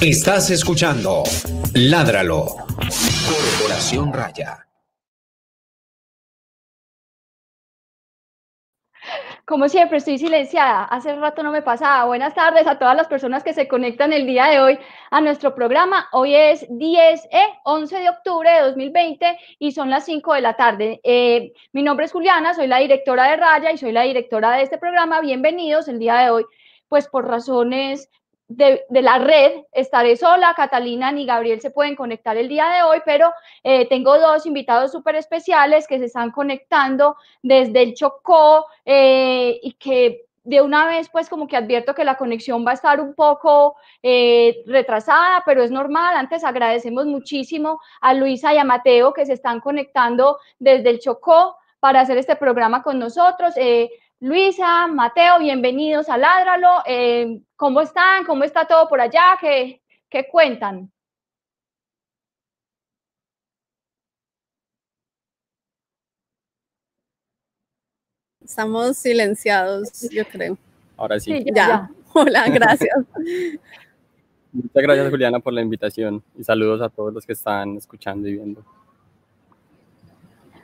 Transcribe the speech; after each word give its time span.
Estás 0.00 0.48
escuchando 0.50 1.24
Ládralo. 1.74 2.46
Corporación 3.26 4.12
Raya. 4.12 4.64
Como 9.44 9.68
siempre, 9.68 9.98
estoy 9.98 10.18
silenciada. 10.18 10.84
Hace 10.84 11.16
rato 11.16 11.42
no 11.42 11.50
me 11.50 11.62
pasaba. 11.62 12.04
Buenas 12.04 12.32
tardes 12.32 12.68
a 12.68 12.78
todas 12.78 12.94
las 12.94 13.08
personas 13.08 13.42
que 13.42 13.52
se 13.52 13.66
conectan 13.66 14.12
el 14.12 14.24
día 14.24 14.44
de 14.46 14.60
hoy 14.60 14.78
a 15.10 15.20
nuestro 15.20 15.56
programa. 15.56 16.06
Hoy 16.12 16.32
es 16.32 16.64
10, 16.70 17.24
eh, 17.32 17.58
11 17.64 17.98
de 17.98 18.08
octubre 18.08 18.48
de 18.48 18.60
2020 18.60 19.36
y 19.58 19.72
son 19.72 19.90
las 19.90 20.04
5 20.04 20.32
de 20.34 20.40
la 20.40 20.54
tarde. 20.54 21.00
Eh, 21.02 21.52
mi 21.72 21.82
nombre 21.82 22.06
es 22.06 22.12
Juliana, 22.12 22.54
soy 22.54 22.68
la 22.68 22.78
directora 22.78 23.28
de 23.32 23.36
Raya 23.36 23.72
y 23.72 23.78
soy 23.78 23.90
la 23.90 24.02
directora 24.02 24.52
de 24.52 24.62
este 24.62 24.78
programa. 24.78 25.20
Bienvenidos 25.20 25.88
el 25.88 25.98
día 25.98 26.18
de 26.18 26.30
hoy, 26.30 26.44
pues 26.86 27.08
por 27.08 27.26
razones 27.26 28.08
de, 28.48 28.84
la 28.90 29.18
red. 29.18 29.62
Estaré 29.72 30.16
sola, 30.16 30.54
Catalina 30.56 31.12
ni 31.12 31.26
Gabriel 31.26 31.60
se 31.60 31.70
pueden 31.70 31.94
conectar 31.94 32.36
el 32.36 32.48
día 32.48 32.68
de 32.68 32.82
hoy, 32.82 32.98
pero 33.04 33.32
eh, 33.62 33.86
tengo 33.88 34.18
dos 34.18 34.46
invitados 34.46 34.90
súper 34.90 35.16
especiales 35.16 35.86
que 35.86 35.98
se 35.98 36.06
están 36.06 36.30
conectando 36.30 37.16
desde 37.42 37.82
el 37.82 37.94
Chocó 37.94 38.66
eh, 38.84 39.60
y 39.62 39.72
que 39.74 40.24
de 40.44 40.62
una 40.62 40.86
vez 40.86 41.10
pues 41.10 41.28
como 41.28 41.46
que 41.46 41.58
advierto 41.58 41.94
que 41.94 42.04
la 42.04 42.16
conexión 42.16 42.66
va 42.66 42.70
a 42.70 42.74
estar 42.74 43.00
un 43.00 43.14
poco 43.14 43.76
eh, 44.02 44.62
retrasada, 44.66 45.42
pero 45.44 45.62
es 45.62 45.70
normal. 45.70 46.16
Antes 46.16 46.42
agradecemos 46.42 47.04
muchísimo 47.04 47.80
a 48.00 48.14
Luisa 48.14 48.54
y 48.54 48.58
a 48.58 48.64
Mateo 48.64 49.12
que 49.12 49.26
se 49.26 49.34
están 49.34 49.60
conectando 49.60 50.38
desde 50.58 50.88
el 50.88 51.00
Chocó 51.00 51.56
para 51.80 52.00
hacer 52.00 52.16
este 52.16 52.34
programa 52.34 52.82
con 52.82 52.98
nosotros. 52.98 53.54
Luisa, 54.20 54.88
Mateo, 54.88 55.38
bienvenidos 55.38 56.08
a 56.08 56.18
Ládralo. 56.18 56.82
Eh, 56.86 57.40
¿Cómo 57.54 57.80
están? 57.80 58.24
¿Cómo 58.24 58.42
está 58.42 58.66
todo 58.66 58.88
por 58.88 59.00
allá? 59.00 59.38
¿Qué, 59.40 59.80
qué 60.10 60.26
cuentan? 60.28 60.90
Estamos 68.40 68.96
silenciados, 68.96 70.10
yo 70.10 70.24
creo. 70.26 70.58
Ahora 70.96 71.20
sí. 71.20 71.44
ya. 71.54 71.88
Hola, 72.12 72.48
gracias. 72.50 72.98
Muchas 74.52 74.82
gracias, 74.82 75.10
Juliana, 75.10 75.38
por 75.38 75.52
la 75.52 75.60
invitación 75.60 76.24
y 76.36 76.42
saludos 76.42 76.82
a 76.82 76.88
todos 76.88 77.14
los 77.14 77.24
que 77.24 77.34
están 77.34 77.76
escuchando 77.76 78.26
y 78.26 78.32
viendo. 78.32 78.64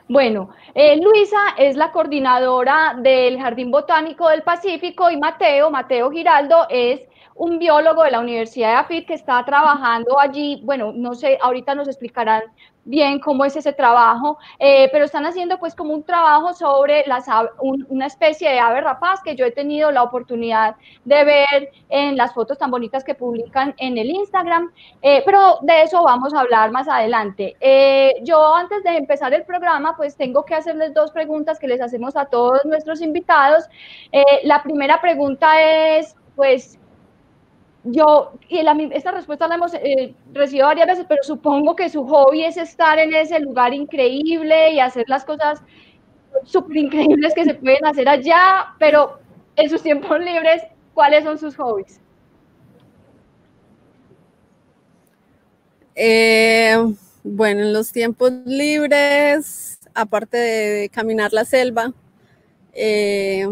Bueno, 0.07 0.49
eh, 0.75 1.01
Luisa 1.01 1.55
es 1.57 1.75
la 1.75 1.91
coordinadora 1.91 2.95
del 2.99 3.39
Jardín 3.39 3.71
Botánico 3.71 4.29
del 4.29 4.43
Pacífico 4.43 5.09
y 5.09 5.17
Mateo, 5.17 5.71
Mateo 5.71 6.11
Giraldo, 6.11 6.67
es 6.69 7.01
un 7.33 7.57
biólogo 7.57 8.03
de 8.03 8.11
la 8.11 8.19
Universidad 8.19 8.69
de 8.69 8.75
AFIT 8.75 9.07
que 9.07 9.13
está 9.15 9.43
trabajando 9.43 10.19
allí. 10.19 10.61
Bueno, 10.63 10.93
no 10.95 11.15
sé, 11.15 11.39
ahorita 11.41 11.73
nos 11.73 11.87
explicarán 11.87 12.43
bien 12.85 13.19
cómo 13.19 13.43
es 13.43 13.55
ese 13.55 13.73
trabajo, 13.73 14.37
eh, 14.59 14.87
pero 14.91 15.05
están 15.05 15.25
haciendo 15.25 15.59
pues 15.59 15.75
como 15.75 15.93
un 15.93 16.03
trabajo 16.03 16.53
sobre 16.53 17.03
las, 17.07 17.25
una 17.59 18.05
especie 18.05 18.49
de 18.49 18.59
ave 18.59 18.81
rapaz 18.81 19.21
que 19.23 19.35
yo 19.35 19.45
he 19.45 19.51
tenido 19.51 19.91
la 19.91 20.03
oportunidad 20.03 20.75
de 21.03 21.23
ver 21.25 21.71
en 21.89 22.15
las 22.15 22.33
fotos 22.33 22.57
tan 22.57 22.71
bonitas 22.71 23.03
que 23.03 23.15
publican 23.15 23.73
en 23.77 23.97
el 23.97 24.09
Instagram, 24.09 24.71
eh, 25.01 25.23
pero 25.25 25.57
de 25.61 25.81
eso 25.81 26.03
vamos 26.03 26.33
a 26.33 26.41
hablar 26.41 26.71
más 26.71 26.87
adelante. 26.87 27.57
Eh, 27.59 28.13
yo 28.23 28.55
antes 28.55 28.83
de 28.83 28.97
empezar 28.97 29.33
el 29.33 29.43
programa 29.43 29.95
pues 29.97 30.15
tengo 30.15 30.45
que 30.45 30.55
hacerles 30.55 30.93
dos 30.93 31.11
preguntas 31.11 31.59
que 31.59 31.67
les 31.67 31.81
hacemos 31.81 32.15
a 32.15 32.25
todos 32.25 32.63
nuestros 32.65 33.01
invitados. 33.01 33.65
la 34.43 34.61
primera 34.63 35.01
pregunta 35.01 35.61
es 35.61 36.15
pues 36.35 36.77
yo, 37.85 38.33
y 38.49 38.59
esta 38.93 39.11
respuesta 39.11 39.47
la 39.47 39.55
hemos 39.55 39.73
eh, 39.75 40.13
recibido 40.33 40.67
varias 40.67 40.87
veces, 40.87 41.05
pero 41.07 41.21
supongo 41.23 41.75
que 41.75 41.89
su 41.89 42.05
hobby 42.05 42.43
es 42.43 42.57
estar 42.57 42.97
en 42.97 43.13
ese 43.13 43.39
lugar 43.39 43.73
increíble 43.73 44.73
y 44.73 44.79
hacer 44.79 45.05
las 45.07 45.23
cosas 45.23 45.61
súper 46.43 46.77
increíbles 46.77 47.33
que 47.33 47.45
se 47.45 47.53
pueden 47.53 47.85
hacer 47.85 48.09
allá, 48.09 48.73
pero 48.79 49.19
en 49.55 49.69
sus 49.69 49.83
tiempos 49.83 50.19
libres, 50.19 50.63
¿cuáles 50.93 51.23
son 51.23 51.37
sus 51.37 51.55
hobbies? 51.55 52.01
Eh, 55.93 56.75
bueno, 57.23 57.61
en 57.61 57.73
los 57.73 57.91
tiempos 57.91 58.31
libres, 58.45 59.79
aparte 59.93 60.37
de 60.37 60.89
caminar 60.89 61.31
la 61.33 61.45
selva, 61.45 61.93
eh, 62.73 63.47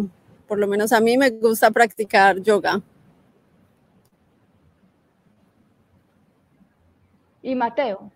por 0.48 0.60
lo 0.60 0.68
menos 0.68 0.92
a 0.92 1.00
mí 1.00 1.18
me 1.18 1.30
gusta 1.30 1.72
practicar 1.72 2.42
yoga. 2.42 2.82
¿Y 7.44 7.54
Mateo? 7.54 8.10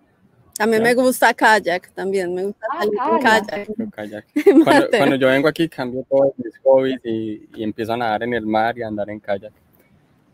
A 0.59 0.65
mí 0.65 0.79
me 0.79 0.95
gusta 0.95 1.33
kayak 1.33 1.91
también, 1.93 2.33
me 2.33 2.45
gusta 2.45 2.65
ah, 2.71 3.19
kayak. 3.21 3.67
kayak. 3.93 4.25
Cuando, 4.97 5.15
yo 5.15 5.27
vengo 5.27 5.47
aquí 5.47 5.69
cambio 5.69 6.03
todos 6.09 6.33
mis 6.37 6.57
hobbies 6.63 6.99
y, 7.03 7.47
y, 7.55 7.63
empiezo 7.63 7.93
a 7.93 7.97
nadar 7.97 8.23
en 8.23 8.33
el 8.33 8.45
mar 8.45 8.75
y 8.75 8.81
a 8.81 8.87
andar 8.87 9.09
en 9.09 9.19
kayak. 9.19 9.53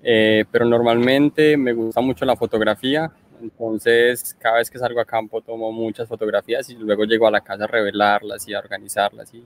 Eh, 0.01 0.45
pero 0.49 0.63
normalmente 0.63 1.57
me 1.57 1.73
gusta 1.73 1.99
mucho 1.99 2.23
la 2.23 2.37
fotografía, 2.37 3.11
entonces 3.41 4.35
cada 4.39 4.57
vez 4.57 4.69
que 4.69 4.77
salgo 4.77 5.01
a 5.01 5.05
campo 5.05 5.41
tomo 5.41 5.71
muchas 5.71 6.07
fotografías 6.07 6.69
y 6.69 6.75
luego 6.75 7.03
llego 7.03 7.27
a 7.27 7.31
la 7.31 7.41
casa 7.41 7.65
a 7.65 7.67
revelarlas 7.67 8.47
y 8.47 8.53
a 8.53 8.59
organizarlas 8.59 9.33
y, 9.33 9.43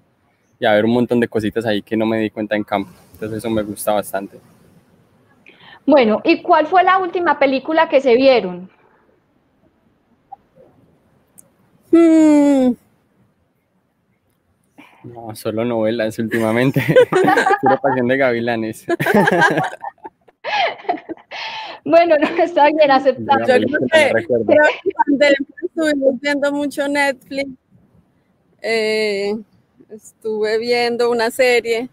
y 0.60 0.66
a 0.66 0.74
ver 0.74 0.86
un 0.86 0.94
montón 0.94 1.20
de 1.20 1.28
cositas 1.28 1.66
ahí 1.66 1.82
que 1.82 1.98
no 1.98 2.06
me 2.06 2.20
di 2.20 2.30
cuenta 2.30 2.56
en 2.56 2.64
campo. 2.64 2.92
Entonces 3.14 3.40
eso 3.40 3.50
me 3.50 3.64
gusta 3.64 3.94
bastante. 3.94 4.40
Bueno, 5.88 6.22
¿y 6.24 6.42
cuál 6.44 6.68
fue 6.68 6.84
la 6.84 7.00
última 7.00 7.40
película 7.40 7.90
que 7.90 8.02
se 8.02 8.16
vieron? 8.16 8.70
Hmm. 11.98 12.76
No, 15.04 15.36
solo 15.36 15.64
novelas 15.64 16.18
últimamente. 16.20 16.82
Pura 17.62 17.78
pasión 17.78 18.08
de 18.08 18.18
gavilanes. 18.18 18.86
bueno, 21.86 22.18
no 22.18 22.44
está 22.44 22.68
bien 22.68 22.92
aceptado. 22.92 23.58
Yo 23.58 23.68
creo 23.68 23.80
que, 23.92 24.26
cuando 24.26 25.26
estuvimos 25.64 26.20
viendo 26.22 26.52
mucho 26.52 26.88
Netflix, 26.88 27.50
eh, 28.62 29.36
estuve 29.90 30.58
viendo 30.58 31.10
una 31.10 31.32
serie 31.32 31.90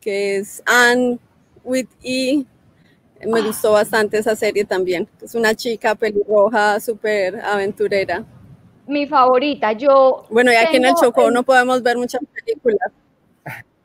que 0.00 0.36
es 0.36 0.62
Anne 0.66 1.18
with 1.64 1.88
E. 2.02 2.44
Me 3.24 3.40
gustó 3.40 3.72
bastante 3.72 4.18
esa 4.18 4.36
serie 4.36 4.64
también. 4.64 5.08
Es 5.20 5.34
una 5.34 5.54
chica 5.54 5.94
pelirroja, 5.94 6.80
súper 6.80 7.40
aventurera 7.40 8.24
mi 8.86 9.06
favorita. 9.06 9.72
Yo 9.72 10.24
bueno, 10.30 10.52
y 10.52 10.56
aquí 10.56 10.76
en 10.76 10.86
el 10.86 10.94
Chocó 10.94 11.30
no 11.30 11.42
podemos 11.42 11.82
ver 11.82 11.96
muchas 11.96 12.20
películas. 12.34 12.90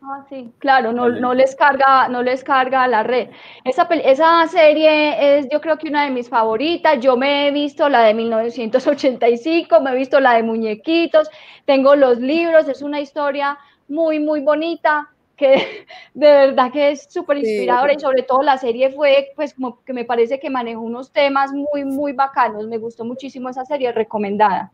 Ah, 0.09 0.23
sí, 0.29 0.53
claro, 0.59 0.93
no, 0.93 1.09
no, 1.09 1.33
les 1.33 1.53
carga, 1.53 2.07
no 2.07 2.23
les 2.23 2.41
carga 2.41 2.87
la 2.87 3.03
red. 3.03 3.27
Esa, 3.65 3.83
esa 4.05 4.47
serie 4.47 5.37
es 5.37 5.49
yo 5.51 5.59
creo 5.59 5.77
que 5.77 5.89
una 5.89 6.05
de 6.05 6.11
mis 6.11 6.29
favoritas. 6.29 7.01
Yo 7.01 7.17
me 7.17 7.47
he 7.47 7.51
visto 7.51 7.89
la 7.89 8.03
de 8.03 8.13
1985, 8.13 9.81
me 9.81 9.91
he 9.91 9.95
visto 9.95 10.21
la 10.21 10.35
de 10.35 10.43
Muñequitos, 10.43 11.29
tengo 11.65 11.97
los 11.97 12.19
libros, 12.19 12.69
es 12.69 12.81
una 12.81 13.01
historia 13.01 13.57
muy, 13.89 14.19
muy 14.19 14.39
bonita 14.39 15.09
que 15.35 15.85
de 16.13 16.27
verdad 16.31 16.71
que 16.71 16.91
es 16.91 17.07
súper 17.09 17.37
inspiradora 17.37 17.93
y 17.93 17.99
sobre 17.99 18.23
todo 18.23 18.41
la 18.41 18.57
serie 18.57 18.91
fue, 18.91 19.31
pues 19.35 19.53
como 19.53 19.83
que 19.83 19.91
me 19.91 20.05
parece 20.05 20.39
que 20.39 20.49
manejó 20.49 20.81
unos 20.81 21.11
temas 21.11 21.51
muy, 21.51 21.85
muy 21.85 22.13
bacanos. 22.13 22.67
Me 22.67 22.77
gustó 22.77 23.05
muchísimo 23.05 23.49
esa 23.49 23.65
serie, 23.65 23.91
recomendada. 23.91 24.71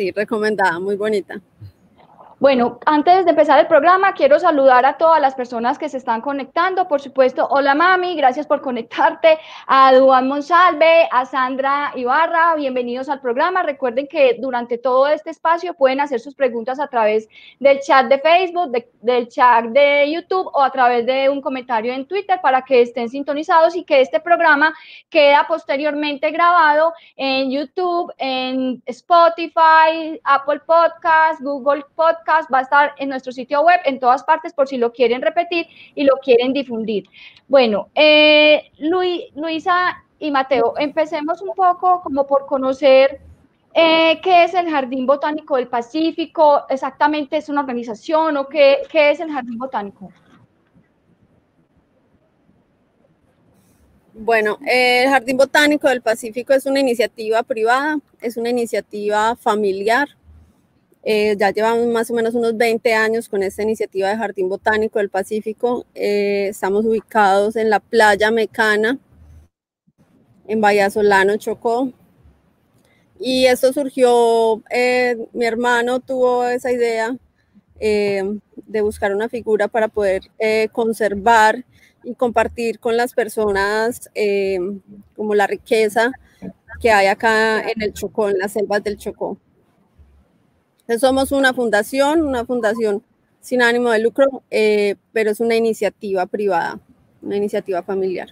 Sí, 0.00 0.10
recomendada, 0.12 0.80
muy 0.80 0.96
bonita. 0.96 1.42
Bueno, 2.40 2.78
antes 2.86 3.26
de 3.26 3.32
empezar 3.32 3.60
el 3.60 3.66
programa, 3.66 4.14
quiero 4.14 4.38
saludar 4.38 4.86
a 4.86 4.96
todas 4.96 5.20
las 5.20 5.34
personas 5.34 5.78
que 5.78 5.90
se 5.90 5.98
están 5.98 6.22
conectando. 6.22 6.88
Por 6.88 7.02
supuesto, 7.02 7.46
hola 7.50 7.74
mami, 7.74 8.16
gracias 8.16 8.46
por 8.46 8.62
conectarte. 8.62 9.38
A 9.66 9.94
Duan 9.94 10.26
Monsalve, 10.26 11.06
a 11.12 11.26
Sandra 11.26 11.92
Ibarra, 11.94 12.54
bienvenidos 12.54 13.10
al 13.10 13.20
programa. 13.20 13.62
Recuerden 13.62 14.08
que 14.08 14.38
durante 14.40 14.78
todo 14.78 15.06
este 15.08 15.28
espacio 15.28 15.74
pueden 15.74 16.00
hacer 16.00 16.18
sus 16.18 16.34
preguntas 16.34 16.80
a 16.80 16.86
través 16.86 17.28
del 17.58 17.78
chat 17.80 18.06
de 18.06 18.18
Facebook, 18.18 18.72
del 19.02 19.28
chat 19.28 19.66
de 19.66 20.10
YouTube 20.10 20.50
o 20.54 20.62
a 20.62 20.70
través 20.70 21.04
de 21.04 21.28
un 21.28 21.42
comentario 21.42 21.92
en 21.92 22.06
Twitter 22.06 22.40
para 22.40 22.62
que 22.62 22.80
estén 22.80 23.10
sintonizados 23.10 23.76
y 23.76 23.84
que 23.84 24.00
este 24.00 24.18
programa 24.18 24.72
queda 25.10 25.44
posteriormente 25.46 26.30
grabado 26.30 26.94
en 27.16 27.50
YouTube, 27.50 28.10
en 28.16 28.82
Spotify, 28.86 30.18
Apple 30.24 30.60
Podcast, 30.60 31.42
Google 31.42 31.84
Podcast 31.94 32.29
va 32.52 32.58
a 32.58 32.62
estar 32.62 32.94
en 32.98 33.08
nuestro 33.08 33.32
sitio 33.32 33.62
web, 33.62 33.80
en 33.84 34.00
todas 34.00 34.24
partes, 34.24 34.52
por 34.52 34.68
si 34.68 34.76
lo 34.76 34.92
quieren 34.92 35.22
repetir 35.22 35.66
y 35.94 36.04
lo 36.04 36.16
quieren 36.22 36.52
difundir. 36.52 37.08
Bueno, 37.48 37.88
eh, 37.94 38.70
Luisa 38.78 40.02
y 40.18 40.30
Mateo, 40.30 40.74
empecemos 40.78 41.42
un 41.42 41.54
poco 41.54 42.02
como 42.02 42.26
por 42.26 42.46
conocer 42.46 43.20
eh, 43.74 44.20
qué 44.22 44.44
es 44.44 44.54
el 44.54 44.68
Jardín 44.68 45.06
Botánico 45.06 45.56
del 45.56 45.68
Pacífico, 45.68 46.64
exactamente 46.68 47.36
es 47.36 47.48
una 47.48 47.60
organización 47.60 48.36
o 48.36 48.48
qué, 48.48 48.82
qué 48.90 49.10
es 49.10 49.20
el 49.20 49.30
Jardín 49.30 49.58
Botánico. 49.58 50.10
Bueno, 54.12 54.58
el 54.66 55.08
Jardín 55.08 55.36
Botánico 55.36 55.88
del 55.88 56.02
Pacífico 56.02 56.52
es 56.52 56.66
una 56.66 56.80
iniciativa 56.80 57.42
privada, 57.42 57.98
es 58.20 58.36
una 58.36 58.50
iniciativa 58.50 59.36
familiar. 59.36 60.08
Eh, 61.02 61.34
ya 61.38 61.50
llevamos 61.50 61.86
más 61.88 62.10
o 62.10 62.14
menos 62.14 62.34
unos 62.34 62.56
20 62.56 62.92
años 62.92 63.28
con 63.28 63.42
esta 63.42 63.62
iniciativa 63.62 64.08
de 64.08 64.16
Jardín 64.16 64.48
Botánico 64.48 64.98
del 64.98 65.08
Pacífico. 65.08 65.86
Eh, 65.94 66.48
estamos 66.50 66.84
ubicados 66.84 67.56
en 67.56 67.70
la 67.70 67.80
playa 67.80 68.30
Mecana, 68.30 68.98
en 70.46 70.60
Vallasolano, 70.60 71.36
Chocó. 71.38 71.92
Y 73.18 73.46
esto 73.46 73.72
surgió, 73.72 74.62
eh, 74.70 75.16
mi 75.32 75.44
hermano 75.46 76.00
tuvo 76.00 76.44
esa 76.44 76.72
idea 76.72 77.16
de 77.78 78.82
buscar 78.82 79.14
una 79.14 79.30
figura 79.30 79.66
para 79.66 79.88
poder 79.88 80.22
conservar 80.72 81.64
y 82.04 82.14
compartir 82.14 82.78
con 82.78 82.96
las 82.96 83.14
personas 83.14 84.10
como 85.16 85.34
la 85.34 85.46
riqueza 85.46 86.12
que 86.80 86.90
hay 86.90 87.06
acá 87.06 87.60
en 87.60 87.80
el 87.80 87.94
Chocó, 87.94 88.28
en 88.28 88.38
las 88.38 88.52
selvas 88.52 88.84
del 88.84 88.98
Chocó. 88.98 89.38
Entonces 90.90 91.08
somos 91.08 91.30
una 91.30 91.54
fundación, 91.54 92.26
una 92.26 92.44
fundación 92.44 93.00
sin 93.38 93.62
ánimo 93.62 93.90
de 93.90 94.00
lucro, 94.00 94.42
eh, 94.50 94.96
pero 95.12 95.30
es 95.30 95.38
una 95.38 95.54
iniciativa 95.54 96.26
privada, 96.26 96.80
una 97.22 97.36
iniciativa 97.36 97.80
familiar. 97.84 98.30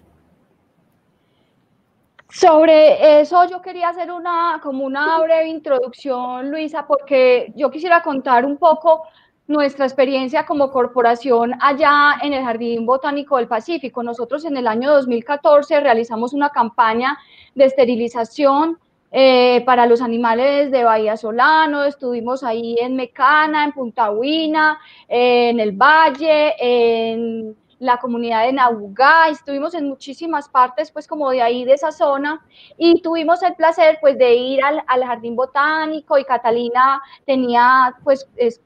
Sobre 2.28 3.20
eso 3.20 3.48
yo 3.48 3.62
quería 3.62 3.90
hacer 3.90 4.10
una 4.10 4.58
como 4.60 4.84
una 4.84 5.20
breve 5.20 5.46
introducción, 5.46 6.50
Luisa, 6.50 6.84
porque 6.84 7.52
yo 7.54 7.70
quisiera 7.70 8.02
contar 8.02 8.44
un 8.44 8.56
poco 8.56 9.04
nuestra 9.46 9.84
experiencia 9.84 10.44
como 10.44 10.72
corporación 10.72 11.54
allá 11.60 12.14
en 12.24 12.32
el 12.32 12.42
Jardín 12.42 12.84
Botánico 12.84 13.36
del 13.36 13.46
Pacífico. 13.46 14.02
Nosotros 14.02 14.44
en 14.44 14.56
el 14.56 14.66
año 14.66 14.90
2014 14.94 15.78
realizamos 15.78 16.32
una 16.32 16.50
campaña 16.50 17.16
de 17.54 17.66
esterilización 17.66 18.80
eh, 19.10 19.62
para 19.64 19.86
los 19.86 20.02
animales 20.02 20.70
de 20.70 20.84
Bahía 20.84 21.16
Solano, 21.16 21.84
estuvimos 21.84 22.44
ahí 22.44 22.76
en 22.80 22.96
Mecana, 22.96 23.64
en 23.64 23.72
Punta 23.72 24.10
Huina, 24.10 24.78
en 25.08 25.60
el 25.60 25.72
Valle, 25.72 26.54
en 26.58 27.56
la 27.78 27.98
comunidad 27.98 28.44
de 28.44 28.52
Naugá, 28.52 29.28
estuvimos 29.28 29.74
en 29.74 29.88
muchísimas 29.88 30.48
partes, 30.48 30.90
pues 30.90 31.06
como 31.06 31.30
de 31.30 31.42
ahí, 31.42 31.64
de 31.64 31.74
esa 31.74 31.92
zona, 31.92 32.44
y 32.76 33.00
tuvimos 33.02 33.42
el 33.42 33.54
placer, 33.54 33.98
pues, 34.00 34.18
de 34.18 34.34
ir 34.34 34.60
al, 34.62 34.82
Jardín 35.04 35.36
Botánico, 35.36 36.18
y 36.18 36.24
Catalina 36.24 37.00
tenía, 37.24 37.94
pues, 38.02 38.28
es, 38.36 38.60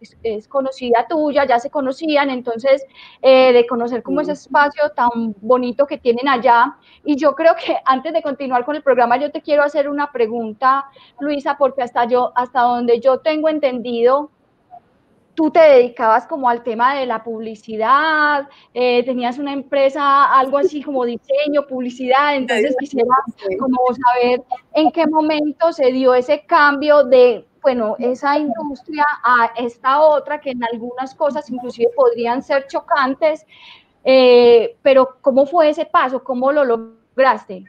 conocida 0.49 1.07
tuya, 1.09 1.45
ya 1.47 1.59
se 1.59 1.71
conocían, 1.71 2.31
entonces, 2.31 2.85
eh, 3.21 3.53
de 3.53 3.67
conocer 3.67 4.03
como 4.03 4.21
ese 4.21 4.33
espacio 4.33 4.91
tan 4.91 5.35
bonito 5.41 5.87
que 5.87 5.99
tienen 5.99 6.29
allá, 6.29 6.77
y 7.05 7.17
yo 7.17 7.35
creo 7.35 7.55
que 7.55 7.77
antes 7.85 8.13
de 8.13 8.23
continuar 8.23 8.65
con 8.65 8.77
el 8.77 8.83
programa, 8.83 9.17
yo 9.19 9.31
te 9.31 9.43
quiero 9.43 9.63
hacer 9.63 9.89
una 9.89 10.11
pregunta, 10.11 10.87
Luisa, 11.21 11.57
porque 11.59 11.83
hasta 11.83 12.07
yo, 12.07 12.33
hasta 12.35 12.63
donde 12.63 13.01
yo 13.01 13.19
tengo 13.19 13.49
entendido, 13.49 14.31
tú 15.35 15.51
te 15.51 15.61
dedicabas 15.61 16.27
como 16.27 16.49
al 16.49 16.63
tema 16.63 16.95
de 16.97 17.07
la 17.07 17.23
publicidad, 17.23 18.49
eh, 18.75 19.03
tenías 19.05 19.39
una 19.39 19.53
empresa, 19.53 20.33
algo 20.33 20.59
así 20.59 20.83
como 20.83 21.05
diseño, 21.05 21.67
publicidad, 21.67 22.37
entonces 22.37 22.77
quisiera 22.79 23.15
como 23.59 23.79
saber 23.95 24.43
en 24.75 24.91
qué 24.91 25.07
momento 25.07 25.73
se 25.73 25.91
dio 25.93 26.15
ese 26.15 26.45
cambio 26.45 27.05
de, 27.05 27.47
bueno, 27.63 27.97
esa 27.99 28.39
industria 28.39 29.07
a 29.25 29.53
esta 29.57 30.03
otra 30.03 30.41
que 30.41 30.51
en 30.51 30.63
algunas 30.65 31.15
cosas 31.15 31.49
inclusive 31.51 31.91
podrían 31.97 32.43
ser 32.43 32.67
chocantes, 32.67 33.47
eh, 34.05 34.77
pero 34.83 35.17
¿cómo 35.21 35.47
fue 35.47 35.71
ese 35.71 35.87
paso? 35.87 36.23
¿Cómo 36.23 36.53
lo 36.53 36.65
lograste? 36.65 37.65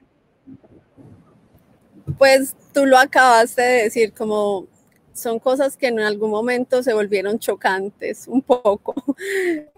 Pues 2.18 2.56
tú 2.74 2.86
lo 2.86 2.98
acabaste 2.98 3.62
de 3.62 3.84
decir, 3.84 4.14
como 4.14 4.68
son 5.14 5.40
cosas 5.40 5.78
que 5.78 5.88
en 5.88 6.00
algún 6.00 6.32
momento 6.32 6.84
se 6.84 6.94
volvieron 6.94 7.40
chocantes, 7.40 8.28
un 8.28 8.42
poco. 8.42 8.96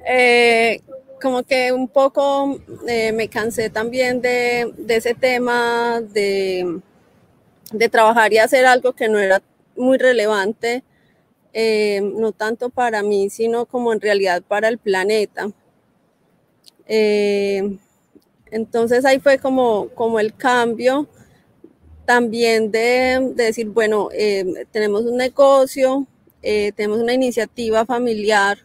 Eh, 0.07 0.81
como 1.19 1.41
que 1.43 1.71
un 1.71 1.87
poco 1.87 2.59
eh, 2.87 3.11
me 3.11 3.27
cansé 3.27 3.71
también 3.71 4.21
de, 4.21 4.71
ese 4.87 5.15
tema 5.15 5.99
de, 6.01 6.79
trabajar 7.89 8.31
y 8.31 8.37
hacer 8.37 8.67
algo 8.67 8.93
que 8.93 9.09
no 9.09 9.17
era 9.17 9.41
muy 9.75 9.97
relevante, 9.97 10.83
eh, 11.53 12.01
no 12.01 12.31
tanto 12.33 12.69
para 12.69 13.01
mí, 13.01 13.31
sino 13.31 13.65
como 13.65 13.93
en 13.93 14.01
realidad 14.01 14.43
para 14.47 14.67
el 14.67 14.77
planeta. 14.77 15.49
entonces 18.51 19.05
ahí 19.05 19.19
fue 19.19 19.39
como, 19.39 19.89
como 19.95 20.19
el 20.19 20.35
cambio 20.35 21.07
también 22.05 22.71
de, 22.71 23.33
decir, 23.35 23.67
bueno, 23.67 24.09
eh, 24.13 24.65
tenemos 24.71 25.03
un 25.03 25.17
negocio, 25.17 26.05
eh, 26.41 26.71
tenemos 26.75 26.99
una 26.99 27.13
iniciativa 27.13 27.85
familiar. 27.85 28.59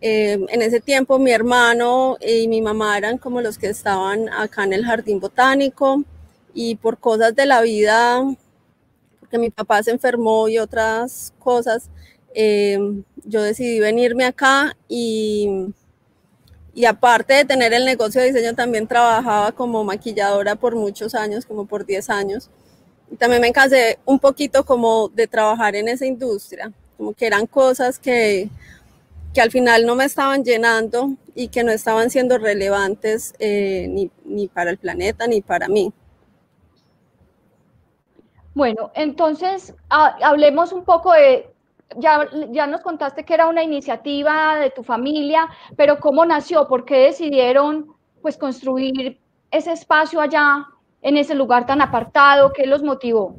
Eh, 0.00 0.38
en 0.48 0.62
ese 0.62 0.80
tiempo 0.80 1.18
mi 1.18 1.30
hermano 1.30 2.18
y 2.20 2.46
mi 2.46 2.60
mamá 2.60 2.98
eran 2.98 3.16
como 3.16 3.40
los 3.40 3.56
que 3.56 3.68
estaban 3.68 4.28
acá 4.28 4.64
en 4.64 4.74
el 4.74 4.84
jardín 4.84 5.18
botánico 5.18 6.04
y 6.52 6.74
por 6.76 6.98
cosas 6.98 7.34
de 7.34 7.46
la 7.46 7.62
vida, 7.62 8.22
porque 9.18 9.38
mi 9.38 9.48
papá 9.50 9.82
se 9.82 9.92
enfermó 9.92 10.48
y 10.48 10.58
otras 10.58 11.32
cosas, 11.38 11.88
yo 13.24 13.42
decidí 13.42 13.80
venirme 13.80 14.24
acá 14.24 14.76
y 14.88 15.72
y 16.74 16.86
aparte 16.86 17.34
de 17.34 17.44
tener 17.44 17.72
el 17.72 17.84
negocio 17.84 18.20
de 18.20 18.32
diseño, 18.32 18.54
también 18.54 18.86
trabajaba 18.86 19.52
como 19.52 19.84
maquilladora 19.84 20.56
por 20.56 20.74
muchos 20.74 21.14
años, 21.14 21.46
como 21.46 21.66
por 21.66 21.86
10 21.86 22.10
años. 22.10 22.50
Y 23.10 23.16
también 23.16 23.40
me 23.40 23.52
cansé 23.52 23.98
un 24.04 24.18
poquito 24.18 24.64
como 24.64 25.08
de 25.08 25.28
trabajar 25.28 25.76
en 25.76 25.88
esa 25.88 26.04
industria, 26.04 26.72
como 26.96 27.12
que 27.12 27.26
eran 27.26 27.46
cosas 27.46 27.98
que, 27.98 28.48
que 29.32 29.40
al 29.40 29.52
final 29.52 29.86
no 29.86 29.94
me 29.94 30.04
estaban 30.04 30.42
llenando 30.42 31.10
y 31.34 31.48
que 31.48 31.62
no 31.62 31.70
estaban 31.70 32.10
siendo 32.10 32.38
relevantes 32.38 33.34
eh, 33.38 33.86
ni, 33.88 34.10
ni 34.24 34.48
para 34.48 34.70
el 34.70 34.78
planeta 34.78 35.28
ni 35.28 35.42
para 35.42 35.68
mí. 35.68 35.92
Bueno, 38.54 38.90
entonces 38.94 39.74
hablemos 39.88 40.72
un 40.72 40.84
poco 40.84 41.12
de 41.12 41.53
ya, 41.98 42.28
ya 42.50 42.66
nos 42.66 42.80
contaste 42.80 43.24
que 43.24 43.34
era 43.34 43.46
una 43.46 43.62
iniciativa 43.62 44.56
de 44.56 44.70
tu 44.70 44.82
familia, 44.82 45.48
pero 45.76 45.98
¿cómo 45.98 46.24
nació? 46.24 46.66
¿Por 46.68 46.84
qué 46.84 46.96
decidieron 46.96 47.94
pues 48.22 48.36
construir 48.36 49.20
ese 49.50 49.72
espacio 49.72 50.20
allá, 50.20 50.66
en 51.02 51.16
ese 51.16 51.34
lugar 51.34 51.66
tan 51.66 51.80
apartado? 51.80 52.52
¿Qué 52.52 52.66
los 52.66 52.82
motivó? 52.82 53.36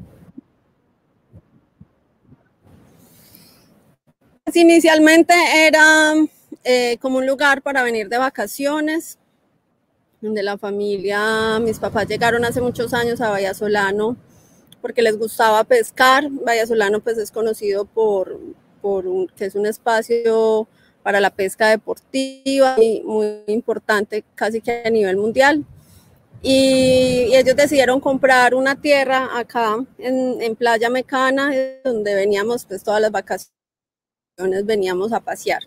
Pues 4.43 4.55
inicialmente 4.55 5.33
era 5.67 6.13
eh, 6.63 6.97
como 7.01 7.17
un 7.17 7.25
lugar 7.25 7.61
para 7.63 7.81
venir 7.83 8.07
de 8.09 8.19
vacaciones, 8.19 9.17
donde 10.21 10.43
la 10.43 10.57
familia, 10.57 11.59
mis 11.59 11.79
papás 11.79 12.07
llegaron 12.07 12.45
hace 12.45 12.61
muchos 12.61 12.93
años 12.93 13.21
a 13.21 13.31
Vallasolano 13.31 14.15
porque 14.85 15.01
les 15.01 15.17
gustaba 15.17 15.63
pescar. 15.63 16.29
Vallasolano 16.29 16.99
pues 16.99 17.17
es 17.17 17.31
conocido 17.31 17.85
por, 17.85 18.39
por 18.83 19.07
un, 19.07 19.25
que 19.29 19.45
es 19.45 19.55
un 19.55 19.65
espacio 19.65 20.67
para 21.01 21.19
la 21.19 21.31
pesca 21.31 21.69
deportiva 21.69 22.75
y 22.79 23.01
muy 23.01 23.41
importante 23.47 24.23
casi 24.35 24.61
que 24.61 24.83
a 24.85 24.89
nivel 24.91 25.17
mundial. 25.17 25.65
Y, 26.43 27.33
ellos 27.33 27.55
decidieron 27.55 27.99
comprar 27.99 28.53
una 28.53 28.79
tierra 28.79 29.35
acá 29.35 29.83
en, 29.97 30.39
en, 30.39 30.55
Playa 30.55 30.91
Mecana, 30.91 31.51
donde 31.83 32.13
veníamos 32.13 32.63
pues 32.65 32.83
todas 32.83 33.01
las 33.01 33.11
vacaciones, 33.11 34.65
veníamos 34.65 35.13
a 35.13 35.19
pasear. 35.19 35.63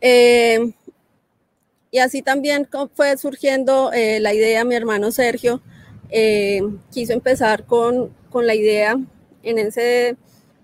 Eh, 0.00 0.72
y 1.92 1.98
así 2.00 2.20
también 2.20 2.68
fue 2.94 3.16
surgiendo 3.16 3.92
eh, 3.92 4.18
la 4.18 4.34
idea, 4.34 4.64
mi 4.64 4.74
hermano 4.74 5.12
Sergio 5.12 5.62
eh, 6.10 6.62
quiso 6.92 7.12
empezar 7.12 7.64
con, 7.66 8.14
con, 8.30 8.46
la 8.46 8.54
idea 8.54 8.98
en 9.42 9.58
ese 9.58 10.16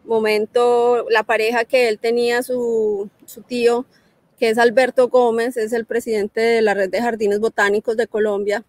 momento, 0.04 1.06
la 1.10 1.22
pareja 1.22 1.64
que 1.64 1.88
él 1.88 1.98
tenía, 1.98 2.42
su, 2.42 3.10
su 3.24 3.42
tío, 3.42 3.86
que 4.38 4.50
es 4.50 4.58
Alberto 4.58 5.08
Gómez, 5.08 5.56
es 5.56 5.72
el 5.72 5.86
presidente 5.86 6.40
de 6.40 6.62
la 6.62 6.74
Red 6.74 6.90
de 6.90 7.02
Jardines 7.02 7.40
Botánicos 7.40 7.96
de 7.96 8.06
Colombia, 8.06 8.64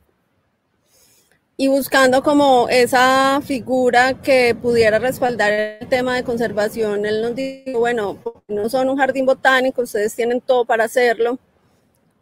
y 1.59 1.69
buscando 1.69 2.21
como 2.21 2.69
esa 2.69 3.41
figura 3.43 4.21
que 4.21 4.53
pudiera 4.53 4.99
respaldar 4.99 5.51
el 5.51 5.87
tema 5.87 6.15
de 6.15 6.23
conservación, 6.23 7.03
él 7.07 7.23
nos 7.23 7.35
dijo, 7.35 7.79
bueno, 7.79 8.19
no 8.47 8.69
son 8.69 8.89
un 8.89 8.97
jardín 8.97 9.25
botánico, 9.25 9.81
ustedes 9.81 10.15
tienen 10.15 10.39
todo 10.39 10.65
para 10.65 10.83
hacerlo. 10.83 11.39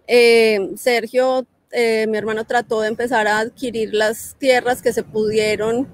Eh, 0.08 0.72
Sergio 0.78 1.46
eh, 1.78 2.08
mi 2.08 2.18
hermano 2.18 2.46
trató 2.46 2.80
de 2.80 2.88
empezar 2.88 3.28
a 3.28 3.40
adquirir 3.40 3.94
las 3.94 4.38
tierras 4.40 4.82
que 4.82 4.94
se 4.94 5.04
pudieron. 5.04 5.90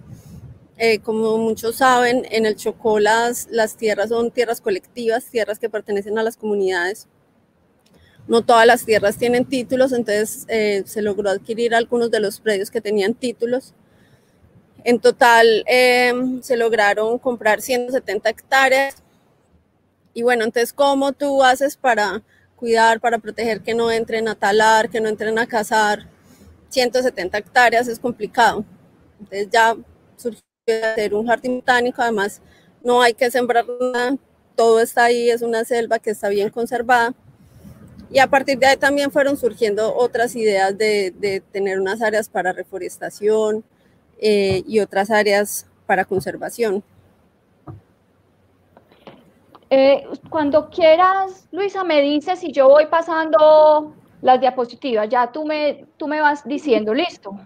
Eh, 0.77 0.99
como 0.99 1.39
muchos 1.39 1.77
saben, 1.77 2.27
en 2.29 2.45
el 2.45 2.55
Chocó 2.55 2.99
las, 2.99 3.47
tierras 3.77 4.09
son 4.09 4.29
tierras 4.29 4.61
colectivas, 4.61 5.25
tierras 5.25 5.57
que 5.57 5.71
pertenecen 5.71 6.19
a 6.19 6.23
las 6.23 6.37
comunidades. 6.37 7.07
no 8.27 8.43
todas 8.43 8.67
las 8.67 8.85
tierras 8.85 9.17
tienen 9.17 9.45
títulos, 9.45 9.91
entonces 9.91 10.45
eh, 10.49 10.83
se 10.85 11.01
logró 11.01 11.31
adquirir 11.31 11.73
algunos 11.73 12.11
de 12.11 12.19
los 12.19 12.39
predios 12.39 12.69
que 12.69 12.81
tenían 12.81 13.15
títulos. 13.15 13.73
En 14.83 14.99
total 14.99 15.63
em, 15.65 16.43
se 16.43 16.57
lograron 16.57 17.17
comprar 17.17 17.59
170 17.59 18.29
hectáreas. 18.29 18.95
Y 20.13 20.21
bueno, 20.21 20.43
entonces, 20.43 20.73
¿cómo 20.73 21.11
tú 21.13 21.43
haces 21.43 21.75
para 21.75 22.21
cuidar, 22.61 23.01
para 23.01 23.17
proteger 23.17 23.61
que 23.61 23.73
no 23.73 23.91
entren 23.91 24.27
a 24.27 24.35
talar, 24.35 24.87
que 24.89 25.01
no 25.01 25.09
entren 25.09 25.37
a 25.39 25.47
cazar? 25.47 26.07
170 26.69 27.37
hectáreas 27.39 27.87
es 27.87 27.99
complicado. 27.99 28.63
Entonces 29.19 29.49
ya 29.51 29.75
surgió 30.15 30.43
hacer 30.67 31.13
un 31.15 31.25
jardín 31.25 31.55
botánico, 31.57 32.01
además 32.01 32.39
no 32.83 33.01
hay 33.01 33.13
que 33.13 33.31
sembrar 33.31 33.65
nada, 33.67 34.15
todo 34.55 34.79
está 34.79 35.05
ahí, 35.05 35.29
es 35.29 35.41
una 35.41 35.65
selva 35.65 35.97
que 35.97 36.11
está 36.11 36.29
bien 36.29 36.49
conservada. 36.49 37.13
Y 38.11 38.19
a 38.19 38.27
partir 38.27 38.59
de 38.59 38.67
ahí 38.67 38.77
también 38.77 39.09
fueron 39.09 39.37
surgiendo 39.37 39.95
otras 39.95 40.35
ideas 40.35 40.77
de, 40.77 41.41
tener 41.51 41.79
unas 41.79 42.01
áreas 42.01 42.29
para 42.29 42.53
reforestación 42.53 43.63
eh, 44.19 44.63
y 44.67 44.79
otras 44.81 45.09
áreas 45.09 45.65
para 45.87 46.05
conservación. 46.05 46.83
Eh, 49.73 50.05
cuando 50.29 50.69
quieras, 50.69 51.47
Luisa, 51.53 51.85
me 51.85 52.01
dices 52.01 52.39
si 52.39 52.51
yo 52.51 52.67
voy 52.67 52.87
pasando 52.87 53.95
las 54.21 54.41
diapositivas, 54.41 55.07
ya 55.07 55.31
tú 55.31 55.45
me, 55.45 55.85
tú 55.95 56.09
me 56.09 56.19
vas 56.19 56.45
diciendo, 56.45 56.93
listo. 56.93 57.39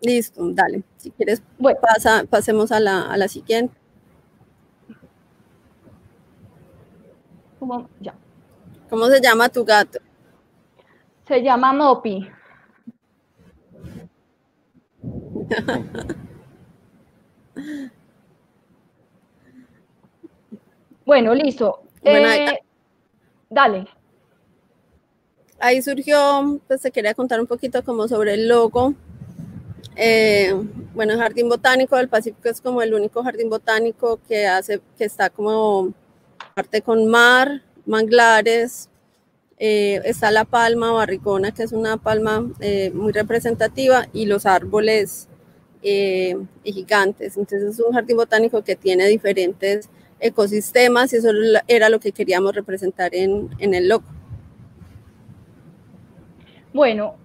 Listo, 0.00 0.42
dale. 0.52 0.82
Si 0.96 1.12
quieres, 1.12 1.40
pasa, 1.80 2.24
pasemos 2.28 2.72
a 2.72 2.80
la, 2.80 3.02
a 3.02 3.16
la 3.16 3.28
siguiente. 3.28 3.78
¿Cómo? 7.60 7.88
Ya. 8.00 8.16
¿Cómo 8.90 9.06
se 9.06 9.20
llama 9.20 9.48
tu 9.48 9.64
gato? 9.64 10.00
Se 11.28 11.40
llama 11.40 11.72
Mopi. 11.72 12.28
bueno, 21.04 21.34
listo. 21.34 21.82
Eh, 22.04 22.58
dale. 23.48 23.86
Ahí 25.58 25.80
surgió, 25.80 26.60
pues 26.66 26.80
se 26.80 26.90
quería 26.90 27.14
contar 27.14 27.40
un 27.40 27.46
poquito 27.46 27.84
como 27.84 28.08
sobre 28.08 28.34
el 28.34 28.48
logo. 28.48 28.94
Eh, 29.94 30.52
bueno, 30.94 31.12
el 31.12 31.18
Jardín 31.18 31.48
Botánico 31.48 31.96
del 31.96 32.08
Pacífico 32.08 32.48
es 32.48 32.60
como 32.60 32.82
el 32.82 32.94
único 32.94 33.22
jardín 33.22 33.50
botánico 33.50 34.20
que 34.26 34.46
hace, 34.46 34.80
que 34.96 35.04
está 35.04 35.30
como 35.30 35.92
parte 36.54 36.82
con 36.82 37.06
mar, 37.06 37.62
manglares, 37.86 38.88
eh, 39.58 40.00
está 40.04 40.30
la 40.30 40.44
palma 40.44 40.92
barricona, 40.92 41.52
que 41.52 41.62
es 41.62 41.72
una 41.72 41.96
palma 41.96 42.50
eh, 42.60 42.90
muy 42.92 43.12
representativa, 43.12 44.06
y 44.12 44.26
los 44.26 44.46
árboles 44.46 45.28
gigantes. 46.64 47.36
Entonces 47.36 47.74
es 47.74 47.80
un 47.80 47.92
jardín 47.92 48.16
botánico 48.16 48.62
que 48.62 48.76
tiene 48.76 49.06
diferentes 49.08 49.90
ecosistemas 50.22 51.12
y 51.12 51.16
eso 51.16 51.28
era 51.68 51.88
lo 51.88 52.00
que 52.00 52.12
queríamos 52.12 52.54
representar 52.54 53.14
en, 53.14 53.50
en 53.58 53.74
el 53.74 53.88
loco. 53.88 54.06
Bueno, 56.72 57.16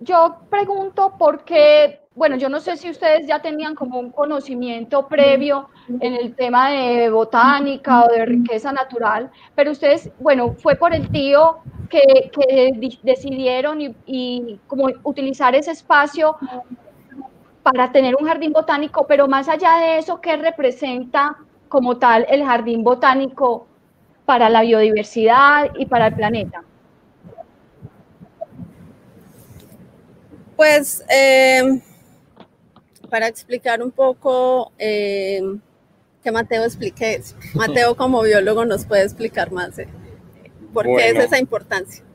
yo 0.00 0.38
pregunto 0.50 1.14
por 1.18 1.44
qué 1.44 2.00
bueno, 2.16 2.36
yo 2.36 2.48
no 2.48 2.60
sé 2.60 2.78
si 2.78 2.88
ustedes 2.88 3.26
ya 3.26 3.42
tenían 3.42 3.74
como 3.74 4.00
un 4.00 4.10
conocimiento 4.10 5.06
previo 5.06 5.68
en 6.00 6.14
el 6.14 6.34
tema 6.34 6.70
de 6.70 7.10
botánica 7.10 8.04
o 8.04 8.08
de 8.08 8.24
riqueza 8.24 8.72
natural, 8.72 9.30
pero 9.54 9.72
ustedes, 9.72 10.10
bueno, 10.18 10.54
fue 10.54 10.76
por 10.76 10.94
el 10.94 11.10
tío 11.10 11.58
que, 11.90 12.96
decidieron 13.02 13.94
y, 14.06 14.58
como 14.66 14.88
utilizar 15.02 15.54
ese 15.54 15.72
espacio 15.72 16.36
para 17.66 17.90
tener 17.90 18.14
un 18.14 18.28
jardín 18.28 18.52
botánico, 18.52 19.08
pero 19.08 19.26
más 19.26 19.48
allá 19.48 19.78
de 19.78 19.98
eso, 19.98 20.20
¿qué 20.20 20.36
representa 20.36 21.36
como 21.68 21.98
tal 21.98 22.24
el 22.28 22.44
jardín 22.44 22.84
botánico 22.84 23.66
para 24.24 24.48
la 24.48 24.60
biodiversidad 24.60 25.72
y 25.74 25.86
para 25.86 26.06
el 26.06 26.14
planeta? 26.14 26.62
Pues 30.54 31.04
eh, 31.10 31.82
para 33.10 33.26
explicar 33.26 33.82
un 33.82 33.90
poco 33.90 34.70
eh, 34.78 35.42
que 36.22 36.30
Mateo 36.30 36.62
explique 36.62 37.14
eso. 37.14 37.34
Mateo 37.54 37.96
como 37.96 38.22
biólogo 38.22 38.64
nos 38.64 38.86
puede 38.86 39.02
explicar 39.02 39.50
más 39.50 39.76
eh, 39.80 39.88
por 40.72 40.84
qué 40.84 41.08
es 41.08 41.18
esa 41.18 41.40
importancia. 41.40 42.05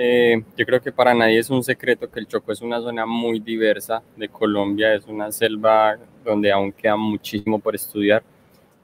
Eh, 0.00 0.44
yo 0.56 0.64
creo 0.64 0.80
que 0.80 0.92
para 0.92 1.12
nadie 1.12 1.40
es 1.40 1.50
un 1.50 1.64
secreto 1.64 2.08
que 2.08 2.20
el 2.20 2.28
Chocó 2.28 2.52
es 2.52 2.62
una 2.62 2.80
zona 2.80 3.04
muy 3.04 3.40
diversa 3.40 4.00
de 4.16 4.28
Colombia, 4.28 4.94
es 4.94 5.08
una 5.08 5.32
selva 5.32 5.98
donde 6.24 6.52
aún 6.52 6.70
queda 6.70 6.94
muchísimo 6.94 7.58
por 7.58 7.74
estudiar. 7.74 8.22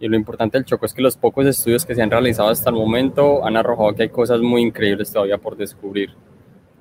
Y 0.00 0.08
lo 0.08 0.16
importante 0.16 0.58
del 0.58 0.64
Chocó 0.64 0.86
es 0.86 0.92
que 0.92 1.00
los 1.00 1.16
pocos 1.16 1.46
estudios 1.46 1.86
que 1.86 1.94
se 1.94 2.02
han 2.02 2.10
realizado 2.10 2.48
hasta 2.48 2.68
el 2.68 2.74
momento 2.74 3.46
han 3.46 3.56
arrojado 3.56 3.94
que 3.94 4.02
hay 4.02 4.08
cosas 4.08 4.40
muy 4.40 4.62
increíbles 4.62 5.12
todavía 5.12 5.38
por 5.38 5.56
descubrir. 5.56 6.10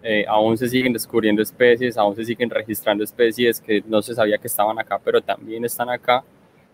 Eh, 0.02 0.26
aún 0.28 0.58
se 0.58 0.68
siguen 0.68 0.94
descubriendo 0.94 1.44
especies, 1.44 1.96
aún 1.96 2.16
se 2.16 2.26
siguen 2.26 2.50
registrando 2.50 3.04
especies 3.04 3.62
que 3.62 3.84
no 3.88 4.02
se 4.02 4.16
sabía 4.16 4.40
que 4.40 4.48
estaban 4.48 4.80
acá, 4.80 5.00
pero 5.06 5.22
también 5.22 5.64
están 5.64 5.92
acá. 5.92 6.24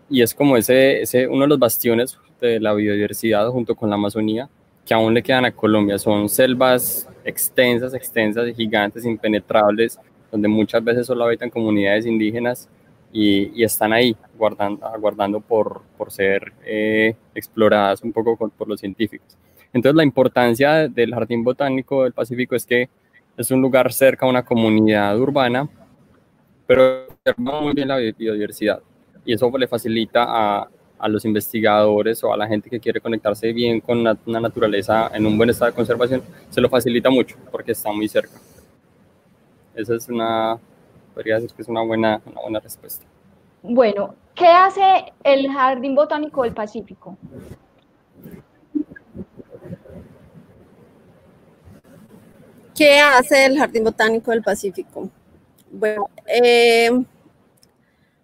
Y 0.08 0.22
es 0.22 0.34
como 0.34 0.56
ese, 0.56 1.02
ese 1.02 1.28
uno 1.28 1.42
de 1.42 1.48
los 1.48 1.58
bastiones 1.58 2.18
de 2.40 2.58
la 2.58 2.72
biodiversidad 2.72 3.48
junto 3.48 3.74
con 3.74 3.90
la 3.90 3.96
Amazonía 3.96 4.48
que 4.90 4.94
aún 4.94 5.14
le 5.14 5.22
quedan 5.22 5.44
a 5.44 5.52
Colombia. 5.52 5.98
Son 5.98 6.28
selvas 6.28 7.08
extensas, 7.24 7.94
extensas 7.94 8.48
y 8.48 8.54
gigantes, 8.54 9.04
impenetrables, 9.04 10.00
donde 10.32 10.48
muchas 10.48 10.82
veces 10.82 11.06
solo 11.06 11.22
habitan 11.22 11.48
comunidades 11.48 12.06
indígenas 12.06 12.68
y, 13.12 13.62
están 13.62 13.92
ahí 13.92 14.16
guardando, 14.36 14.84
aguardando 14.84 15.38
por, 15.38 15.82
por 15.96 16.10
ser 16.10 16.52
eh, 16.64 17.14
exploradas 17.36 18.02
un 18.02 18.12
poco 18.12 18.36
por 18.36 18.66
los 18.66 18.80
científicos. 18.80 19.38
Entonces 19.72 19.94
la 19.94 20.02
importancia 20.02 20.88
del 20.88 21.14
Jardín 21.14 21.44
Botánico 21.44 22.02
del 22.02 22.12
Pacífico 22.12 22.56
es 22.56 22.66
que 22.66 22.88
es 23.36 23.48
un 23.52 23.62
lugar 23.62 23.92
cerca 23.92 24.26
a 24.26 24.28
una 24.28 24.44
comunidad 24.44 25.16
urbana, 25.16 25.68
pero 26.66 27.06
muy 27.36 27.74
bien 27.74 27.86
la 27.86 27.98
biodiversidad. 27.98 28.80
Y 29.24 29.34
eso 29.34 29.56
le 29.56 29.68
facilita 29.68 30.24
a, 30.26 30.68
a 31.00 31.08
los 31.08 31.24
investigadores 31.24 32.22
o 32.22 32.32
a 32.32 32.36
la 32.36 32.46
gente 32.46 32.68
que 32.68 32.78
quiere 32.78 33.00
conectarse 33.00 33.52
bien 33.52 33.80
con 33.80 33.98
una, 33.98 34.40
naturaleza 34.40 35.10
en 35.14 35.26
un 35.26 35.36
buen 35.36 35.48
estado 35.48 35.70
de 35.70 35.76
conservación, 35.76 36.22
se 36.50 36.60
lo 36.60 36.68
facilita 36.68 37.08
mucho 37.08 37.36
porque 37.50 37.72
está 37.72 37.90
muy 37.90 38.06
cerca. 38.06 38.38
Esa 39.74 39.94
es 39.94 40.08
una, 40.08 40.58
podría 41.14 41.36
decir 41.36 41.50
que 41.52 41.62
es 41.62 41.68
una 41.68 41.82
buena, 41.82 42.20
una 42.26 42.40
buena 42.42 42.60
respuesta. 42.60 43.06
Bueno, 43.62 44.14
¿qué 44.34 44.46
hace 44.46 45.12
el 45.24 45.50
Jardín 45.50 45.94
Botánico 45.94 46.42
del 46.42 46.52
Pacífico? 46.52 47.16
¿Qué 52.76 52.98
hace 52.98 53.46
el 53.46 53.58
Jardín 53.58 53.84
Botánico 53.84 54.30
del 54.30 54.42
Pacífico? 54.42 55.08
Bueno, 55.70 56.10
eh, 56.26 56.90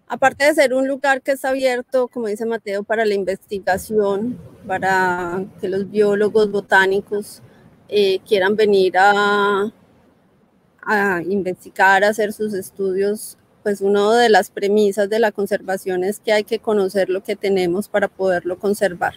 aparte 0.07 0.45
de 0.45 0.53
ser 0.53 0.73
un 0.73 0.87
lugar 0.87 1.21
que 1.21 1.31
está 1.31 1.49
abierto, 1.49 2.07
como 2.07 2.27
dice 2.27 2.45
Mateo, 2.45 2.83
para 2.83 3.05
la 3.05 3.13
investigación, 3.13 4.37
para 4.65 5.45
que 5.59 5.69
los 5.69 5.89
biólogos 5.89 6.49
botánicos 6.51 7.41
eh, 7.89 8.19
quieran 8.27 8.55
venir 8.55 8.97
a, 8.97 9.71
a 10.81 11.21
investigar, 11.23 12.03
a 12.03 12.09
hacer 12.09 12.33
sus 12.33 12.53
estudios, 12.53 13.37
pues 13.63 13.81
una 13.81 14.15
de 14.17 14.29
las 14.29 14.49
premisas 14.49 15.09
de 15.09 15.19
la 15.19 15.31
conservación 15.31 16.03
es 16.03 16.19
que 16.19 16.31
hay 16.31 16.43
que 16.43 16.59
conocer 16.59 17.09
lo 17.09 17.21
que 17.21 17.35
tenemos 17.35 17.89
para 17.89 18.07
poderlo 18.07 18.57
conservar. 18.59 19.15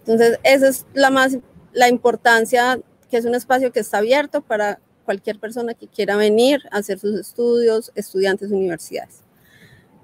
Entonces, 0.00 0.38
esa 0.42 0.68
es 0.68 0.86
la 0.92 1.10
más 1.10 1.38
la 1.72 1.88
importancia 1.88 2.80
que 3.10 3.16
es 3.16 3.24
un 3.24 3.34
espacio 3.34 3.72
que 3.72 3.80
está 3.80 3.98
abierto 3.98 4.42
para 4.42 4.78
cualquier 5.04 5.38
persona 5.38 5.74
que 5.74 5.88
quiera 5.88 6.16
venir 6.16 6.62
a 6.70 6.78
hacer 6.78 6.98
sus 6.98 7.18
estudios, 7.18 7.92
estudiantes 7.94 8.50
de 8.50 8.56
universidades. 8.56 9.23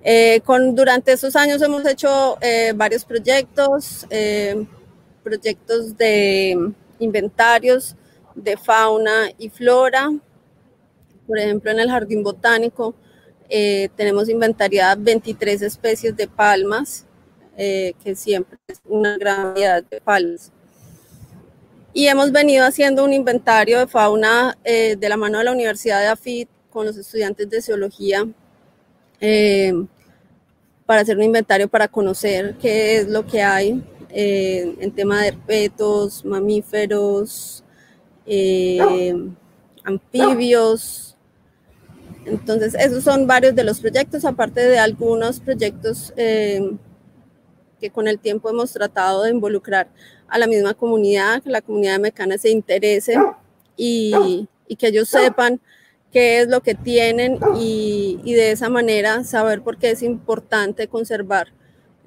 Eh, 0.02 0.40
con, 0.44 0.74
durante 0.74 1.12
estos 1.12 1.36
años 1.36 1.60
hemos 1.62 1.86
hecho 1.86 2.38
eh, 2.40 2.72
varios 2.74 3.04
proyectos, 3.04 4.06
eh, 4.10 4.66
proyectos 5.22 5.96
de 5.96 6.72
inventarios 6.98 7.96
de 8.34 8.56
fauna 8.56 9.30
y 9.38 9.50
flora. 9.50 10.10
Por 11.26 11.38
ejemplo, 11.38 11.70
en 11.70 11.80
el 11.80 11.90
Jardín 11.90 12.22
Botánico 12.22 12.94
tenemos 13.96 14.28
inventariadas 14.28 15.02
23 15.02 15.62
especies 15.62 16.16
de 16.16 16.28
palmas, 16.28 17.04
que 17.56 18.14
siempre 18.14 18.58
es 18.68 18.80
una 18.84 19.18
gran 19.18 19.54
variedad 19.54 19.82
de 19.82 20.00
palmas 20.00 20.52
y 21.92 22.06
hemos 22.06 22.30
venido 22.32 22.64
haciendo 22.64 23.04
un 23.04 23.12
inventario 23.12 23.78
de 23.78 23.86
fauna 23.86 24.56
eh, 24.64 24.96
de 24.96 25.08
la 25.08 25.16
mano 25.16 25.38
de 25.38 25.44
la 25.44 25.52
Universidad 25.52 26.00
de 26.00 26.06
AFIT 26.06 26.48
con 26.70 26.86
los 26.86 26.96
estudiantes 26.96 27.50
de 27.50 27.62
zoología 27.62 28.26
eh, 29.20 29.72
para 30.86 31.02
hacer 31.02 31.16
un 31.16 31.22
inventario 31.22 31.68
para 31.68 31.86
conocer 31.86 32.56
qué 32.60 32.96
es 32.96 33.08
lo 33.08 33.24
que 33.24 33.42
hay 33.42 33.80
eh, 34.08 34.74
en 34.80 34.90
tema 34.90 35.22
de 35.22 35.28
herpetos, 35.28 36.24
mamíferos, 36.24 37.62
eh, 38.26 39.14
anfibios. 39.84 41.16
Entonces, 42.24 42.74
esos 42.74 43.04
son 43.04 43.26
varios 43.26 43.54
de 43.54 43.62
los 43.62 43.78
proyectos, 43.78 44.24
aparte 44.24 44.66
de 44.66 44.78
algunos 44.78 45.38
proyectos 45.38 46.12
eh, 46.16 46.72
que 47.80 47.90
con 47.90 48.08
el 48.08 48.18
tiempo 48.18 48.50
hemos 48.50 48.72
tratado 48.72 49.22
de 49.22 49.30
involucrar 49.30 49.88
a 50.26 50.38
la 50.38 50.46
misma 50.46 50.74
comunidad, 50.74 51.42
que 51.42 51.50
la 51.50 51.62
comunidad 51.62 52.00
mecana 52.00 52.36
se 52.36 52.50
interese 52.50 53.14
y, 53.76 54.48
y 54.66 54.76
que 54.76 54.88
ellos 54.88 55.08
sepan 55.08 55.60
qué 56.12 56.40
es 56.40 56.48
lo 56.48 56.60
que 56.60 56.74
tienen 56.74 57.38
y, 57.56 58.20
y, 58.24 58.34
de 58.34 58.52
esa 58.52 58.68
manera 58.68 59.24
saber 59.24 59.62
por 59.62 59.78
qué 59.78 59.90
es 59.90 60.02
importante 60.02 60.88
conservar 60.88 61.48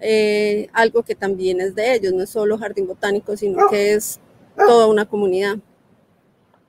eh, 0.05 0.67
algo 0.73 1.03
que 1.03 1.15
también 1.15 1.61
es 1.61 1.75
de 1.75 1.95
ellos, 1.95 2.13
no 2.13 2.23
es 2.23 2.29
solo 2.29 2.57
jardín 2.57 2.87
botánico, 2.87 3.37
sino 3.37 3.69
que 3.69 3.93
es 3.93 4.19
toda 4.57 4.87
una 4.87 5.05
comunidad. 5.05 5.57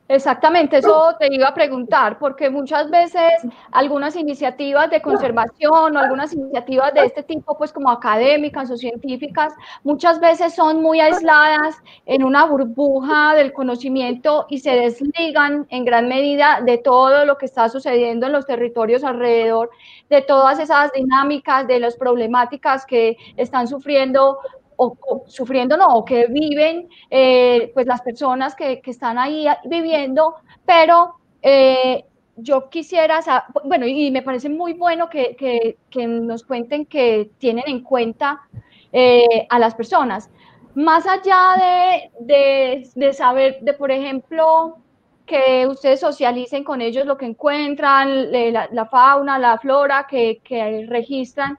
Exactamente, 0.07 0.77
eso 0.77 1.17
te 1.19 1.35
iba 1.35 1.49
a 1.49 1.55
preguntar, 1.55 2.19
porque 2.19 2.51
muchas 2.51 2.91
veces 2.91 3.33
algunas 3.73 4.17
iniciativas 4.17 4.91
de 4.91 5.01
conservación 5.01 5.97
o 5.97 5.99
algunas 5.99 6.35
iniciativas 6.35 6.93
de 6.93 7.07
este 7.07 7.23
tipo, 7.23 7.57
pues 7.57 7.73
como 7.73 7.91
académicas 7.91 8.71
o 8.71 8.77
científicas, 8.77 9.55
muchas 9.83 10.21
veces 10.21 10.55
son 10.55 10.83
muy 10.83 11.01
aisladas 11.01 11.77
en 12.05 12.23
una 12.23 12.45
burbuja 12.45 13.35
del 13.35 13.55
conocimiento 13.55 14.45
y 14.51 14.59
se 14.59 14.73
desligan 14.73 15.67
en 15.71 15.87
gran 15.87 16.07
medida 16.07 16.61
de 16.61 16.77
todo 16.77 17.25
lo 17.25 17.39
que 17.39 17.47
está 17.47 17.71
sucediendo 17.71 18.27
en 18.27 18.33
los 18.33 18.45
territorios 18.45 19.05
alrededor, 19.05 19.71
de 20.11 20.21
todas 20.21 20.59
esas 20.59 20.93
dinámicas, 20.93 21.67
de 21.67 21.81
las 21.81 21.97
problemáticas 21.97 22.85
que 22.85 23.17
están 23.39 23.69
sufriendo 23.69 24.39
o, 24.77 25.25
sufriendo, 25.27 25.77
no, 25.77 25.87
o 25.87 26.05
que 26.05 26.27
viven 26.27 26.89
eh, 27.11 27.71
pues 27.75 27.87
las 27.87 28.03
personas 28.03 28.55
que, 28.55 28.81
que, 28.81 28.91
están 28.91 29.19
ahí 29.19 29.47
viviendo, 29.65 30.35
pero 30.65 31.15
eh, 31.43 32.05
yo 32.37 32.69
quisiera, 32.69 33.23
saber, 33.23 33.45
bueno, 33.65 33.87
y 33.87 34.11
me 34.11 34.23
parece 34.23 34.49
muy 34.49 34.73
bueno 34.73 35.09
que, 35.09 35.37
que, 35.37 35.79
que 35.91 36.07
nos 36.07 36.45
cuenten 36.45 36.87
que 36.87 37.31
tienen 37.39 37.65
en 37.67 37.83
cuenta 37.83 38.43
eh, 38.93 39.47
a 39.49 39.59
las 39.59 39.75
personas. 39.75 40.31
Más 40.75 41.07
allá 41.07 41.55
de, 41.57 42.11
de, 42.21 42.91
de, 42.95 43.13
saber, 43.13 43.59
de 43.61 43.75
por 43.75 43.93
ejemplo, 43.93 44.79
que 45.27 45.67
ustedes 45.67 46.01
socialicen 46.01 46.65
con 46.65 46.81
ellos 46.81 47.07
lo 47.07 47.17
que 47.17 47.27
encuentran, 47.27 48.33
la, 48.33 48.69
la 48.71 48.87
fauna, 48.87 49.39
la 49.39 49.59
flora 49.59 50.07
que, 50.09 50.41
que 50.45 50.87
registran, 50.89 51.59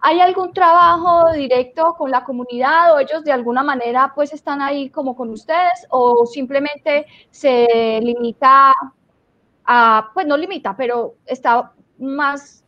¿Hay 0.00 0.20
algún 0.20 0.52
trabajo 0.52 1.32
directo 1.32 1.94
con 1.98 2.10
la 2.10 2.22
comunidad 2.22 2.94
o 2.94 3.00
ellos 3.00 3.24
de 3.24 3.32
alguna 3.32 3.62
manera 3.64 4.12
pues 4.14 4.32
están 4.32 4.62
ahí 4.62 4.90
como 4.90 5.16
con 5.16 5.30
ustedes 5.30 5.86
o 5.90 6.24
simplemente 6.24 7.06
se 7.30 7.98
limita 8.00 8.72
a, 9.64 10.10
pues 10.14 10.26
no 10.26 10.36
limita, 10.36 10.76
pero 10.76 11.16
está 11.26 11.72
más 11.98 12.64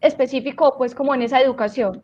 específico 0.00 0.74
pues 0.78 0.94
como 0.94 1.14
en 1.14 1.22
esa 1.22 1.40
educación? 1.40 2.02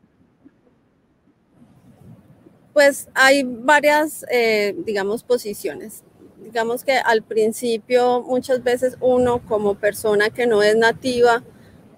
Pues 2.73 3.09
hay 3.15 3.43
varias, 3.45 4.25
eh, 4.31 4.75
digamos, 4.79 5.25
posiciones. 5.25 6.05
Digamos 6.37 6.85
que 6.85 6.93
al 6.93 7.23
principio 7.23 8.23
muchas 8.23 8.63
veces 8.63 8.97
uno 9.01 9.41
como 9.49 9.75
persona 9.75 10.31
que 10.31 10.47
no 10.47 10.63
es 10.63 10.77
nativa, 10.77 11.43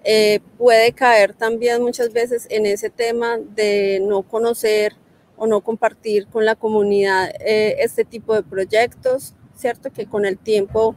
eh, 0.03 0.39
puede 0.57 0.93
caer 0.93 1.33
también 1.33 1.81
muchas 1.81 2.11
veces 2.11 2.47
en 2.49 2.65
ese 2.65 2.89
tema 2.89 3.37
de 3.37 4.01
no 4.01 4.23
conocer 4.23 4.93
o 5.37 5.45
no 5.45 5.61
compartir 5.61 6.27
con 6.27 6.45
la 6.45 6.55
comunidad 6.55 7.31
eh, 7.39 7.75
este 7.79 8.03
tipo 8.03 8.33
de 8.33 8.43
proyectos, 8.43 9.35
¿cierto? 9.55 9.91
Que 9.91 10.07
con 10.07 10.25
el 10.25 10.37
tiempo 10.37 10.95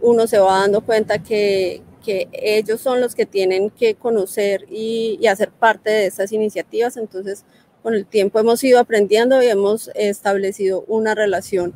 uno 0.00 0.26
se 0.26 0.38
va 0.38 0.60
dando 0.60 0.80
cuenta 0.82 1.22
que, 1.22 1.82
que 2.04 2.28
ellos 2.32 2.80
son 2.80 3.00
los 3.00 3.14
que 3.14 3.26
tienen 3.26 3.70
que 3.70 3.94
conocer 3.94 4.66
y, 4.70 5.26
hacer 5.26 5.50
parte 5.50 5.90
de 5.90 6.06
estas 6.06 6.32
iniciativas. 6.32 6.96
Entonces, 6.96 7.44
con 7.82 7.94
el 7.94 8.06
tiempo 8.06 8.38
hemos 8.38 8.62
ido 8.64 8.78
aprendiendo 8.80 9.42
y 9.42 9.48
hemos 9.48 9.90
establecido 9.94 10.84
una 10.88 11.14
relación 11.14 11.74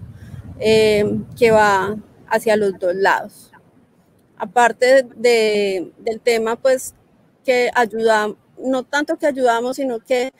eh, 0.61 1.05
que 1.39 1.51
va 1.51 1.97
hacia 2.27 2.57
los 2.57 2.79
dos 2.79 2.95
lados 2.95 3.50
aparte 4.41 5.07
de, 5.17 5.93
del 5.99 6.21
tema, 6.21 6.57
pues 6.57 6.95
que 7.45 7.71
ayuda, 7.75 8.35
no 8.59 8.83
tanto 8.85 9.17
que 9.19 9.27
ayudamos, 9.27 9.77
sino 9.77 10.01
que 10.01 10.33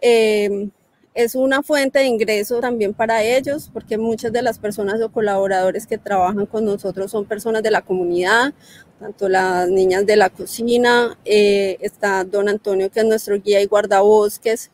eh, 0.00 0.70
es 1.14 1.34
una 1.34 1.62
fuente 1.62 1.98
de 1.98 2.06
ingreso 2.06 2.60
también 2.60 2.94
para 2.94 3.22
ellos, 3.22 3.70
porque 3.72 3.98
muchas 3.98 4.32
de 4.32 4.40
las 4.40 4.58
personas 4.58 5.00
o 5.02 5.12
colaboradores 5.12 5.86
que 5.86 5.98
trabajan 5.98 6.46
con 6.46 6.64
nosotros 6.64 7.10
son 7.10 7.26
personas 7.26 7.62
de 7.62 7.70
la 7.70 7.82
comunidad, 7.82 8.54
tanto 8.98 9.28
las 9.28 9.68
niñas 9.68 10.06
de 10.06 10.16
la 10.16 10.30
cocina, 10.30 11.18
eh, 11.26 11.76
está 11.80 12.24
don 12.24 12.48
Antonio, 12.48 12.90
que 12.90 13.00
es 13.00 13.06
nuestro 13.06 13.38
guía 13.38 13.60
y 13.60 13.66
guardabosques, 13.66 14.70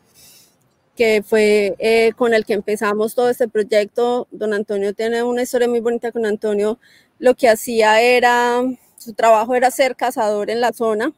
que 0.95 1.23
fue 1.23 1.75
eh, 1.79 2.13
con 2.15 2.33
el 2.33 2.45
que 2.45 2.53
empezamos 2.53 3.15
todo 3.15 3.29
este 3.29 3.47
proyecto. 3.47 4.27
Don 4.31 4.53
Antonio 4.53 4.93
tiene 4.93 5.23
una 5.23 5.41
historia 5.41 5.67
muy 5.67 5.79
bonita 5.79 6.11
con 6.11 6.25
Antonio 6.25 6.79
lo 7.19 7.35
que 7.35 7.49
hacía 7.49 8.01
era, 8.01 8.61
su 8.97 9.13
trabajo 9.13 9.55
era 9.55 9.69
ser 9.71 9.95
cazador 9.95 10.49
en 10.49 10.61
la 10.61 10.73
zona. 10.73 11.13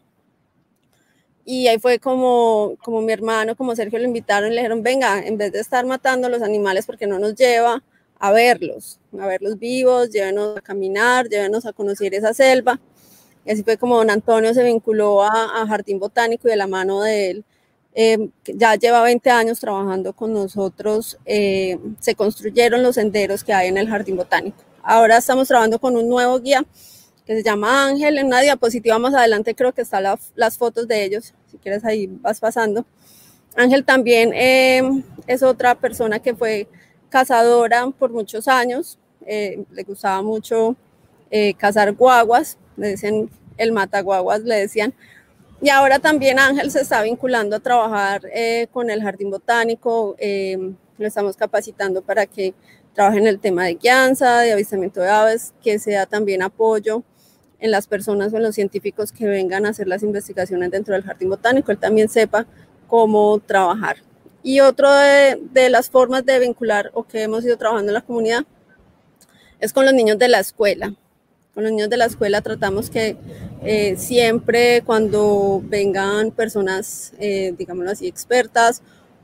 Y 1.46 1.68
ahí 1.68 1.80
fue 1.80 2.00
como, 2.00 2.76
como 2.84 3.02
mi 3.02 3.14
hermano, 3.14 3.56
como 3.56 3.76
Sergio 3.76 4.00
lo 4.00 4.06
invitaron 4.06 4.50
le 4.52 4.58
dijeron, 4.58 4.84
venga, 4.84 5.20
en 5.20 5.38
vez 5.38 5.52
de 5.52 5.60
estar 5.60 5.86
matando 5.86 6.30
los 6.30 6.42
animales 6.42 6.86
porque 6.86 7.08
no 7.08 7.20
nos 7.20 7.36
lleva 7.36 7.84
a 8.20 8.32
verlos, 8.32 9.00
a 9.20 9.26
verlos 9.26 9.58
vivos, 9.58 10.12
llévenos 10.12 10.58
a 10.58 10.62
caminar, 10.62 11.28
llévenos 11.28 11.66
a 11.66 11.74
conocer 11.74 12.14
esa 12.14 12.34
selva. 12.34 12.80
Y 13.46 13.52
así 13.52 13.64
fue 13.64 13.78
como 13.78 13.98
don 13.98 14.12
Antonio 14.12 14.54
se 14.54 14.64
vinculó 14.64 15.24
a, 15.24 15.66
Jardín 15.68 16.00
Botánico 16.00 16.48
y 16.48 16.52
de 16.52 16.58
la 16.58 16.68
mano 16.68 17.02
de 17.02 17.32
él, 17.32 17.46
eh, 17.94 18.30
ya 18.46 18.76
lleva 18.76 19.02
20 19.04 19.30
años 19.32 19.60
trabajando 19.60 20.14
con 20.14 20.34
nosotros, 20.34 21.18
eh, 21.26 21.78
se 22.00 22.16
construyeron 22.16 22.84
los 22.84 22.96
senderos 22.96 23.44
que 23.44 23.54
hay 23.54 23.70
en 23.70 23.78
el 23.78 23.90
Jardín 23.90 24.16
Botánico. 24.16 24.64
Ahora 24.84 25.18
estamos 25.18 25.48
trabajando 25.48 25.80
con 25.80 25.96
un 25.96 26.10
nuevo 26.10 26.40
guía 26.40 26.66
que 27.26 27.36
se 27.36 27.44
llama 27.44 27.86
Ángel. 27.88 28.18
En 28.18 28.28
una 28.28 28.42
diapositiva 28.42 28.98
más 28.98 29.14
adelante 29.14 29.54
creo 29.54 29.74
que 29.74 29.82
están 29.84 30.04
las 30.36 30.58
fotos 30.58 30.88
de 30.88 31.04
ellos. 31.04 31.34
Si 31.52 31.58
quieres 31.58 31.86
ahí 31.86 32.08
vas 32.08 32.40
pasando. 32.40 32.86
Ángel 33.56 33.86
también 33.86 34.32
eh, 34.34 34.82
es 35.28 35.44
otra 35.44 35.76
persona 35.76 36.20
que 36.20 36.34
fue 36.34 36.68
cazadora 37.10 37.92
por 37.92 38.12
muchos 38.12 38.48
años. 38.48 38.98
Eh, 39.28 39.64
le 39.72 39.84
gustaba 39.84 40.24
mucho 40.24 40.76
eh, 41.30 41.54
cazar 41.54 41.94
guaguas. 41.94 42.58
Le 42.76 42.90
decían 42.90 43.30
el 43.58 43.74
mataguaguas, 43.74 44.42
le 44.42 44.56
decían. 44.56 44.94
Y 45.62 45.70
ahora 45.70 46.00
también 46.00 46.40
Ángel 46.40 46.72
se 46.72 46.82
está 46.82 47.04
vinculando 47.04 47.56
a 47.56 47.60
trabajar 47.60 48.24
con 48.72 48.90
el 48.90 49.04
jardín 49.04 49.30
botánico. 49.30 50.16
lo 50.98 51.08
estamos 51.08 51.38
capacitando 51.38 52.02
para 52.02 52.26
que 52.26 52.56
trabaja 52.94 53.18
en 53.18 53.28
el 53.28 53.40
tema 53.40 53.66
de 53.66 53.76
guianza, 53.76 54.40
de 54.40 54.52
avistamiento 54.52 55.02
de 55.02 55.10
aves, 55.10 55.54
que 55.64 55.80
sea 55.80 56.06
también 56.06 56.42
apoyo 56.42 57.04
en 57.60 57.72
las 57.72 57.88
personas 57.88 58.34
o 58.34 58.38
en 58.38 58.44
los 58.44 58.56
científicos 58.56 59.12
que 59.12 59.28
vengan 59.28 59.66
a 59.66 59.70
hacer 59.70 59.88
las 59.88 60.04
investigaciones 60.04 60.72
dentro 60.72 60.94
del 60.94 61.04
jardín 61.04 61.30
botánico, 61.30 61.72
él 61.72 61.78
también 61.78 62.10
sepa 62.10 62.46
cómo 62.88 63.40
trabajar. 63.40 63.98
Y 64.44 64.60
otro 64.60 64.92
de, 64.92 65.40
de 65.52 65.70
las 65.70 65.90
formas 65.90 66.26
de 66.26 66.40
vincular 66.40 66.90
o 66.94 67.04
que 67.04 67.22
hemos 67.22 67.46
ido 67.46 67.58
trabajando 67.58 67.92
en 67.92 67.94
la 67.94 68.02
comunidad 68.02 68.44
es 69.60 69.72
con 69.72 69.86
los 69.86 69.94
niños 69.94 70.18
de 70.18 70.28
la 70.28 70.40
escuela. 70.40 70.96
Con 71.54 71.64
los 71.64 71.72
niños 71.72 71.90
de 71.90 71.98
la 71.98 72.06
escuela 72.06 72.42
tratamos 72.42 72.90
que 72.90 73.16
eh, 73.64 73.96
siempre 73.98 74.82
cuando 74.84 75.62
vengan 75.64 76.32
personas, 76.32 77.14
eh, 77.20 77.54
digámoslo 77.58 77.92
así, 77.92 78.08
expertas 78.08 78.82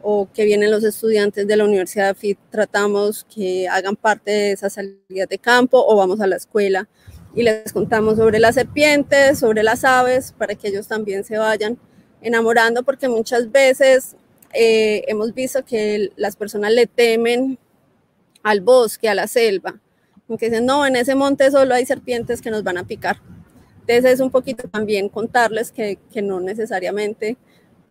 o 0.09 0.29
que 0.33 0.45
vienen 0.45 0.71
los 0.71 0.85
estudiantes 0.85 1.45
de 1.45 1.57
la 1.57 1.65
Universidad 1.65 2.15
FIT, 2.15 2.39
tratamos 2.49 3.25
que 3.25 3.67
hagan 3.67 3.97
parte 3.97 4.31
de 4.31 4.51
esas 4.53 4.71
salidas 4.71 5.27
de 5.27 5.37
campo 5.37 5.83
o 5.85 5.97
vamos 5.97 6.21
a 6.21 6.27
la 6.27 6.37
escuela 6.37 6.87
y 7.35 7.43
les 7.43 7.73
contamos 7.73 8.15
sobre 8.15 8.39
las 8.39 8.55
serpientes, 8.55 9.37
sobre 9.37 9.63
las 9.63 9.83
aves, 9.83 10.31
para 10.37 10.55
que 10.55 10.69
ellos 10.69 10.87
también 10.87 11.25
se 11.25 11.37
vayan 11.37 11.77
enamorando, 12.21 12.83
porque 12.83 13.09
muchas 13.09 13.51
veces 13.51 14.15
eh, 14.53 15.03
hemos 15.09 15.33
visto 15.33 15.65
que 15.65 16.09
las 16.15 16.37
personas 16.37 16.71
le 16.71 16.87
temen 16.87 17.59
al 18.43 18.61
bosque, 18.61 19.09
a 19.09 19.13
la 19.13 19.27
selva, 19.27 19.77
que 20.39 20.49
dicen, 20.49 20.65
no, 20.65 20.85
en 20.85 20.95
ese 20.95 21.15
monte 21.15 21.51
solo 21.51 21.73
hay 21.73 21.85
serpientes 21.85 22.41
que 22.41 22.49
nos 22.49 22.63
van 22.63 22.77
a 22.77 22.87
picar. 22.87 23.17
Entonces 23.81 24.05
es 24.05 24.19
un 24.21 24.31
poquito 24.31 24.69
también 24.69 25.09
contarles 25.09 25.73
que 25.73 25.99
no 26.21 26.39
necesariamente 26.39 27.35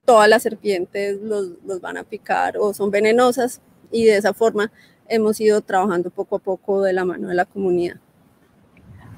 todas 0.07 0.29
las 0.29 0.43
serpientes 0.43 1.21
los, 1.21 1.49
los, 1.67 1.81
van 1.81 1.99
a 1.99 2.05
picar 2.05 2.57
o 2.57 2.73
son 2.73 2.91
venenosas 2.91 3.61
y 3.91 4.05
de 4.05 4.17
esa 4.17 4.33
forma 4.33 4.73
hemos 5.09 5.41
ido 5.41 5.61
trabajando 5.61 6.11
poco 6.11 6.37
a 6.37 6.39
poco 6.39 6.83
de 6.83 6.93
la 6.93 7.05
mano 7.05 7.29
de 7.29 7.35
la 7.35 7.45
comunidad. 7.45 7.97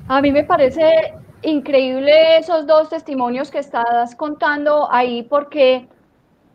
A 0.09 0.21
mí 0.21 0.33
me 0.33 0.43
parece 0.43 1.15
increíble 1.43 2.39
esos 2.39 2.67
dos 2.67 2.89
testimonios 2.89 3.51
que 3.51 3.59
estás 3.59 4.15
contando 4.17 4.91
ahí 4.91 5.23
porque 5.23 5.87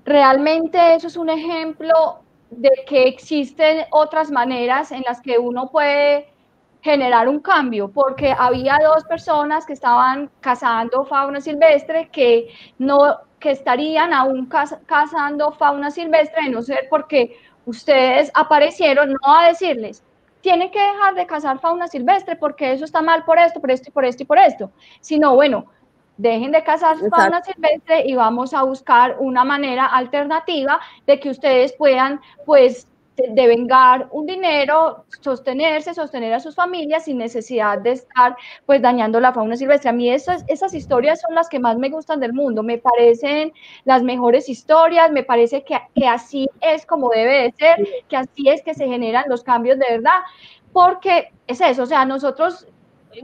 realmente 0.03 0.95
eso 0.95 1.07
es 1.07 1.15
un 1.15 1.29
ejemplo 1.29 2.19
de 2.49 2.71
que 2.87 3.07
existen 3.07 3.85
otras 3.91 4.31
maneras 4.31 4.91
en 4.91 5.03
las 5.03 5.21
que 5.21 5.37
uno 5.37 5.69
puede 5.69 6.33
generar 6.81 7.29
un 7.29 7.39
cambio, 7.39 7.87
porque 7.87 8.35
había 8.37 8.77
dos 8.83 9.05
personas 9.05 9.65
que 9.65 9.71
estaban 9.71 10.29
cazando 10.41 11.05
fauna 11.05 11.39
silvestre 11.39 12.09
que 12.11 12.49
no 12.77 13.19
que 13.43 13.51
estarían 13.51 14.13
aún 14.13 14.49
cazando 14.85 15.51
fauna 15.51 15.91
silvestre, 15.91 16.45
de 16.45 16.49
no 16.49 16.61
ser 16.61 16.87
porque 16.89 17.37
ustedes 17.65 18.31
aparecieron, 18.33 19.11
no 19.11 19.37
a 19.37 19.49
decirles, 19.49 20.01
tienen 20.39 20.71
que 20.71 20.79
dejar 20.79 21.13
de 21.15 21.27
cazar 21.27 21.59
fauna 21.59 21.89
silvestre 21.89 22.37
porque 22.37 22.71
eso 22.71 22.85
está 22.85 23.01
mal 23.01 23.25
por 23.25 23.37
esto, 23.37 23.59
por 23.59 23.69
esto 23.69 23.89
y 23.89 23.91
por 23.91 24.05
esto 24.05 24.23
y 24.23 24.25
por 24.25 24.37
esto, 24.37 24.71
sino 25.01 25.35
bueno, 25.35 25.65
dejen 26.15 26.53
de 26.53 26.63
cazar 26.63 26.95
fauna 27.09 27.43
silvestre 27.43 28.03
y 28.05 28.15
vamos 28.15 28.53
a 28.53 28.63
buscar 28.63 29.17
una 29.19 29.43
manera 29.43 29.87
alternativa 29.87 30.79
de 31.05 31.19
que 31.19 31.29
ustedes 31.29 31.73
puedan, 31.73 32.21
pues, 32.45 32.87
devengar 33.15 34.07
un 34.11 34.25
dinero, 34.25 35.05
sostenerse, 35.21 35.93
sostener 35.93 36.33
a 36.33 36.39
sus 36.39 36.55
familias 36.55 37.05
sin 37.05 37.17
necesidad 37.17 37.79
de 37.79 37.91
estar 37.91 38.35
pues 38.65 38.81
dañando 38.81 39.19
la 39.19 39.33
fauna 39.33 39.55
silvestre. 39.55 39.89
A 39.89 39.93
mí 39.93 40.09
esas, 40.09 40.43
esas 40.47 40.73
historias 40.73 41.21
son 41.21 41.35
las 41.35 41.49
que 41.49 41.59
más 41.59 41.77
me 41.77 41.89
gustan 41.89 42.19
del 42.19 42.33
mundo, 42.33 42.63
me 42.63 42.77
parecen 42.77 43.53
las 43.85 44.03
mejores 44.03 44.49
historias, 44.49 45.11
me 45.11 45.23
parece 45.23 45.63
que, 45.63 45.79
que 45.95 46.07
así 46.07 46.49
es 46.61 46.85
como 46.85 47.09
debe 47.09 47.43
de 47.43 47.51
ser, 47.51 47.87
que 48.07 48.17
así 48.17 48.49
es 48.49 48.63
que 48.63 48.73
se 48.73 48.87
generan 48.87 49.25
los 49.27 49.43
cambios 49.43 49.77
de 49.77 49.85
verdad, 49.89 50.19
porque 50.71 51.31
es 51.47 51.61
eso, 51.61 51.83
o 51.83 51.85
sea, 51.85 52.05
nosotros 52.05 52.67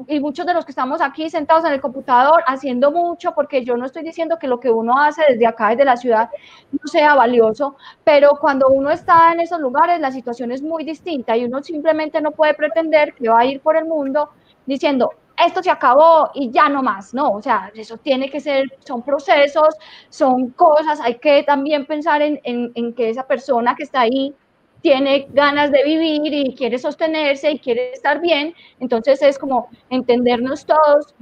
y 0.07 0.19
muchos 0.19 0.45
de 0.45 0.53
los 0.53 0.65
que 0.65 0.71
estamos 0.71 1.01
aquí 1.01 1.29
sentados 1.29 1.65
en 1.65 1.73
el 1.73 1.81
computador 1.81 2.43
haciendo 2.47 2.91
mucho, 2.91 3.33
porque 3.33 3.63
yo 3.63 3.77
no 3.77 3.85
estoy 3.85 4.03
diciendo 4.03 4.37
que 4.39 4.47
lo 4.47 4.59
que 4.59 4.69
uno 4.69 4.99
hace 4.99 5.23
desde 5.29 5.47
acá, 5.47 5.69
desde 5.69 5.85
la 5.85 5.97
ciudad, 5.97 6.29
no 6.71 6.87
sea 6.87 7.15
valioso, 7.15 7.75
pero 8.03 8.31
cuando 8.39 8.69
uno 8.69 8.89
está 8.91 9.31
en 9.33 9.41
esos 9.41 9.59
lugares 9.59 9.99
la 9.99 10.11
situación 10.11 10.51
es 10.51 10.61
muy 10.61 10.83
distinta 10.83 11.35
y 11.35 11.45
uno 11.45 11.63
simplemente 11.63 12.21
no 12.21 12.31
puede 12.31 12.53
pretender 12.53 13.13
que 13.13 13.29
va 13.29 13.39
a 13.39 13.45
ir 13.45 13.61
por 13.61 13.77
el 13.77 13.85
mundo 13.85 14.29
diciendo, 14.65 15.11
esto 15.45 15.63
se 15.63 15.71
acabó 15.71 16.31
y 16.33 16.51
ya 16.51 16.67
no 16.69 16.83
más, 16.83 17.13
no, 17.13 17.31
o 17.31 17.41
sea, 17.41 17.71
eso 17.73 17.97
tiene 17.97 18.29
que 18.29 18.39
ser, 18.39 18.65
son 18.85 19.01
procesos, 19.01 19.75
son 20.09 20.49
cosas, 20.49 20.99
hay 20.99 21.15
que 21.15 21.43
también 21.43 21.85
pensar 21.85 22.21
en, 22.21 22.39
en, 22.43 22.71
en 22.75 22.93
que 22.93 23.09
esa 23.09 23.25
persona 23.25 23.75
que 23.75 23.83
está 23.83 24.01
ahí 24.01 24.35
tiene 24.81 25.27
ganas 25.31 25.71
de 25.71 25.83
vivir 25.83 26.33
y 26.33 26.55
quiere 26.55 26.77
sostenerse 26.77 27.51
y 27.51 27.59
quiere 27.59 27.93
estar 27.93 28.21
bien, 28.21 28.53
entonces 28.79 29.21
es 29.21 29.37
como 29.37 29.69
entendernos 29.89 30.65
todos 30.65 31.13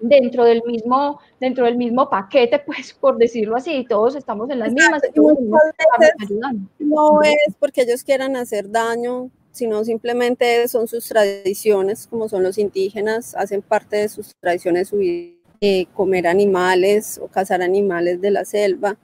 dentro 0.00 0.44
del 0.44 0.62
mismo 0.64 1.20
dentro 1.38 1.64
del 1.64 1.76
mismo 1.76 2.08
paquete, 2.08 2.58
pues 2.66 2.92
por 2.92 3.16
decirlo 3.16 3.56
así, 3.56 3.86
todos 3.88 4.16
estamos 4.16 4.50
en 4.50 4.58
las 4.58 4.72
mismas. 4.72 5.02
no 6.78 7.22
es 7.22 7.54
porque 7.58 7.82
ellos 7.82 8.02
quieran 8.02 8.36
hacer 8.36 8.70
daño, 8.70 9.30
sino 9.52 9.84
simplemente 9.84 10.66
son 10.68 10.86
sus 10.88 11.08
tradiciones, 11.08 12.06
como 12.06 12.28
son 12.28 12.42
los 12.42 12.58
indígenas, 12.58 13.34
hacen 13.34 13.62
parte 13.62 13.96
de 13.96 14.08
sus 14.08 14.34
tradiciones 14.40 14.92
eh, 15.60 15.86
comer 15.94 16.26
animales 16.26 17.20
o 17.22 17.26
cazar 17.26 17.62
animales 17.62 18.20
de 18.20 18.30
la 18.30 18.44
selva. 18.44 18.96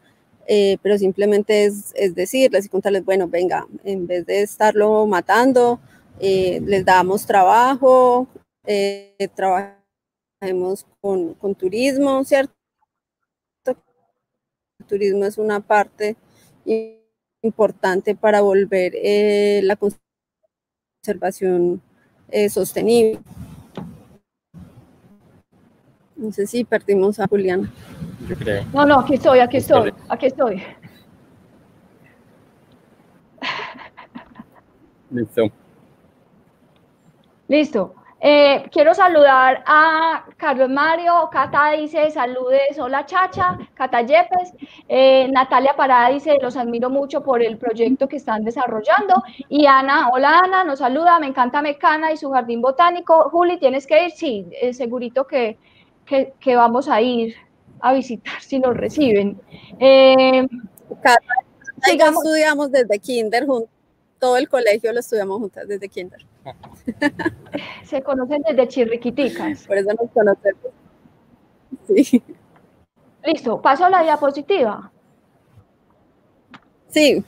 Eh, 0.49 0.79
pero 0.81 0.97
simplemente 0.97 1.65
es, 1.65 1.93
es, 1.97 2.15
decirles 2.15 2.67
y 2.67 2.69
contarles, 2.69 3.05
bueno, 3.05 3.27
venga, 3.27 3.67
en 3.85 4.07
vez 4.07 4.25
de 4.27 4.43
estarlo 4.43 5.05
matando, 5.07 5.81
eh, 6.21 6.61
les 6.65 6.85
damos 6.85 7.27
trabajo, 7.27 8.29
eh, 8.65 9.29
trabajemos 9.35 10.87
con, 11.01 11.35
con, 11.35 11.55
turismo, 11.57 12.25
¿cierto? 12.25 12.55
El 14.79 14.87
turismo 14.87 15.25
es 15.25 15.37
una 15.37 15.61
parte 15.61 16.17
importante 17.43 18.15
para 18.15 18.41
volver 18.41 18.95
la 19.65 19.77
conservación 21.03 21.83
sostenible. 22.51 23.21
No 26.15 26.33
sé 26.33 26.47
si 26.47 26.65
perdimos 26.65 27.19
a 27.21 27.27
Juliana. 27.27 27.73
No, 28.73 28.87
no, 28.87 29.01
aquí 29.01 29.15
estoy, 29.15 29.41
aquí 29.41 29.59
estoy, 29.59 29.93
aquí 30.09 30.27
estoy. 30.27 30.63
Listo. 35.11 35.51
Listo. 37.49 37.95
Eh, 38.19 38.69
quiero 38.73 38.95
saludar 38.95 39.63
a 39.67 40.25
Carlos 40.39 40.71
Mario, 40.71 41.29
Cata 41.31 41.73
dice 41.73 42.11
saludes, 42.11 42.79
hola 42.79 43.05
Chacha, 43.05 43.59
Cata 43.75 44.01
Yepes, 44.01 44.55
eh, 44.89 45.29
Natalia 45.31 45.77
Parada 45.77 46.09
dice 46.09 46.39
los 46.41 46.57
admiro 46.57 46.89
mucho 46.89 47.23
por 47.23 47.43
el 47.43 47.59
proyecto 47.59 48.09
que 48.09 48.17
están 48.17 48.43
desarrollando 48.43 49.23
y 49.51 49.67
Ana, 49.67 50.09
hola 50.09 50.41
Ana, 50.43 50.65
nos 50.65 50.79
saluda, 50.79 51.21
me 51.21 51.27
encanta 51.27 51.61
Mecana 51.61 52.11
y 52.11 52.17
su 52.17 52.31
jardín 52.31 52.63
botánico, 52.63 53.29
Juli, 53.31 53.59
¿tienes 53.59 53.87
que 53.87 54.07
ir? 54.07 54.11
Sí, 54.13 54.47
eh, 54.63 54.73
segurito 54.73 55.27
que, 55.27 55.59
que, 56.07 56.33
que 56.41 56.57
vamos 56.57 56.89
a 56.89 57.03
ir 57.03 57.37
a 57.81 57.93
visitar 57.93 58.41
si 58.41 58.59
nos 58.59 58.77
reciben. 58.77 59.41
Eh, 59.79 60.47
estudiamos 61.83 62.71
desde 62.71 62.99
kinder 62.99 63.47
juntos, 63.47 63.71
todo 64.19 64.37
el 64.37 64.49
colegio 64.49 64.93
lo 64.93 65.01
estudiamos 65.01 65.39
juntas 65.39 65.69
desde 65.69 65.89
kinder. 65.89 66.25
Se 67.85 68.03
conocen 68.03 68.43
desde 68.49 68.69
chirriquiticas. 68.69 69.67
Por 69.67 69.79
eso 69.79 69.91
nos 70.01 70.11
conocemos. 70.11 70.73
Sí. 71.87 72.23
Listo, 73.25 73.61
paso 73.61 73.85
a 73.85 73.91
la 73.91 74.03
diapositiva. 74.03 74.91
Sí. 76.89 77.25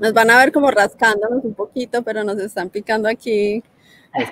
Nos 0.00 0.12
van 0.12 0.30
a 0.30 0.38
ver 0.38 0.52
como 0.52 0.70
rascándonos 0.70 1.44
un 1.44 1.54
poquito, 1.54 2.02
pero 2.02 2.24
nos 2.24 2.38
están 2.38 2.68
picando 2.68 3.08
aquí 3.08 3.62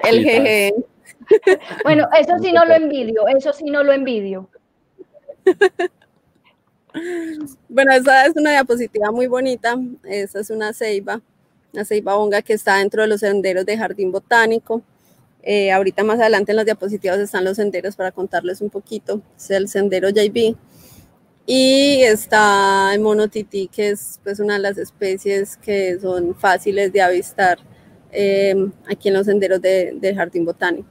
el 0.04 0.22
jeje. 0.22 0.74
Bueno, 1.84 2.08
eso 2.18 2.38
sí 2.40 2.52
no 2.52 2.64
lo 2.64 2.74
envidio, 2.74 3.26
eso 3.28 3.52
sí 3.52 3.64
no 3.64 3.82
lo 3.82 3.92
envidio. 3.92 4.48
Bueno, 7.68 7.92
esa 7.92 8.26
es 8.26 8.36
una 8.36 8.50
diapositiva 8.50 9.10
muy 9.10 9.26
bonita. 9.26 9.76
Esa 10.04 10.40
es 10.40 10.50
una 10.50 10.72
ceiba, 10.72 11.20
una 11.72 11.84
ceiba 11.84 12.14
bonga 12.14 12.42
que 12.42 12.52
está 12.52 12.76
dentro 12.76 13.02
de 13.02 13.08
los 13.08 13.20
senderos 13.20 13.64
de 13.64 13.78
Jardín 13.78 14.12
Botánico. 14.12 14.82
Eh, 15.42 15.72
ahorita 15.72 16.04
más 16.04 16.20
adelante 16.20 16.52
en 16.52 16.56
las 16.56 16.66
diapositivas 16.66 17.18
están 17.18 17.44
los 17.44 17.56
senderos 17.56 17.96
para 17.96 18.12
contarles 18.12 18.60
un 18.60 18.70
poquito. 18.70 19.22
Es 19.36 19.50
el 19.50 19.68
sendero 19.68 20.10
JB. 20.10 20.54
Y 21.46 22.02
está 22.02 22.94
el 22.94 23.00
mono 23.00 23.28
tití, 23.28 23.68
que 23.68 23.90
es 23.90 24.20
pues, 24.22 24.38
una 24.38 24.54
de 24.54 24.60
las 24.60 24.78
especies 24.78 25.56
que 25.56 25.98
son 25.98 26.34
fáciles 26.36 26.92
de 26.92 27.02
avistar 27.02 27.58
eh, 28.12 28.54
aquí 28.88 29.08
en 29.08 29.14
los 29.14 29.26
senderos 29.26 29.60
de, 29.60 29.96
de 30.00 30.14
Jardín 30.14 30.44
Botánico. 30.44 30.88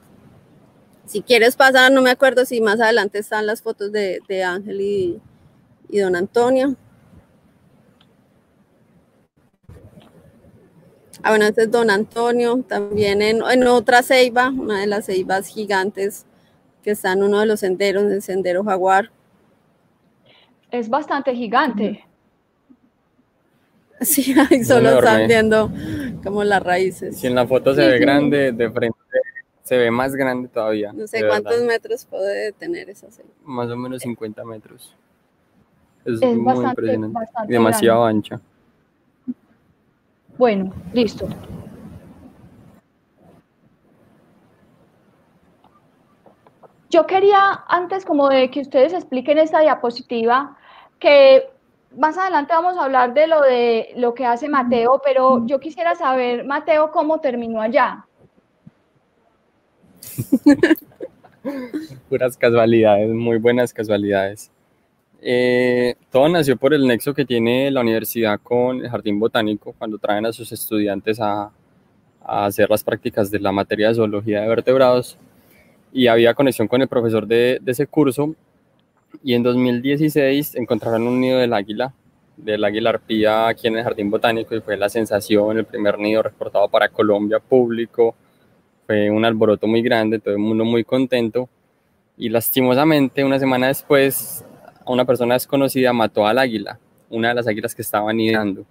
Si 1.12 1.22
quieres 1.22 1.58
pasar, 1.58 1.92
no 1.92 2.02
me 2.02 2.10
acuerdo 2.10 2.46
si 2.46 2.62
más 2.62 2.80
adelante 2.80 3.20
están 3.20 3.46
las 3.46 3.62
fotos 3.62 3.92
de, 3.92 4.44
Ángel 4.46 4.80
y, 4.80 5.22
don 5.90 6.16
Antonio. 6.16 6.78
Ah, 11.22 11.32
bueno, 11.32 11.44
este 11.44 11.64
es 11.64 11.72
don 11.72 11.90
Antonio, 11.90 12.64
también 12.66 13.22
en, 13.22 13.68
otra 13.68 14.04
ceiba, 14.04 14.52
una 14.52 14.80
de 14.80 14.88
las 14.88 15.08
ceibas 15.08 15.48
gigantes 15.48 16.26
que 16.82 16.92
está 16.92 17.12
en 17.12 17.24
uno 17.24 17.42
de 17.42 17.46
los 17.46 17.60
senderos, 17.60 18.10
el 18.10 18.22
sendero 18.22 18.64
Jaguar. 18.64 19.12
Es 20.72 20.88
bastante 20.88 21.36
gigante. 21.36 22.06
Sí, 24.02 24.36
ahí 24.50 24.64
solo 24.64 25.00
están 25.00 25.28
viendo 25.28 25.72
como 26.24 26.44
las 26.44 26.62
raíces. 26.62 27.18
Si 27.18 27.28
en 27.28 27.36
la 27.36 27.48
foto 27.48 27.74
se 27.74 27.86
ve 27.88 28.00
grande, 28.00 28.52
de 28.52 28.70
frente 28.72 28.98
se 29.64 29.78
ve 29.78 29.90
más 29.90 30.16
grande 30.16 30.50
todavía. 30.50 30.92
No 30.92 31.08
sé 31.08 31.26
cuántos 31.26 31.62
metros 31.62 32.06
puede 32.06 32.52
tener 32.52 32.90
esa 32.90 33.10
ceiba. 33.10 33.30
Más 33.46 33.70
o 33.70 33.78
menos 33.78 34.02
50 34.02 34.44
metros. 34.44 34.94
Es, 36.04 36.20
muy 36.20 36.66
impresionante. 36.66 37.20
demasiado 37.48 38.04
ancha. 38.04 38.42
Bueno, 40.38 40.74
listo. 40.92 41.30
Yo 46.90 47.08
quería, 47.08 47.64
antes 47.70 48.04
como 48.04 48.28
de 48.28 48.52
que 48.52 48.60
ustedes 48.60 48.92
expliquen 48.92 49.38
esta 49.38 49.62
diapositiva, 49.62 50.58
que 51.00 51.50
más 51.98 52.18
adelante 52.18 52.54
vamos 52.54 52.78
a 52.78 52.86
hablar 52.86 53.14
de 53.14 53.28
lo 53.28 53.42
de 53.42 53.94
lo 53.96 54.14
que 54.14 54.26
hace 54.26 54.50
Mateo, 54.50 55.02
pero 55.04 55.46
yo 55.46 55.60
quisiera 55.60 55.96
saber, 55.96 56.46
Mateo, 56.46 56.92
cómo 56.92 57.20
terminó 57.20 57.62
allá. 57.62 58.06
Puras 62.10 62.38
casualidades, 62.38 63.10
muy 63.10 63.38
buenas 63.38 63.74
casualidades. 63.74 64.52
Eh, 65.24 65.96
todo 66.10 66.28
nació 66.30 66.58
por 66.58 66.74
el 66.74 66.88
nexo 66.88 67.14
que 67.14 67.26
tiene 67.26 67.70
la 67.70 67.82
universidad 67.82 68.40
con 68.42 68.84
el 68.84 68.90
jardín 68.90 69.20
botánico 69.20 69.76
cuando 69.78 70.00
traen 70.00 70.26
a 70.26 70.34
sus 70.34 70.52
estudiantes 70.52 71.20
a, 71.20 71.52
hacer 72.24 72.70
las 72.70 72.84
prácticas 72.84 73.32
de 73.32 73.40
la 73.40 73.52
materia 73.52 73.90
de 73.90 73.96
zoología 73.96 74.42
de 74.42 74.48
vertebrados 74.48 75.18
y 75.92 76.06
había 76.06 76.36
conexión 76.36 76.68
con 76.68 76.82
el 76.82 76.88
profesor 76.88 77.26
de, 77.26 77.60
ese 77.66 77.88
curso 77.88 78.36
y 79.24 79.34
en 79.34 79.44
2016 79.44 80.56
encontraron 80.56 81.08
un 81.08 81.20
nido 81.20 81.40
del 81.40 81.54
águila 81.54 81.94
del 82.42 82.64
águila 82.64 82.92
arpía 82.92 83.48
aquí 83.48 83.68
en 83.68 83.78
el 83.78 83.84
Jardín 83.84 84.10
Botánico 84.10 84.56
y 84.56 84.62
fue 84.62 84.78
la 84.78 84.90
sensación, 84.90 85.58
el 85.58 85.66
primer 85.66 86.00
nido 86.00 86.24
reportado 86.24 86.68
para 86.68 86.90
Colombia 86.90 87.40
público, 87.40 88.16
fue 88.88 89.10
un 89.10 89.24
alboroto 89.24 89.68
muy 89.68 89.82
grande, 89.82 90.20
todo 90.20 90.34
el 90.34 90.40
mundo 90.40 90.66
muy 90.66 90.84
contento. 90.84 91.48
Y 92.18 92.30
lastimosamente 92.30 93.24
una 93.24 93.40
semana 93.40 93.68
después 93.68 94.46
una 94.86 95.06
persona 95.06 95.36
desconocida 95.36 95.94
mató 95.94 96.26
al 96.26 96.40
águila, 96.40 96.80
una 97.10 97.30
de 97.30 97.36
las 97.36 97.48
águilas 97.48 97.76
que 97.76 97.82
estaba 97.82 98.12
nidando. 98.12 98.66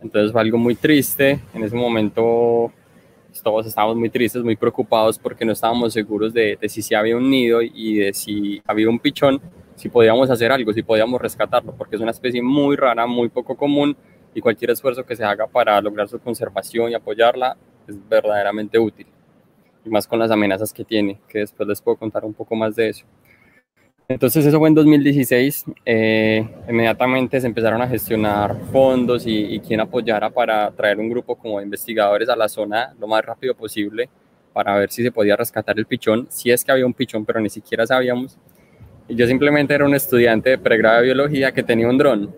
Entonces 0.00 0.32
fue 0.32 0.40
algo 0.40 0.58
muy 0.58 0.76
triste, 0.76 1.40
en 1.54 1.64
ese 1.64 1.74
momento 1.74 2.72
todos 3.42 3.66
estábamos 3.66 3.96
muy 3.96 4.10
tristes, 4.10 4.42
muy 4.42 4.56
preocupados 4.56 5.18
porque 5.18 5.44
no 5.44 5.52
estábamos 5.52 5.92
seguros 5.92 6.32
de, 6.32 6.58
de 6.60 6.68
si 6.68 6.82
sí 6.82 6.94
había 6.94 7.16
un 7.16 7.30
nido 7.30 7.60
y 7.62 7.96
de 7.96 8.12
si 8.12 8.60
había 8.66 8.88
un 8.88 8.98
pichón 8.98 9.40
si 9.78 9.88
podíamos 9.88 10.28
hacer 10.28 10.50
algo, 10.50 10.72
si 10.72 10.82
podíamos 10.82 11.20
rescatarlo, 11.20 11.72
porque 11.72 11.96
es 11.96 12.02
una 12.02 12.10
especie 12.10 12.42
muy 12.42 12.76
rara, 12.76 13.06
muy 13.06 13.28
poco 13.28 13.56
común 13.56 13.96
y 14.34 14.40
cualquier 14.40 14.72
esfuerzo 14.72 15.06
que 15.06 15.14
se 15.14 15.24
haga 15.24 15.46
para 15.46 15.80
lograr 15.80 16.08
su 16.08 16.18
conservación 16.18 16.90
y 16.90 16.94
apoyarla 16.94 17.56
es 17.86 17.96
verdaderamente 18.08 18.78
útil. 18.78 19.06
Y 19.84 19.88
más 19.88 20.06
con 20.06 20.18
las 20.18 20.30
amenazas 20.30 20.72
que 20.72 20.84
tiene, 20.84 21.20
que 21.28 21.38
después 21.38 21.68
les 21.68 21.80
puedo 21.80 21.96
contar 21.96 22.24
un 22.24 22.34
poco 22.34 22.56
más 22.56 22.74
de 22.74 22.88
eso. 22.88 23.06
Entonces 24.08 24.46
eso 24.46 24.58
fue 24.58 24.68
en 24.68 24.74
2016, 24.74 25.66
eh, 25.84 26.48
inmediatamente 26.68 27.40
se 27.40 27.46
empezaron 27.46 27.82
a 27.82 27.86
gestionar 27.86 28.56
fondos 28.72 29.26
y, 29.26 29.54
y 29.54 29.60
quien 29.60 29.80
apoyara 29.80 30.30
para 30.30 30.70
traer 30.70 30.98
un 30.98 31.10
grupo 31.10 31.36
como 31.36 31.58
de 31.58 31.64
investigadores 31.64 32.28
a 32.30 32.36
la 32.36 32.48
zona 32.48 32.94
lo 32.98 33.06
más 33.06 33.22
rápido 33.22 33.54
posible 33.54 34.08
para 34.54 34.78
ver 34.78 34.90
si 34.90 35.02
se 35.02 35.12
podía 35.12 35.36
rescatar 35.36 35.78
el 35.78 35.84
pichón, 35.84 36.26
si 36.30 36.50
es 36.50 36.64
que 36.64 36.72
había 36.72 36.86
un 36.86 36.94
pichón, 36.94 37.26
pero 37.26 37.38
ni 37.38 37.50
siquiera 37.50 37.86
sabíamos 37.86 38.38
y 39.08 39.14
yo 39.14 39.26
simplemente 39.26 39.74
era 39.74 39.86
un 39.86 39.94
estudiante 39.94 40.50
de 40.50 40.58
pregrado 40.58 40.98
de 40.98 41.04
biología 41.04 41.50
que 41.50 41.62
tenía 41.62 41.88
un 41.88 41.96
dron. 41.96 42.34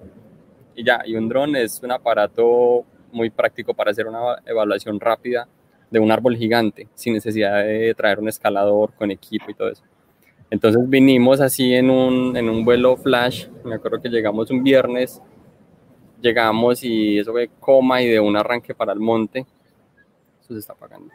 Y 0.77 0.85
ya, 0.85 1.03
y 1.05 1.17
un 1.17 1.29
dron 1.29 1.57
es 1.57 1.83
un 1.83 1.91
aparato 1.91 2.85
muy 3.11 3.29
práctico 3.29 3.75
para 3.75 3.91
hacer 3.91 4.07
una 4.07 4.37
evaluación 4.47 5.01
rápida 5.01 5.49
de 5.91 5.99
un 5.99 6.13
árbol 6.13 6.37
gigante, 6.37 6.87
sin 6.95 7.15
necesidad 7.15 7.65
de 7.65 7.93
traer 7.97 8.21
un 8.21 8.29
escalador 8.29 8.93
con 8.95 9.11
equipo 9.11 9.47
y 9.51 9.55
todo 9.55 9.69
eso. 9.69 9.83
Entonces 10.51 10.83
vinimos 10.89 11.41
así 11.41 11.73
en 11.75 11.91
un, 11.91 12.37
en 12.37 12.51
un 12.51 12.65
vuelo 12.65 12.97
flash, 12.97 13.47
me 13.65 13.77
acuerdo 13.77 14.03
que 14.03 14.09
llegamos 14.09 14.51
un 14.51 14.65
viernes, 14.65 15.23
llegamos 16.21 16.83
y 16.83 17.19
eso 17.19 17.31
fue 17.31 17.49
coma 17.61 18.03
y 18.03 18.09
de 18.09 18.19
un 18.19 18.37
arranque 18.37 18.75
para 18.75 18.93
el 18.93 18.99
monte. 18.99 19.47
Eso 20.41 20.55
se 20.55 20.59
está 20.59 20.73
apagando. 20.73 21.13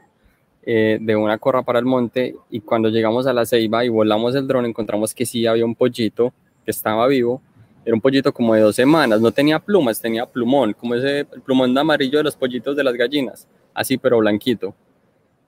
Eh, 0.67 0.97
de 0.99 1.15
una 1.15 1.37
corra 1.37 1.61
para 1.61 1.77
el 1.77 1.85
monte 1.85 2.35
y 2.49 2.61
cuando 2.61 2.89
llegamos 2.89 3.27
a 3.27 3.33
la 3.33 3.45
ceiba 3.45 3.85
y 3.85 3.89
volamos 3.89 4.33
el 4.33 4.47
dron 4.47 4.65
encontramos 4.65 5.13
que 5.13 5.23
sí 5.23 5.45
había 5.45 5.63
un 5.65 5.75
pollito 5.75 6.33
que 6.63 6.71
estaba 6.71 7.05
vivo. 7.07 7.41
Era 7.83 7.93
un 7.93 8.01
pollito 8.01 8.33
como 8.33 8.55
de 8.55 8.61
dos 8.61 8.75
semanas, 8.75 9.21
no 9.21 9.31
tenía 9.31 9.59
plumas, 9.59 10.01
tenía 10.01 10.25
plumón, 10.25 10.73
como 10.73 10.95
ese 10.95 11.25
plumón 11.25 11.73
de 11.73 11.81
amarillo 11.81 12.17
de 12.17 12.23
los 12.23 12.35
pollitos 12.35 12.75
de 12.75 12.83
las 12.83 12.95
gallinas, 12.95 13.47
así 13.75 13.97
pero 13.97 14.17
blanquito. 14.17 14.73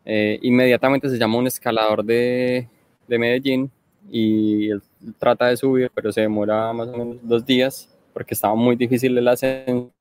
Eh, 0.06 0.38
inmediatamente 0.43 1.10
se 1.10 1.17
llama 1.17 1.39
un 1.39 1.47
escalador 1.47 2.04
de, 2.04 2.69
de 3.08 3.17
Medellín 3.17 3.71
y 4.09 4.69
él 4.69 4.81
trata 5.19 5.47
de 5.47 5.57
subir, 5.57 5.91
pero 5.93 6.11
se 6.11 6.21
demora 6.21 6.71
más 6.73 6.87
o 6.89 6.97
menos 6.97 7.17
dos 7.21 7.45
días 7.45 7.89
porque 8.13 8.33
estaba 8.33 8.55
muy 8.55 8.75
difícil 8.75 9.17
el 9.17 9.27
ascenso 9.27 9.91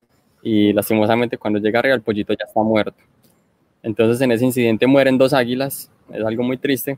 y 0.41 0.73
lastimosamente 0.73 1.37
cuando 1.37 1.59
llega 1.59 1.79
arriba 1.79 1.95
el 1.95 2.01
pollito 2.01 2.33
ya 2.33 2.45
está 2.45 2.61
muerto. 2.61 2.97
Entonces 3.83 4.19
en 4.21 4.31
ese 4.31 4.45
incidente 4.45 4.87
mueren 4.87 5.17
dos 5.17 5.33
águilas, 5.33 5.91
es 6.11 6.25
algo 6.25 6.43
muy 6.43 6.57
triste, 6.57 6.97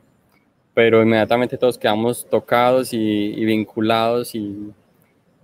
pero 0.72 1.02
inmediatamente 1.02 1.58
todos 1.58 1.76
quedamos 1.76 2.26
tocados 2.28 2.92
y, 2.92 3.44
vinculados 3.44 4.34
y, 4.34 4.72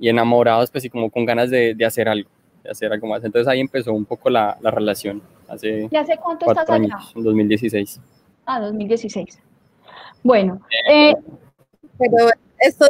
enamorados, 0.01 0.71
pues 0.71 0.85
y 0.85 0.91
como 0.91 1.11
con 1.11 1.25
ganas 1.27 1.51
de, 1.51 1.77
hacer 1.85 2.09
algo, 2.09 2.31
de 2.63 2.71
hacer 2.71 2.93
algo 2.93 3.07
más. 3.09 3.23
Entonces 3.25 3.49
ahí 3.49 3.61
empezó 3.61 3.93
un 3.93 4.05
poco 4.05 4.31
la, 4.31 4.57
relación. 4.63 5.23
Hace 5.49 5.89
¿Y 5.91 5.97
hace 5.97 6.17
cuánto 6.17 6.47
estás 6.47 6.69
allá? 6.71 6.97
Años, 6.97 7.13
en 7.15 7.23
2016. 7.23 8.01
Ah, 8.47 8.61
2016. 8.61 9.41
Bueno, 10.23 10.61
eh, 10.91 11.15
pero 11.99 12.31
esto 12.59 12.87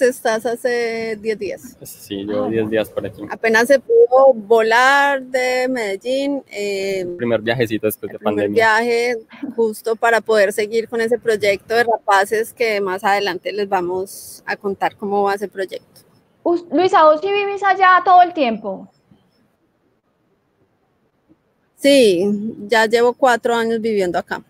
estás 0.00 0.46
hace 0.46 1.16
10 1.20 1.38
días. 1.38 1.76
Sí, 1.82 2.26
yo 2.26 2.48
10 2.48 2.70
días 2.70 2.90
por 2.90 3.06
aquí. 3.06 3.22
Apenas 3.30 3.68
se 3.68 3.78
pudo 3.78 4.32
volar 4.34 5.22
de 5.22 5.68
Medellín. 5.68 6.42
Eh, 6.50 7.06
primer 7.16 7.40
viajecito 7.40 7.86
después 7.86 8.12
de 8.12 8.18
pandemia. 8.18 8.54
viaje 8.54 9.16
justo 9.54 9.96
para 9.96 10.20
poder 10.20 10.52
seguir 10.52 10.88
con 10.88 11.00
ese 11.00 11.18
proyecto 11.18 11.74
de 11.74 11.84
rapaces 11.84 12.52
que 12.52 12.80
más 12.80 13.04
adelante 13.04 13.52
les 13.52 13.68
vamos 13.68 14.42
a 14.46 14.56
contar 14.56 14.96
cómo 14.96 15.22
va 15.24 15.34
ese 15.34 15.48
proyecto. 15.48 16.02
Luisa, 16.70 17.04
¿vos 17.04 17.20
sí 17.20 17.32
vivís 17.32 17.62
allá 17.62 18.00
todo 18.04 18.22
el 18.22 18.32
tiempo? 18.32 18.88
Sí, 21.74 22.24
ya 22.68 22.86
llevo 22.86 23.12
cuatro 23.12 23.54
años 23.54 23.80
viviendo 23.80 24.18
acá. 24.18 24.42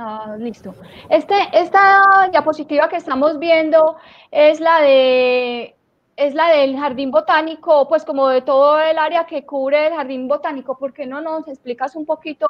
Ah, 0.00 0.36
listo. 0.38 0.74
Este, 1.10 1.34
esta 1.52 2.28
diapositiva 2.30 2.88
que 2.88 2.96
estamos 2.96 3.38
viendo 3.40 3.96
es 4.30 4.60
la 4.60 4.80
de 4.80 5.74
es 6.16 6.34
la 6.34 6.48
del 6.48 6.76
jardín 6.76 7.12
botánico, 7.12 7.88
pues 7.88 8.04
como 8.04 8.28
de 8.28 8.42
todo 8.42 8.80
el 8.80 8.98
área 8.98 9.24
que 9.24 9.46
cubre 9.46 9.86
el 9.86 9.94
jardín 9.94 10.26
botánico. 10.26 10.76
¿Por 10.76 10.92
qué 10.92 11.06
no 11.06 11.20
nos 11.20 11.46
explicas 11.46 11.94
un 11.94 12.04
poquito 12.04 12.46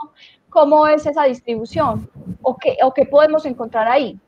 cómo 0.48 0.86
es 0.86 1.04
esa 1.04 1.24
distribución 1.24 2.10
o 2.40 2.56
qué, 2.56 2.78
o 2.82 2.94
qué 2.94 3.04
podemos 3.04 3.44
encontrar 3.44 3.88
ahí? 3.88 4.18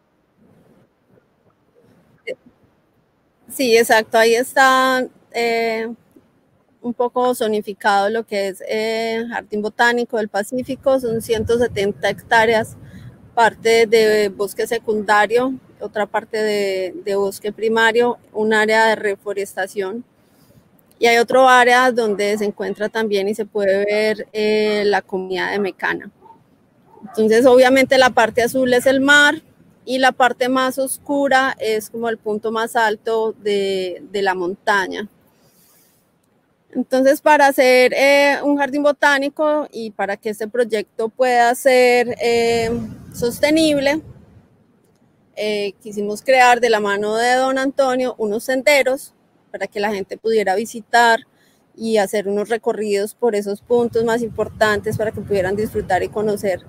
Sí, 3.49 3.77
exacto. 3.77 4.19
Ahí 4.19 4.35
está 4.35 5.07
eh, 5.33 5.91
un 6.83 6.93
poco 6.95 7.35
zonificado 7.35 8.11
lo 8.11 8.27
que 8.27 8.49
es 8.49 8.63
eh, 8.69 9.25
Jardín 9.31 9.63
Botánico 9.63 10.19
del 10.19 10.29
Pacífico. 10.29 11.01
Son 11.01 11.23
170 11.23 12.11
hectáreas 12.11 12.77
parte 13.35 13.87
de 13.87 14.29
bosque 14.29 14.67
secundario, 14.67 15.55
otra 15.81 16.07
parte 16.07 16.37
de, 16.37 17.15
bosque 17.17 17.53
primario, 17.53 18.19
un 18.33 18.53
área 18.53 18.87
de 18.87 18.97
reforestación 18.97 20.05
y 20.99 21.07
hay 21.07 21.17
otro 21.17 21.49
área 21.49 21.91
donde 21.91 22.37
se 22.37 22.45
encuentra 22.45 22.89
también 22.91 23.27
y 23.29 23.35
se 23.35 23.47
puede 23.47 23.85
ver 23.87 24.29
eh, 24.33 24.83
la 24.85 25.01
comunidad 25.01 25.51
de 25.51 25.59
Mecana. 25.59 26.11
Entonces, 27.03 27.47
obviamente 27.47 27.97
la 27.97 28.11
parte 28.11 28.43
azul 28.43 28.73
es 28.75 28.85
el 28.87 29.01
mar 29.01 29.43
y 29.87 29.99
la 29.99 30.13
parte 30.13 30.51
más 30.51 30.79
oscura 30.79 31.57
es 31.59 31.89
como 31.89 32.09
el 32.11 32.19
punto 32.19 32.53
más 32.53 32.77
alto 32.77 33.33
de, 33.33 34.03
la 34.13 34.35
montaña. 34.35 35.09
Entonces, 36.73 37.21
para 37.21 37.47
hacer 37.47 37.93
eh, 37.95 38.37
un 38.45 38.59
jardín 38.59 38.83
botánico 38.83 39.67
y 39.73 39.91
para 39.91 40.19
que 40.19 40.29
este 40.29 40.47
proyecto 40.47 41.09
pueda 41.09 41.53
ser 41.55 42.15
eh, 42.21 42.71
sostenible, 43.13 44.03
eh, 45.37 45.73
quisimos 45.83 46.23
crear 46.23 46.61
de 46.61 46.71
la 46.71 46.81
mano 46.81 47.17
de 47.17 47.35
don 47.35 47.59
Antonio 47.59 48.15
unos 48.19 48.45
senderos 48.45 49.15
para 49.51 49.67
que 49.67 49.81
la 49.81 49.93
gente 49.93 50.17
pudiera 50.17 50.55
visitar 50.55 51.21
y 51.77 51.97
hacer 51.97 52.29
unos 52.29 52.49
recorridos 52.49 53.15
por 53.15 53.35
esos 53.35 53.63
puntos 53.63 54.05
más 54.05 54.23
importantes 54.23 54.97
para 54.99 55.13
que 55.13 55.21
pudieran 55.21 55.57
disfrutar 55.57 56.03
y 56.03 56.09
conocer 56.09 56.61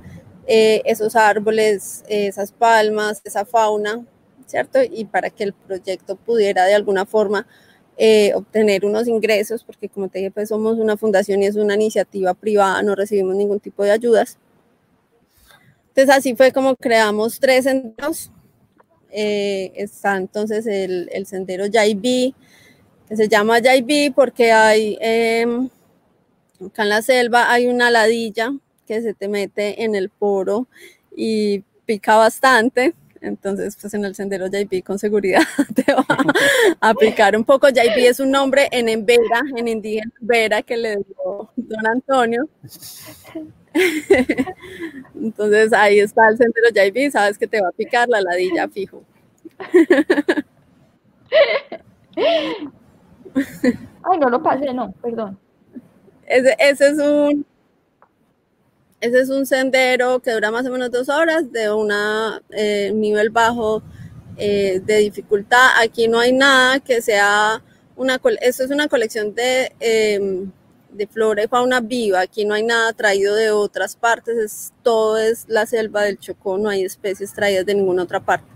esos 0.48 1.16
árboles, 1.16 2.04
esas 2.08 2.52
palmas, 2.52 3.22
esa 3.24 3.46
fauna, 3.46 4.06
¿cierto? 4.46 4.80
Y 4.84 5.06
para 5.06 5.30
que 5.30 5.46
el 5.46 5.54
proyecto 5.54 6.18
pudiera 6.18 6.66
de 6.66 6.74
alguna 6.74 7.06
forma 7.06 7.48
eh, 7.98 8.34
obtener 8.36 8.86
unos 8.86 9.08
ingresos, 9.08 9.64
porque 9.64 9.88
como 9.88 10.10
te 10.10 10.20
dije, 10.20 10.32
pues 10.32 10.50
somos 10.50 10.78
una 10.78 10.98
fundación 10.98 11.44
y 11.44 11.46
es 11.46 11.56
una 11.56 11.76
iniciativa 11.76 12.34
privada, 12.34 12.82
no 12.84 12.96
recibimos 12.96 13.36
ningún 13.36 13.60
tipo 13.60 13.84
de 13.84 13.92
ayudas. 13.92 14.38
Entonces 15.92 16.16
así 16.16 16.36
fue 16.36 16.54
como 16.54 16.76
creamos 16.76 17.40
tres 17.40 17.66
senderos. 17.66 18.32
Eh, 19.12 19.74
está 19.76 20.16
entonces 20.16 20.66
el, 20.66 21.26
sendero 21.26 21.66
Yaibi, 21.66 22.34
que 23.10 23.16
se 23.18 23.28
llama 23.28 23.60
Yaibi 23.60 24.10
porque 24.12 24.54
hay, 24.54 24.98
em, 25.02 25.70
acá 26.66 26.84
en 26.84 26.90
la 26.90 27.02
selva 27.02 27.52
hay 27.52 27.68
una 27.68 27.92
ladilla 27.92 28.54
que 28.88 29.02
se 29.02 29.14
te 29.14 29.28
mete 29.28 29.84
en 29.84 29.96
el 29.96 30.10
poro 30.10 30.68
y 31.16 31.60
pica 31.86 32.16
bastante. 32.16 32.94
Entonces, 33.20 33.78
pues 33.80 33.94
en 33.94 34.06
el 34.06 34.16
sendero 34.16 34.48
JP 34.48 34.84
con 34.84 34.98
seguridad 34.98 35.44
te 35.76 35.94
va 35.94 36.06
a 36.80 36.90
aplicar 36.90 37.36
un 37.36 37.44
poco. 37.44 37.70
JP 37.70 37.98
es 37.98 38.20
un 38.20 38.32
nombre 38.32 38.68
en 38.72 38.90
Embera, 38.90 39.44
en 39.56 39.68
indígena 39.68 40.12
Vera, 40.22 40.62
que 40.64 40.78
le 40.78 40.96
dio 40.96 41.52
don 41.56 41.88
Antonio. 41.88 42.50
Entonces 45.16 45.74
ahí 45.74 46.00
está 46.00 46.30
el 46.30 46.38
sendero 46.38 46.70
JP, 46.70 47.12
sabes 47.12 47.38
que 47.38 47.48
te 47.48 47.62
va 47.62 47.70
a 47.70 47.74
picar 47.74 48.10
la 48.10 48.22
ladilla 48.22 48.68
fijo. 48.68 49.04
Ay, 54.04 54.18
no 54.20 54.30
lo 54.30 54.42
pasé, 54.44 54.74
no, 54.74 54.92
perdón. 55.02 55.38
Ese, 56.26 56.56
ese 56.60 56.88
es 56.90 56.98
un 56.98 57.46
ese 59.02 59.20
es 59.20 59.30
un 59.30 59.46
sendero 59.48 60.20
que 60.20 60.32
dura 60.32 60.52
más 60.52 60.66
o 60.68 60.72
menos 60.72 60.92
dos 60.92 61.10
horas 61.10 61.52
de 61.52 61.72
un 61.72 61.92
eh, 62.52 62.92
nivel 62.94 63.32
bajo 63.32 63.82
eh, 64.38 64.80
de 64.86 64.98
dificultad. 64.98 65.70
Aquí 65.82 66.08
no 66.08 66.20
hay 66.20 66.32
nada 66.32 66.80
que 66.80 67.02
sea 67.02 67.64
una, 67.96 68.22
esto 68.42 68.64
es 68.64 68.70
una 68.70 68.88
colección 68.88 69.34
de, 69.34 69.74
em, 69.80 70.52
de 70.94 71.08
flora 71.08 71.44
y 71.44 71.48
fauna 71.48 71.80
viva, 71.80 72.22
aquí 72.22 72.46
no 72.46 72.54
hay 72.54 72.64
nada 72.64 72.94
traído 72.94 73.36
de 73.36 73.52
otras 73.52 73.96
partes, 73.96 74.38
es, 74.38 74.74
todo 74.84 75.18
es 75.18 75.46
la 75.48 75.66
selva 75.66 76.04
del 76.04 76.20
Chocó, 76.20 76.58
no 76.58 76.70
hay 76.70 76.84
especies 76.84 77.34
traídas 77.34 77.66
de 77.66 77.76
ninguna 77.76 78.04
otra 78.04 78.20
parte. 78.20 78.48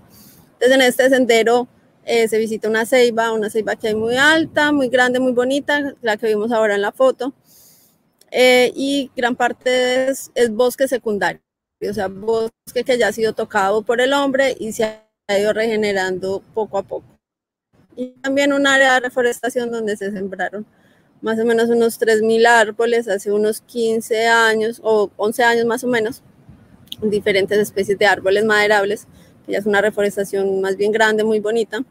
Entonces 0.53 0.71
en 0.71 0.81
este 0.81 1.09
sendero 1.09 1.67
eh, 2.05 2.27
se 2.27 2.37
visita 2.37 2.69
una 2.69 2.85
ceiba, 2.85 3.31
una 3.31 3.49
ceiba 3.49 3.75
que 3.75 3.89
hay 3.89 3.95
muy 3.95 4.15
alta, 4.17 4.71
muy 4.71 4.89
grande, 4.89 5.19
muy 5.19 5.31
bonita, 5.31 5.95
la 6.01 6.17
que 6.17 6.27
vimos 6.27 6.51
ahora 6.51 6.75
en 6.75 6.81
la 6.81 6.91
foto, 6.91 7.33
eh, 8.31 8.71
y 8.75 9.11
gran 9.15 9.35
parte 9.35 10.09
es, 10.09 10.31
es, 10.35 10.51
bosque 10.51 10.87
secundario, 10.87 11.41
o 11.89 11.93
sea, 11.93 12.07
bosque 12.07 12.83
que 12.85 12.97
ya 12.97 13.07
ha 13.07 13.11
sido 13.13 13.33
tocado 13.33 13.81
por 13.83 14.01
el 14.01 14.13
hombre 14.13 14.55
y 14.59 14.73
se 14.73 14.83
ha 14.83 15.39
ido 15.39 15.53
regenerando 15.53 16.43
poco 16.53 16.77
a 16.77 16.83
poco. 16.83 17.07
Y 17.95 18.09
también 18.21 18.51
un 18.51 18.67
área 18.67 18.95
de 18.95 18.99
reforestación 18.99 19.71
donde 19.71 19.95
se 19.95 20.11
sembraron 20.11 20.65
más 21.21 21.39
o 21.39 21.45
menos 21.45 21.69
unos 21.69 21.99
3.000 21.99 22.45
árboles 22.45 23.07
hace 23.07 23.31
unos 23.31 23.61
15 23.61 24.27
años 24.27 24.79
o 24.83 25.09
11 25.17 25.43
años 25.43 25.65
más 25.65 25.83
o 25.83 25.87
menos, 25.87 26.21
diferentes 27.01 27.57
especies 27.57 27.97
de 27.97 28.05
árboles 28.05 28.45
maderables, 28.45 29.07
que 29.45 29.53
ya 29.53 29.59
es 29.59 29.65
una 29.65 29.81
reforestación 29.81 30.61
más 30.61 30.75
bien 30.75 30.91
grande, 30.91 31.23
muy 31.23 31.39
bonita. 31.39 31.83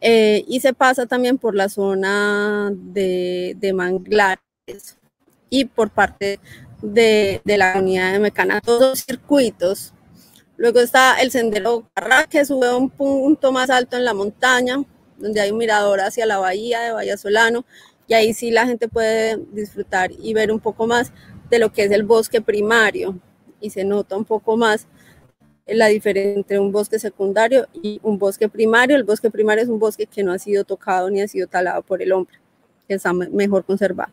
Eh, 0.00 0.44
y 0.46 0.60
se 0.60 0.72
pasa 0.72 1.06
también 1.06 1.38
por 1.38 1.54
la 1.54 1.68
zona 1.68 2.70
de, 2.72 3.72
manglares 3.74 4.38
y 5.50 5.64
por 5.64 5.90
parte 5.90 6.38
de, 6.82 7.40
la 7.44 7.74
unidad 7.78 8.12
de 8.12 8.18
Mecana, 8.20 8.60
todos 8.60 9.04
circuitos. 9.04 9.92
Luego 10.56 10.80
está 10.80 11.20
el 11.20 11.30
sendero 11.30 11.88
Carra, 11.94 12.26
que 12.26 12.44
sube 12.44 12.66
a 12.68 12.76
un 12.76 12.90
punto 12.90 13.52
más 13.52 13.70
alto 13.70 13.96
en 13.96 14.04
la 14.04 14.14
montaña, 14.14 14.82
donde 15.18 15.40
hay 15.40 15.50
un 15.50 15.58
mirador 15.58 16.00
hacia 16.00 16.26
la 16.26 16.38
bahía 16.38 16.80
de 16.80 16.92
Bahía 16.92 17.16
Solano, 17.16 17.64
y 18.06 18.14
ahí 18.14 18.32
sí 18.32 18.50
la 18.50 18.66
gente 18.66 18.88
puede 18.88 19.36
disfrutar 19.52 20.10
y 20.12 20.32
ver 20.32 20.50
un 20.50 20.60
poco 20.60 20.86
más 20.86 21.12
de 21.50 21.58
lo 21.58 21.72
que 21.72 21.84
es 21.84 21.90
el 21.90 22.04
bosque 22.04 22.40
primario, 22.40 23.18
y 23.60 23.70
se 23.70 23.84
nota 23.84 24.16
un 24.16 24.24
poco 24.24 24.56
más 24.56 24.86
la 25.66 25.86
diferencia 25.88 26.34
entre 26.34 26.58
un 26.58 26.72
bosque 26.72 26.98
secundario 26.98 27.66
y 27.74 28.00
un 28.02 28.18
bosque 28.18 28.48
primario. 28.48 28.96
El 28.96 29.04
bosque 29.04 29.30
primario 29.30 29.62
es 29.62 29.68
un 29.68 29.78
bosque 29.78 30.06
que 30.06 30.22
no 30.22 30.32
ha 30.32 30.38
sido 30.38 30.64
tocado 30.64 31.10
ni 31.10 31.20
ha 31.20 31.28
sido 31.28 31.46
talado 31.46 31.82
por 31.82 32.00
el 32.00 32.12
hombre, 32.12 32.38
que 32.86 32.94
está 32.94 33.12
mejor 33.12 33.64
conservado. 33.64 34.12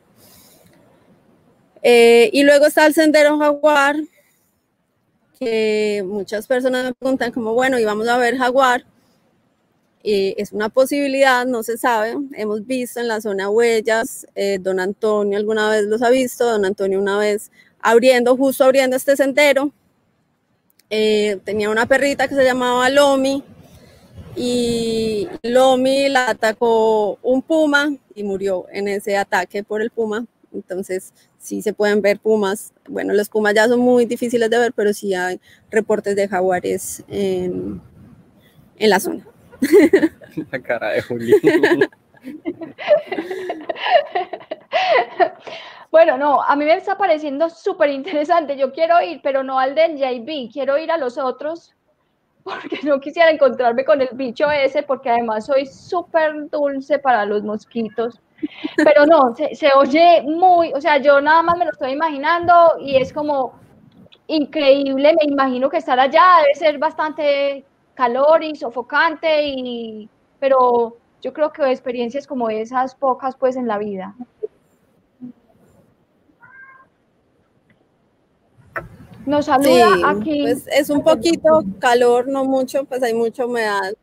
Eh, 1.81 2.29
y 2.33 2.43
luego 2.43 2.65
está 2.65 2.85
el 2.85 2.93
sendero 2.93 3.37
jaguar, 3.37 3.95
que 5.39 6.03
muchas 6.05 6.47
personas 6.47 6.85
me 6.85 6.93
preguntan 6.93 7.31
como, 7.31 7.53
bueno, 7.53 7.77
y 7.79 7.85
vamos 7.85 8.07
a 8.07 8.17
ver 8.17 8.37
jaguar. 8.37 8.85
Eh, 10.07 10.35
es 10.37 10.51
una 10.51 10.69
posibilidad, 10.69 11.47
no 11.47 11.63
se 11.63 11.79
sabe. 11.79 12.15
Hemos 12.33 12.67
visto 12.67 12.99
en 12.99 13.07
la 13.07 13.21
zona 13.21 13.49
huellas, 13.49 14.27
eh, 14.35 14.59
don 14.61 14.79
Antonio 14.79 15.35
alguna 15.35 15.67
vez 15.71 15.85
los 15.85 16.03
ha 16.03 16.11
visto, 16.11 16.45
don 16.45 16.63
Antonio 16.63 16.99
una 16.99 17.17
vez 17.17 17.51
abriendo, 17.79 18.37
justo 18.37 18.63
abriendo 18.63 18.95
este 18.95 19.15
sendero, 19.15 19.71
eh, 20.91 21.39
tenía 21.43 21.71
una 21.71 21.87
perrita 21.87 22.27
que 22.27 22.35
se 22.35 22.43
llamaba 22.43 22.87
Lomi 22.91 23.43
y 24.35 25.27
Lomi 25.41 26.07
la 26.09 26.29
atacó 26.29 27.17
un 27.23 27.41
puma 27.41 27.91
y 28.13 28.23
murió 28.23 28.67
en 28.71 28.87
ese 28.87 29.17
ataque 29.17 29.63
por 29.63 29.81
el 29.81 29.89
puma. 29.89 30.27
Entonces, 30.53 31.13
sí 31.39 31.63
se 31.63 31.73
pueden 31.73 32.03
ver 32.03 32.19
pumas. 32.19 32.73
Bueno, 32.87 33.11
los 33.13 33.27
pumas 33.27 33.55
ya 33.55 33.67
son 33.67 33.79
muy 33.79 34.05
difíciles 34.05 34.51
de 34.51 34.59
ver, 34.59 34.73
pero 34.73 34.93
sí 34.93 35.15
hay 35.15 35.41
reportes 35.71 36.15
de 36.15 36.27
jaguares 36.27 37.03
en, 37.07 37.81
en 38.77 38.89
la 38.91 38.99
zona. 38.99 39.25
La 40.51 40.59
cara 40.61 40.89
de 40.89 41.01
Juli. 41.01 41.33
Bueno, 45.95 46.17
no, 46.17 46.41
a 46.41 46.57
mí 46.57 46.65
me 46.65 46.73
está 46.75 46.97
pareciendo 46.97 47.49
súper 47.49 47.89
interesante. 47.89 48.57
Yo 48.57 48.73
quiero 48.73 49.01
ir, 49.01 49.21
pero 49.23 49.43
no 49.43 49.57
al 49.57 49.75
del 49.75 49.95
JB, 49.95 50.51
quiero 50.51 50.77
ir 50.77 50.91
a 50.91 50.97
los 50.97 51.17
otros, 51.17 51.73
porque 52.43 52.79
no 52.83 52.99
quisiera 52.99 53.31
encontrarme 53.31 53.85
con 53.85 54.01
el 54.01 54.09
bicho 54.11 54.51
ese, 54.51 54.83
porque 54.83 55.09
además 55.09 55.45
soy 55.45 55.65
súper 55.65 56.49
dulce 56.49 56.99
para 56.99 57.25
los 57.25 57.43
mosquitos. 57.43 58.19
Pero 58.75 59.05
no, 59.05 59.33
se, 59.37 59.55
se, 59.55 59.69
oye 59.73 60.21
muy, 60.23 60.73
o 60.73 60.81
sea, 60.81 60.97
yo 60.97 61.21
nada 61.21 61.41
más 61.43 61.57
me 61.57 61.63
lo 61.63 61.71
estoy 61.71 61.93
imaginando 61.93 62.75
y 62.79 62.97
es 62.97 63.13
como 63.13 63.53
increíble. 64.27 65.13
Me 65.13 65.31
imagino 65.31 65.69
que 65.69 65.77
estar 65.77 65.97
allá 65.97 66.41
debe 66.41 66.55
ser 66.55 66.77
bastante 66.77 67.63
calor 67.95 68.43
y 68.43 68.55
sofocante, 68.55 69.43
y, 69.43 70.09
pero 70.39 70.97
yo 71.21 71.33
creo 71.33 71.51
que 71.51 71.71
experiencias 71.71 72.27
como 72.27 72.49
esas, 72.49 72.93
pocas 72.93 73.35
pues 73.35 73.55
en 73.55 73.67
la 73.67 73.79
vida. 73.79 74.15
Nos 79.25 79.45
saluda 79.45 79.87
aquí. 80.07 80.43
Pues 80.43 80.67
es 80.67 80.89
un 80.91 81.03
poquito 81.03 81.63
calor, 81.79 82.27
no 82.27 82.45
mucho, 82.45 82.85
pues 82.85 83.01
hay 83.01 83.15
mucha 83.15 83.45
humedad. 83.45 83.93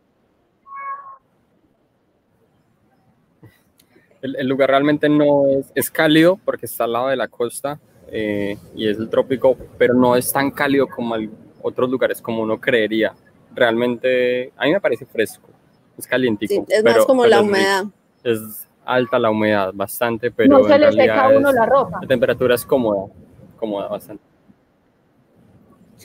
El, 4.20 4.48
lugar 4.48 4.70
realmente 4.70 5.08
no 5.08 5.48
es, 5.48 5.72
es, 5.74 5.90
cálido 5.90 6.38
porque 6.44 6.66
está 6.66 6.84
al 6.84 6.92
lado 6.92 7.08
de 7.08 7.16
la 7.16 7.26
costa 7.26 7.80
eh, 8.08 8.56
y 8.76 8.88
es 8.88 8.96
el 8.98 9.08
trópico, 9.08 9.56
pero 9.78 9.94
no 9.94 10.14
es 10.14 10.32
tan 10.32 10.52
cálido 10.52 10.86
como 10.86 11.16
otros 11.60 11.90
lugares 11.90 12.22
como 12.22 12.42
uno 12.42 12.60
creería. 12.60 13.14
Realmente 13.54 14.52
a 14.56 14.64
mí 14.64 14.72
me 14.72 14.80
parece 14.80 15.04
fresco, 15.06 15.48
es 15.96 16.06
calientico. 16.06 16.64
es 16.68 16.84
más 16.84 17.04
como 17.04 17.26
la 17.26 17.42
humedad. 17.42 17.84
Es 18.24 18.66
alta 18.84 19.18
la 19.18 19.30
humedad, 19.30 19.70
bastante, 19.74 20.30
pero 20.30 20.58
no 20.58 20.64
se 20.64 20.78
le 20.78 20.92
seca 20.92 21.26
a 21.26 21.28
uno 21.28 21.52
la 21.52 21.66
ropa. 21.66 21.98
La 22.00 22.08
temperatura 22.08 22.54
es 22.54 22.64
cómoda, 22.64 23.12
cómoda 23.56 23.88
bastante. 23.88 24.24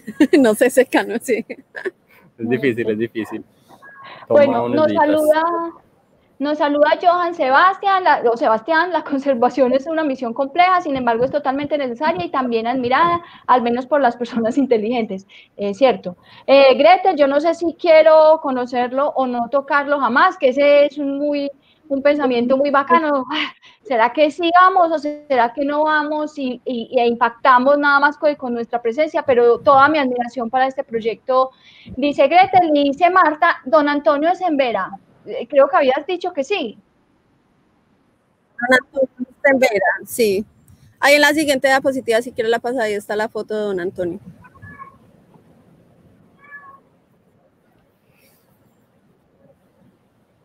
no 0.40 0.54
se 0.54 0.70
seca, 0.70 1.04
¿no? 1.04 1.16
Sí. 1.22 1.46
Es 2.38 2.50
difícil, 2.50 2.90
es 2.90 2.98
difícil. 2.98 3.44
bueno, 4.30 4.70
nos 4.70 4.92
saluda, 4.92 5.44
nos 6.40 6.60
saluda 6.60 6.98
Johan 7.02 7.34
Sebastián. 7.34 8.04
La, 8.04 8.22
o 8.32 8.38
Sebastián, 8.38 8.92
la 8.92 9.04
conservación 9.06 9.74
es 9.74 9.88
una 9.88 10.04
misión 10.04 10.34
compleja, 10.34 10.82
sin 10.82 10.96
embargo 10.96 11.26
es 11.26 11.32
totalmente 11.32 11.78
necesaria 11.78 12.26
y 12.26 12.30
también 12.30 12.68
admirada, 12.68 13.22
al 13.48 13.62
menos 13.62 13.86
por 13.86 14.02
las 14.02 14.16
personas 14.22 14.58
inteligentes, 14.58 15.28
es 15.56 15.78
cierto. 15.78 16.18
Eh, 16.46 16.76
Gretel, 16.76 17.16
yo 17.16 17.28
no 17.28 17.40
sé 17.40 17.54
si 17.54 17.76
quiero 17.80 18.40
conocerlo 18.42 19.10
o 19.16 19.28
no 19.28 19.50
tocarlo 19.50 20.00
jamás, 20.00 20.38
que 20.38 20.50
ese 20.50 20.86
es 20.86 20.98
un 20.98 21.18
muy 21.18 21.50
un 21.90 22.02
pensamiento 22.02 22.58
muy 22.58 22.70
bacano. 22.70 23.26
¿Será 23.84 24.12
que 24.12 24.30
sí 24.32 24.52
vamos 24.60 24.92
o 24.92 25.00
será 25.00 25.54
que 25.54 25.64
no 25.64 25.86
vamos 25.86 26.38
y, 26.38 26.62
impactamos 26.66 27.78
nada 27.78 28.00
más 28.00 28.18
con, 28.18 28.54
nuestra 28.54 28.82
presencia? 28.82 29.24
Pero 29.24 29.60
toda 29.60 29.88
mi 29.88 29.98
admiración 29.98 30.50
para 30.50 30.68
este 30.68 30.84
proyecto. 30.84 31.52
Dice 31.96 32.28
Gretel 32.28 32.72
y 32.74 32.90
dice 32.90 33.10
Marta, 33.10 33.62
don 33.66 33.88
Antonio. 33.88 34.30
Eh, 34.30 35.07
creo 35.50 35.68
que 35.70 35.78
habías 35.78 36.06
dicho 36.08 36.34
que 36.34 36.44
sí. 36.44 36.78
Don 38.92 39.10
en 39.44 39.60
Vera, 39.60 39.86
sí. 40.06 40.46
Ahí 41.00 41.16
en 41.16 41.22
la 41.22 41.34
siguiente 41.34 41.68
diapositiva, 41.68 42.22
si 42.22 42.32
quiere 42.32 42.50
la 42.50 42.60
pasada, 42.60 42.86
ahí 42.86 42.94
está 42.94 43.16
la 43.16 43.30
foto 43.30 43.56
de 43.56 43.62
don 43.62 43.80
Antonio. 43.80 44.20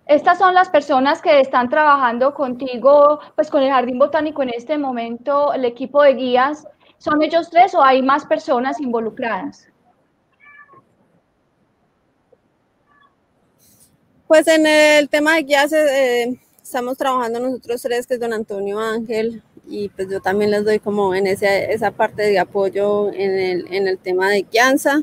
Estas 0.06 0.36
son 0.36 0.52
las 0.52 0.68
personas 0.68 1.22
que 1.22 1.40
están 1.40 1.70
trabajando 1.70 2.34
contigo, 2.34 3.20
pues 3.34 3.50
con 3.50 3.62
el 3.62 3.70
Jardín 3.70 3.98
Botánico 3.98 4.42
en 4.42 4.50
este 4.50 4.76
momento, 4.76 5.54
el 5.54 5.64
equipo 5.64 6.02
de 6.02 6.14
guías. 6.14 6.66
¿Son 6.98 7.22
ellos 7.22 7.48
tres 7.48 7.74
o 7.74 7.82
hay 7.82 8.02
más 8.02 8.26
personas 8.26 8.78
involucradas? 8.78 9.71
Pues 14.32 14.48
en 14.48 14.66
el 14.66 15.10
tema 15.10 15.34
de 15.34 15.42
guías 15.42 15.74
eh, 15.74 16.40
estamos 16.62 16.96
trabajando 16.96 17.38
nosotros 17.38 17.82
tres, 17.82 18.06
que 18.06 18.14
es 18.14 18.20
don 18.20 18.32
Antonio 18.32 18.80
Ángel, 18.80 19.42
y 19.68 19.90
pues 19.90 20.08
yo 20.08 20.22
también 20.22 20.50
les 20.50 20.64
doy 20.64 20.78
como 20.78 21.14
en 21.14 21.26
ese, 21.26 21.70
esa 21.70 21.90
parte 21.90 22.22
de 22.22 22.38
apoyo 22.38 23.12
en 23.12 23.38
el, 23.38 23.66
en 23.70 23.86
el 23.86 23.98
tema 23.98 24.30
de 24.30 24.46
guianza. 24.50 25.02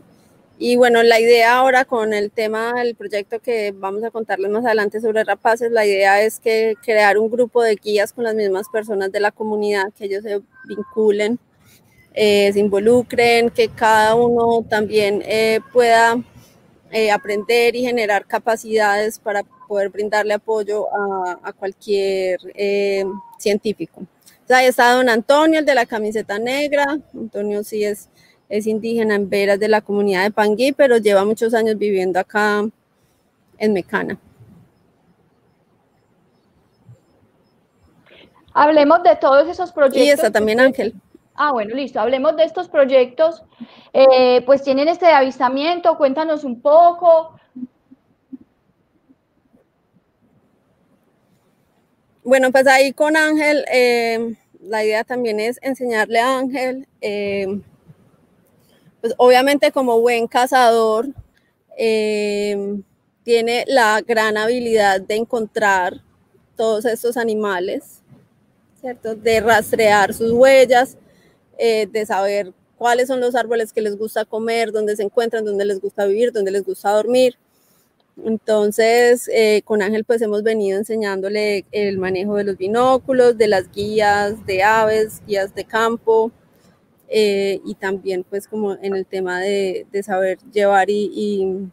Y 0.57 0.77
bueno, 0.77 1.03
la 1.03 1.19
idea 1.19 1.59
ahora 1.59 1.85
con 1.85 2.15
el 2.15 2.31
tema 2.31 2.73
del 2.73 2.95
proyecto 2.95 3.39
que 3.39 3.71
vamos 3.71 4.03
a 4.03 4.09
contarles 4.09 4.49
más 4.49 4.65
adelante 4.65 4.99
sobre 4.99 5.23
Rapaces, 5.23 5.71
la 5.71 5.85
idea 5.85 6.23
es 6.23 6.39
que 6.39 6.73
crear 6.83 7.19
un 7.19 7.29
grupo 7.29 7.61
de 7.61 7.75
guías 7.75 8.13
con 8.13 8.23
las 8.23 8.33
mismas 8.33 8.65
personas 8.73 9.11
de 9.11 9.19
la 9.19 9.31
comunidad, 9.31 9.93
que 9.95 10.05
ellos 10.05 10.23
se 10.23 10.41
vinculen, 10.67 11.37
eh, 12.15 12.49
se 12.51 12.59
involucren, 12.59 13.51
que 13.51 13.69
cada 13.69 14.15
uno 14.15 14.65
también 14.67 15.21
eh, 15.23 15.59
pueda 15.71 16.17
eh, 16.91 17.11
aprender 17.11 17.75
y 17.75 17.81
generar 17.81 18.25
capacidades 18.25 19.19
para 19.19 19.43
poder 19.67 19.89
brindarle 19.89 20.33
apoyo 20.33 20.87
a, 20.93 21.39
a 21.43 21.53
cualquier 21.53 22.39
científico. 23.37 24.01
ahí 24.49 24.65
está 24.65 24.93
don 24.93 25.09
Antonio, 25.09 25.59
el 25.59 25.65
de 25.65 25.75
la 25.75 25.85
camiseta 25.85 26.39
negra. 26.39 26.99
Antonio 27.13 27.63
sí 27.63 27.83
es 27.83 28.09
es 28.49 28.65
indígena 28.65 29.15
en 29.15 29.29
Veras 29.29 29.59
de 29.59 29.67
la 29.67 29.81
comunidad 29.81 30.23
de 30.23 30.31
Pangui, 30.31 30.71
pero 30.71 30.97
lleva 30.97 31.23
muchos 31.23 31.53
años 31.53 31.77
viviendo 31.77 32.19
acá 32.19 32.67
en 33.59 33.73
Mecana. 33.73 34.17
Hablemos 38.51 39.03
de 39.03 39.15
todos 39.15 39.47
esos 39.47 39.71
proyectos. 39.71 40.01
Y 40.01 40.09
está 40.09 40.31
también 40.31 40.59
Ángel. 40.59 40.95
Ah, 41.41 41.53
bueno, 41.53 41.73
listo. 41.73 42.01
Hablemos 42.01 42.35
de 42.35 42.43
estos 42.43 42.67
proyectos. 42.67 43.45
Eh, 43.93 44.41
pues 44.45 44.61
tienen 44.61 44.89
este 44.89 45.05
avistamiento, 45.05 45.97
cuéntanos 45.97 46.43
un 46.43 46.61
poco. 46.61 47.39
Bueno, 52.25 52.51
pues 52.51 52.67
ahí 52.67 52.91
con 52.91 53.15
Ángel, 53.15 53.63
eh, 53.71 54.35
la 54.59 54.83
idea 54.83 55.05
también 55.05 55.39
es 55.39 55.59
enseñarle 55.61 56.19
a 56.19 56.39
Ángel, 56.39 56.85
eh, 56.99 57.61
pues 58.99 59.13
obviamente 59.17 59.71
como 59.71 60.01
buen 60.01 60.27
cazador, 60.27 61.07
tiene 63.23 63.63
la 63.65 64.01
gran 64.05 64.35
habilidad 64.35 64.99
de 64.99 65.15
encontrar 65.15 66.01
todos 66.57 66.83
estos 66.83 67.15
animales, 67.15 68.01
¿cierto? 68.81 69.15
De 69.15 69.39
rastrear 69.39 70.13
sus 70.13 70.31
huellas, 70.33 70.97
eh, 71.59 71.87
de 71.91 72.05
saber 72.05 72.53
cuáles 72.77 73.07
son 73.09 73.19
los 73.19 73.35
árboles 73.35 73.73
que 73.73 73.81
les 73.81 73.97
gusta 73.97 74.23
comer, 74.23 74.71
dónde 74.71 74.95
se 74.95 75.03
encuentran, 75.03 75.43
dónde 75.43 75.65
les 75.65 75.81
gusta 75.81 76.05
vivir, 76.05 76.31
dónde 76.31 76.51
les 76.51 76.63
gusta 76.63 76.91
dormir. 76.91 77.35
Entonces, 78.25 79.29
eh, 79.33 79.61
con 79.65 79.81
Ángel 79.81 80.05
pues 80.05 80.21
hemos 80.21 80.41
venido 80.41 80.77
enseñándole 80.77 81.65
el 81.71 81.97
manejo 81.97 82.37
de 82.37 82.45
los 82.45 82.57
binóculos, 82.57 83.37
de 83.37 83.47
las 83.47 83.69
guías 83.71 84.45
de 84.45 84.63
aves, 84.63 85.21
guías 85.27 85.53
de 85.53 85.65
campo, 85.65 86.31
eh, 87.09 87.59
y 87.65 87.75
también 87.75 88.23
pues 88.23 88.47
como 88.47 88.73
en 88.81 88.95
el 88.95 89.05
tema 89.05 89.41
de, 89.41 89.85
saber 90.03 90.37
llevar 90.53 90.89
y, 90.89 91.69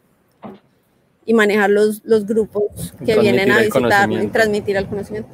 y, 1.25 1.33
manejar 1.33 1.69
los, 1.69 2.01
los 2.03 2.25
grupos 2.25 2.93
que 3.05 3.19
vienen 3.19 3.51
a 3.51 3.59
visitar 3.59 4.11
y 4.11 4.27
transmitir 4.27 4.75
el 4.75 4.87
conocimiento. 4.87 5.29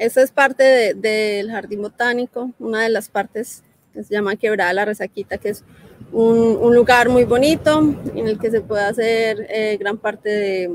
Esa 0.00 0.22
es 0.22 0.30
parte 0.30 0.94
del 0.94 1.50
jardín 1.50 1.82
botánico, 1.82 2.52
una 2.58 2.84
de 2.84 2.88
las 2.88 3.10
partes 3.10 3.62
que 3.92 4.02
se 4.02 4.14
llama 4.14 4.34
Quebrada 4.34 4.72
la 4.72 4.86
Resaquita, 4.86 5.36
que 5.36 5.50
es 5.50 5.62
un, 6.10 6.74
lugar 6.74 7.10
muy 7.10 7.24
bonito 7.24 7.80
en 8.14 8.26
el 8.26 8.38
que 8.38 8.50
se 8.50 8.62
puede 8.62 8.82
hacer 8.82 9.46
eh, 9.50 9.76
gran 9.78 9.98
parte 9.98 10.70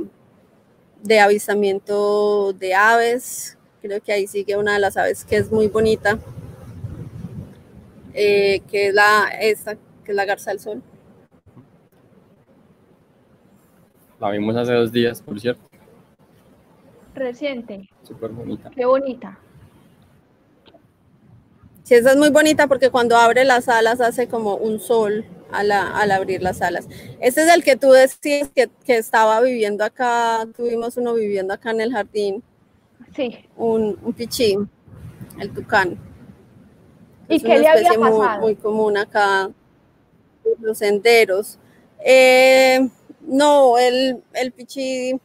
de, 1.02 1.20
avistamiento 1.20 2.54
de 2.54 2.76
aves. 2.76 3.58
Creo 3.82 4.00
que 4.00 4.14
ahí 4.14 4.28
sigue 4.28 4.58
una 4.58 4.74
de 4.74 4.80
las 4.80 4.96
aves 4.96 5.26
que 5.26 5.38
es 5.38 5.52
muy 5.52 5.70
bonita, 5.70 6.20
eh, 8.14 8.62
que 8.70 8.90
es 8.90 8.94
la 8.94 9.30
esta, 9.42 9.74
que 9.74 10.12
es 10.12 10.16
la 10.16 10.26
garza 10.26 10.52
del 10.52 10.60
sol. 10.60 10.84
La 14.20 14.30
vimos 14.30 14.56
hace 14.56 14.74
dos 14.74 14.92
días, 14.92 15.20
por 15.20 15.40
cierto 15.40 15.66
reciente. 17.16 17.90
Súper 18.06 18.32
bonita. 18.32 18.70
Qué 18.70 18.86
bonita. 18.86 19.40
Sí, 21.84 21.94
esa 21.94 22.12
es 22.12 22.18
muy 22.18 22.30
bonita 22.30 22.68
porque 22.68 22.90
cuando 22.90 23.16
abre 23.16 23.44
las 23.44 23.68
alas 23.70 24.02
hace 24.02 24.28
como 24.28 24.56
un 24.56 24.80
sol 24.80 25.26
al, 25.52 25.72
abrir 26.12 26.42
las 26.42 26.62
alas. 26.62 26.88
Este 27.20 27.44
es 27.44 27.54
el 27.54 27.64
que 27.64 27.76
tú 27.76 27.92
decías 27.92 28.50
que, 28.54 28.70
estaba 28.88 29.40
viviendo 29.42 29.84
acá, 29.84 30.48
tuvimos 30.56 30.98
uno 30.98 31.14
viviendo 31.14 31.54
acá 31.54 31.72
en 31.72 31.82
el 31.82 31.92
jardín. 31.92 32.44
Sí. 33.16 33.48
Un, 33.56 34.00
un 34.02 34.14
pichín, 34.14 34.70
el 35.40 35.54
tucán. 35.54 35.98
¿Y 37.30 37.40
qué 37.40 37.60
le 37.60 37.68
había 37.68 37.94
pasado? 37.94 38.40
Muy, 38.40 38.56
común 38.56 38.98
acá 38.98 39.50
los 40.60 40.78
senderos. 40.78 41.58
Eh, 42.04 42.88
no, 43.22 43.78
el, 43.78 44.22
el 44.34 44.52
pichí 44.52 45.20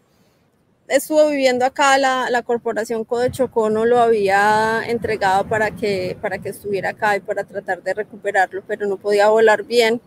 estuvo 0.90 1.28
viviendo 1.28 1.64
acá, 1.64 1.96
la, 1.98 2.28
la 2.30 2.42
corporación 2.42 3.06
Chocó 3.30 3.70
no 3.70 3.86
lo 3.86 4.00
había 4.00 4.82
entregado 4.86 5.48
para 5.48 5.70
que, 5.70 6.16
para 6.20 6.38
que 6.38 6.50
estuviera 6.50 6.90
acá 6.90 7.16
y 7.16 7.20
para 7.20 7.44
tratar 7.44 7.82
de 7.82 7.94
recuperarlo, 7.94 8.62
pero 8.66 8.86
no 8.86 8.96
podía 8.96 9.28
volar 9.28 9.64
bien. 9.64 10.00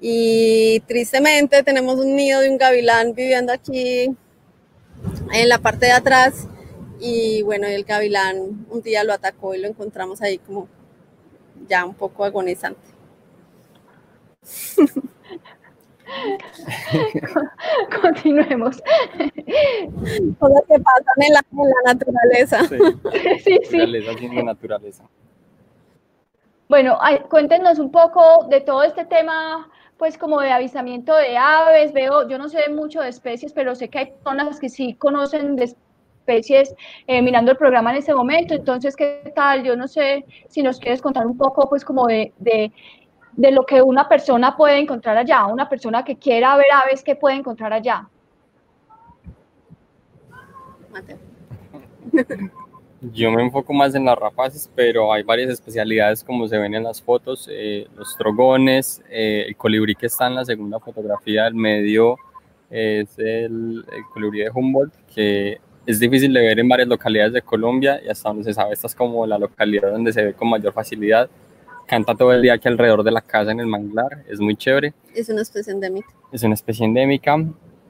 Y 0.00 0.80
tristemente 0.86 1.62
tenemos 1.62 1.98
un 1.98 2.14
nido 2.14 2.40
de 2.40 2.50
un 2.50 2.58
gavilán 2.58 3.14
viviendo 3.14 3.52
aquí 3.52 4.14
en 5.32 5.48
la 5.48 5.58
parte 5.58 5.86
de 5.86 5.92
atrás 5.92 6.46
y 7.00 7.42
bueno, 7.42 7.66
el 7.66 7.84
gavilán 7.84 8.66
un 8.70 8.82
día 8.82 9.04
lo 9.04 9.12
atacó 9.12 9.54
y 9.54 9.58
lo 9.58 9.68
encontramos 9.68 10.20
ahí 10.22 10.38
como 10.38 10.68
ya 11.68 11.84
un 11.84 11.94
poco 11.94 12.24
agonizante. 12.24 12.80
Continuemos. 18.02 18.82
Cosas 20.38 20.62
que 20.68 20.80
pasan 20.80 21.18
en 21.18 21.32
la, 21.32 21.42
naturaleza. 21.86 22.64
Sí, 23.44 23.58
sí. 23.70 24.42
naturaleza. 24.42 25.04
Bueno, 26.68 26.98
cuéntenos 27.30 27.78
un 27.78 27.90
poco 27.90 28.46
de 28.50 28.60
todo 28.60 28.82
este 28.82 29.04
tema, 29.06 29.70
pues 29.96 30.18
como 30.18 30.40
de 30.40 30.52
avisamiento 30.52 31.16
de 31.16 31.36
aves. 31.36 31.92
Veo, 31.92 32.28
yo 32.28 32.38
no 32.38 32.48
sé 32.48 32.68
mucho 32.70 33.00
de 33.00 33.08
especies, 33.08 33.52
pero 33.52 33.74
sé 33.74 33.88
que 33.88 33.98
hay 33.98 34.06
personas 34.06 34.60
que 34.60 34.68
sí 34.68 34.94
conocen 34.94 35.56
de 35.56 35.64
especies 35.64 36.74
eh, 37.06 37.22
mirando 37.22 37.52
el 37.52 37.56
programa 37.56 37.90
en 37.90 37.96
este 37.98 38.14
momento. 38.14 38.54
Entonces, 38.54 38.96
¿qué 38.96 39.32
tal? 39.34 39.64
Yo 39.64 39.76
no 39.76 39.88
sé 39.88 40.26
si 40.48 40.62
nos 40.62 40.78
quieres 40.78 41.00
contar 41.00 41.26
un 41.26 41.38
poco, 41.38 41.68
pues 41.70 41.84
como 41.84 42.06
de, 42.06 42.34
de 42.38 42.70
de 43.38 43.52
lo 43.52 43.64
que 43.64 43.80
una 43.80 44.08
persona 44.08 44.56
puede 44.56 44.80
encontrar 44.80 45.16
allá, 45.16 45.46
una 45.46 45.68
persona 45.68 46.04
que 46.04 46.16
quiera 46.16 46.56
ver 46.56 46.66
aves, 46.74 47.04
¿qué 47.04 47.14
puede 47.14 47.36
encontrar 47.36 47.72
allá? 47.72 48.08
Yo 53.00 53.30
me 53.30 53.44
enfoco 53.44 53.72
más 53.72 53.94
en 53.94 54.06
las 54.06 54.18
rapaces, 54.18 54.68
pero 54.74 55.12
hay 55.12 55.22
varias 55.22 55.50
especialidades 55.50 56.24
como 56.24 56.48
se 56.48 56.58
ven 56.58 56.74
en 56.74 56.82
las 56.82 57.00
fotos, 57.00 57.48
eh, 57.48 57.86
los 57.96 58.16
trogones, 58.16 59.04
eh, 59.08 59.44
el 59.46 59.56
colibrí 59.56 59.94
que 59.94 60.06
está 60.06 60.26
en 60.26 60.34
la 60.34 60.44
segunda 60.44 60.80
fotografía 60.80 61.44
del 61.44 61.54
medio 61.54 62.16
es 62.68 63.16
el, 63.20 63.84
el, 63.92 64.04
colibrí 64.12 64.40
de 64.40 64.50
Humboldt, 64.52 64.92
que 65.14 65.60
es 65.86 66.00
difícil 66.00 66.32
de 66.32 66.40
ver 66.40 66.58
en 66.58 66.68
varias 66.68 66.88
localidades 66.88 67.34
de 67.34 67.42
Colombia 67.42 68.00
y 68.04 68.08
hasta 68.08 68.30
donde 68.30 68.42
se 68.42 68.52
sabe 68.52 68.74
esta 68.74 68.88
es 68.88 68.96
como 68.96 69.24
la 69.28 69.38
localidad 69.38 69.92
donde 69.92 70.12
se 70.12 70.24
ve 70.24 70.34
con 70.34 70.50
mayor 70.50 70.72
facilidad 70.72 71.30
canta 71.88 72.14
todo 72.14 72.32
el 72.32 72.42
día 72.42 72.52
aquí 72.54 72.68
alrededor 72.68 73.02
de 73.02 73.10
la 73.10 73.22
casa 73.22 73.50
en 73.50 73.60
el 73.60 73.66
manglar, 73.66 74.24
es 74.28 74.38
muy 74.38 74.54
chévere. 74.54 74.92
Es 75.14 75.28
una 75.28 75.42
especie 75.42 75.72
endémica. 75.72 76.08
Es 76.30 76.42
una 76.44 76.54
especie 76.54 76.84
endémica. 76.84 77.36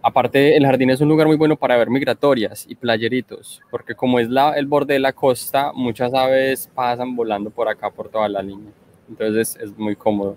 Aparte, 0.00 0.56
el 0.56 0.64
jardín 0.64 0.90
es 0.90 1.00
un 1.00 1.08
lugar 1.08 1.26
muy 1.26 1.36
bueno 1.36 1.56
para 1.56 1.76
ver 1.76 1.90
migratorias 1.90 2.64
y 2.68 2.76
playeritos, 2.76 3.60
porque 3.70 3.96
como 3.96 4.20
es 4.20 4.30
la, 4.30 4.52
el 4.52 4.66
borde 4.66 4.94
de 4.94 5.00
la 5.00 5.12
costa, 5.12 5.72
muchas 5.74 6.14
aves 6.14 6.70
pasan 6.72 7.16
volando 7.16 7.50
por 7.50 7.68
acá, 7.68 7.90
por 7.90 8.08
toda 8.08 8.28
la 8.28 8.40
línea. 8.40 8.72
Entonces 9.08 9.58
es 9.60 9.76
muy 9.76 9.96
cómodo. 9.96 10.36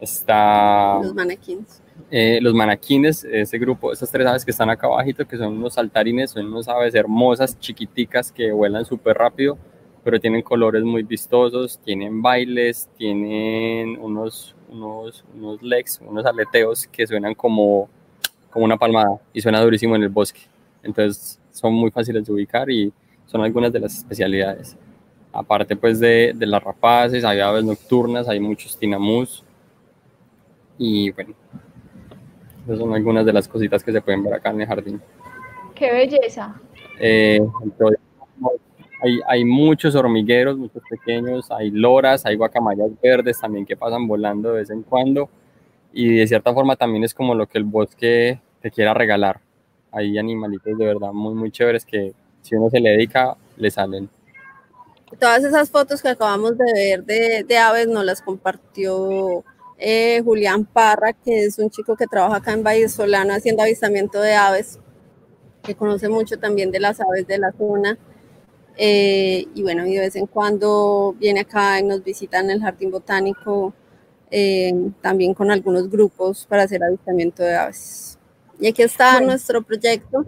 Está... 0.00 0.98
Los 1.02 1.14
manaquines. 1.14 1.82
Eh, 2.10 2.38
los 2.40 2.54
manaquines, 2.54 3.24
ese 3.24 3.58
grupo, 3.58 3.92
esas 3.92 4.10
tres 4.10 4.26
aves 4.26 4.44
que 4.44 4.50
están 4.50 4.70
acá 4.70 4.86
abajito, 4.86 5.26
que 5.26 5.36
son 5.36 5.58
unos 5.58 5.74
saltarines, 5.74 6.30
son 6.30 6.46
unas 6.46 6.66
aves 6.68 6.94
hermosas, 6.94 7.58
chiquiticas, 7.58 8.32
que 8.32 8.52
vuelan 8.52 8.84
súper 8.86 9.16
rápido 9.18 9.58
pero 10.06 10.20
tienen 10.20 10.42
colores 10.42 10.84
muy 10.84 11.02
vistosos, 11.02 11.80
tienen 11.80 12.22
bailes, 12.22 12.88
tienen 12.96 13.98
unos, 14.00 14.54
unos, 14.68 15.24
unos 15.34 15.60
legs, 15.60 16.00
unos 16.06 16.24
aleteos 16.24 16.86
que 16.86 17.08
suenan 17.08 17.34
como, 17.34 17.88
como 18.48 18.66
una 18.66 18.76
palmada 18.76 19.20
y 19.32 19.40
suena 19.40 19.60
durísimo 19.60 19.96
en 19.96 20.04
el 20.04 20.08
bosque. 20.08 20.42
Entonces 20.84 21.40
son 21.50 21.74
muy 21.74 21.90
fáciles 21.90 22.24
de 22.24 22.32
ubicar 22.32 22.70
y 22.70 22.92
son 23.26 23.40
algunas 23.40 23.72
de 23.72 23.80
las 23.80 23.98
especialidades. 23.98 24.76
Aparte 25.32 25.74
pues 25.74 25.98
de, 25.98 26.32
de 26.36 26.46
las 26.46 26.62
rapaces, 26.62 27.24
hay 27.24 27.40
aves 27.40 27.64
nocturnas, 27.64 28.28
hay 28.28 28.38
muchos 28.38 28.78
tinamús 28.78 29.42
y 30.78 31.10
bueno, 31.10 31.34
esas 32.64 32.78
son 32.78 32.94
algunas 32.94 33.26
de 33.26 33.32
las 33.32 33.48
cositas 33.48 33.82
que 33.82 33.90
se 33.90 34.00
pueden 34.00 34.22
ver 34.22 34.34
acá 34.34 34.50
en 34.50 34.60
el 34.60 34.68
jardín. 34.68 35.02
¡Qué 35.74 35.90
belleza! 35.90 36.54
Eh, 37.00 37.40
hay, 39.26 39.44
muchos 39.44 39.94
hormigueros, 39.94 40.56
muchos 40.56 40.82
pequeños, 40.88 41.50
hay 41.50 41.70
loras, 41.70 42.24
hay 42.26 42.36
guacamayas 42.36 42.90
verdes 43.02 43.40
también 43.40 43.66
que 43.66 43.76
pasan 43.76 44.06
volando 44.06 44.50
de 44.50 44.58
vez 44.60 44.70
en 44.70 44.82
cuando 44.82 45.28
y 45.92 46.16
de 46.16 46.26
cierta 46.26 46.52
forma 46.52 46.76
también 46.76 47.04
es 47.04 47.14
como 47.14 47.34
lo 47.34 47.46
que 47.46 47.58
el 47.58 47.64
bosque 47.64 48.40
te 48.60 48.70
quiera 48.70 48.94
regalar. 48.94 49.40
Hay 49.92 50.18
animalitos 50.18 50.76
de 50.76 50.84
verdad 50.84 51.12
muy, 51.12 51.34
muy 51.34 51.50
chéveres 51.50 51.84
que 51.84 52.12
si 52.42 52.54
uno 52.54 52.70
se 52.70 52.80
le 52.80 52.90
dedica, 52.90 53.36
le 53.56 53.70
salen. 53.70 54.08
Todas 55.18 55.44
esas 55.44 55.70
fotos 55.70 56.02
que 56.02 56.08
acabamos 56.08 56.58
de 56.58 56.64
ver 56.74 57.04
de, 57.44 57.58
aves 57.58 57.88
nos 57.88 58.04
las 58.04 58.20
compartió 58.20 59.44
eh, 59.78 60.20
Julián 60.24 60.64
Parra, 60.64 61.12
que 61.12 61.44
es 61.44 61.58
un 61.58 61.70
chico 61.70 61.96
que 61.96 62.06
trabaja 62.06 62.36
acá 62.36 62.52
en 62.52 62.62
Valle 62.62 62.88
Solano 62.88 63.32
haciendo 63.32 63.62
avistamiento 63.62 64.20
de 64.20 64.34
aves, 64.34 64.78
que 65.62 65.74
conoce 65.74 66.08
mucho 66.08 66.38
también 66.38 66.70
de 66.70 66.80
las 66.80 67.00
aves 67.00 67.26
de 67.26 67.38
la 67.38 67.52
zona 67.52 67.98
eh, 68.76 69.46
y 69.54 69.62
bueno, 69.62 69.86
y 69.86 69.94
de 69.94 70.00
vez 70.00 70.16
en 70.16 70.26
cuando 70.26 71.14
viene 71.18 71.40
acá 71.40 71.80
y 71.80 71.82
nos 71.82 72.04
visitan 72.04 72.50
el 72.50 72.60
jardín 72.60 72.90
botánico, 72.90 73.72
eh, 74.30 74.72
también 75.00 75.34
con 75.34 75.50
algunos 75.50 75.88
grupos 75.88 76.46
para 76.46 76.64
hacer 76.64 76.82
avistamiento 76.82 77.42
de 77.42 77.56
aves. 77.56 78.18
Y 78.58 78.66
aquí 78.68 78.82
está 78.82 79.20
nuestro 79.20 79.62
proyecto. 79.62 80.24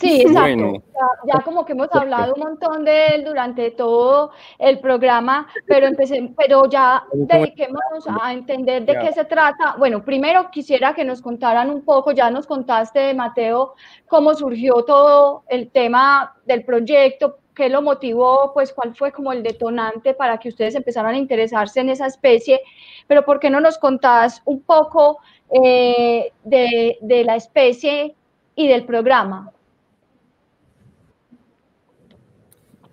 Sí, 0.00 0.22
exacto. 0.26 0.82
Ya, 1.26 1.40
como 1.44 1.64
que 1.64 1.72
hemos 1.72 1.88
hablado 1.92 2.34
un 2.34 2.40
montón 2.40 2.84
de 2.84 3.08
él 3.08 3.24
durante 3.24 3.70
todo 3.70 4.32
el 4.58 4.80
programa, 4.80 5.46
pero 5.66 5.86
empecé, 5.86 6.32
pero 6.36 6.68
ya 6.68 7.04
dediquémonos 7.12 8.06
a 8.20 8.32
entender 8.32 8.84
de 8.84 8.98
qué 8.98 9.12
se 9.12 9.24
trata. 9.24 9.76
Bueno, 9.78 10.02
primero 10.02 10.50
quisiera 10.50 10.94
que 10.94 11.04
nos 11.04 11.20
contaran 11.20 11.70
un 11.70 11.82
poco, 11.84 12.12
ya 12.12 12.30
nos 12.30 12.46
contaste, 12.46 13.14
Mateo, 13.14 13.74
cómo 14.08 14.34
surgió 14.34 14.82
todo 14.84 15.44
el 15.48 15.70
tema 15.70 16.34
del 16.44 16.64
proyecto, 16.64 17.38
qué 17.54 17.68
lo 17.68 17.82
motivó, 17.82 18.52
pues 18.54 18.72
cuál 18.72 18.94
fue 18.94 19.12
como 19.12 19.32
el 19.32 19.42
detonante 19.42 20.14
para 20.14 20.38
que 20.38 20.48
ustedes 20.48 20.74
empezaran 20.74 21.14
a 21.14 21.18
interesarse 21.18 21.80
en 21.80 21.90
esa 21.90 22.06
especie, 22.06 22.60
pero 23.06 23.24
¿por 23.24 23.38
qué 23.38 23.50
no 23.50 23.60
nos 23.60 23.78
contás 23.78 24.40
un 24.46 24.62
poco 24.62 25.18
eh, 25.50 26.32
de, 26.44 26.98
de 27.00 27.24
la 27.24 27.36
especie 27.36 28.14
y 28.54 28.68
del 28.68 28.84
programa? 28.84 29.52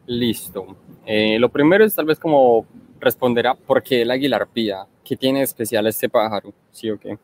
Listo. 0.08 0.78
Eh, 1.06 1.38
lo 1.38 1.50
primero 1.50 1.84
es 1.84 1.94
tal 1.94 2.06
vez 2.06 2.18
como 2.18 2.66
responder 3.00 3.48
a 3.48 3.56
por 3.56 3.84
qué 3.84 4.02
el 4.02 4.12
águila 4.12 4.38
arpía. 4.38 4.86
¿Qué 5.04 5.16
tiene 5.16 5.42
especial 5.42 5.86
este 5.86 6.10
pájaro? 6.10 6.54
¿Sí 6.72 6.90
o 6.90 6.98
qué? 6.98 7.18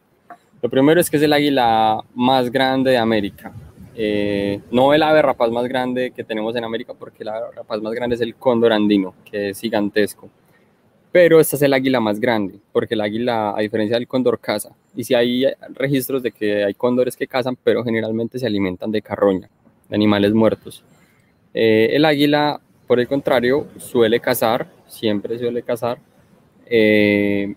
Lo 0.61 0.69
primero 0.69 0.99
es 0.99 1.09
que 1.09 1.17
es 1.17 1.23
el 1.23 1.33
águila 1.33 2.03
más 2.13 2.51
grande 2.51 2.91
de 2.91 2.97
América. 2.97 3.53
Eh, 3.95 4.59
no 4.71 4.93
el 4.93 5.03
ave 5.03 5.21
rapaz 5.21 5.51
más 5.51 5.65
grande 5.67 6.11
que 6.11 6.23
tenemos 6.23 6.55
en 6.55 6.63
América, 6.63 6.93
porque 6.93 7.23
el 7.23 7.29
ave 7.29 7.51
rapaz 7.55 7.81
más 7.81 7.93
grande 7.93 8.15
es 8.15 8.21
el 8.21 8.35
cóndor 8.35 8.73
andino, 8.73 9.13
que 9.29 9.49
es 9.49 9.59
gigantesco. 9.59 10.29
Pero 11.11 11.39
esta 11.39 11.55
es 11.55 11.61
el 11.61 11.73
águila 11.73 11.99
más 11.99 12.19
grande, 12.19 12.59
porque 12.71 12.95
el 12.95 13.01
águila, 13.01 13.53
a 13.55 13.61
diferencia 13.61 13.97
del 13.97 14.07
cóndor, 14.07 14.39
caza. 14.39 14.71
Y 14.95 15.03
si 15.03 15.13
hay 15.13 15.45
registros 15.69 16.23
de 16.23 16.31
que 16.31 16.63
hay 16.65 16.73
cóndores 16.73 17.15
que 17.15 17.27
cazan, 17.27 17.55
pero 17.63 17.83
generalmente 17.83 18.39
se 18.39 18.47
alimentan 18.47 18.91
de 18.91 19.01
carroña, 19.01 19.49
de 19.87 19.95
animales 19.95 20.33
muertos. 20.33 20.83
Eh, 21.53 21.89
el 21.91 22.05
águila 22.05 22.61
por 22.87 22.99
el 22.99 23.07
contrario, 23.07 23.67
suele 23.77 24.19
cazar, 24.19 24.67
siempre 24.87 25.39
suele 25.39 25.63
cazar, 25.63 25.97
eh, 26.65 27.55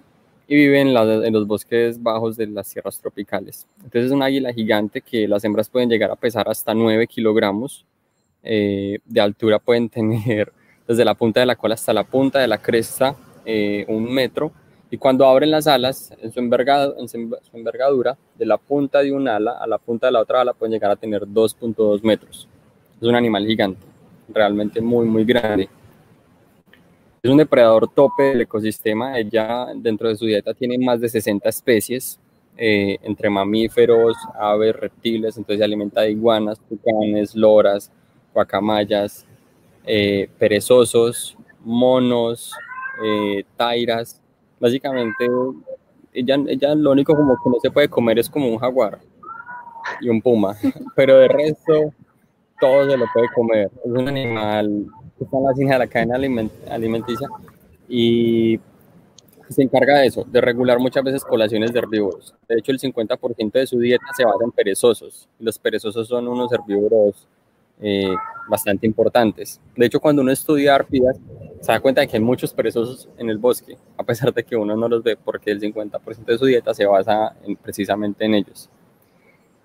y 0.48 0.54
vive 0.54 0.80
en, 0.80 0.94
los 1.32 1.46
bosques 1.46 2.00
bajos 2.00 2.36
de 2.36 2.46
las 2.46 2.68
sierras 2.68 3.00
tropicales. 3.00 3.66
Entonces 3.78 4.06
es 4.06 4.10
un 4.12 4.22
águila 4.22 4.52
gigante 4.52 5.00
que 5.00 5.26
las 5.26 5.44
hembras 5.44 5.68
pueden 5.68 5.88
llegar 5.88 6.10
a 6.10 6.16
pesar 6.16 6.48
hasta 6.48 6.72
9 6.72 7.06
kilogramos. 7.08 7.84
Eh, 8.42 8.98
de 9.04 9.20
altura 9.20 9.58
pueden 9.58 9.88
tener 9.90 10.52
desde 10.86 11.04
la 11.04 11.14
punta 11.14 11.40
de 11.40 11.46
la 11.46 11.56
cola 11.56 11.74
hasta 11.74 11.92
la 11.92 12.04
punta 12.04 12.38
de 12.38 12.46
la 12.46 12.58
cresta 12.58 13.16
eh, 13.44 13.84
un 13.88 14.12
metro. 14.12 14.52
Y 14.88 14.98
cuando 14.98 15.26
abren 15.26 15.50
las 15.50 15.66
alas, 15.66 16.12
en 16.22 16.30
su, 16.30 16.38
en 16.38 17.08
su 17.08 17.56
envergadura, 17.56 18.16
de 18.36 18.46
la 18.46 18.56
punta 18.56 19.00
de 19.00 19.10
un 19.10 19.26
ala 19.26 19.58
a 19.60 19.66
la 19.66 19.78
punta 19.78 20.06
de 20.06 20.12
la 20.12 20.20
otra 20.20 20.42
ala 20.42 20.52
pueden 20.52 20.74
llegar 20.74 20.92
a 20.92 20.96
tener 20.96 21.22
2.2 21.22 22.02
metros. 22.02 22.48
Es 23.00 23.08
un 23.08 23.16
animal 23.16 23.44
gigante 23.46 23.95
realmente 24.28 24.80
muy, 24.80 25.06
muy 25.06 25.24
grande. 25.24 25.68
Es 27.22 27.30
un 27.30 27.38
depredador 27.38 27.88
tope 27.88 28.22
del 28.22 28.42
ecosistema. 28.42 29.18
Ella 29.18 29.66
dentro 29.74 30.08
de 30.08 30.16
su 30.16 30.26
dieta 30.26 30.54
tiene 30.54 30.78
más 30.78 31.00
de 31.00 31.08
60 31.08 31.48
especies, 31.48 32.20
eh, 32.56 32.98
entre 33.02 33.28
mamíferos, 33.28 34.16
aves, 34.38 34.76
reptiles. 34.76 35.36
Entonces 35.36 35.58
se 35.58 35.64
alimenta 35.64 36.02
de 36.02 36.12
iguanas, 36.12 36.60
tucanes, 36.68 37.34
loras, 37.34 37.90
guacamayas, 38.32 39.26
eh, 39.84 40.28
perezosos, 40.38 41.36
monos, 41.64 42.52
eh, 43.04 43.44
tairas. 43.56 44.20
Básicamente, 44.60 45.26
ella, 46.12 46.36
ella 46.46 46.74
lo 46.74 46.92
único 46.92 47.14
como 47.14 47.34
que 47.34 47.50
no 47.50 47.56
se 47.60 47.70
puede 47.70 47.88
comer 47.88 48.18
es 48.18 48.30
como 48.30 48.48
un 48.48 48.58
jaguar 48.58 49.00
y 50.00 50.08
un 50.08 50.20
puma, 50.20 50.56
pero 50.96 51.16
de 51.18 51.28
resto 51.28 51.92
todo 52.60 52.90
se 52.90 52.96
lo 52.96 53.06
puede 53.12 53.28
comer. 53.34 53.70
Es 53.84 53.90
un 53.90 54.08
animal 54.08 54.86
que 55.18 55.24
está 55.24 55.36
en 55.36 55.44
la 55.44 55.52
línea 55.52 55.72
de 55.74 55.78
la 55.78 55.86
cadena 55.86 56.50
alimenticia 56.70 57.28
y 57.88 58.60
se 59.48 59.62
encarga 59.62 59.98
de 59.98 60.06
eso, 60.06 60.24
de 60.24 60.40
regular 60.40 60.78
muchas 60.78 61.04
veces 61.04 61.24
poblaciones 61.24 61.72
de 61.72 61.78
herbívoros. 61.78 62.34
De 62.48 62.56
hecho, 62.56 62.72
el 62.72 62.80
50% 62.80 63.52
de 63.52 63.66
su 63.66 63.78
dieta 63.78 64.06
se 64.16 64.24
basa 64.24 64.44
en 64.44 64.50
perezosos. 64.50 65.28
Los 65.38 65.58
perezosos 65.58 66.08
son 66.08 66.26
unos 66.26 66.52
herbívoros 66.52 67.28
eh, 67.80 68.14
bastante 68.48 68.86
importantes. 68.86 69.60
De 69.76 69.86
hecho, 69.86 70.00
cuando 70.00 70.22
uno 70.22 70.32
estudia 70.32 70.74
arpidas, 70.74 71.18
se 71.60 71.72
da 71.72 71.80
cuenta 71.80 72.00
de 72.00 72.08
que 72.08 72.16
hay 72.16 72.22
muchos 72.22 72.52
perezosos 72.52 73.08
en 73.18 73.30
el 73.30 73.38
bosque, 73.38 73.76
a 73.96 74.02
pesar 74.02 74.32
de 74.32 74.44
que 74.44 74.56
uno 74.56 74.76
no 74.76 74.88
los 74.88 75.02
ve 75.02 75.16
porque 75.16 75.50
el 75.50 75.60
50% 75.60 76.24
de 76.24 76.38
su 76.38 76.46
dieta 76.46 76.74
se 76.74 76.86
basa 76.86 77.34
precisamente 77.62 78.24
en 78.24 78.34
ellos. 78.34 78.68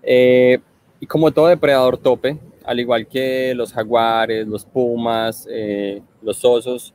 Eh, 0.02 0.58
y 1.00 1.06
como 1.06 1.32
todo 1.32 1.48
depredador 1.48 1.98
tope, 1.98 2.38
al 2.64 2.80
igual 2.80 3.06
que 3.06 3.54
los 3.54 3.72
jaguares, 3.72 4.46
los 4.46 4.64
pumas, 4.64 5.46
eh, 5.50 6.02
los 6.22 6.44
osos, 6.44 6.94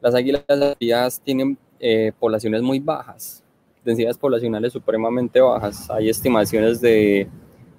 las 0.00 0.14
águilas 0.14 0.44
arpías 0.48 1.20
tienen 1.20 1.58
eh, 1.78 2.12
poblaciones 2.18 2.62
muy 2.62 2.80
bajas, 2.80 3.42
densidades 3.84 4.18
poblacionales 4.18 4.72
supremamente 4.72 5.40
bajas. 5.40 5.90
Hay 5.90 6.08
estimaciones 6.08 6.80
de, 6.80 7.28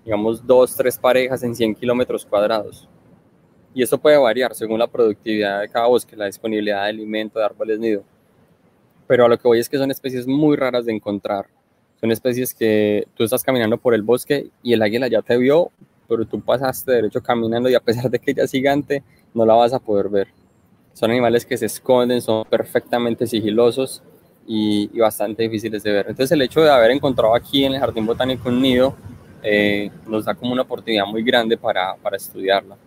digamos, 0.06 0.46
dos, 0.46 0.76
tres 0.76 0.98
parejas 0.98 1.44
en 1.44 1.56
100 1.56 1.76
kilómetros 1.76 2.26
cuadrados. 2.26 2.88
Y 3.74 3.82
esto 3.82 3.98
puede 3.98 4.18
variar 4.18 4.54
según 4.54 4.80
la 4.80 4.88
productividad 4.88 5.62
de 5.62 5.70
cada 5.70 5.88
bosque, 5.88 6.16
la 6.16 6.26
disponibilidad 6.26 6.84
de 6.84 6.90
alimento, 6.90 7.40
de 7.40 7.46
árboles 7.46 7.80
nido. 7.80 8.04
Pero 9.08 9.26
a 9.26 9.28
lo 9.28 9.38
que 9.38 9.48
voy 9.48 9.60
es 9.60 9.68
que 9.68 9.78
son 9.78 9.92
especies 9.92 10.28
muy 10.28 10.56
raras 10.56 10.86
de 10.86 10.94
encontrar. 10.94 11.48
Son 12.00 12.12
especies 12.12 12.54
que 12.54 13.08
tú 13.16 13.24
estás 13.24 13.44
caminando 13.44 13.78
por 13.78 13.94
el 13.94 14.02
bosque 14.02 14.50
y 14.62 14.74
el 14.74 14.82
águila 14.82 15.08
ya 15.08 15.22
te 15.22 15.38
vio, 15.38 15.72
pero 16.14 16.26
tú 16.26 16.40
pasaste 16.40 16.92
derecho 16.92 17.22
caminando 17.22 17.70
y 17.70 17.76
a 17.76 17.80
pesar 17.80 18.10
de 18.10 18.20
que 18.20 18.32
ella 18.32 18.44
es 18.44 18.52
gigante, 18.52 19.04
no 19.34 19.46
la 19.46 19.56
vas 19.56 19.74
a 19.74 19.80
poder 19.80 20.10
ver. 20.10 20.28
Son 20.94 21.10
animales 21.10 21.46
que 21.46 21.58
se 21.58 21.66
esconden, 21.66 22.22
son 22.22 22.46
perfectamente 22.46 23.26
sigilosos 23.26 24.04
y, 24.46 24.88
bastante 25.00 25.44
difíciles 25.44 25.82
de 25.82 25.92
ver. 25.92 26.06
Entonces 26.10 26.32
el 26.32 26.42
hecho 26.42 26.62
de 26.62 26.70
haber 26.70 26.92
encontrado 26.92 27.34
aquí 27.36 27.66
en 27.66 27.74
el 27.74 27.80
Jardín 27.80 28.06
Botánico 28.06 28.50
un 28.50 28.62
nido 28.62 28.96
eh, 29.42 29.90
nos 30.08 30.26
da 30.26 30.36
como 30.36 30.54
una 30.54 30.62
oportunidad 30.62 31.06
muy 31.06 31.24
grande 31.24 31.58
para, 31.58 31.96
para 31.96 32.18
estudiarla. 32.18 32.78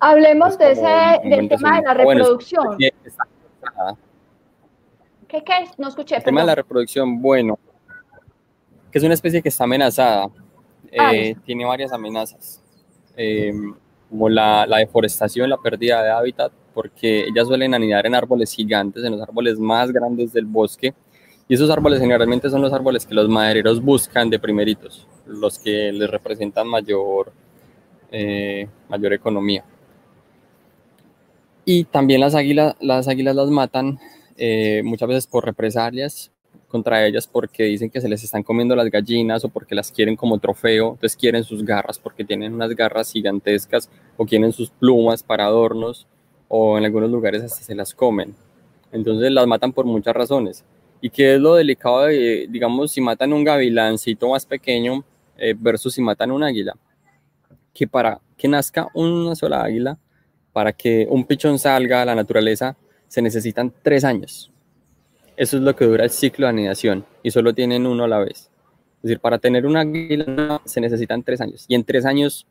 Hablemos 0.00 0.56
de 0.56 0.72
ese, 0.72 1.28
del 1.28 1.48
tema 1.48 1.76
de 1.76 1.82
la 1.82 1.94
reproducción. 1.94 2.78
¿Qué, 5.28 5.44
qué? 5.44 5.52
No 5.76 5.88
escuché. 5.88 6.16
El 6.16 6.24
tema 6.24 6.40
de 6.40 6.46
la 6.46 6.54
reproducción, 6.54 7.20
bueno, 7.20 7.58
que 8.90 8.98
es 8.98 9.04
una 9.04 9.14
especie 9.14 9.42
que 9.42 9.50
está 9.50 9.64
amenazada. 9.64 10.28
Eh, 10.92 11.36
tiene 11.44 11.64
varias 11.64 11.92
amenazas, 11.92 12.60
eh, 13.16 13.52
como 14.08 14.28
la, 14.28 14.66
la, 14.66 14.78
deforestación, 14.78 15.48
la 15.48 15.56
pérdida 15.56 16.02
de 16.02 16.10
hábitat, 16.10 16.52
porque 16.74 17.26
ellas 17.26 17.46
suelen 17.46 17.74
anidar 17.74 18.06
en 18.06 18.14
árboles 18.14 18.52
gigantes, 18.52 19.04
en 19.04 19.12
los 19.12 19.22
árboles 19.22 19.58
más 19.58 19.92
grandes 19.92 20.32
del 20.32 20.46
bosque, 20.46 20.94
y 21.48 21.54
esos 21.54 21.70
árboles 21.70 22.00
generalmente 22.00 22.50
son 22.50 22.62
los 22.62 22.72
árboles 22.72 23.06
que 23.06 23.14
los 23.14 23.28
madereros 23.28 23.80
buscan 23.80 24.30
de 24.30 24.38
primeritos, 24.38 25.06
los 25.26 25.58
que 25.58 25.92
les 25.92 26.10
representan 26.10 26.66
mayor, 26.66 27.32
eh, 28.10 28.68
mayor 28.88 29.12
economía. 29.12 29.64
Y 31.64 31.84
también 31.84 32.20
las 32.20 32.34
águilas 32.34 32.74
las, 32.80 33.06
águilas 33.06 33.36
las 33.36 33.50
matan 33.50 33.98
muchas 34.82 35.06
veces 35.06 35.26
por 35.26 35.44
represalias 35.44 36.32
contra 36.68 37.04
ellas 37.04 37.26
porque 37.26 37.64
dicen 37.64 37.90
que 37.90 38.00
se 38.00 38.08
les 38.08 38.22
están 38.22 38.42
comiendo 38.42 38.76
las 38.76 38.88
gallinas 38.90 39.44
o 39.44 39.48
porque 39.48 39.74
las 39.74 39.90
quieren 39.90 40.14
como 40.14 40.38
trofeo, 40.38 40.92
entonces 40.92 41.16
quieren 41.16 41.42
sus 41.42 41.64
garras 41.64 41.98
porque 41.98 42.24
tienen 42.24 42.54
unas 42.54 42.70
garras 42.76 43.12
gigantescas 43.12 43.90
o 44.16 44.24
quieren 44.24 44.52
sus 44.52 44.70
plumas 44.70 45.22
para 45.22 45.46
adornos 45.46 46.06
o 46.48 46.78
en 46.78 46.84
algunos 46.84 47.10
lugares 47.10 47.42
hasta 47.42 47.62
se 47.62 47.74
las 47.74 47.94
comen. 47.94 48.34
Entonces 48.92 49.30
las 49.32 49.46
matan 49.46 49.72
por 49.72 49.84
muchas 49.84 50.14
razones. 50.14 50.64
¿Y 51.00 51.10
qué 51.10 51.34
es 51.34 51.40
lo 51.40 51.54
delicado 51.54 52.02
de, 52.02 52.46
digamos, 52.50 52.92
si 52.92 53.00
matan 53.00 53.32
un 53.32 53.42
gavilancito 53.42 54.28
más 54.28 54.44
pequeño 54.44 55.04
eh, 55.38 55.54
versus 55.58 55.94
si 55.94 56.02
matan 56.02 56.30
un 56.30 56.42
águila? 56.42 56.76
Que 57.72 57.86
para 57.86 58.20
que 58.36 58.48
nazca 58.48 58.88
una 58.94 59.34
sola 59.34 59.62
águila, 59.62 59.98
para 60.52 60.72
que 60.72 61.06
un 61.08 61.24
pichón 61.24 61.58
salga 61.58 62.02
a 62.02 62.04
la 62.04 62.14
naturaleza, 62.14 62.76
se 63.08 63.22
necesitan 63.22 63.72
tres 63.82 64.04
años. 64.04 64.52
Eso 65.40 65.56
es 65.56 65.62
lo 65.62 65.74
que 65.74 65.86
dura 65.86 66.04
el 66.04 66.10
ciclo 66.10 66.44
de 66.44 66.50
anidación 66.50 67.06
y 67.22 67.30
solo 67.30 67.54
tienen 67.54 67.86
uno 67.86 68.04
a 68.04 68.08
la 68.08 68.18
vez. 68.18 68.50
Es 68.96 69.02
decir, 69.04 69.20
para 69.20 69.38
tener 69.38 69.64
una 69.64 69.80
águila 69.80 70.60
se 70.66 70.82
necesitan 70.82 71.22
tres 71.22 71.40
años 71.40 71.64
y 71.66 71.74
en 71.74 71.82
tres 71.82 72.04
años 72.04 72.46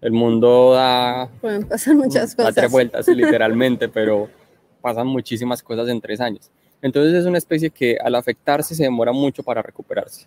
el 0.00 0.10
mundo 0.10 0.72
da... 0.72 1.30
Pueden 1.40 1.68
pasar 1.68 1.94
muchas 1.94 2.34
cosas. 2.34 2.56
Da 2.56 2.60
tres 2.60 2.72
vueltas 2.72 3.06
literalmente, 3.14 3.88
pero 3.88 4.28
pasan 4.80 5.06
muchísimas 5.06 5.62
cosas 5.62 5.88
en 5.90 6.00
tres 6.00 6.20
años. 6.20 6.50
Entonces 6.82 7.14
es 7.14 7.24
una 7.24 7.38
especie 7.38 7.70
que 7.70 7.96
al 8.02 8.16
afectarse 8.16 8.74
se 8.74 8.82
demora 8.82 9.12
mucho 9.12 9.44
para 9.44 9.62
recuperarse. 9.62 10.26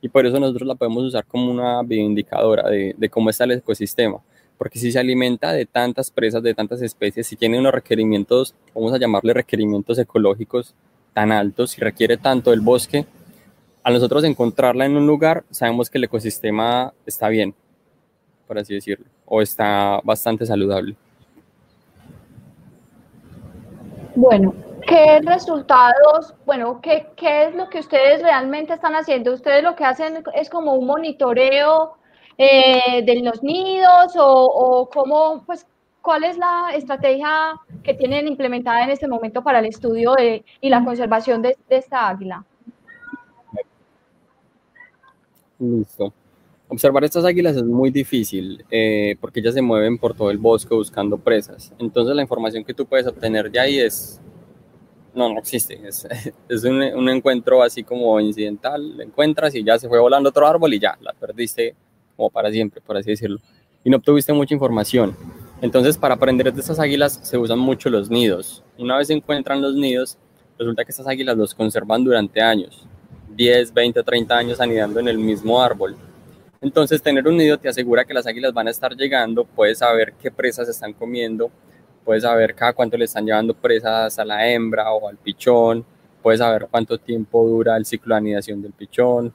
Y 0.00 0.08
por 0.08 0.26
eso 0.26 0.40
nosotros 0.40 0.66
la 0.66 0.74
podemos 0.74 1.04
usar 1.04 1.24
como 1.26 1.48
una 1.48 1.80
bioindicadora 1.84 2.68
de, 2.68 2.92
de 2.98 3.08
cómo 3.08 3.30
está 3.30 3.44
el 3.44 3.52
ecosistema. 3.52 4.18
Porque 4.58 4.80
si 4.80 4.90
se 4.90 4.98
alimenta 4.98 5.52
de 5.52 5.64
tantas 5.64 6.10
presas, 6.10 6.42
de 6.42 6.54
tantas 6.54 6.82
especies, 6.82 7.28
si 7.28 7.36
tiene 7.36 7.56
unos 7.56 7.72
requerimientos, 7.72 8.52
vamos 8.74 8.92
a 8.92 8.98
llamarle 8.98 9.32
requerimientos 9.32 9.96
ecológicos 9.96 10.74
tan 11.12 11.32
altos 11.32 11.76
y 11.76 11.80
requiere 11.80 12.16
tanto 12.16 12.52
el 12.52 12.60
bosque, 12.60 13.06
Al 13.82 13.94
nosotros 13.94 14.24
encontrarla 14.24 14.84
en 14.84 14.96
un 14.96 15.06
lugar, 15.06 15.44
sabemos 15.50 15.88
que 15.88 15.98
el 15.98 16.04
ecosistema 16.04 16.92
está 17.06 17.28
bien, 17.28 17.54
por 18.46 18.58
así 18.58 18.74
decirlo, 18.74 19.06
o 19.24 19.40
está 19.40 20.00
bastante 20.04 20.44
saludable. 20.44 20.96
Bueno, 24.14 24.54
¿qué 24.86 25.20
resultados, 25.22 26.34
bueno, 26.44 26.80
qué, 26.82 27.06
qué 27.16 27.44
es 27.44 27.54
lo 27.54 27.70
que 27.70 27.78
ustedes 27.78 28.22
realmente 28.22 28.74
están 28.74 28.94
haciendo? 28.94 29.32
¿Ustedes 29.32 29.62
lo 29.64 29.74
que 29.74 29.84
hacen 29.84 30.22
es 30.34 30.50
como 30.50 30.74
un 30.74 30.86
monitoreo 30.86 31.96
eh, 32.36 33.02
de 33.02 33.20
los 33.22 33.42
nidos 33.42 34.14
o, 34.16 34.44
o 34.44 34.90
cómo, 34.90 35.42
pues, 35.46 35.66
cuál 36.02 36.24
es 36.24 36.36
la 36.38 36.70
estrategia 36.74 37.54
que 37.82 37.94
tienen 37.94 38.28
implementada 38.28 38.84
en 38.84 38.90
este 38.90 39.08
momento 39.08 39.42
para 39.42 39.58
el 39.58 39.66
estudio 39.66 40.14
de, 40.14 40.44
y 40.60 40.68
la 40.68 40.84
conservación 40.84 41.42
de, 41.42 41.56
de 41.68 41.76
esta 41.76 42.08
águila? 42.08 42.44
Listo. 45.58 46.12
Observar 46.68 47.04
estas 47.04 47.24
águilas 47.24 47.56
es 47.56 47.64
muy 47.64 47.90
difícil 47.90 48.64
eh, 48.70 49.16
porque 49.20 49.40
ellas 49.40 49.54
se 49.54 49.62
mueven 49.62 49.98
por 49.98 50.14
todo 50.14 50.30
el 50.30 50.38
bosque 50.38 50.74
buscando 50.74 51.18
presas. 51.18 51.72
Entonces 51.78 52.14
la 52.14 52.22
información 52.22 52.64
que 52.64 52.72
tú 52.72 52.86
puedes 52.86 53.06
obtener 53.06 53.50
de 53.50 53.60
ahí 53.60 53.78
es... 53.78 54.20
No, 55.12 55.28
no 55.28 55.40
existe. 55.40 55.80
Es, 55.86 56.06
es 56.48 56.64
un, 56.64 56.80
un, 56.80 57.08
encuentro 57.08 57.62
así 57.62 57.82
como 57.82 58.20
incidental. 58.20 58.96
La 58.96 59.04
encuentras 59.04 59.54
y 59.54 59.64
ya 59.64 59.78
se 59.78 59.88
fue 59.88 59.98
volando 59.98 60.28
otro 60.28 60.46
árbol 60.46 60.72
y 60.72 60.78
ya, 60.78 60.96
la 61.00 61.12
perdiste 61.12 61.74
como 62.16 62.30
para 62.30 62.50
siempre, 62.52 62.80
por 62.80 62.96
así 62.96 63.10
decirlo. 63.10 63.40
Y 63.82 63.90
no 63.90 63.96
obtuviste 63.96 64.32
mucha 64.32 64.54
información. 64.54 65.16
Entonces 65.60 65.98
para 65.98 66.14
aprender 66.14 66.52
de 66.52 66.60
estas 66.60 66.78
águilas 66.78 67.20
se 67.22 67.36
usan 67.38 67.58
mucho 67.58 67.90
los 67.90 68.10
nidos. 68.10 68.64
Una 68.78 68.96
vez 68.96 69.08
se 69.08 69.14
encuentran 69.14 69.60
los 69.60 69.74
nidos, 69.74 70.18
resulta 70.58 70.84
que 70.84 70.90
estas 70.90 71.06
águilas 71.06 71.36
los 71.36 71.54
conservan 71.54 72.04
durante 72.04 72.40
años. 72.40 72.86
10, 73.36 73.72
20, 73.72 74.02
30 74.02 74.36
años 74.36 74.60
anidando 74.60 75.00
en 75.00 75.08
el 75.08 75.18
mismo 75.18 75.62
árbol 75.62 75.96
entonces, 76.62 77.00
tener 77.00 77.26
un 77.26 77.38
nido 77.38 77.56
te 77.58 77.70
asegura 77.70 78.04
que 78.04 78.12
las 78.12 78.26
águilas 78.26 78.52
van 78.52 78.68
a 78.68 78.70
estar 78.70 78.94
llegando, 78.94 79.46
puedes 79.46 79.78
saber 79.78 80.12
qué 80.20 80.30
presas 80.30 80.68
están 80.68 80.92
comiendo, 80.92 81.50
puedes 82.04 82.22
saber 82.22 82.54
cada 82.54 82.74
cuánto 82.74 82.98
le 82.98 83.06
están 83.06 83.24
llevando 83.24 83.54
presas 83.54 84.18
a 84.18 84.24
la 84.26 84.46
hembra 84.46 84.92
o 84.92 85.08
al 85.08 85.16
pichón, 85.16 85.86
puedes 86.22 86.40
saber 86.40 86.68
cuánto 86.70 86.98
tiempo 86.98 87.48
dura 87.48 87.78
el 87.78 87.86
ciclo 87.86 88.14
de 88.14 88.18
anidación 88.18 88.60
del 88.60 88.72
pichón 88.74 89.32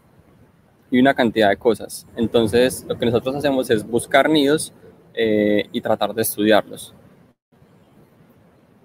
y 0.91 0.99
una 0.99 1.15
cantidad 1.15 1.49
de 1.49 1.57
cosas. 1.57 2.05
Entonces, 2.15 2.85
lo 2.87 2.95
que 2.95 3.07
nosotros 3.07 3.35
hacemos 3.35 3.71
es 3.71 3.83
buscar 3.83 4.29
nidos 4.29 4.71
eh, 5.15 5.67
y 5.71 5.81
tratar 5.81 6.13
de 6.13 6.21
estudiarlos. 6.21 6.93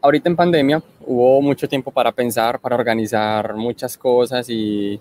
Ahorita 0.02 0.28
en 0.30 0.36
pandemia 0.36 0.82
hubo 1.04 1.42
mucho 1.42 1.68
tiempo 1.68 1.90
para 1.90 2.12
pensar, 2.12 2.58
para 2.58 2.74
organizar 2.74 3.54
muchas 3.54 3.98
cosas 3.98 4.48
y, 4.48 4.98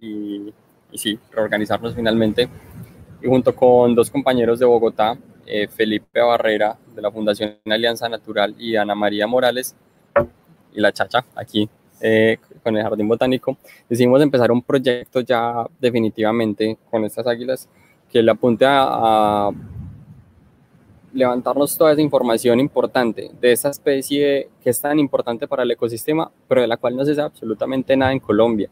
y, 0.00 0.52
y 0.92 0.98
sí, 0.98 1.18
reorganizarnos 1.32 1.94
finalmente 1.94 2.48
y 3.22 3.26
junto 3.26 3.54
con 3.54 3.94
dos 3.94 4.10
compañeros 4.10 4.58
de 4.58 4.66
Bogotá, 4.66 5.16
eh, 5.46 5.66
Felipe 5.68 6.20
Barrera 6.20 6.76
de 6.94 7.00
la 7.00 7.10
Fundación 7.10 7.56
Alianza 7.64 8.08
Natural 8.08 8.54
y 8.58 8.76
Ana 8.76 8.94
María 8.94 9.26
Morales 9.26 9.74
y 10.74 10.80
la 10.80 10.92
Chacha 10.92 11.24
aquí 11.34 11.68
eh, 12.00 12.36
con 12.62 12.76
el 12.76 12.82
Jardín 12.82 13.08
Botánico, 13.08 13.56
decidimos 13.88 14.20
empezar 14.20 14.52
un 14.52 14.60
proyecto 14.60 15.20
ya 15.20 15.66
definitivamente 15.80 16.76
con 16.90 17.04
estas 17.04 17.26
águilas 17.26 17.68
que 18.10 18.22
le 18.22 18.30
apunte 18.30 18.66
a, 18.66 18.84
a 18.88 19.50
levantarnos 21.14 21.78
toda 21.78 21.92
esa 21.92 22.02
información 22.02 22.60
importante 22.60 23.30
de 23.40 23.52
esa 23.52 23.70
especie 23.70 24.50
que 24.62 24.70
es 24.70 24.80
tan 24.80 24.98
importante 24.98 25.48
para 25.48 25.62
el 25.62 25.70
ecosistema, 25.70 26.30
pero 26.46 26.60
de 26.60 26.66
la 26.66 26.76
cual 26.76 26.96
no 26.96 27.04
se 27.04 27.14
sabe 27.14 27.28
absolutamente 27.28 27.96
nada 27.96 28.12
en 28.12 28.20
Colombia 28.20 28.70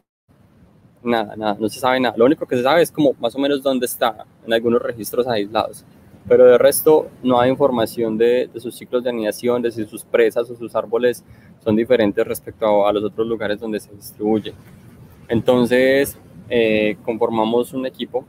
nada, 1.03 1.35
nada, 1.35 1.57
no 1.59 1.69
se 1.69 1.79
sabe 1.79 1.99
nada. 1.99 2.15
Lo 2.17 2.25
único 2.25 2.45
que 2.45 2.55
se 2.55 2.63
sabe 2.63 2.81
es 2.81 2.91
como 2.91 3.13
más 3.19 3.35
o 3.35 3.39
menos 3.39 3.61
dónde 3.61 3.85
está 3.85 4.25
en 4.45 4.53
algunos 4.53 4.81
registros 4.81 5.27
aislados. 5.27 5.85
Pero 6.27 6.45
de 6.45 6.57
resto 6.57 7.09
no 7.21 7.39
hay 7.39 7.51
información 7.51 8.17
de, 8.17 8.49
sus 8.57 8.75
ciclos 8.75 9.03
de 9.03 9.09
anidación, 9.09 9.61
de 9.61 9.71
si 9.71 9.85
sus 9.85 10.03
presas 10.05 10.49
o 10.49 10.55
sus 10.55 10.73
árboles 10.75 11.23
son 11.63 11.75
diferentes 11.75 12.25
respecto 12.25 12.87
a, 12.87 12.93
los 12.93 13.03
otros 13.03 13.27
lugares 13.27 13.59
donde 13.59 13.79
se 13.79 13.91
distribuye. 13.91 14.53
Entonces 15.27 16.17
eh, 16.49 16.97
conformamos 17.03 17.73
un 17.73 17.85
equipo 17.85 18.25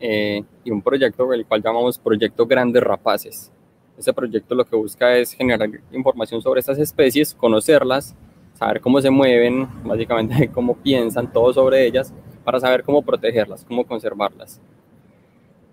eh, 0.00 0.42
y 0.64 0.70
un 0.70 0.82
proyecto, 0.82 1.32
el 1.32 1.44
cual 1.46 1.62
llamamos 1.62 1.98
Proyecto 1.98 2.46
Grandes 2.46 2.82
Rapaces. 2.82 3.52
Ese 3.98 4.12
proyecto 4.12 4.54
lo 4.54 4.64
que 4.64 4.76
busca 4.76 5.16
es 5.16 5.32
generar 5.32 5.68
información 5.92 6.40
sobre 6.40 6.60
estas 6.60 6.78
especies, 6.78 7.34
conocerlas, 7.34 8.14
saber 8.54 8.80
cómo 8.80 9.00
se 9.00 9.10
mueven, 9.10 9.68
básicamente 9.84 10.48
cómo 10.54 10.76
piensan, 10.76 11.32
todo 11.32 11.52
sobre 11.52 11.84
ellas, 11.84 12.14
para 12.44 12.60
saber 12.60 12.84
cómo 12.84 13.02
protegerlas, 13.02 13.64
cómo 13.64 13.84
conservarlas. 13.84 14.60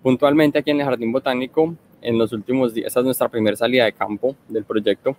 Puntualmente 0.02 0.58
aquí 0.58 0.70
en 0.72 0.80
el 0.80 0.86
Jardín 0.86 1.12
Botánico, 1.12 1.74
en 2.02 2.18
los 2.18 2.32
últimos 2.32 2.74
días, 2.74 2.88
esta 2.88 3.00
es 3.00 3.06
nuestra 3.06 3.28
primera 3.28 3.56
salida 3.56 3.84
de 3.84 3.92
campo 3.92 4.34
del 4.48 4.64
proyecto, 4.64 5.16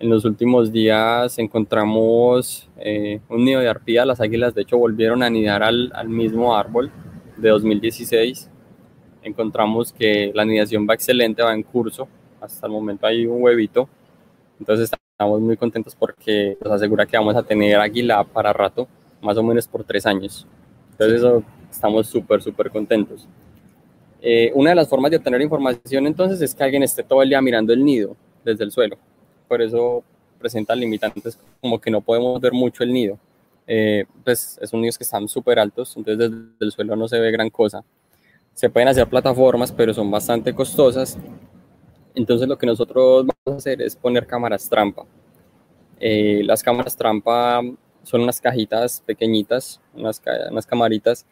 en 0.00 0.10
los 0.10 0.24
últimos 0.24 0.70
días 0.70 1.38
encontramos 1.38 2.68
eh, 2.78 3.20
un 3.28 3.44
nido 3.44 3.60
de 3.60 3.68
arpía, 3.68 4.06
las 4.06 4.20
águilas 4.20 4.54
de 4.54 4.62
hecho 4.62 4.78
volvieron 4.78 5.22
a 5.22 5.26
anidar 5.26 5.62
al, 5.62 5.90
al 5.92 6.08
mismo 6.08 6.56
árbol 6.56 6.92
de 7.38 7.48
2016. 7.48 8.50
Encontramos 9.22 9.92
que 9.92 10.30
la 10.34 10.42
anidación 10.42 10.86
va 10.88 10.94
excelente, 10.94 11.42
va 11.42 11.54
en 11.54 11.62
curso, 11.62 12.08
hasta 12.40 12.66
el 12.66 12.72
momento 12.72 13.06
hay 13.06 13.26
un 13.26 13.42
huevito, 13.42 13.88
entonces 14.58 14.90
estamos 15.18 15.40
muy 15.40 15.56
contentos 15.56 15.94
porque 15.94 16.56
nos 16.62 16.72
asegura 16.72 17.06
que 17.06 17.16
vamos 17.16 17.34
a 17.36 17.42
tener 17.42 17.78
águila 17.78 18.24
para 18.24 18.52
rato, 18.52 18.86
más 19.20 19.36
o 19.36 19.42
menos 19.42 19.66
por 19.66 19.84
tres 19.84 20.06
años. 20.06 20.46
Entonces 20.92 21.18
eso, 21.18 21.42
estamos 21.70 22.06
súper, 22.06 22.42
súper 22.42 22.70
contentos. 22.70 23.26
Eh, 24.20 24.50
una 24.54 24.70
de 24.70 24.76
las 24.76 24.88
formas 24.88 25.10
de 25.10 25.16
obtener 25.16 25.40
información 25.40 26.06
entonces 26.06 26.40
es 26.40 26.54
que 26.54 26.64
alguien 26.64 26.82
esté 26.82 27.04
todo 27.04 27.22
el 27.22 27.28
día 27.28 27.40
mirando 27.40 27.72
el 27.72 27.84
nido 27.84 28.16
desde 28.44 28.64
el 28.64 28.72
suelo. 28.72 28.96
Por 29.46 29.62
eso 29.62 30.02
presenta 30.38 30.74
limitantes 30.74 31.38
como 31.60 31.80
que 31.80 31.90
no 31.90 32.00
podemos 32.00 32.40
ver 32.40 32.52
mucho 32.52 32.82
el 32.82 32.92
nido. 32.92 33.18
Eh, 33.68 34.06
pues 34.24 34.58
son 34.64 34.80
nidos 34.80 34.98
que 34.98 35.04
están 35.04 35.28
súper 35.28 35.58
altos, 35.58 35.94
entonces 35.96 36.30
desde 36.30 36.48
el 36.58 36.72
suelo 36.72 36.96
no 36.96 37.06
se 37.06 37.20
ve 37.20 37.30
gran 37.30 37.50
cosa. 37.50 37.84
Se 38.54 38.70
pueden 38.70 38.88
hacer 38.88 39.06
plataformas, 39.08 39.70
pero 39.70 39.94
son 39.94 40.10
bastante 40.10 40.54
costosas 40.54 41.16
entonces 42.18 42.48
lo 42.48 42.58
que 42.58 42.66
nosotros 42.66 43.24
vamos 43.26 43.56
a 43.56 43.58
hacer 43.58 43.80
es 43.80 43.94
poner 43.94 44.26
cámaras 44.26 44.68
trampa. 44.68 45.04
Eh, 46.00 46.42
las 46.44 46.64
cámaras 46.64 46.96
trampa 46.96 47.60
son 48.02 48.22
unas 48.22 48.40
cajitas 48.40 49.02
pequeñitas, 49.06 49.80
unas, 49.94 50.20
camaritas 50.66 51.26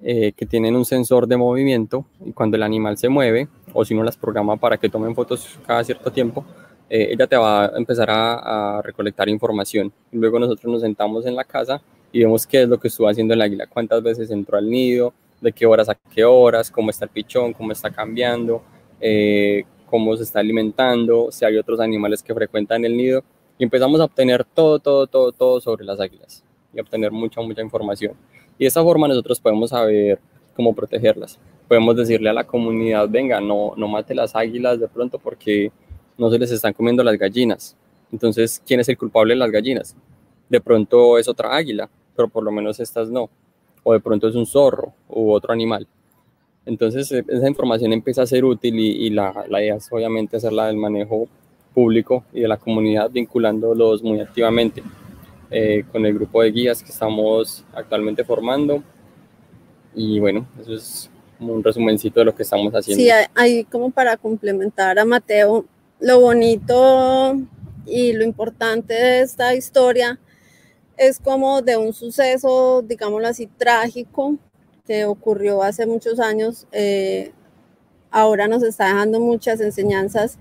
eh, 0.00 0.32
que 0.32 0.44
tienen 0.44 0.74
un 0.74 0.84
sensor 0.84 1.28
de 1.28 1.36
movimiento 1.36 2.06
y 2.24 2.32
cuando 2.32 2.56
el 2.56 2.64
animal 2.64 2.98
se 2.98 3.08
mueve 3.08 3.48
o 3.72 3.84
si 3.84 3.94
no 3.94 4.02
las 4.02 4.16
programa 4.16 4.56
para 4.56 4.78
que 4.78 4.88
tomen 4.88 5.14
fotos 5.14 5.58
cada 5.64 5.84
cierto 5.84 6.10
tiempo, 6.10 6.44
eh, 6.88 7.08
ella 7.12 7.26
te 7.26 7.36
va 7.36 7.66
a 7.66 7.76
empezar 7.76 8.08
a, 8.10 8.80
recolectar 8.82 9.28
información. 9.28 9.92
Luego 10.12 10.38
nosotros 10.38 10.72
nos 10.72 10.82
sentamos 10.82 11.26
en 11.26 11.34
la 11.34 11.44
casa 11.44 11.80
y 12.12 12.20
vemos 12.20 12.46
qué 12.46 12.62
es 12.62 12.68
lo 12.68 12.78
que 12.78 12.88
estuvo 12.88 13.08
haciendo 13.08 13.34
el 13.34 13.42
águila, 13.42 13.66
cuántas 13.66 14.02
veces 14.02 14.30
entró 14.30 14.56
al 14.56 14.70
nido, 14.70 15.12
de 15.40 15.52
qué 15.52 15.66
horas 15.66 15.88
a 15.88 15.94
qué 15.94 16.24
horas, 16.24 16.70
cómo 16.70 16.90
está 16.90 17.04
el 17.04 17.10
pichón, 17.10 17.52
cómo 17.52 17.72
está 17.72 17.90
cambiando, 17.90 18.62
eh, 19.00 19.64
cómo 19.90 20.16
se 20.16 20.22
está 20.22 20.40
alimentando, 20.40 21.28
si 21.30 21.44
hay 21.44 21.56
otros 21.56 21.80
animales 21.80 22.22
que 22.22 22.34
frecuentan 22.34 22.84
el 22.84 22.96
nido 22.96 23.22
y 23.58 23.64
empezamos 23.64 24.00
a 24.00 24.04
obtener 24.04 24.44
todo, 24.44 24.78
todo, 24.78 25.06
todo, 25.06 25.32
todo 25.32 25.60
sobre 25.60 25.84
las 25.84 26.00
águilas 26.00 26.44
y 26.72 26.80
obtener 26.80 27.10
mucha, 27.10 27.40
mucha 27.40 27.62
información. 27.62 28.14
Y 28.58 28.64
de 28.64 28.68
esa 28.68 28.82
forma 28.82 29.08
nosotros 29.08 29.40
podemos 29.40 29.70
saber 29.70 30.18
cómo 30.54 30.74
protegerlas. 30.74 31.38
Podemos 31.68 31.96
decirle 31.96 32.30
a 32.30 32.32
la 32.32 32.44
comunidad, 32.44 33.08
venga, 33.08 33.40
no, 33.40 33.74
no 33.76 33.88
mate 33.88 34.14
las 34.14 34.34
águilas 34.34 34.78
de 34.78 34.88
pronto 34.88 35.18
porque 35.18 35.72
no 36.18 36.30
se 36.30 36.38
les 36.38 36.50
están 36.50 36.72
comiendo 36.72 37.02
las 37.02 37.18
gallinas. 37.18 37.76
Entonces, 38.12 38.62
¿quién 38.66 38.80
es 38.80 38.88
el 38.88 38.98
culpable 38.98 39.34
de 39.34 39.38
las 39.38 39.50
gallinas? 39.50 39.96
De 40.48 40.60
pronto 40.60 41.18
es 41.18 41.28
otra 41.28 41.54
águila, 41.54 41.88
pero 42.14 42.28
por 42.28 42.44
lo 42.44 42.52
menos 42.52 42.80
estas 42.80 43.08
no. 43.10 43.28
O 43.82 43.92
de 43.92 44.00
pronto 44.00 44.28
es 44.28 44.34
un 44.34 44.46
zorro 44.46 44.92
u 45.08 45.32
otro 45.32 45.52
animal. 45.52 45.86
Entonces 46.64 47.10
e, 47.12 47.24
esa 47.28 47.48
información 47.48 47.92
empieza 47.92 48.22
a 48.22 48.26
ser 48.26 48.44
útil 48.44 48.78
y, 48.78 49.10
la, 49.10 49.44
la, 49.48 49.62
idea 49.62 49.76
es 49.76 49.88
obviamente 49.90 50.36
hacerla 50.36 50.66
del 50.66 50.76
manejo 50.76 51.28
público 51.72 52.24
y 52.32 52.40
de 52.40 52.48
la 52.48 52.56
comunidad 52.56 53.10
vinculándolos 53.10 54.02
muy 54.02 54.20
activamente 54.20 54.82
eh, 55.50 55.84
con 55.92 56.04
el 56.04 56.14
grupo 56.14 56.42
de 56.42 56.50
guías 56.50 56.82
que 56.82 56.90
estamos 56.90 57.64
actualmente 57.72 58.24
formando. 58.24 58.82
Y 59.94 60.18
bueno, 60.18 60.46
eso 60.60 60.74
es 60.74 61.10
un 61.38 61.62
resumencito 61.62 62.20
de 62.20 62.26
lo 62.26 62.34
que 62.34 62.42
estamos 62.42 62.72
haciendo. 62.72 63.02
Sí, 63.02 63.10
ahí 63.34 63.64
como 63.64 63.90
para 63.90 64.16
complementar 64.16 64.98
a 64.98 65.04
Mateo, 65.04 65.64
lo 66.00 66.20
bonito 66.20 67.36
y 67.86 68.12
lo 68.12 68.24
importante 68.24 68.94
de 68.94 69.20
esta 69.20 69.54
historia 69.54 70.18
es 70.96 71.18
como 71.18 71.62
de 71.62 71.76
un 71.76 71.92
suceso, 71.92 72.82
digámoslo 72.82 73.28
así, 73.28 73.46
trágico, 73.46 74.36
que 74.86 75.04
ocurrió 75.04 75.62
hace 75.62 75.86
muchos 75.86 76.20
años, 76.20 76.66
eh, 76.72 77.32
ahora 78.10 78.48
nos 78.48 78.62
está 78.62 78.86
dejando 78.86 79.20
muchas 79.20 79.60
enseñanzas 79.60 80.38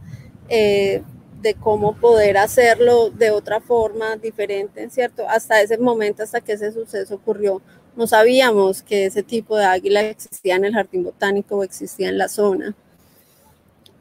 eh, 0.50 1.04
de 1.42 1.54
cómo 1.56 1.96
poder 1.96 2.38
hacerlo 2.38 3.10
de 3.10 3.32
otra 3.32 3.60
forma 3.60 4.16
diferente, 4.18 4.90
¿cierto? 4.90 5.28
Hasta 5.28 5.62
ese 5.62 5.78
momento, 5.78 6.24
hasta 6.24 6.42
que 6.42 6.54
ese 6.54 6.72
suceso 6.72 7.16
ocurrió, 7.16 7.62
no 7.96 8.08
sabíamos 8.08 8.82
que 8.82 9.06
ese 9.06 9.24
tipo 9.24 9.58
de 9.58 9.66
águila 9.66 10.02
existía 10.02 10.56
en 10.56 10.66
el 10.66 10.74
jardín 10.74 11.04
botánico 11.04 11.58
o 11.58 11.64
existía 11.64 12.10
en 12.10 12.18
la 12.18 12.28
zona. 12.28 12.76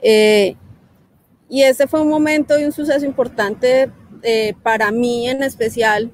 Eh, 0.03 0.57
y 1.49 1.63
ese 1.63 1.87
fue 1.87 2.01
un 2.01 2.09
momento 2.09 2.59
y 2.59 2.65
un 2.65 2.73
suceso 2.73 3.05
importante 3.05 3.91
eh, 4.23 4.55
para 4.63 4.91
mí 4.91 5.29
en 5.29 5.43
especial, 5.43 6.11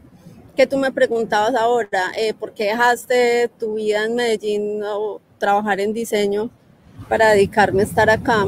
que 0.57 0.67
tú 0.67 0.77
me 0.77 0.93
preguntabas 0.93 1.55
ahora, 1.55 2.13
eh, 2.17 2.35
¿por 2.35 2.53
qué 2.53 2.65
dejaste 2.65 3.51
tu 3.59 3.75
vida 3.75 4.05
en 4.05 4.17
Medellín 4.17 4.83
o 4.85 5.21
trabajar 5.39 5.81
en 5.81 5.93
diseño 5.93 6.51
para 7.09 7.31
dedicarme 7.31 7.83
a 7.83 7.85
estar 7.85 8.11
acá? 8.11 8.47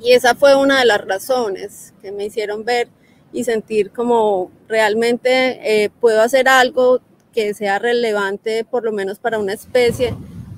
Y 0.00 0.12
esa 0.12 0.34
fue 0.34 0.54
una 0.56 0.78
de 0.78 0.84
las 0.84 1.04
razones 1.04 1.94
que 2.02 2.12
me 2.12 2.26
hicieron 2.26 2.64
ver 2.64 2.88
y 3.32 3.44
sentir 3.44 3.90
como 3.90 4.50
realmente 4.68 5.90
puedo 6.00 6.22
hacer 6.22 6.48
algo 6.48 7.00
que 7.32 7.54
sea 7.54 7.78
relevante 7.78 8.64
por 8.64 8.84
lo 8.84 8.92
menos 8.92 9.18
para 9.18 9.38
una 9.38 9.52
especie 9.54 10.14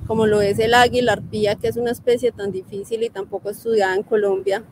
como 0.08 0.26
lo 0.26 0.40
es 0.40 0.58
el 0.58 0.72
águila 0.72 1.12
arpía, 1.12 1.54
que 1.56 1.68
es 1.68 1.76
una 1.76 1.90
especie 1.90 2.32
tan 2.32 2.50
difícil 2.50 3.02
y 3.02 3.10
tan 3.10 3.26
poco 3.26 3.50
estudiada 3.50 3.94
en 3.94 4.02
Colombia, 4.02 4.64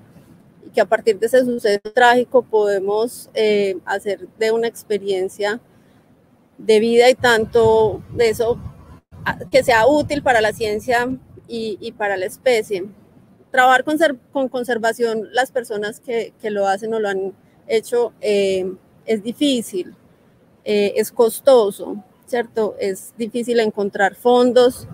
que 0.74 0.80
a 0.80 0.86
partir 0.86 1.18
de 1.18 1.26
ese 1.26 1.44
suceso 1.44 1.80
trágico 1.92 2.42
podemos 2.42 3.30
eh, 3.34 3.76
hacer 3.84 4.28
de 4.38 4.52
una 4.52 4.66
experiencia 4.66 5.60
de 6.58 6.80
vida 6.80 7.10
y 7.10 7.14
tanto 7.14 8.02
de 8.12 8.30
eso 8.30 8.58
que 9.50 9.62
sea 9.62 9.86
útil 9.86 10.22
para 10.22 10.40
la 10.40 10.52
ciencia 10.52 11.08
y, 11.48 11.92
para 11.92 12.16
la 12.16 12.26
especie. 12.26 12.84
Trabajar 13.50 13.84
con, 13.84 13.98
con 14.32 14.48
conservación, 14.48 15.28
las 15.32 15.50
personas 15.50 16.00
que, 16.00 16.32
que, 16.40 16.50
lo 16.50 16.66
hacen 16.66 16.92
o 16.94 17.00
lo 17.00 17.08
han 17.08 17.32
hecho, 17.66 18.12
eh, 18.20 18.72
es 19.04 19.22
difícil, 19.22 19.94
eh, 20.64 20.94
es 20.96 21.10
costoso, 21.12 22.02
¿cierto? 22.26 22.74
Es 22.78 23.14
difícil 23.16 23.60
encontrar 23.60 24.14
fondos, 24.14 24.88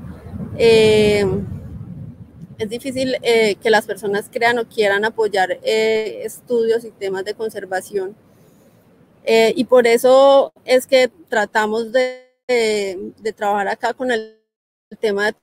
es 2.62 2.68
difícil 2.68 3.16
eh, 3.22 3.56
que 3.56 3.70
las 3.70 3.86
personas 3.86 4.28
crean 4.30 4.58
o 4.58 4.68
quieran 4.68 5.04
apoyar 5.04 5.58
eh, 5.62 6.22
estudios 6.24 6.84
y 6.84 6.90
temas 6.92 7.24
de 7.24 7.34
conservación. 7.34 8.16
y 9.24 9.64
por 9.64 9.86
eso 9.86 10.52
es 10.64 10.86
que 10.86 11.08
tratamos 11.28 11.92
de, 11.92 12.28
trabajar 13.36 13.68
acá 13.68 13.94
con 13.94 14.10
el, 14.10 14.38
tema 15.00 15.26
de 15.26 15.34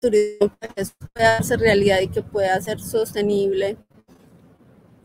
turismo 0.00 0.48
para 0.56 0.72
que 0.72 0.82
eso 0.82 0.92
pueda 1.12 1.42
ser 1.42 1.60
realidad 1.60 2.00
y 2.00 2.08
que 2.08 2.22
pueda 2.22 2.60
ser 2.60 2.80
sostenible. 2.80 3.76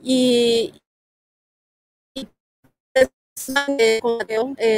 Y, 0.01 0.73
y 2.15 2.27
pues, 2.93 3.09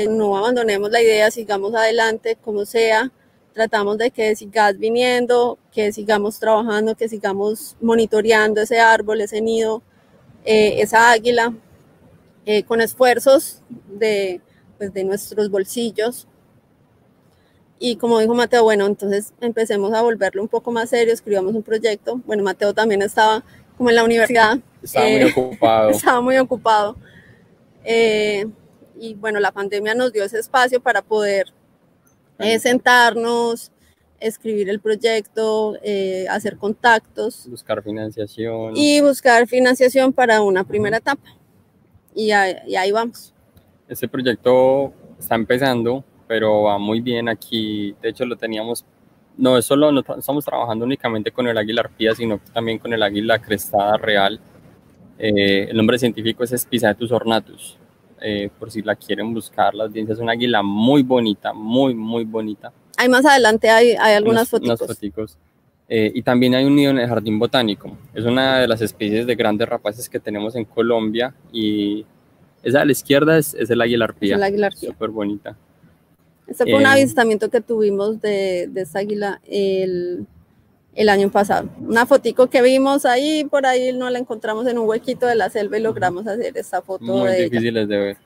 no 0.10 0.38
abandonemos 0.38 0.90
la 0.92 1.02
idea, 1.02 1.30
sigamos 1.32 1.76
adelante 1.76 2.38
como 2.38 2.66
sea 2.66 3.12
tratamos 3.56 3.98
de 3.98 4.12
que 4.12 4.36
sigas 4.36 4.78
viniendo, 4.78 5.58
que 5.72 5.94
sigamos 5.94 6.38
trabajando, 6.40 6.94
que 6.94 7.08
sigamos 7.08 7.78
monitoreando 7.80 8.60
ese 8.60 8.82
árbol, 8.82 9.22
ese 9.22 9.40
nido, 9.40 9.82
eh, 10.44 10.82
esa 10.82 11.10
águila, 11.12 11.54
eh, 12.46 12.64
con 12.64 12.82
esfuerzos 12.82 13.62
de, 13.88 14.42
pues, 14.78 14.94
de 14.94 15.06
nuestros 15.06 15.50
bolsillos. 15.50 16.28
Y 17.80 17.96
como 17.96 18.20
dijo 18.20 18.36
Mateo, 18.36 18.64
bueno, 18.64 18.88
entonces 18.88 19.34
empecemos 19.40 19.94
a 19.94 20.02
volverlo 20.02 20.42
un 20.42 20.50
poco 20.50 20.72
más 20.72 20.90
serio, 20.90 21.14
escribamos 21.14 21.56
un 21.56 21.64
proyecto. 21.64 22.20
Bueno, 22.26 22.44
Mateo 22.44 22.74
también 22.74 23.02
estaba 23.04 23.42
como 23.78 23.90
en 23.90 23.96
la 23.96 24.04
universidad. 24.04 24.60
Estaba 24.84 25.06
muy 25.08 25.22
eh, 25.22 25.34
ocupado. 25.34 25.90
Estaba 25.92 26.20
muy 26.20 26.38
ocupado. 26.38 26.98
y 29.00 29.14
bueno, 29.14 29.40
la 29.40 29.54
pandemia 29.54 29.96
nos 29.96 30.12
dio 30.12 30.26
ese 30.26 30.40
espacio 30.40 30.82
para 30.82 31.02
poder 31.02 31.54
es 32.40 32.64
sentarnos, 32.64 33.72
escribir 34.20 34.70
el 34.70 34.80
proyecto, 34.80 35.78
eh, 35.84 36.26
hacer 36.30 36.58
contactos. 36.58 37.48
Buscar 37.50 37.84
financiación. 37.84 38.76
Y 38.76 39.02
buscar 39.02 39.48
financiación 39.48 40.14
para 40.14 40.42
una 40.42 40.64
primera 40.64 40.98
etapa. 40.98 41.38
Y, 42.14 42.32
ahí 42.32 42.92
vamos. 42.92 43.34
Este 43.88 44.08
proyecto 44.08 44.94
está 45.20 45.36
empezando, 45.36 46.04
pero 46.28 46.64
va 46.64 46.78
muy 46.78 47.02
bien 47.02 47.30
aquí. 47.30 47.96
De 48.02 48.10
hecho, 48.10 48.26
lo 48.26 48.38
teníamos, 48.38 48.86
no 49.38 49.58
es 49.58 49.66
solo, 49.66 49.92
no 49.92 50.02
estamos 50.18 50.46
trabajando 50.46 50.86
únicamente 50.86 51.32
con 51.32 51.48
el 51.48 51.58
águila 51.58 51.82
arpía, 51.82 52.16
sino 52.16 52.40
también 52.54 52.80
con 52.80 52.94
el 52.94 53.04
águila 53.04 53.40
crestada 53.40 53.98
real. 53.98 54.40
Eh, 55.18 55.68
el 55.70 55.78
nombre 55.78 56.00
científico 56.00 56.44
es 56.44 56.52
Spisaetus 56.52 57.12
ornatus. 57.12 57.78
Eh, 58.28 58.50
por 58.58 58.72
si 58.72 58.82
la 58.82 58.96
quieren 58.96 59.36
buscar. 59.36 59.76
La 59.76 59.84
audiencia 59.84 60.14
es 60.14 60.20
una 60.20 60.32
águila 60.32 60.64
muy 60.64 61.04
bonita, 61.04 61.54
muy, 61.54 61.94
muy 61.94 62.24
bonita. 62.24 62.74
Hay 62.98 63.08
más 63.08 63.24
adelante, 63.24 63.70
hay, 63.70 63.92
hay 63.92 64.16
algunas 64.16 64.50
fotos. 64.50 64.80
Eh, 65.88 66.12
y 66.12 66.24
también 66.24 66.56
hay 66.56 66.66
un 66.66 66.76
nido 66.76 66.90
en 66.90 66.98
el 66.98 67.08
jardín 67.08 67.38
botánico. 67.38 67.96
Es 68.16 68.26
una 68.26 68.62
de 68.62 68.68
las 68.68 68.82
especies 68.82 69.28
de 69.28 69.36
grandes 69.36 69.70
rapaces 69.70 70.10
que 70.10 70.20
tenemos 70.20 70.56
en 70.56 70.66
Colombia 70.66 71.36
y 71.54 72.04
esa 72.64 72.82
a 72.82 72.86
la 72.86 72.94
izquierda 72.94 73.38
es, 73.38 73.54
es 73.54 73.70
el 73.70 73.80
águila 73.80 74.06
arpía. 74.06 74.34
Es 74.34 74.38
el 74.38 74.44
águila 74.44 74.68
arpía. 74.68 74.90
Súper 74.90 75.12
bonita. 75.12 75.56
Ese 76.48 76.64
fue 76.64 76.78
un 76.78 76.82
eh, 76.82 76.88
avistamiento 76.88 77.52
que 77.52 77.62
tuvimos 77.62 78.22
de, 78.22 78.68
de 78.72 78.82
esa 78.82 79.00
águila 79.00 79.40
el, 79.46 80.26
el 80.96 81.10
año 81.10 81.30
pasado. 81.30 81.70
Una 81.80 82.06
fotico 82.06 82.50
que 82.50 82.62
vimos 82.62 83.06
ahí, 83.06 83.44
por 83.44 83.66
ahí 83.66 83.94
no 83.94 84.10
la 84.10 84.20
encontramos 84.20 84.66
en 84.68 84.78
un 84.78 84.88
huequito 84.88 85.28
de 85.28 85.36
la 85.36 85.50
selva 85.50 85.78
y 85.78 85.82
logramos 85.82 86.26
hacer 86.26 86.58
esa 86.58 86.82
foto. 86.82 87.04
Muy 87.04 87.30
de 87.30 87.44
difíciles 87.44 87.88
de 87.88 87.98
ver. 87.98 88.18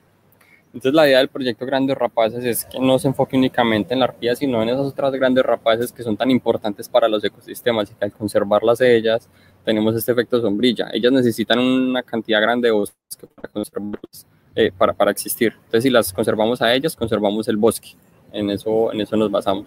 Entonces 0.72 0.94
la 0.94 1.08
idea 1.08 1.18
del 1.18 1.28
proyecto 1.28 1.66
Grandes 1.66 1.98
Rapaces 1.98 2.44
es 2.44 2.64
que 2.64 2.78
no 2.78 2.96
se 3.00 3.08
enfoque 3.08 3.36
únicamente 3.36 3.92
en 3.92 3.98
la 3.98 4.06
arpía, 4.06 4.36
sino 4.36 4.62
en 4.62 4.68
esas 4.68 4.86
otras 4.86 5.12
grandes 5.12 5.44
rapaces 5.44 5.90
que 5.90 6.04
son 6.04 6.16
tan 6.16 6.30
importantes 6.30 6.88
para 6.88 7.08
los 7.08 7.24
ecosistemas 7.24 7.90
y 7.90 7.94
que 7.94 8.04
al 8.04 8.12
conservarlas 8.12 8.80
ellas 8.80 9.28
tenemos 9.64 9.96
este 9.96 10.12
efecto 10.12 10.40
sombrilla. 10.40 10.88
Ellas 10.92 11.10
necesitan 11.10 11.58
una 11.58 12.04
cantidad 12.04 12.40
grande 12.40 12.68
de 12.68 12.72
bosque 12.72 12.94
para 13.34 13.66
eh, 14.54 14.70
para, 14.76 14.92
para 14.92 15.10
existir. 15.10 15.54
Entonces 15.56 15.82
si 15.82 15.90
las 15.90 16.12
conservamos 16.12 16.62
a 16.62 16.72
ellas, 16.72 16.94
conservamos 16.94 17.48
el 17.48 17.56
bosque. 17.56 17.90
En 18.32 18.48
eso, 18.50 18.92
en 18.92 19.00
eso 19.00 19.16
nos 19.16 19.28
basamos. 19.28 19.66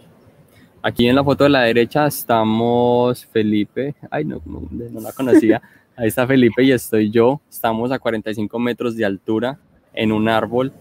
Aquí 0.86 1.08
en 1.08 1.16
la 1.16 1.24
foto 1.24 1.46
de 1.46 1.50
la 1.50 1.62
derecha 1.62 2.08
estamos 2.08 3.26
Felipe, 3.28 3.96
ay 4.12 4.26
no, 4.26 4.42
no, 4.46 5.00
la 5.00 5.14
conocía, 5.14 5.62
ahí 5.96 6.10
está 6.10 6.28
Felipe 6.28 6.62
y 6.62 6.74
estoy 6.74 7.10
yo, 7.10 7.40
estamos 7.50 7.90
a 7.94 8.00
45 8.00 8.60
metros 8.60 8.98
de 8.98 9.06
altura 9.06 9.58
en 9.94 10.12
un 10.12 10.28
árbol, 10.28 10.74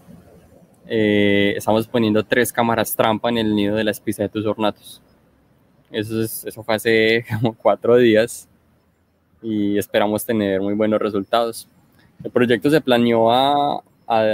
eh, 0.87 1.53
estamos 1.55 1.87
poniendo 1.87 2.21
tres 2.21 2.51
cámaras 2.51 2.93
trampa 2.93 3.29
en 3.29 3.37
el 3.37 3.55
nido 3.55 3.77
de 3.77 3.85
la 3.85 3.93
tus 4.29 4.45
ornatus. 4.45 5.01
Eso, 5.89 6.21
es, 6.21 6.43
eso 6.43 6.61
fue 6.63 6.75
hace 6.75 7.25
como 7.39 7.53
cuatro 7.53 7.95
días 7.95 8.49
y 9.41 9.77
esperamos 9.77 10.25
tener 10.25 10.59
muy 10.59 10.73
buenos 10.73 10.99
resultados. 10.99 11.69
El 12.21 12.29
proyecto 12.29 12.69
se 12.69 12.81
planeó 12.81 13.31
a, 13.31 13.81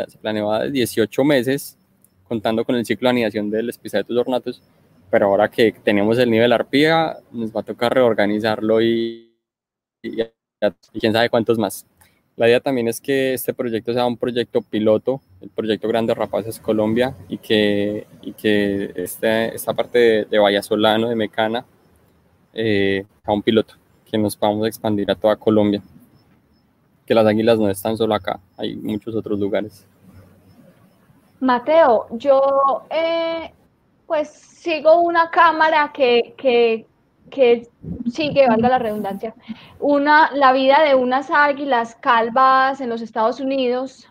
se 0.07 0.17
planeó 0.17 0.51
a 0.51 0.65
18 0.65 1.23
meses, 1.23 1.77
contando 2.27 2.65
con 2.65 2.75
el 2.75 2.87
ciclo 2.87 3.05
de 3.05 3.11
anidación 3.11 3.51
del 3.51 3.71
tus 3.71 4.17
ornatus, 4.17 4.63
pero 5.09 5.27
ahora 5.27 5.49
que 5.49 5.71
tenemos 5.71 6.17
el 6.17 6.29
nivel 6.29 6.53
arpía, 6.53 7.17
nos 7.31 7.55
va 7.55 7.61
a 7.61 7.63
tocar 7.63 7.93
reorganizarlo 7.93 8.81
y, 8.81 9.35
y, 10.01 10.17
quién 10.99 11.13
sabe 11.13 11.29
cuántos 11.29 11.57
más. 11.57 11.85
La 12.35 12.47
idea 12.47 12.61
también 12.61 12.87
es 12.87 13.01
que 13.01 13.33
este 13.33 13.53
proyecto 13.53 13.93
sea 13.93 14.05
un 14.05 14.15
proyecto 14.15 14.61
piloto, 14.61 15.21
el 15.41 15.49
proyecto 15.49 15.89
Grandes 15.89 16.17
Rapaces 16.17 16.59
Colombia, 16.59 17.13
y 17.27 17.37
que, 17.37 18.07
y 18.21 18.31
que 18.31 18.93
este, 18.95 19.53
esta 19.53 19.73
parte 19.73 19.99
de, 19.99 20.25
de 20.25 20.63
Solano, 20.63 21.09
de 21.09 21.15
Mecana, 21.15 21.65
eh, 22.53 23.05
un 23.27 23.41
piloto, 23.43 23.75
que 24.09 24.17
nos 24.17 24.37
podamos 24.37 24.67
expandir 24.67 25.11
a 25.11 25.15
toda 25.15 25.35
Colombia. 25.35 25.81
Que 27.05 27.13
las 27.13 27.25
águilas 27.25 27.59
no 27.59 27.69
están 27.69 27.97
solo 27.97 28.15
acá, 28.15 28.39
hay 28.55 28.75
muchos 28.75 29.15
otros 29.15 29.37
lugares. 29.37 29.85
Mateo, 31.41 32.07
yo 32.11 32.83
eh, 32.89 33.51
pues 34.09 34.27
sigo 34.29 35.01
una 35.01 35.29
cámara 35.29 35.91
que, 35.93 36.33
que, 36.35 36.87
que 37.29 37.69
sigue, 38.11 38.47
valga 38.47 38.67
la 38.67 38.79
redundancia, 38.79 39.35
una, 39.79 40.31
la 40.33 40.51
vida 40.51 40.81
de 40.81 40.95
unas 40.95 41.29
águilas 41.29 41.93
calvas 41.93 42.81
en 42.81 42.89
los 42.89 43.03
Estados 43.03 43.39
Unidos 43.39 44.09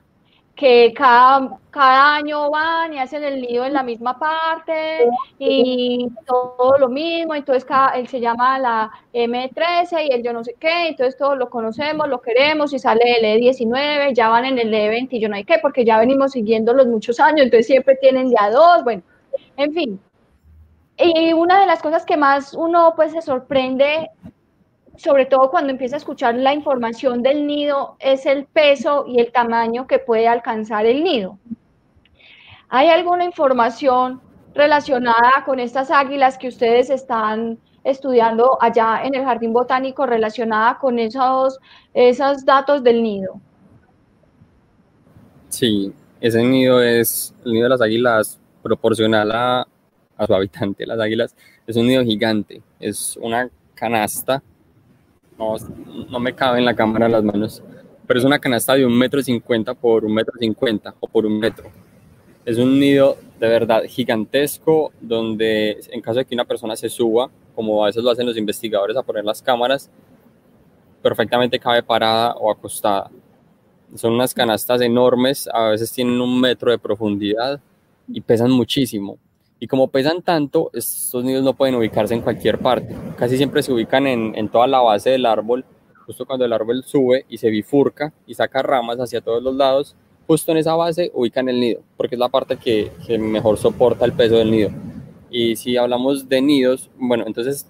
que 0.54 0.92
cada, 0.96 1.58
cada 1.70 2.14
año 2.14 2.48
van 2.48 2.92
y 2.92 3.00
hacen 3.00 3.24
el 3.24 3.40
nido 3.40 3.64
en 3.64 3.72
la 3.72 3.82
misma 3.82 4.20
parte 4.20 5.08
y 5.36 6.08
todo 6.24 6.78
lo 6.78 6.88
mismo, 6.88 7.34
entonces 7.34 7.64
cada, 7.64 7.90
él 7.96 8.06
se 8.06 8.20
llama 8.20 8.56
la 8.60 8.92
M13 9.12 10.08
y 10.08 10.12
el 10.12 10.22
yo 10.22 10.32
no 10.32 10.44
sé 10.44 10.54
qué, 10.60 10.88
entonces 10.90 11.16
todos 11.16 11.36
lo 11.36 11.50
conocemos, 11.50 12.08
lo 12.08 12.20
queremos 12.20 12.72
y 12.72 12.78
sale 12.78 13.02
el 13.18 13.40
E19, 13.40 14.14
ya 14.14 14.28
van 14.28 14.44
en 14.44 14.60
el 14.60 14.72
E20 14.72 15.08
y 15.10 15.20
yo 15.20 15.28
no 15.28 15.34
hay 15.34 15.44
qué, 15.44 15.58
porque 15.60 15.84
ya 15.84 15.98
venimos 15.98 16.32
siguiendo 16.32 16.72
los 16.72 16.86
muchos 16.86 17.18
años, 17.18 17.46
entonces 17.46 17.66
siempre 17.66 17.96
tienen 17.96 18.30
ya 18.30 18.48
dos, 18.50 18.84
bueno, 18.84 19.02
en 19.56 19.72
fin. 19.72 20.00
Y 20.96 21.32
una 21.32 21.60
de 21.60 21.66
las 21.66 21.80
cosas 21.80 22.04
que 22.04 22.16
más 22.16 22.54
uno 22.54 22.94
pues 22.96 23.12
se 23.12 23.22
sorprende, 23.22 24.10
sobre 24.96 25.26
todo 25.26 25.50
cuando 25.50 25.70
empieza 25.70 25.96
a 25.96 25.98
escuchar 25.98 26.34
la 26.34 26.52
información 26.52 27.22
del 27.22 27.46
nido, 27.46 27.96
es 28.00 28.26
el 28.26 28.46
peso 28.46 29.04
y 29.06 29.20
el 29.20 29.30
tamaño 29.30 29.86
que 29.86 29.98
puede 29.98 30.26
alcanzar 30.26 30.86
el 30.86 31.04
nido. 31.04 31.38
¿Hay 32.68 32.88
alguna 32.88 33.24
información 33.24 34.20
relacionada 34.54 35.44
con 35.46 35.60
estas 35.60 35.90
águilas 35.90 36.36
que 36.36 36.48
ustedes 36.48 36.90
están 36.90 37.58
estudiando 37.84 38.58
allá 38.60 39.02
en 39.04 39.14
el 39.14 39.24
Jardín 39.24 39.52
Botánico 39.52 40.06
relacionada 40.06 40.78
con 40.78 40.98
esos, 40.98 41.58
esos 41.94 42.44
datos 42.44 42.82
del 42.82 43.02
nido. 43.02 43.40
Sí, 45.48 45.92
ese 46.20 46.42
nido 46.42 46.82
es, 46.82 47.34
el 47.44 47.52
nido 47.52 47.64
de 47.64 47.70
las 47.70 47.80
águilas 47.80 48.38
proporcional 48.62 49.30
a, 49.32 49.66
a 50.16 50.26
su 50.26 50.34
habitante, 50.34 50.86
las 50.86 51.00
águilas, 51.00 51.34
es 51.66 51.76
un 51.76 51.86
nido 51.86 52.02
gigante, 52.04 52.62
es 52.80 53.16
una 53.20 53.48
canasta, 53.74 54.42
no, 55.38 55.56
no 56.10 56.18
me 56.18 56.34
cabe 56.34 56.58
en 56.58 56.64
la 56.64 56.74
cámara 56.74 57.08
las 57.08 57.22
manos, 57.22 57.62
pero 58.06 58.18
es 58.18 58.24
una 58.26 58.38
canasta 58.38 58.74
de 58.74 58.84
un 58.86 58.96
metro 58.96 59.22
cincuenta 59.22 59.74
por 59.74 60.04
un 60.04 60.14
metro 60.14 60.34
cincuenta 60.38 60.94
o 60.98 61.06
por 61.06 61.26
un 61.26 61.38
metro. 61.38 61.70
Es 62.44 62.56
un 62.56 62.80
nido 62.80 63.18
de 63.38 63.46
verdad 63.46 63.82
gigantesco 63.84 64.90
donde 65.00 65.78
en 65.90 66.00
caso 66.00 66.18
de 66.18 66.24
que 66.24 66.34
una 66.34 66.46
persona 66.46 66.74
se 66.74 66.88
suba, 66.88 67.30
como 67.54 67.84
a 67.84 67.88
veces 67.88 68.02
lo 68.02 68.10
hacen 68.10 68.24
los 68.24 68.38
investigadores 68.38 68.96
a 68.96 69.02
poner 69.02 69.24
las 69.24 69.42
cámaras, 69.42 69.90
perfectamente 71.02 71.58
cabe 71.58 71.82
parada 71.82 72.34
o 72.36 72.50
acostada. 72.50 73.10
Son 73.94 74.14
unas 74.14 74.32
canastas 74.32 74.80
enormes, 74.80 75.48
a 75.52 75.68
veces 75.68 75.92
tienen 75.92 76.20
un 76.20 76.40
metro 76.40 76.70
de 76.70 76.78
profundidad 76.78 77.60
y 78.08 78.20
pesan 78.20 78.50
muchísimo. 78.50 79.18
Y 79.60 79.66
como 79.66 79.88
pesan 79.88 80.22
tanto, 80.22 80.70
estos 80.72 81.24
nidos 81.24 81.44
no 81.44 81.54
pueden 81.54 81.74
ubicarse 81.74 82.14
en 82.14 82.20
cualquier 82.20 82.58
parte. 82.58 82.94
Casi 83.16 83.36
siempre 83.36 83.62
se 83.62 83.72
ubican 83.72 84.06
en, 84.06 84.34
en 84.36 84.48
toda 84.48 84.66
la 84.66 84.80
base 84.80 85.10
del 85.10 85.26
árbol, 85.26 85.64
justo 86.06 86.26
cuando 86.26 86.44
el 86.44 86.52
árbol 86.52 86.84
sube 86.84 87.26
y 87.28 87.38
se 87.38 87.50
bifurca 87.50 88.12
y 88.26 88.34
saca 88.34 88.62
ramas 88.62 88.98
hacia 88.98 89.20
todos 89.20 89.42
los 89.42 89.54
lados 89.54 89.96
justo 90.28 90.52
en 90.52 90.58
esa 90.58 90.74
base 90.74 91.10
ubican 91.14 91.48
el 91.48 91.58
nido, 91.58 91.80
porque 91.96 92.14
es 92.14 92.18
la 92.18 92.28
parte 92.28 92.58
que, 92.58 92.92
mejor 93.18 93.56
soporta 93.56 94.04
el 94.04 94.12
peso 94.12 94.36
del 94.36 94.50
nido. 94.50 94.70
Y 95.30 95.56
si 95.56 95.78
hablamos 95.78 96.28
de 96.28 96.42
nidos, 96.42 96.90
bueno, 96.98 97.24
entonces 97.26 97.66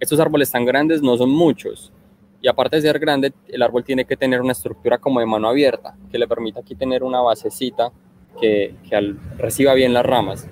estos 0.00 0.18
árboles 0.18 0.50
tan 0.50 0.64
grandes 0.64 1.00
no 1.00 1.16
son 1.16 1.30
muchos. 1.30 1.92
Y 2.42 2.48
aparte 2.48 2.76
de 2.76 2.82
ser 2.82 2.98
grande, 2.98 3.32
el 3.46 3.62
árbol 3.62 3.84
tiene 3.84 4.04
que 4.04 4.16
tener 4.16 4.42
una 4.42 4.50
estructura 4.50 4.98
como 4.98 5.20
de 5.20 5.26
mano 5.26 5.48
abierta, 5.48 5.96
que 6.10 6.18
le 6.18 6.26
permita 6.26 6.60
aquí 6.60 6.74
tener 6.74 7.04
una 7.04 7.20
basecita 7.20 7.92
que, 8.40 8.74
reciba 9.38 9.74
bien 9.74 9.92
las 9.92 10.04
ramas. 10.04 10.48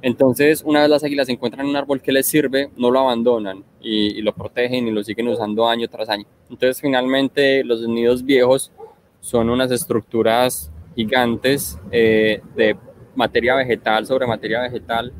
Entonces, 0.00 0.62
una 0.64 0.80
vez 0.80 0.90
las 0.90 1.04
águilas 1.04 1.28
encuentran 1.28 1.66
un 1.66 1.76
árbol 1.76 2.02
que 2.02 2.10
les 2.10 2.26
sirve, 2.26 2.70
no 2.76 2.90
lo 2.90 3.00
abandonan 3.00 3.64
y, 3.80 4.20
lo 4.22 4.34
protegen 4.34 4.88
y 4.88 4.90
lo 4.90 5.04
siguen 5.04 5.28
usando 5.28 5.68
año 5.68 5.88
tras 5.88 6.08
año. 6.08 6.26
Entonces, 6.50 6.80
finalmente, 6.80 7.62
los 7.62 7.86
nidos 7.86 8.24
viejos 8.24 8.72
son 9.20 9.48
unas 9.48 9.70
estructuras 9.70 10.72
gigantes 10.96 11.78
eh, 11.90 12.40
de 12.56 12.76
materia 13.14 13.54
vegetal 13.54 14.06
sobre 14.06 14.26
materia 14.26 14.62
vegetal 14.62 15.12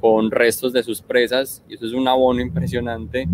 con 0.00 0.30
restos 0.30 0.72
de 0.72 0.82
sus 0.82 1.02
presas 1.02 1.62
y 1.68 1.74
eso 1.74 1.86
es 1.86 1.92
un 1.92 2.06
abono 2.06 2.40
impresionante 2.40 3.26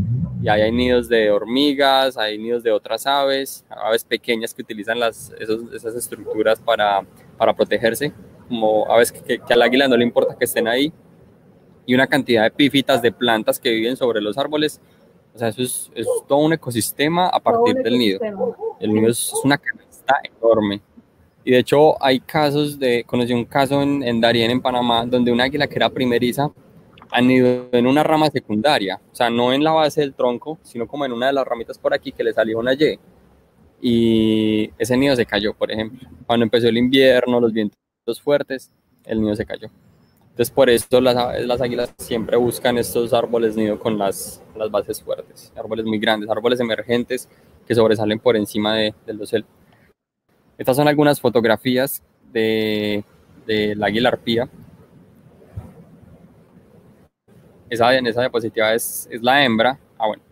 y 0.42 0.48
ahí 0.48 0.62
hay 0.62 0.72
nidos 0.72 1.08
de 1.08 1.30
hormigas, 1.30 2.16
hay 2.16 2.38
nidos 2.38 2.62
de 2.62 2.70
otras 2.70 3.06
aves, 3.06 3.64
aves 3.68 4.04
pequeñas 4.04 4.54
que 4.54 4.62
utilizan 4.62 4.98
esas 4.98 5.94
estructuras 5.94 6.60
para, 6.60 7.02
para, 7.36 7.54
protegerse, 7.54 8.12
como 8.48 8.90
aves 8.90 9.12
que, 9.12 9.38
que, 9.38 9.54
al 9.54 9.62
águila 9.62 9.88
no 9.88 9.96
le 9.96 10.04
importa 10.04 10.36
que 10.36 10.44
estén 10.44 10.68
ahí 10.68 10.92
y 11.86 11.94
una 11.94 12.06
cantidad 12.06 12.44
de 12.44 12.50
pífitas 12.50 13.02
de 13.02 13.12
plantas 13.12 13.58
que 13.58 13.70
viven 13.70 13.96
sobre 13.96 14.20
los 14.20 14.38
árboles, 14.38 14.80
o 15.34 15.38
sea, 15.38 15.48
eso 15.48 15.62
es, 15.62 15.90
es 15.94 16.06
todo 16.28 16.38
un 16.38 16.52
ecosistema 16.52 17.26
a 17.28 17.40
partir 17.40 17.74
del 17.76 17.98
nido. 17.98 18.20
El 18.80 18.94
nido 18.94 19.10
es 19.10 19.32
una 19.42 19.60
está 19.90 20.20
enorme. 20.22 20.80
Y 21.44 21.50
de 21.50 21.58
hecho 21.58 22.02
hay 22.02 22.20
casos 22.20 22.78
de, 22.78 23.04
conocí 23.04 23.32
un 23.32 23.44
caso 23.44 23.82
en, 23.82 24.02
en 24.02 24.20
Darien, 24.20 24.50
en 24.50 24.62
Panamá, 24.62 25.04
donde 25.04 25.32
una 25.32 25.44
águila 25.44 25.66
que 25.66 25.76
era 25.76 25.90
primeriza 25.90 26.50
ido 27.22 27.68
en 27.72 27.86
una 27.86 28.02
rama 28.02 28.28
secundaria, 28.30 29.00
o 29.12 29.14
sea, 29.14 29.30
no 29.30 29.52
en 29.52 29.62
la 29.62 29.72
base 29.72 30.00
del 30.00 30.14
tronco, 30.14 30.58
sino 30.62 30.86
como 30.86 31.04
en 31.04 31.12
una 31.12 31.28
de 31.28 31.32
las 31.32 31.46
ramitas 31.46 31.78
por 31.78 31.94
aquí 31.94 32.12
que 32.12 32.24
le 32.24 32.32
salió 32.32 32.58
una 32.58 32.74
Y. 32.74 32.98
Y 33.80 34.70
ese 34.78 34.96
nido 34.96 35.14
se 35.14 35.26
cayó, 35.26 35.54
por 35.54 35.70
ejemplo. 35.70 36.08
Cuando 36.26 36.44
empezó 36.44 36.68
el 36.68 36.78
invierno, 36.78 37.40
los 37.40 37.52
vientos 37.52 38.20
fuertes, 38.22 38.72
el 39.04 39.20
nido 39.20 39.34
se 39.36 39.44
cayó. 39.44 39.68
Entonces, 40.30 40.50
por 40.52 40.68
eso 40.68 41.00
las, 41.00 41.14
las 41.46 41.60
águilas 41.60 41.94
siempre 41.98 42.36
buscan 42.36 42.76
estos 42.76 43.12
árboles 43.12 43.56
nido 43.56 43.78
con 43.78 43.96
las, 43.96 44.42
las 44.56 44.70
bases 44.70 45.00
fuertes, 45.00 45.52
árboles 45.54 45.84
muy 45.84 45.98
grandes, 45.98 46.28
árboles 46.28 46.58
emergentes 46.58 47.28
que 47.66 47.74
sobresalen 47.74 48.18
por 48.18 48.36
encima 48.36 48.74
de, 48.74 48.94
del 49.06 49.18
dosel. 49.18 49.44
Estas 50.58 50.76
son 50.76 50.88
algunas 50.88 51.20
fotografías 51.20 52.02
de, 52.32 53.04
de 53.46 53.76
la 53.76 53.86
águila 53.86 54.08
arpía. 54.08 54.48
Esa, 57.70 57.94
en 57.96 58.06
esa 58.06 58.20
diapositiva 58.22 58.74
es, 58.74 59.08
es 59.10 59.22
la 59.22 59.44
hembra. 59.44 59.78
Ah, 59.98 60.08
bueno. 60.08 60.22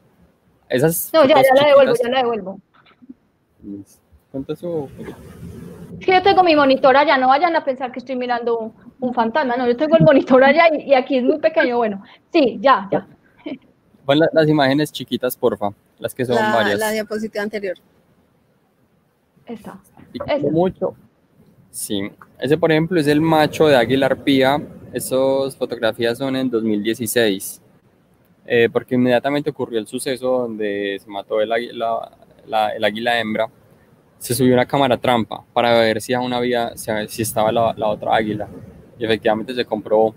Esas 0.68 1.10
no, 1.12 1.24
ya, 1.26 1.36
ya 1.36 1.54
la 1.54 1.68
devuelvo, 1.68 1.94
ya 2.02 2.08
la 2.08 2.18
devuelvo. 2.18 2.60
¿Cuánto 4.30 4.56
su... 4.56 4.88
Es 6.00 6.06
que 6.06 6.12
yo 6.12 6.22
tengo 6.22 6.42
mi 6.42 6.56
monitor 6.56 6.96
allá, 6.96 7.18
no 7.18 7.28
vayan 7.28 7.54
a 7.54 7.64
pensar 7.64 7.92
que 7.92 7.98
estoy 7.98 8.16
mirando 8.16 8.58
un, 8.58 8.72
un 9.00 9.14
fantasma, 9.14 9.56
no, 9.56 9.66
yo 9.66 9.76
tengo 9.76 9.96
el 9.96 10.04
monitor 10.04 10.42
allá 10.42 10.64
y, 10.72 10.90
y, 10.90 10.94
aquí 10.94 11.18
es 11.18 11.24
muy 11.24 11.38
pequeño, 11.38 11.76
bueno, 11.76 12.02
sí, 12.32 12.58
ya, 12.60 12.88
ya. 12.90 13.06
Pon 14.06 14.18
las 14.18 14.48
imágenes 14.48 14.90
chiquitas, 14.90 15.36
porfa, 15.36 15.70
las 15.98 16.14
que 16.14 16.24
son 16.24 16.36
la, 16.36 16.54
varias. 16.54 16.78
La 16.78 16.90
diapositiva 16.90 17.42
anterior. 17.42 17.76
Esta. 19.46 19.78
Mucho. 20.50 20.94
Sí, 21.70 22.10
ese 22.38 22.58
por 22.58 22.70
ejemplo 22.70 23.00
es 23.00 23.06
el 23.06 23.20
macho 23.20 23.66
de 23.66 23.76
águila 23.76 24.06
arpía. 24.06 24.60
Esas 24.92 25.56
fotografías 25.56 26.18
son 26.18 26.36
en 26.36 26.50
2016, 26.50 27.62
eh, 28.44 28.68
porque 28.70 28.94
inmediatamente 28.94 29.50
ocurrió 29.50 29.78
el 29.78 29.86
suceso 29.86 30.40
donde 30.40 30.98
se 31.02 31.08
mató 31.08 31.40
el 31.40 31.50
águila, 31.50 32.10
la, 32.46 32.70
el 32.70 32.84
águila 32.84 33.18
hembra. 33.18 33.48
Se 34.18 34.34
subió 34.34 34.54
una 34.54 34.66
cámara 34.66 34.96
trampa 34.96 35.44
para 35.52 35.78
ver 35.80 36.00
si 36.00 36.14
aún 36.14 36.32
había, 36.32 36.72
si 36.76 37.22
estaba 37.22 37.50
la, 37.50 37.74
la 37.76 37.88
otra 37.88 38.14
águila. 38.14 38.48
Y 38.98 39.04
efectivamente 39.04 39.54
se 39.54 39.64
comprobó. 39.64 40.14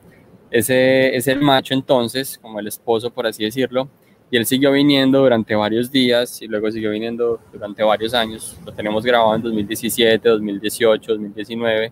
Ese 0.51 1.15
es 1.15 1.28
el 1.28 1.41
macho 1.41 1.73
entonces, 1.73 2.38
como 2.38 2.59
el 2.59 2.67
esposo 2.67 3.09
por 3.09 3.26
así 3.26 3.43
decirlo, 3.43 3.89
y 4.30 4.38
él 4.38 4.45
siguió 4.45 4.71
viniendo 4.71 5.19
durante 5.19 5.55
varios 5.55 5.91
días 5.91 6.41
y 6.41 6.47
luego 6.47 6.71
siguió 6.71 6.91
viniendo 6.91 7.39
durante 7.51 7.84
varios 7.84 8.13
años. 8.13 8.57
Lo 8.65 8.71
tenemos 8.71 9.03
grabado 9.03 9.36
en 9.36 9.41
2017, 9.41 10.30
2018, 10.30 11.11
2019 11.11 11.91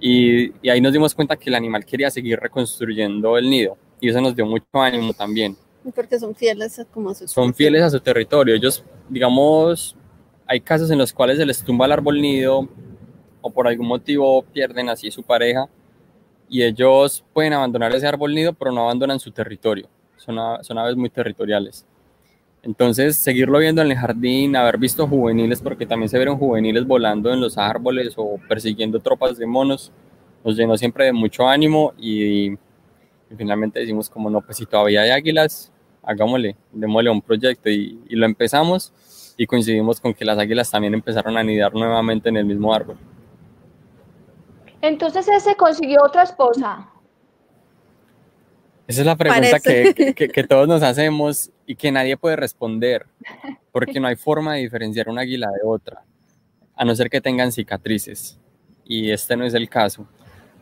y, 0.00 0.52
y, 0.62 0.68
ahí 0.70 0.80
nos 0.80 0.92
dimos 0.92 1.14
cuenta 1.14 1.36
que 1.36 1.50
el 1.50 1.56
animal 1.56 1.84
quería 1.84 2.10
seguir 2.10 2.38
reconstruyendo 2.38 3.36
el 3.36 3.50
nido 3.50 3.76
y 4.00 4.08
eso 4.08 4.20
nos 4.20 4.34
dio 4.34 4.46
mucho 4.46 4.66
ánimo 4.74 5.12
también. 5.12 5.56
Porque 5.94 6.18
son 6.18 6.34
fieles 6.34 6.78
a, 6.78 6.84
como 6.84 7.10
a 7.10 7.14
su 7.14 7.26
Son 7.26 7.54
fieles 7.54 7.82
a 7.82 7.90
su 7.90 8.00
territorio. 8.00 8.54
Ellos, 8.54 8.84
digamos, 9.08 9.96
hay 10.46 10.60
casos 10.60 10.90
en 10.90 10.98
los 10.98 11.12
cuales 11.12 11.38
se 11.38 11.46
les 11.46 11.62
tumba 11.62 11.86
el 11.86 11.92
árbol 11.92 12.20
nido 12.20 12.68
o 13.40 13.50
por 13.50 13.68
algún 13.68 13.88
motivo 13.88 14.42
pierden 14.42 14.88
así 14.88 15.10
su 15.10 15.22
pareja 15.22 15.68
y 16.48 16.62
ellos 16.62 17.24
pueden 17.32 17.52
abandonar 17.52 17.94
ese 17.94 18.06
árbol 18.06 18.34
nido 18.34 18.52
pero 18.54 18.72
no 18.72 18.82
abandonan 18.82 19.20
su 19.20 19.30
territorio 19.30 19.88
son, 20.18 20.78
aves 20.78 20.96
muy 20.96 21.10
territoriales. 21.10 21.86
Entonces, 22.62 23.16
seguirlo 23.16 23.58
viendo 23.58 23.82
en 23.82 23.90
el 23.90 23.96
jardín, 23.96 24.56
haber 24.56 24.78
visto 24.78 25.06
juveniles, 25.06 25.60
porque 25.60 25.86
también 25.86 26.08
se 26.08 26.18
vieron 26.18 26.38
juveniles 26.38 26.86
volando 26.86 27.32
en 27.32 27.40
los 27.40 27.56
árboles 27.56 28.14
o 28.16 28.38
persiguiendo 28.48 29.00
tropas 29.00 29.38
de 29.38 29.46
monos, 29.46 29.92
nos 30.44 30.56
llenó 30.56 30.76
siempre 30.76 31.06
de 31.06 31.12
mucho 31.12 31.48
ánimo 31.48 31.94
y, 31.98 32.56
finalmente 33.36 33.80
decimos 33.80 34.10
como 34.10 34.28
no, 34.30 34.40
pues 34.40 34.56
si 34.56 34.66
todavía 34.66 35.02
hay 35.02 35.10
águilas, 35.10 35.72
hagámosle, 36.08 36.56
démosle 36.72 37.10
un 37.10 37.20
proyecto 37.20 37.68
y, 37.68 38.00
y 38.08 38.16
lo 38.16 38.26
empezamos 38.26 38.92
y 39.36 39.46
coincidimos 39.46 40.00
con 40.00 40.14
que 40.14 40.24
las 40.24 40.38
águilas 40.38 40.70
también 40.70 40.94
empezaron 40.94 41.36
a 41.36 41.40
anidar 41.40 41.72
nuevamente 41.74 42.28
en 42.28 42.38
el 42.38 42.44
mismo 42.44 42.74
árbol. 42.74 42.96
Entonces 44.80 45.28
ese 45.28 45.54
consiguió 45.54 46.02
otra 46.04 46.22
esposa. 46.22 46.88
Esa 48.86 49.00
es 49.00 49.06
la 49.06 49.16
pregunta 49.16 49.60
que, 49.60 50.14
que, 50.14 50.44
todos 50.44 50.66
nos 50.66 50.82
hacemos 50.82 51.50
y 51.66 51.76
que 51.76 51.92
nadie 51.92 52.16
puede 52.16 52.36
responder, 52.36 53.04
porque 53.70 54.00
no 54.00 54.08
hay 54.08 54.16
forma 54.16 54.54
de 54.54 54.60
diferenciar 54.60 55.10
una 55.10 55.20
águila 55.20 55.48
de 55.48 55.60
otra, 55.62 56.04
a 56.74 56.84
no 56.86 56.96
ser 56.96 57.10
que 57.10 57.20
tengan 57.20 57.52
cicatrices, 57.52 58.38
y 58.86 59.10
este 59.10 59.36
no 59.36 59.44
es 59.44 59.52
el 59.52 59.68
caso. 59.68 60.08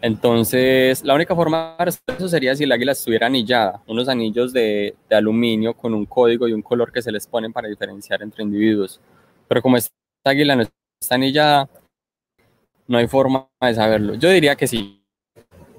Entonces, 0.02 1.02
la 1.04 1.14
única 1.14 1.34
forma 1.34 1.76
de 1.78 2.14
eso 2.14 2.28
sería 2.28 2.54
si 2.54 2.64
el 2.64 2.72
águila 2.72 2.92
estuviera 2.92 3.26
anillada, 3.26 3.82
unos 3.86 4.08
anillos 4.08 4.52
de, 4.52 4.94
de, 5.08 5.16
aluminio 5.16 5.74
con 5.74 5.94
un 5.94 6.04
código 6.04 6.46
y 6.46 6.52
un 6.52 6.62
color 6.62 6.92
que 6.92 7.02
se 7.02 7.10
les 7.10 7.26
ponen 7.26 7.52
para 7.52 7.68
diferenciar 7.68 8.22
entre 8.22 8.42
individuos. 8.42 9.00
Pero 9.48 9.62
como 9.62 9.76
esta 9.76 9.90
águila 10.24 10.54
no 10.54 10.62
está 10.62 11.14
anillada, 11.14 11.68
no 12.86 12.98
hay 12.98 13.08
forma 13.08 13.48
de 13.60 13.74
saberlo. 13.74 14.14
Yo 14.14 14.30
diría 14.30 14.54
que 14.54 14.66
sí, 14.66 15.02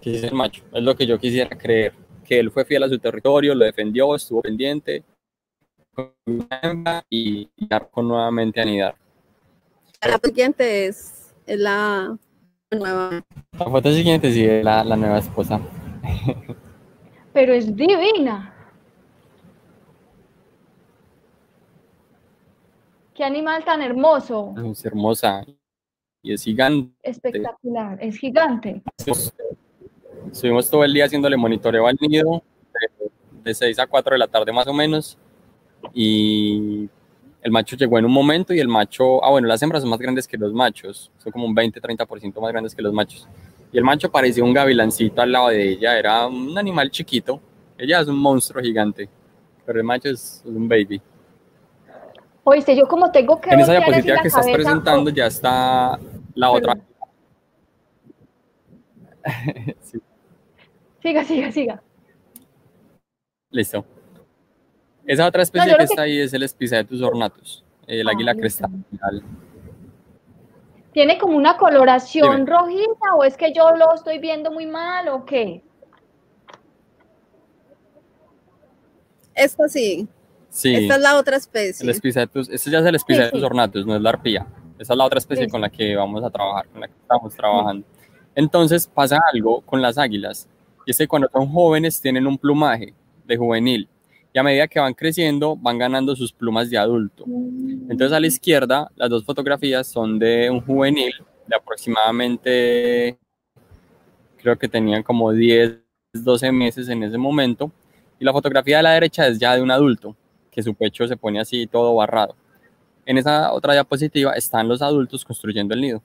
que 0.02 0.16
es 0.16 0.24
el 0.24 0.34
macho, 0.34 0.64
es 0.74 0.84
lo 0.84 0.96
que 0.96 1.06
yo 1.06 1.20
quisiera 1.20 1.56
creer 1.58 1.94
que 2.28 2.40
él 2.40 2.52
fue 2.52 2.66
fiel 2.66 2.84
a 2.84 2.90
su 2.90 3.00
territorio, 3.00 3.56
lo 3.56 3.66
defendió, 3.66 4.14
estuvo 4.14 4.42
pendiente 4.42 5.04
y, 7.10 7.50
arcó 7.70 8.04
nuevamente 8.04 8.60
a 8.60 8.64
anidar. 8.64 8.96
La 10.02 10.20
siguiente 10.24 10.88
es, 10.88 11.34
la 11.48 12.18
nueva. 12.72 13.24
La 13.58 13.66
foto 13.66 13.92
siguiente 13.92 14.32
sí 14.32 14.44
es 14.44 14.64
la, 14.64 14.84
la 14.84 14.96
nueva 14.96 15.20
esposa. 15.20 15.60
Pero 17.34 17.54
es 17.54 17.76
divina. 17.76 18.54
Qué 23.14 23.24
animal 23.24 23.64
tan 23.64 23.82
hermoso. 23.82 24.54
Es 24.72 24.86
hermosa 24.86 25.44
y 26.22 26.34
es 26.34 26.44
gigante. 26.44 26.94
Espectacular, 27.02 27.98
es 28.02 28.18
gigante. 28.18 28.82
Estuvimos 30.32 30.70
todo 30.70 30.84
el 30.84 30.94
día 30.94 31.06
haciéndole 31.06 31.38
monitoreo 31.38 31.88
al 31.88 31.98
nido, 32.00 32.44
de, 33.44 33.54
6 33.54 33.80
a 33.80 33.88
4 33.88 34.14
de 34.14 34.20
la 34.20 34.28
tarde 34.28 34.52
más 34.52 34.68
o 34.68 34.74
menos, 34.74 35.18
y 35.94 36.90
el 37.48 37.52
macho 37.52 37.78
llegó 37.78 37.98
en 37.98 38.04
un 38.04 38.12
momento 38.12 38.54
y 38.54 38.60
el 38.60 38.68
macho, 38.68 39.24
ah 39.24 39.32
bueno, 39.32 39.48
las 39.48 39.62
hembras 39.64 39.82
son 39.82 39.90
más 39.90 40.00
grandes 40.00 40.28
que 40.28 40.38
los 40.38 40.52
machos, 40.52 41.10
son 41.18 41.32
como 41.32 41.46
un 41.46 41.56
20-30% 41.56 42.42
más 42.42 42.52
grandes 42.52 42.76
que 42.76 42.82
los 42.82 42.92
machos. 42.92 43.26
Y 43.72 43.78
el 43.78 43.86
macho 43.86 44.12
parecía 44.12 44.44
un 44.44 44.52
gavilancito 44.52 45.22
al 45.22 45.32
lado 45.32 45.48
de 45.48 45.70
ella, 45.70 45.98
era 45.98 46.28
un 46.28 46.58
animal 46.58 46.92
chiquito, 46.92 47.40
ella 47.78 48.02
es 48.02 48.08
un 48.10 48.18
monstruo 48.18 48.62
gigante, 48.62 49.08
pero 49.66 49.80
el 49.80 49.86
macho 49.86 50.10
es 50.10 50.42
un 50.44 50.68
baby. 50.68 51.02
Oíste, 52.44 52.76
yo 52.76 52.86
como 52.86 53.10
tengo 53.12 53.40
que... 53.40 53.50
En 53.50 53.62
esa 53.62 53.72
diapositiva 53.72 54.22
que 54.22 54.28
estás 54.28 54.46
presentando 54.52 55.10
ya 55.10 55.28
está 55.28 55.98
la 56.36 56.52
otra. 56.52 56.78
Siga, 61.02 61.24
siga, 61.24 61.52
siga. 61.54 61.82
Listo. 63.52 63.86
Esa 65.08 65.26
otra 65.26 65.42
especie 65.42 65.76
que 65.78 65.84
está 65.84 66.02
ahí 66.02 66.20
es 66.20 66.34
el 66.34 66.48
Spizaetus 66.48 67.02
ornatus, 67.02 67.64
el 67.88 68.08
ah, 68.08 68.12
águila 68.12 68.36
crestal. 68.36 68.70
¿Tiene 70.92 71.18
como 71.18 71.38
una 71.38 71.56
coloración 71.56 72.46
rojita 72.46 73.16
o 73.16 73.24
es 73.24 73.38
que 73.38 73.54
yo 73.54 73.72
lo 73.78 73.96
estoy 73.96 74.20
viendo 74.20 74.52
muy 74.52 74.66
mal 74.66 75.08
o 75.08 75.26
qué? 75.26 75.64
Esto 79.34 79.68
sí. 79.70 80.08
Esta 80.50 80.96
es 80.96 81.02
la 81.02 81.18
otra 81.18 81.38
especie. 81.38 81.88
El 81.88 81.96
Spicetus, 81.96 82.50
este 82.50 82.70
ya 82.70 82.80
es 82.80 82.86
el 82.86 83.00
Spicetus 83.00 83.44
ornatus, 83.44 83.86
no 83.86 83.96
es 83.96 84.02
la 84.02 84.10
arpía. 84.10 84.46
Esa 84.78 84.94
es 84.94 84.98
la 84.98 85.06
otra 85.06 85.20
especie 85.20 85.48
con 85.48 85.62
la 85.62 85.70
que 85.70 85.96
vamos 85.96 86.22
a 86.24 86.30
trabajar, 86.30 86.68
con 86.68 86.82
la 86.82 86.88
que 86.88 86.94
estamos 87.00 87.34
trabajando. 87.34 87.88
Entonces 88.36 88.88
pasa 88.88 89.20
algo 89.34 89.62
con 89.62 89.82
las 89.82 89.98
águilas, 89.98 90.50
y 90.86 90.92
es 90.92 90.98
que 90.98 91.08
cuando 91.08 91.30
son 91.32 91.48
jóvenes 91.48 92.02
tienen 92.02 92.28
un 92.28 92.38
plumaje 92.38 92.94
de 93.26 93.38
juvenil, 93.38 93.88
y 94.38 94.40
a 94.40 94.44
medida 94.44 94.68
que 94.68 94.80
van 94.80 94.94
creciendo 94.94 95.56
van 95.56 95.80
ganando 95.80 96.16
sus 96.16 96.32
plumas 96.32 96.70
de 96.70 96.78
adulto. 96.78 97.26
Entonces 97.26 98.12
a 98.12 98.20
la 98.20 98.28
izquierda 98.28 98.88
las 98.96 99.10
dos 99.10 99.26
fotografías 99.26 99.88
son 99.88 100.20
de 100.20 100.48
un 100.52 100.62
juvenil 100.62 101.12
de 101.48 101.56
aproximadamente, 101.56 103.18
creo 104.38 104.56
que 104.56 104.68
tenían 104.68 105.02
como 105.02 105.32
10, 105.32 105.80
12 106.14 106.52
meses 106.52 106.88
en 106.88 107.02
ese 107.02 107.18
momento, 107.18 107.72
y 108.20 108.26
la 108.26 108.32
fotografía 108.32 108.78
de 108.78 108.84
la 108.84 108.92
derecha 108.92 109.26
es 109.26 109.40
ya 109.40 109.56
de 109.56 109.62
un 109.64 109.72
adulto, 109.72 110.16
que 110.52 110.62
su 110.62 110.76
pecho 110.76 111.08
se 111.08 111.18
pone 111.18 111.40
así 111.40 111.66
todo 111.66 111.96
barrado. 111.96 112.36
En 113.08 113.18
esa 113.18 113.52
otra 113.54 113.74
diapositiva 113.74 114.34
están 114.34 114.68
los 114.68 114.84
adultos 114.84 115.26
construyendo 115.26 115.74
el 115.74 115.82
nido. 115.82 116.04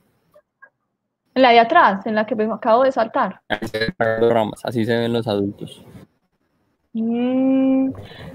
En 1.35 1.43
la 1.43 1.51
de 1.51 1.59
atrás, 1.59 2.07
en 2.07 2.15
la 2.15 2.25
que 2.25 2.35
me 2.35 2.45
acabo 2.45 2.85
de 2.85 2.93
saltar. 2.93 3.43
Así 4.65 4.87
se 4.87 4.97
ven 4.97 5.13
los 5.13 5.29
adultos. 5.29 5.85
Mm, 6.95 7.91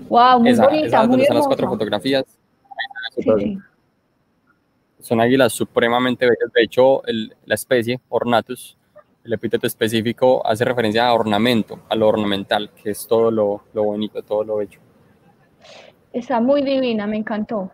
wow, 0.09 0.39
muy 0.39 0.53
bonita, 0.53 1.05
muy 1.05 1.21
están 1.21 1.37
las 1.37 1.47
cuatro 1.47 1.69
fotografías. 1.69 2.25
Son 4.99 5.21
águilas 5.21 5.53
supremamente 5.53 6.25
bellas. 6.25 6.51
De 6.53 6.63
hecho, 6.63 7.01
la 7.45 7.55
especie, 7.55 7.99
Ornatus, 8.09 8.77
el 9.23 9.33
epíteto 9.33 9.67
específico 9.67 10.45
hace 10.45 10.65
referencia 10.65 11.07
a 11.07 11.13
ornamento, 11.13 11.81
a 11.89 11.95
lo 11.95 12.07
ornamental, 12.07 12.71
que 12.81 12.91
es 12.91 13.05
todo 13.07 13.29
lo, 13.29 13.63
lo 13.73 13.83
bonito, 13.83 14.23
todo 14.23 14.43
lo 14.43 14.57
bello. 14.57 14.79
Está 16.11 16.39
muy 16.39 16.63
divina, 16.63 17.05
me 17.05 17.17
encantó. 17.17 17.71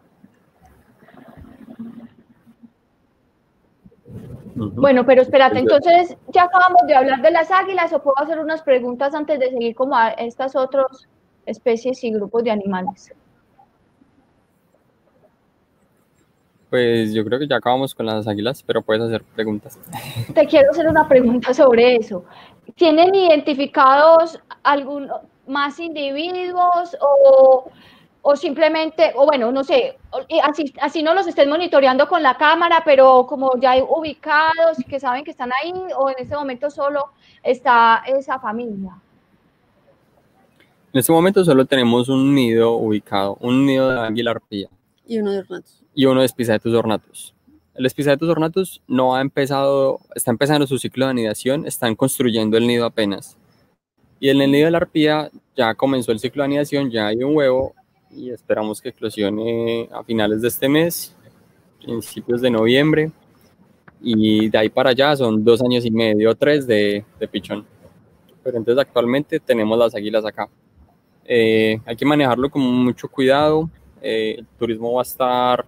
Bueno, 4.56 5.06
pero 5.06 5.22
espérate, 5.22 5.60
entonces 5.60 6.16
ya 6.32 6.44
acabamos 6.44 6.82
de 6.88 6.96
hablar 6.96 7.22
de 7.22 7.32
las 7.32 7.50
águilas 7.50 7.92
o 7.94 8.02
puedo 8.02 8.18
hacer 8.20 8.40
unas 8.40 8.62
preguntas 8.62 9.14
antes 9.16 9.40
de 9.40 9.50
seguir 9.50 9.76
como 9.76 9.96
a 9.96 10.10
estas 10.10 10.56
otras 10.56 11.08
especies 11.46 12.04
y 12.04 12.12
grupos 12.12 12.44
de 12.44 12.52
animales. 12.52 13.14
Pues 16.70 17.14
yo 17.14 17.24
creo 17.24 17.40
que 17.40 17.48
ya 17.48 17.58
acabamos 17.58 17.94
con 17.94 18.06
las 18.06 18.28
águilas, 18.28 18.64
pero 18.64 18.82
puedes 18.82 19.04
hacer 19.04 19.24
preguntas. 19.24 19.80
Te 20.34 20.48
quiero 20.48 20.72
hacer 20.72 20.88
una 20.88 21.08
pregunta 21.08 21.54
sobre 21.54 21.96
eso. 21.96 22.26
¿Tienen 22.76 23.14
identificados 23.14 24.40
algún 24.64 25.10
más 25.46 25.80
individuos 25.80 26.98
o 27.00 27.70
o 28.26 28.38
simplemente, 28.38 29.12
o 29.16 29.26
bueno, 29.26 29.52
no 29.52 29.66
sé, 29.66 29.98
así, 30.44 30.74
así 30.82 31.04
no 31.04 31.14
los 31.14 31.28
estén 31.28 31.50
monitoreando 31.50 32.08
con 32.08 32.24
la 32.24 32.38
cámara, 32.38 32.82
pero 32.86 33.26
como 33.28 33.60
ya 33.60 33.72
hay 33.72 33.82
ubicados 33.82 34.78
que 34.88 34.98
saben 34.98 35.26
que 35.26 35.32
están 35.32 35.52
ahí, 35.62 35.74
o 35.98 36.10
en 36.10 36.16
este 36.18 36.34
momento 36.34 36.70
solo 36.70 37.12
está 37.44 38.02
esa 38.08 38.40
familia. 38.40 38.96
En 40.94 41.00
este 41.00 41.12
momento 41.12 41.44
solo 41.44 41.66
tenemos 41.66 42.08
un 42.08 42.34
nido 42.34 42.78
ubicado, 42.78 43.38
un 43.42 43.66
nido 43.66 43.92
de 43.92 44.00
águila 44.00 44.32
arpía. 44.32 44.70
Y 45.06 45.20
uno 45.20 45.32
de 45.32 45.40
ornatus. 45.40 45.84
Y 45.94 46.06
uno 46.06 46.22
de 46.22 46.28
Spizaetus 46.30 46.74
ornatus. 46.74 47.36
El 47.76 47.90
Spizaetus 47.90 48.30
ornatus 48.30 48.82
no 48.88 49.16
ha 49.16 49.22
empezado, 49.22 50.00
está 50.16 50.32
empezando 50.32 50.66
su 50.66 50.78
ciclo 50.78 51.06
de 51.06 51.12
anidación, 51.12 51.68
están 51.68 51.96
construyendo 51.96 52.56
el 52.56 52.68
nido 52.68 52.86
apenas. 52.86 53.38
Y 54.22 54.30
en 54.30 54.40
el 54.42 54.50
nido 54.50 54.66
de 54.66 54.72
la 54.72 54.78
arpía 54.78 55.30
ya 55.58 55.76
comenzó 55.76 56.14
el 56.14 56.20
ciclo 56.20 56.44
de 56.44 56.46
anidación, 56.46 56.90
ya 56.90 57.08
hay 57.08 57.22
un 57.22 57.36
huevo 57.36 57.74
y 58.16 58.32
esperamos 58.32 58.82
que 58.82 58.90
eclosione 58.90 59.90
a 59.92 60.04
finales 60.04 60.42
de 60.42 60.48
este 60.48 60.70
mes, 60.70 61.16
principios 61.82 62.42
de 62.42 62.50
noviembre. 62.50 63.12
Y 64.02 64.50
de 64.50 64.58
ahí 64.58 64.70
para 64.70 64.90
allá 64.90 65.16
son 65.16 65.44
dos 65.44 65.62
años 65.62 65.86
y 65.86 65.92
medio, 65.92 66.36
tres 66.36 66.68
de, 66.68 67.06
de 67.20 67.28
pichón. 67.28 67.66
Pero 68.44 68.58
entonces 68.58 68.82
actualmente 68.86 69.40
tenemos 69.40 69.78
las 69.78 69.96
águilas 69.96 70.26
acá. 70.26 70.50
Eh, 71.26 71.80
hay 71.86 71.96
que 71.96 72.06
manejarlo 72.06 72.50
con 72.50 72.62
mucho 72.62 73.08
cuidado. 73.08 73.70
Eh, 74.02 74.36
el 74.40 74.46
turismo 74.60 74.94
va 74.94 75.02
a 75.02 75.04
estar 75.04 75.66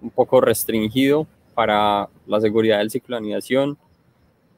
un 0.00 0.10
poco 0.10 0.40
restringido 0.40 1.26
para 1.54 2.08
la 2.26 2.40
seguridad 2.40 2.78
del 2.78 2.90
ciclo 2.90 3.16
de 3.16 3.18
anidación 3.18 3.76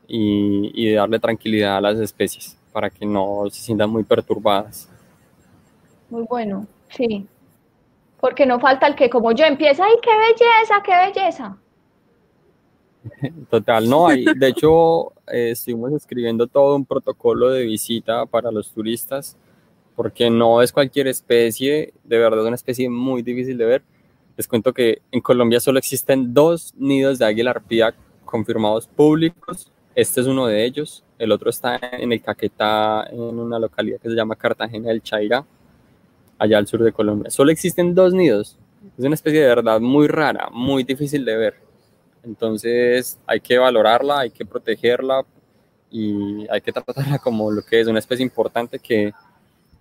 y, 0.06 0.70
y 0.74 0.92
darle 0.92 1.18
tranquilidad 1.18 1.78
a 1.78 1.80
las 1.80 1.98
especies 1.98 2.56
para 2.72 2.88
que 2.88 3.04
no 3.04 3.44
se 3.50 3.60
sientan 3.60 3.90
muy 3.90 4.04
perturbadas. 4.04 4.88
Muy 6.08 6.22
bueno. 6.22 6.66
Sí, 6.96 7.26
porque 8.20 8.46
no 8.46 8.60
falta 8.60 8.86
el 8.86 8.94
que 8.94 9.10
como 9.10 9.32
yo 9.32 9.44
empieza, 9.44 9.84
¡ay, 9.84 9.94
qué 10.02 10.10
belleza, 10.10 10.82
qué 10.84 11.20
belleza! 11.20 11.56
Total, 13.50 13.88
no, 13.88 14.06
hay, 14.06 14.24
de 14.24 14.48
hecho 14.48 15.12
eh, 15.26 15.50
estuvimos 15.50 15.92
escribiendo 15.92 16.46
todo 16.46 16.76
un 16.76 16.84
protocolo 16.84 17.50
de 17.50 17.64
visita 17.64 18.26
para 18.26 18.52
los 18.52 18.70
turistas, 18.70 19.36
porque 19.96 20.30
no 20.30 20.62
es 20.62 20.72
cualquier 20.72 21.08
especie, 21.08 21.92
de 22.04 22.18
verdad 22.18 22.40
es 22.40 22.46
una 22.46 22.54
especie 22.54 22.88
muy 22.88 23.22
difícil 23.22 23.58
de 23.58 23.64
ver. 23.64 23.82
Les 24.36 24.48
cuento 24.48 24.72
que 24.72 25.02
en 25.10 25.20
Colombia 25.20 25.60
solo 25.60 25.78
existen 25.78 26.32
dos 26.32 26.72
nidos 26.76 27.18
de 27.18 27.26
águila 27.26 27.50
arpía 27.50 27.94
confirmados 28.24 28.86
públicos, 28.86 29.70
este 29.94 30.20
es 30.20 30.26
uno 30.26 30.46
de 30.46 30.64
ellos, 30.64 31.04
el 31.18 31.32
otro 31.32 31.50
está 31.50 31.78
en 31.92 32.12
el 32.12 32.22
Caquetá, 32.22 33.08
en 33.10 33.20
una 33.20 33.58
localidad 33.58 34.00
que 34.00 34.08
se 34.08 34.14
llama 34.14 34.36
Cartagena 34.36 34.88
del 34.88 35.02
Chaira, 35.02 35.44
allá 36.42 36.58
al 36.58 36.66
sur 36.66 36.82
de 36.82 36.92
Colombia. 36.92 37.30
Solo 37.30 37.52
existen 37.52 37.94
dos 37.94 38.12
nidos. 38.12 38.58
Es 38.98 39.04
una 39.04 39.14
especie 39.14 39.40
de 39.40 39.46
verdad 39.46 39.80
muy 39.80 40.08
rara, 40.08 40.48
muy 40.50 40.82
difícil 40.82 41.24
de 41.24 41.36
ver. 41.36 41.54
Entonces 42.24 43.18
hay 43.26 43.40
que 43.40 43.58
valorarla, 43.58 44.20
hay 44.20 44.30
que 44.30 44.44
protegerla 44.44 45.24
y 45.88 46.44
hay 46.50 46.60
que 46.60 46.72
tratarla 46.72 47.18
como 47.20 47.50
lo 47.52 47.62
que 47.62 47.80
es 47.80 47.86
una 47.86 48.00
especie 48.00 48.24
importante 48.24 48.80
que, 48.80 49.12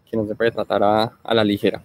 que 0.05 0.17
no 0.17 0.27
se 0.27 0.35
puede 0.35 0.51
tratar 0.51 0.83
a, 0.83 1.11
a 1.23 1.33
la 1.33 1.43
ligera. 1.43 1.81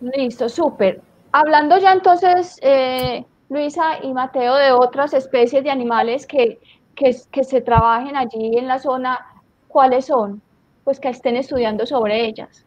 Listo, 0.00 0.48
súper. 0.48 1.00
Hablando 1.30 1.78
ya 1.78 1.92
entonces, 1.92 2.58
eh, 2.60 3.24
Luisa 3.48 4.02
y 4.02 4.12
Mateo, 4.12 4.56
de 4.56 4.72
otras 4.72 5.14
especies 5.14 5.62
de 5.62 5.70
animales 5.70 6.26
que, 6.26 6.58
que, 6.96 7.14
que 7.30 7.44
se 7.44 7.60
trabajen 7.60 8.16
allí 8.16 8.58
en 8.58 8.66
la 8.66 8.80
zona, 8.80 9.24
¿cuáles 9.68 10.06
son? 10.06 10.42
Pues 10.82 10.98
que 10.98 11.10
estén 11.10 11.36
estudiando 11.36 11.86
sobre 11.86 12.26
ellas. 12.26 12.66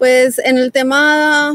Pues 0.00 0.38
en 0.38 0.56
el 0.56 0.72
tema 0.72 1.54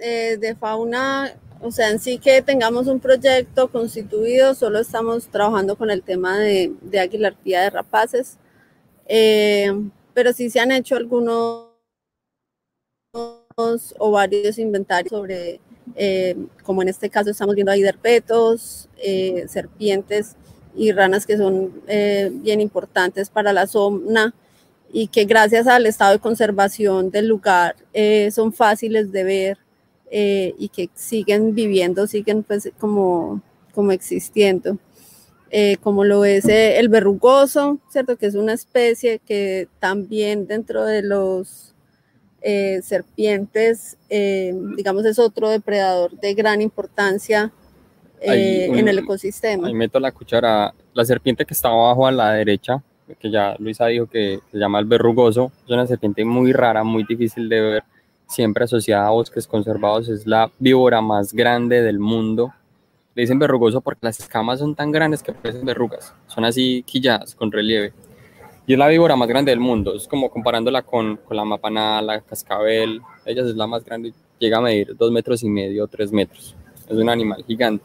eh, 0.00 0.36
de 0.38 0.54
fauna, 0.54 1.34
o 1.62 1.70
sea, 1.70 1.88
en 1.88 1.98
sí 1.98 2.18
que 2.18 2.42
tengamos 2.42 2.88
un 2.88 3.00
proyecto 3.00 3.72
constituido, 3.72 4.54
solo 4.54 4.80
estamos 4.80 5.28
trabajando 5.28 5.76
con 5.76 5.90
el 5.90 6.02
tema 6.02 6.38
de, 6.38 6.74
de 6.82 7.00
águila 7.00 7.34
de 7.42 7.70
rapaces, 7.70 8.36
eh, 9.06 9.72
pero 10.12 10.34
sí 10.34 10.50
se 10.50 10.60
han 10.60 10.72
hecho 10.72 10.94
algunos 10.94 11.70
o 13.14 14.10
varios 14.10 14.58
inventarios 14.58 15.08
sobre 15.10 15.58
eh, 15.94 16.36
como 16.62 16.82
en 16.82 16.88
este 16.90 17.08
caso 17.08 17.30
estamos 17.30 17.54
viendo 17.54 17.72
ahí 17.72 17.80
derpetos, 17.80 18.90
serpientes 19.48 20.36
y 20.76 20.92
ranas 20.92 21.24
que 21.24 21.38
son 21.38 21.82
bien 22.42 22.60
importantes 22.60 23.30
para 23.30 23.54
la 23.54 23.66
zona 23.66 24.34
y 24.92 25.08
que 25.08 25.24
gracias 25.24 25.66
al 25.66 25.86
estado 25.86 26.12
de 26.12 26.18
conservación 26.18 27.10
del 27.10 27.28
lugar 27.28 27.76
son 28.32 28.52
fáciles 28.52 29.12
de 29.12 29.24
ver 29.24 29.58
y 30.10 30.68
que 30.68 30.90
siguen 30.94 31.54
viviendo, 31.54 32.06
siguen 32.06 32.42
pues 32.42 32.70
como, 32.78 33.42
como 33.74 33.92
existiendo. 33.92 34.78
como 35.80 36.04
lo 36.04 36.24
es 36.24 36.44
el 36.46 36.88
verrugoso, 36.88 37.78
¿cierto? 37.90 38.16
Que 38.16 38.26
es 38.26 38.34
una 38.34 38.52
especie 38.52 39.20
que 39.20 39.68
también 39.78 40.46
dentro 40.46 40.84
de 40.84 41.02
los 41.02 41.70
eh, 42.42 42.80
serpientes, 42.82 43.98
eh, 44.08 44.54
digamos, 44.74 45.04
es 45.04 45.18
otro 45.18 45.50
depredador 45.50 46.12
de 46.12 46.32
gran 46.32 46.62
importancia 46.62 47.52
eh, 48.18 48.70
en 48.72 48.88
el 48.88 48.98
ecosistema. 48.98 49.68
Ahí 49.68 49.74
meto 49.74 50.00
la 50.00 50.10
cuchara. 50.10 50.74
La 50.94 51.04
serpiente 51.04 51.44
que 51.44 51.54
está 51.54 51.68
abajo 51.68 52.06
a 52.06 52.10
la 52.10 52.32
derecha, 52.32 52.82
que 53.18 53.30
ya 53.30 53.56
Luisa 53.58 53.86
dijo 53.86 54.06
que 54.06 54.40
se 54.50 54.58
llama 54.58 54.78
el 54.78 54.84
verrugoso, 54.84 55.52
es 55.64 55.70
una 55.70 55.86
serpiente 55.86 56.24
muy 56.24 56.52
rara, 56.52 56.84
muy 56.84 57.04
difícil 57.04 57.48
de 57.48 57.60
ver, 57.60 57.84
siempre 58.26 58.64
asociada 58.64 59.08
a 59.08 59.10
bosques 59.10 59.46
conservados, 59.46 60.08
es 60.08 60.26
la 60.26 60.50
víbora 60.58 61.00
más 61.00 61.32
grande 61.32 61.82
del 61.82 61.98
mundo. 61.98 62.52
Le 63.14 63.22
dicen 63.22 63.38
verrugoso 63.38 63.80
porque 63.80 64.06
las 64.06 64.20
escamas 64.20 64.60
son 64.60 64.74
tan 64.74 64.92
grandes 64.92 65.22
que 65.22 65.32
parecen 65.32 65.64
verrugas, 65.64 66.14
son 66.26 66.44
así 66.44 66.84
quilladas, 66.86 67.34
con 67.34 67.50
relieve 67.50 67.92
y 68.70 68.74
es 68.74 68.78
la 68.78 68.86
víbora 68.86 69.16
más 69.16 69.28
grande 69.28 69.50
del 69.50 69.58
mundo. 69.58 69.96
Es 69.96 70.06
como 70.06 70.30
comparándola 70.30 70.82
con, 70.82 71.16
con 71.16 71.36
la 71.36 71.44
mapanada, 71.44 72.02
la 72.02 72.20
cascabel. 72.20 73.00
Ella 73.24 73.42
es 73.42 73.56
la 73.56 73.66
más 73.66 73.84
grande, 73.84 74.12
llega 74.38 74.58
a 74.58 74.60
medir 74.60 74.96
dos 74.96 75.10
metros 75.10 75.42
y 75.42 75.48
medio, 75.48 75.88
tres 75.88 76.12
metros. 76.12 76.54
Es 76.88 76.96
un 76.96 77.08
animal 77.08 77.44
gigante. 77.44 77.84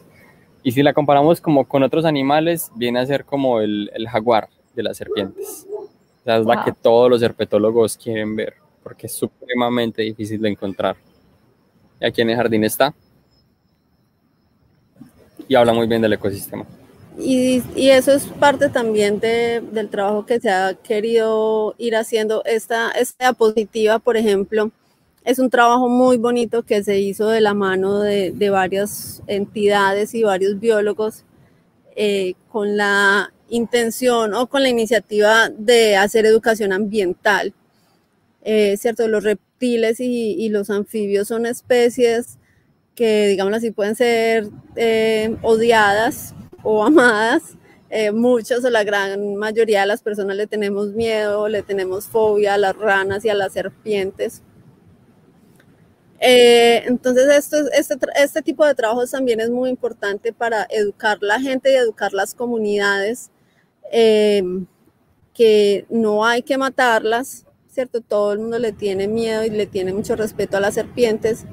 Y 0.62 0.74
si 0.74 0.84
la 0.84 0.94
comparamos 0.94 1.42
como 1.42 1.66
con 1.66 1.82
otros 1.82 2.06
animales, 2.06 2.72
viene 2.76 3.00
a 3.00 3.06
ser 3.08 3.26
como 3.26 3.62
el 3.62 3.90
jaguar 4.08 4.50
de 4.76 4.84
las 4.84 4.98
serpientes. 4.98 5.66
O 5.70 6.24
sea, 6.24 6.38
es 6.38 6.46
la 6.46 6.64
que 6.64 6.72
todos 6.72 7.10
los 7.10 7.22
herpetólogos 7.22 7.98
quieren 7.98 8.36
ver, 8.36 8.56
porque 8.84 9.08
es 9.08 9.14
supremamente 9.14 10.02
difícil 10.02 10.42
de 10.42 10.50
encontrar. 10.50 10.96
Y 12.00 12.06
aquí 12.06 12.22
en 12.22 12.30
el 12.30 12.36
jardín 12.36 12.64
está. 12.64 12.94
Y 15.48 15.56
habla 15.56 15.74
muy 15.74 15.88
bien 15.88 16.02
del 16.02 16.14
ecosistema. 16.14 16.66
Y, 17.18 17.62
eso 17.76 18.12
es 18.12 18.26
parte 18.26 18.70
también 18.70 19.20
del 19.20 19.90
trabajo 19.90 20.26
que 20.26 20.40
se 20.40 20.50
ha 20.50 20.74
querido 20.74 21.76
ir 21.78 21.96
haciendo. 21.96 22.44
Esta, 22.46 22.92
esta 22.92 23.26
diapositiva, 23.26 24.00
por 24.00 24.18
ejemplo, 24.18 24.72
es 25.24 25.40
un 25.40 25.50
trabajo 25.50 25.90
muy 25.90 26.18
bonito 26.18 26.64
que 26.64 26.84
se 26.84 27.00
hizo 27.00 27.28
de 27.30 27.42
la 27.42 27.54
mano 27.54 28.00
de, 28.00 28.50
varias 28.50 29.24
entidades 29.28 30.14
y 30.14 30.24
varios 30.24 30.60
biólogos 30.60 31.24
eh, 31.96 32.36
con 32.52 32.78
la 32.78 33.32
intención 33.50 34.34
o 34.34 34.48
con 34.48 34.64
la 34.64 34.70
iniciativa 34.70 35.50
de 35.50 35.96
hacer 35.96 36.26
educación 36.26 36.74
ambiental. 36.74 37.54
Eh, 38.44 38.78
cierto, 38.78 39.08
los 39.08 39.24
reptiles 39.24 40.00
y, 40.00 40.50
los 40.50 40.70
anfibios 40.70 41.28
son 41.28 41.46
especies 41.46 42.38
que, 42.96 43.28
digamos 43.28 43.54
así, 43.56 43.72
pueden 43.72 43.96
ser 43.96 44.50
eh, 44.76 45.36
odiadas 45.42 46.36
o 46.64 46.84
amadas. 46.86 47.56
Eh, 47.90 48.12
muchos 48.12 48.64
o 48.66 48.70
la 48.70 48.84
gran 48.84 49.36
mayoría 49.36 49.82
de 49.82 49.88
las 49.88 50.02
personas 50.02 50.36
le 50.36 50.48
tenemos 50.48 50.90
miedo, 50.94 51.48
le 51.48 51.62
tenemos 51.62 52.08
fobia 52.08 52.56
a 52.56 52.58
las 52.58 52.76
ranas 52.76 53.24
y 53.26 53.30
a 53.30 53.36
las 53.36 53.54
serpientes. 53.54 54.42
Entonces, 56.20 57.28
esto, 57.30 57.58
este, 57.72 57.96
este 58.16 58.42
tipo 58.42 58.66
de 58.66 58.74
trabajos 58.74 59.12
también 59.12 59.40
es 59.40 59.50
muy 59.50 59.70
importante 59.70 60.34
para 60.34 60.66
educar 60.70 61.20
la 61.22 61.40
gente 61.40 61.72
y 61.72 61.76
educar 61.76 62.14
las 62.14 62.34
comunidades, 62.34 63.32
eh, 63.92 64.44
que 65.34 65.86
no 65.90 66.26
hay 66.26 66.44
que 66.44 66.58
matarlas, 66.58 67.46
¿cierto? 67.70 68.02
Todo 68.02 68.34
el 68.34 68.40
mundo 68.40 68.60
le 68.60 68.72
tiene 68.72 69.08
miedo 69.08 69.44
y 69.44 69.50
le 69.50 69.66
tiene 69.66 69.94
mucho 69.94 70.16
respeto 70.16 70.58
a 70.58 70.62
las 70.62 70.76
serpientes, 70.76 71.46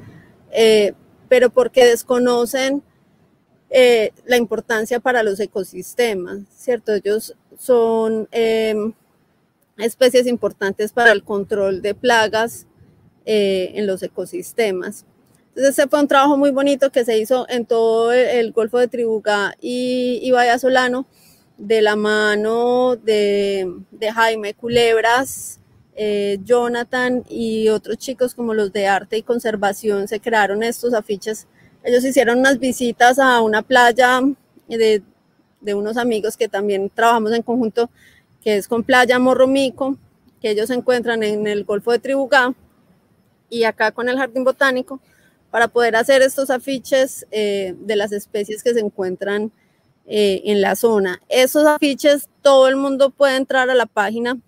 pero 1.29 1.51
porque 1.51 1.87
desconocen 1.87 2.83
eh, 3.75 4.13
la 4.27 4.37
importancia 4.37 5.01
para 5.01 5.23
los 5.23 5.41
ecosistemas, 5.41 6.41
¿cierto? 6.55 6.93
Ellos 6.93 7.35
son 7.59 8.29
em, 8.31 8.93
especies 9.79 10.27
importantes 10.27 10.93
para 10.93 11.11
el 11.11 11.25
control 11.25 11.81
de 11.81 11.95
plagas 11.95 12.67
eh, 13.25 13.73
en 13.75 13.87
los 13.87 14.03
ecosistemas. 14.03 15.07
Entonces, 15.49 15.79
ese 15.79 15.89
fue 15.89 16.01
un 16.01 16.09
trabajo 16.09 16.37
muy 16.37 16.51
bonito 16.51 16.93
que 16.93 17.07
se 17.07 17.17
hizo 17.17 17.47
en 17.49 17.65
todo 17.65 18.13
el, 18.13 18.53
Golfo 18.53 18.77
de 18.77 18.89
Tribugá 18.89 19.55
y, 19.59 20.21
y 20.23 20.33
de 21.59 21.83
la 21.83 21.97
mano 21.97 22.97
de, 22.97 23.71
Jaime 24.15 24.55
Culebras, 24.55 25.61
eh, 25.95 26.39
Jonathan 26.43 27.25
y 27.29 27.69
otros 27.69 27.99
chicos 27.99 28.35
como 28.35 28.55
los 28.55 28.73
de 28.73 28.87
arte 28.87 29.19
y 29.19 29.23
conservación 29.23 30.09
se 30.09 30.21
crearon 30.21 30.63
estos 30.63 30.95
afiches. 30.95 31.47
Ellos 31.85 32.05
hicieron 32.05 32.39
unas 32.39 32.59
visitas 32.59 33.19
a 33.19 33.41
una 33.41 33.63
playa 33.63 34.21
de, 34.69 35.03
unos 35.75 35.97
amigos 35.97 36.37
que 36.37 36.49
también 36.49 36.91
trabajamos 36.91 37.33
en 37.33 37.43
conjunto, 37.43 37.91
que 38.43 38.57
es 38.57 38.69
con 38.69 38.83
Playa 38.83 39.19
Morromico, 39.19 39.97
que 40.41 40.51
ellos 40.51 40.69
se 40.69 40.75
encuentran 40.75 41.23
en 41.23 41.47
el 41.47 41.65
Golfo 41.65 41.93
de 41.93 41.99
Tribugá 41.99 42.55
y 43.49 43.65
acá 43.65 43.93
con 43.93 44.09
el 44.09 44.17
Jardín 44.17 44.45
Botánico, 44.45 45.01
para 45.51 45.69
poder 45.69 45.97
hacer 45.97 46.23
estos 46.23 46.51
afiches 46.51 47.27
eh, 47.31 47.75
de 47.79 47.97
las 47.97 48.11
especies 48.11 48.63
que 48.63 48.73
se 48.73 48.81
encuentran 48.81 49.53
eh, 50.07 50.43
en 50.47 50.61
la 50.61 50.75
zona. 50.77 51.21
Esos 51.29 51.67
afiches, 51.67 52.29
todo 52.43 52.69
el 52.69 52.77
mundo 52.77 53.11
puede 53.11 53.37
entrar 53.37 53.71
a 53.71 53.75
la 53.75 53.87
página 53.87 54.39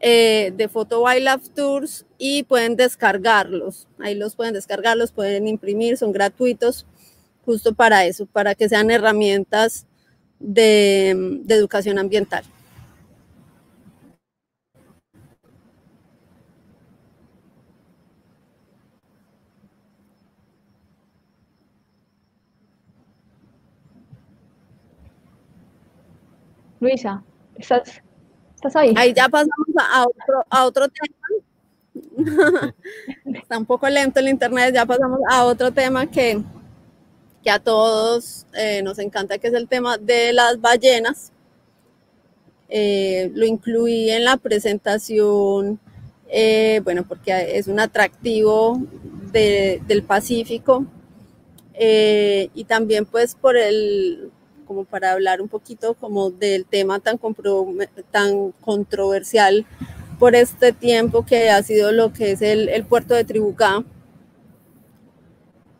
eh, 0.00 0.52
de 0.56 0.68
Photo 0.68 1.02
Wildlife 1.02 1.50
Tours 1.54 2.06
y 2.16 2.44
pueden 2.44 2.76
descargarlos. 2.76 3.88
Ahí 3.98 4.14
los 4.14 4.36
pueden 4.36 4.54
descargar, 4.54 4.96
los 4.96 5.12
pueden 5.12 5.48
imprimir, 5.48 5.96
son 5.96 6.12
gratuitos 6.12 6.86
justo 7.44 7.74
para 7.74 8.06
eso, 8.06 8.26
para 8.26 8.54
que 8.54 8.68
sean 8.68 8.90
herramientas 8.90 9.86
de, 10.38 11.40
de 11.42 11.54
educación 11.54 11.98
ambiental. 11.98 12.44
Luisa, 26.80 27.22
¿estás, 27.56 28.00
ahí? 28.74 28.94
Ahí 28.96 29.12
ya 29.12 29.28
pasamos 29.28 29.68
a 29.76 30.04
otro, 30.04 30.46
a 30.48 30.64
otro 30.64 30.86
tema. 30.88 32.74
Está 33.34 33.58
un 33.58 33.66
poco 33.66 33.88
lento 33.88 34.18
el 34.20 34.28
internet, 34.28 34.74
ya 34.74 34.86
pasamos 34.86 35.20
a 35.30 35.44
otro 35.44 35.70
tema 35.70 36.10
que, 36.10 36.42
que 37.44 37.50
a 37.50 37.58
todos 37.58 38.46
eh, 38.54 38.82
nos 38.82 38.98
encanta, 38.98 39.36
que 39.36 39.48
es 39.48 39.54
el 39.54 39.68
tema 39.68 39.98
de 39.98 40.32
las 40.32 40.58
ballenas. 40.58 41.32
Eh, 42.70 43.30
lo 43.34 43.44
incluí 43.44 44.10
en 44.10 44.24
la 44.24 44.38
presentación, 44.38 45.78
eh, 46.28 46.80
bueno, 46.82 47.04
porque 47.06 47.58
es 47.58 47.68
un 47.68 47.78
atractivo 47.78 48.80
del 49.32 50.02
Pacífico 50.02 50.86
y 51.78 52.64
también 52.64 53.06
pues 53.06 53.34
por 53.34 53.56
el, 53.56 54.30
como 54.70 54.84
para 54.84 55.10
hablar 55.10 55.42
un 55.42 55.48
poquito 55.48 55.94
como 55.94 56.30
del 56.30 56.64
tema 56.64 57.00
tan, 57.00 57.18
controversial 58.60 59.66
por 60.16 60.36
este 60.36 60.72
tiempo 60.72 61.26
que 61.26 61.50
ha 61.50 61.60
sido 61.64 61.90
lo 61.90 62.12
que 62.12 62.30
es 62.30 62.40
el, 62.40 62.86
puerto 62.86 63.14
de 63.14 63.24
Tribucá. 63.24 63.82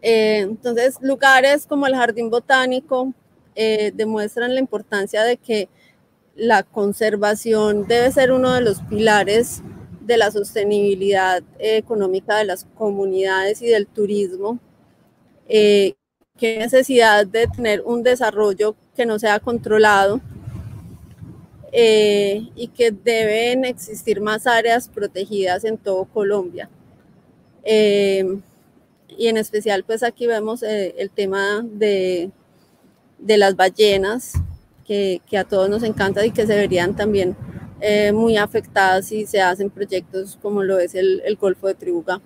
Eh, 0.02 0.38
entonces, 0.38 0.96
lugares 1.00 1.68
como 1.68 1.86
el 1.86 1.94
Jardín 1.94 2.30
Botánico 2.30 3.14
eh, 3.54 3.92
demuestran 3.94 4.54
la 4.54 4.58
importancia 4.58 5.22
de 5.22 5.36
que 5.36 5.68
la 6.34 6.64
conservación 6.64 7.86
debe 7.86 8.10
ser 8.10 8.32
uno 8.32 8.52
de 8.54 8.62
los 8.62 8.80
pilares 8.82 9.62
de 10.00 10.16
la 10.16 10.32
sostenibilidad 10.32 11.44
económica 11.60 12.38
de 12.38 12.44
las 12.44 12.64
comunidades 12.74 13.62
y 13.62 13.68
del 13.68 13.86
turismo. 13.86 14.58
Eh, 15.46 15.94
qué 16.40 16.58
necesidad 16.58 17.26
de 17.26 17.46
tener 17.46 17.82
un 17.84 18.02
desarrollo 18.02 18.74
que 18.96 19.04
no 19.04 19.18
sea 19.18 19.38
controlado 19.38 20.20
eh, 21.70 22.48
y 22.56 22.68
que 22.68 22.90
deben 22.90 23.66
existir 23.66 24.22
más 24.22 24.46
áreas 24.46 24.88
protegidas 24.88 25.64
en 25.64 25.76
todo 25.76 26.06
Colombia. 26.06 26.68
Eh, 27.62 28.40
y 29.18 29.28
en 29.28 29.36
especial, 29.36 29.84
pues 29.84 30.02
aquí 30.02 30.26
vemos 30.26 30.62
eh, 30.62 30.94
el 30.96 31.10
tema 31.10 31.62
de, 31.62 32.30
de 33.18 33.36
las 33.36 33.54
ballenas, 33.54 34.32
que, 34.86 35.20
a 35.38 35.44
todos 35.44 35.68
nos 35.68 35.84
encanta 35.84 36.26
y 36.26 36.32
que 36.32 36.46
se 36.46 36.56
verían 36.56 36.96
también 36.96 37.36
muy 38.12 38.36
afectadas 38.36 39.06
si 39.06 39.24
se 39.24 39.40
hacen 39.40 39.70
proyectos 39.70 40.36
como 40.42 40.62
lo 40.62 40.78
es 40.78 40.94
el 40.94 41.38
Golfo 41.40 41.68
de 41.68 41.74
Tribuga. 41.74 42.20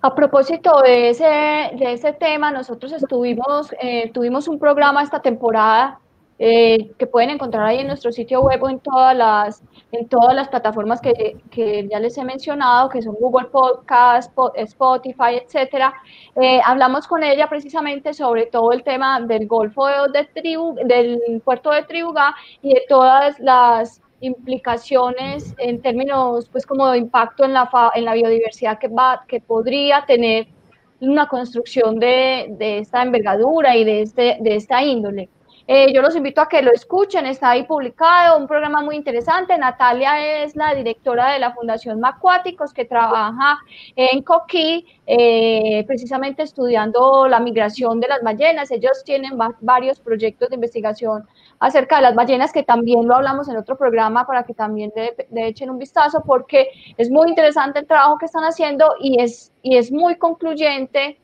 A 0.00 0.14
propósito 0.14 0.80
de 0.82 1.10
ese, 1.10 1.24
de 1.24 1.92
ese 1.92 2.12
tema, 2.12 2.52
nosotros 2.52 2.92
estuvimos, 2.92 3.74
eh, 3.80 4.10
tuvimos 4.12 4.46
un 4.46 4.60
programa 4.60 5.02
esta 5.02 5.20
temporada 5.20 5.98
eh, 6.38 6.92
que 6.96 7.08
pueden 7.08 7.30
encontrar 7.30 7.66
ahí 7.66 7.80
en 7.80 7.88
nuestro 7.88 8.12
sitio 8.12 8.42
web 8.42 8.64
en 8.68 8.78
todas 8.78 9.16
las, 9.16 9.64
en 9.90 10.06
todas 10.08 10.36
las 10.36 10.48
plataformas 10.48 11.00
que, 11.00 11.38
que 11.50 11.88
ya 11.90 11.98
les 11.98 12.16
he 12.16 12.24
mencionado, 12.24 12.88
que 12.88 13.02
son 13.02 13.16
Google 13.18 13.48
Podcast, 13.48 14.32
Spotify, 14.54 15.40
etcétera. 15.42 15.92
Eh, 16.36 16.60
hablamos 16.64 17.08
con 17.08 17.24
ella 17.24 17.48
precisamente 17.48 18.14
sobre 18.14 18.46
todo 18.46 18.70
el 18.70 18.84
tema 18.84 19.20
del 19.20 19.48
Golfo 19.48 19.88
de, 19.88 20.24
Tribu, 20.26 20.76
del 20.84 21.42
puerto 21.44 21.72
de 21.72 21.82
Tribugá 21.82 22.36
y 22.62 22.74
de 22.74 22.84
todas 22.88 23.36
las 23.40 24.00
implicaciones 24.20 25.54
en 25.58 25.80
términos, 25.80 26.48
pues, 26.50 26.66
como 26.66 26.90
de 26.90 26.98
impacto 26.98 27.44
en 27.44 27.52
la, 27.52 27.70
en 27.94 28.04
la 28.04 28.14
biodiversidad 28.14 28.78
que, 28.78 28.88
va, 28.88 29.24
que 29.28 29.40
podría 29.40 30.04
tener 30.06 30.48
una 31.00 31.28
construcción 31.28 31.98
de, 31.98 32.46
de 32.58 32.78
esta 32.78 33.02
envergadura 33.02 33.76
y 33.76 33.84
de, 33.84 34.02
este, 34.02 34.38
de 34.40 34.56
esta 34.56 34.82
índole. 34.82 35.28
Eh, 35.70 35.92
yo 35.92 36.00
los 36.00 36.16
invito 36.16 36.40
a 36.40 36.48
que 36.48 36.62
lo 36.62 36.72
escuchen, 36.72 37.26
está 37.26 37.50
ahí 37.50 37.64
publicado, 37.64 38.38
un 38.38 38.46
programa 38.46 38.80
muy 38.80 38.96
interesante. 38.96 39.58
Natalia 39.58 40.42
es 40.42 40.56
la 40.56 40.74
directora 40.74 41.34
de 41.34 41.38
la 41.38 41.52
Fundación 41.52 42.00
Macuáticos 42.00 42.72
que 42.72 42.86
trabaja 42.86 43.58
en 43.94 44.22
Coquí, 44.22 44.86
eh, 45.06 45.84
precisamente 45.86 46.42
estudiando 46.42 47.28
la 47.28 47.38
migración 47.38 48.00
de 48.00 48.08
las 48.08 48.22
ballenas. 48.22 48.70
Ellos 48.70 49.04
tienen 49.04 49.38
varios 49.60 50.00
proyectos 50.00 50.48
de 50.48 50.54
investigación 50.54 51.28
acerca 51.60 51.96
de 51.96 52.02
las 52.02 52.14
ballenas, 52.14 52.52
que 52.52 52.62
también 52.62 53.06
lo 53.06 53.14
hablamos 53.14 53.48
en 53.48 53.56
otro 53.56 53.76
programa 53.76 54.26
para 54.26 54.44
que 54.44 54.54
también 54.54 54.92
le, 54.94 55.46
echen 55.46 55.70
un 55.70 55.78
vistazo, 55.78 56.22
porque 56.24 56.70
es 56.96 57.10
muy 57.10 57.28
interesante 57.28 57.80
el 57.80 57.86
trabajo 57.86 58.18
que 58.18 58.26
están 58.26 58.44
haciendo 58.44 58.94
y 59.00 59.20
es, 59.20 59.52
y 59.62 59.76
es 59.76 59.90
muy 59.90 60.16
concluyente. 60.16 61.18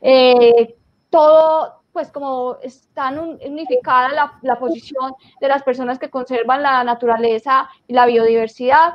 Eh, 0.00 0.74
todo, 1.10 1.82
pues 1.92 2.10
como 2.10 2.56
está 2.62 3.10
unificada 3.10 4.08
la, 4.10 4.38
la, 4.42 4.58
posición 4.58 5.14
de 5.40 5.48
las 5.48 5.62
personas 5.62 5.98
que 5.98 6.10
conservan 6.10 6.62
la 6.62 6.82
naturaleza 6.82 7.68
y 7.86 7.94
la 7.94 8.06
biodiversidad 8.06 8.94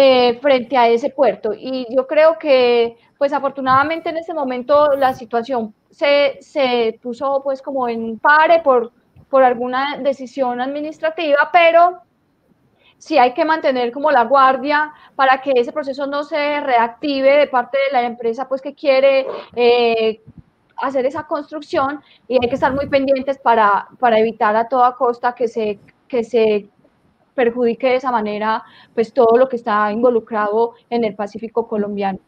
eh, 0.00 0.38
frente 0.40 0.76
a 0.76 0.88
ese 0.88 1.10
puerto. 1.10 1.52
Y 1.52 1.84
yo 1.90 2.06
creo 2.06 2.38
que, 2.38 2.96
pues 3.18 3.32
afortunadamente 3.32 4.10
en 4.10 4.18
ese 4.18 4.32
momento 4.32 4.92
la 4.92 5.12
situación 5.12 5.74
se, 5.90 6.38
se 6.40 7.00
puso 7.02 7.40
pues 7.42 7.60
como 7.60 7.88
en 7.88 8.16
pare 8.20 8.60
por, 8.62 8.92
por 9.30 9.42
alguna 9.42 9.98
decisión 9.98 10.60
administrativa, 10.60 11.50
pero 11.52 12.02
sí 12.98 13.16
hay 13.18 13.32
que 13.32 13.44
mantener 13.44 13.92
como 13.92 14.10
la 14.10 14.24
guardia 14.24 14.92
para 15.14 15.40
que 15.40 15.52
ese 15.54 15.72
proceso 15.72 16.06
no 16.06 16.24
se 16.24 16.60
reactive 16.60 17.38
de 17.38 17.46
parte 17.46 17.78
de 17.86 17.92
la 17.92 18.02
empresa 18.02 18.48
pues 18.48 18.60
que 18.60 18.74
quiere 18.74 19.26
eh, 19.54 20.20
hacer 20.76 21.06
esa 21.06 21.24
construcción 21.26 22.00
y 22.26 22.38
hay 22.42 22.48
que 22.48 22.54
estar 22.54 22.74
muy 22.74 22.88
pendientes 22.88 23.38
para, 23.38 23.88
para 23.98 24.18
evitar 24.18 24.56
a 24.56 24.68
toda 24.68 24.94
costa 24.96 25.34
que 25.34 25.48
se, 25.48 25.78
que 26.08 26.24
se 26.24 26.68
perjudique 27.34 27.86
de 27.88 27.96
esa 27.96 28.10
manera 28.10 28.64
pues 28.94 29.12
todo 29.12 29.36
lo 29.36 29.48
que 29.48 29.56
está 29.56 29.92
involucrado 29.92 30.74
en 30.90 31.04
el 31.04 31.14
Pacífico 31.14 31.68
colombiano. 31.68 32.18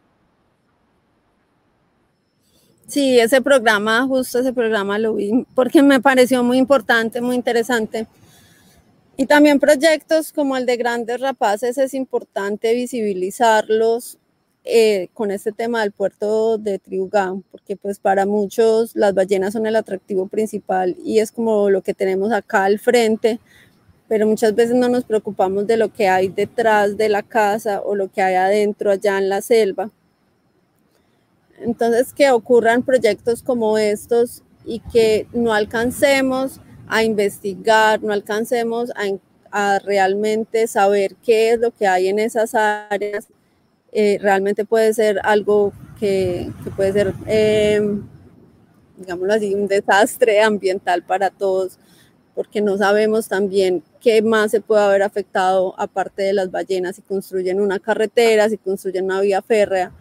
Sí, 2.91 3.21
ese 3.21 3.41
programa, 3.41 4.05
justo 4.09 4.41
ese 4.41 4.53
programa 4.53 4.99
lo 4.99 5.15
vi 5.15 5.47
porque 5.55 5.81
me 5.81 6.01
pareció 6.01 6.43
muy 6.43 6.59
importante, 6.59 7.21
muy 7.21 7.37
interesante. 7.37 8.09
Y 9.17 9.27
también 9.27 9.61
proyectos 9.61 10.33
como 10.33 10.57
el 10.57 10.67
de 10.67 10.77
Grandes 10.77 11.21
Rapaces 11.21 11.79
es 11.79 11.95
importante 11.95 12.75
visibilizarlos 12.75 14.19
eh, 14.65 15.07
con 15.15 15.31
este 15.31 15.53
tema 15.53 15.83
del 15.83 15.93
puerto 15.93 16.59
de 16.59 16.81
Triugá, 16.81 17.33
porque 17.53 17.77
pues 17.77 18.01
para 18.01 18.27
muchos 18.27 18.97
las 18.97 19.15
ballenas 19.15 19.53
son 19.53 19.67
el 19.67 19.77
atractivo 19.77 20.27
principal 20.27 20.97
y 21.05 21.21
es 21.21 21.31
como 21.31 21.71
lo 21.71 21.83
que 21.83 21.95
tenemos 21.95 22.33
acá 22.33 22.65
al 22.65 22.81
frente, 22.81 23.39
pero 24.09 24.27
muchas 24.27 24.53
veces 24.57 24.75
no 24.75 24.89
nos 24.89 25.05
preocupamos 25.05 25.65
de 25.69 25.77
lo 25.77 25.93
que 25.93 26.09
hay 26.09 26.27
detrás 26.27 26.97
de 26.97 27.09
la 27.09 27.23
casa 27.23 27.83
o 27.83 27.95
lo 27.95 28.11
que 28.11 28.21
hay 28.21 28.35
adentro 28.35 28.91
allá 28.91 29.17
en 29.19 29.29
la 29.29 29.43
selva. 29.43 29.93
Entonces, 31.61 32.13
que 32.13 32.31
ocurran 32.31 32.83
proyectos 32.83 33.43
como 33.43 33.79
estos 33.79 34.43
y 34.65 34.81
que 34.81 35.27
no 35.33 35.53
alcancemos 35.53 36.61
a 36.89 37.05
investigar, 37.05 38.03
no 38.03 38.13
alcancemos 38.13 38.91
a, 38.91 39.05
a 39.51 39.79
realmente 39.79 40.67
saber 40.67 41.15
qué 41.23 41.53
es 41.53 41.61
lo 41.61 41.71
que 41.71 41.87
hay 41.87 42.09
en 42.09 42.19
esas 42.19 42.55
áreas 42.55 43.29
eh, 43.93 44.19
realmente 44.21 44.65
puede 44.65 44.95
ser 44.95 45.21
algo 45.25 45.73
que, 45.99 46.53
puede 46.77 46.93
ser, 46.93 47.15
em, 47.27 48.03
digámoslo 48.97 49.35
así, 49.35 49.55
un 49.55 49.67
desastre 49.67 50.41
ambiental 50.43 51.03
para 51.03 51.31
todos, 51.31 51.79
porque 52.35 52.61
no 52.61 52.79
sabemos 52.79 53.29
también 53.29 53.83
qué 54.01 54.23
más 54.23 54.53
se 54.53 54.61
puede 54.61 54.83
haber 54.83 55.03
afectado 55.03 55.75
aparte 55.79 56.23
de 56.23 56.33
las 56.33 56.51
ballenas 56.51 56.97
si 56.97 57.03
construyen 57.03 57.61
una 57.61 57.81
carretera, 57.81 58.49
si 58.49 58.59
construyen 58.59 59.07
una 59.07 59.21
vía 59.21 59.43
férrea. 59.43 59.93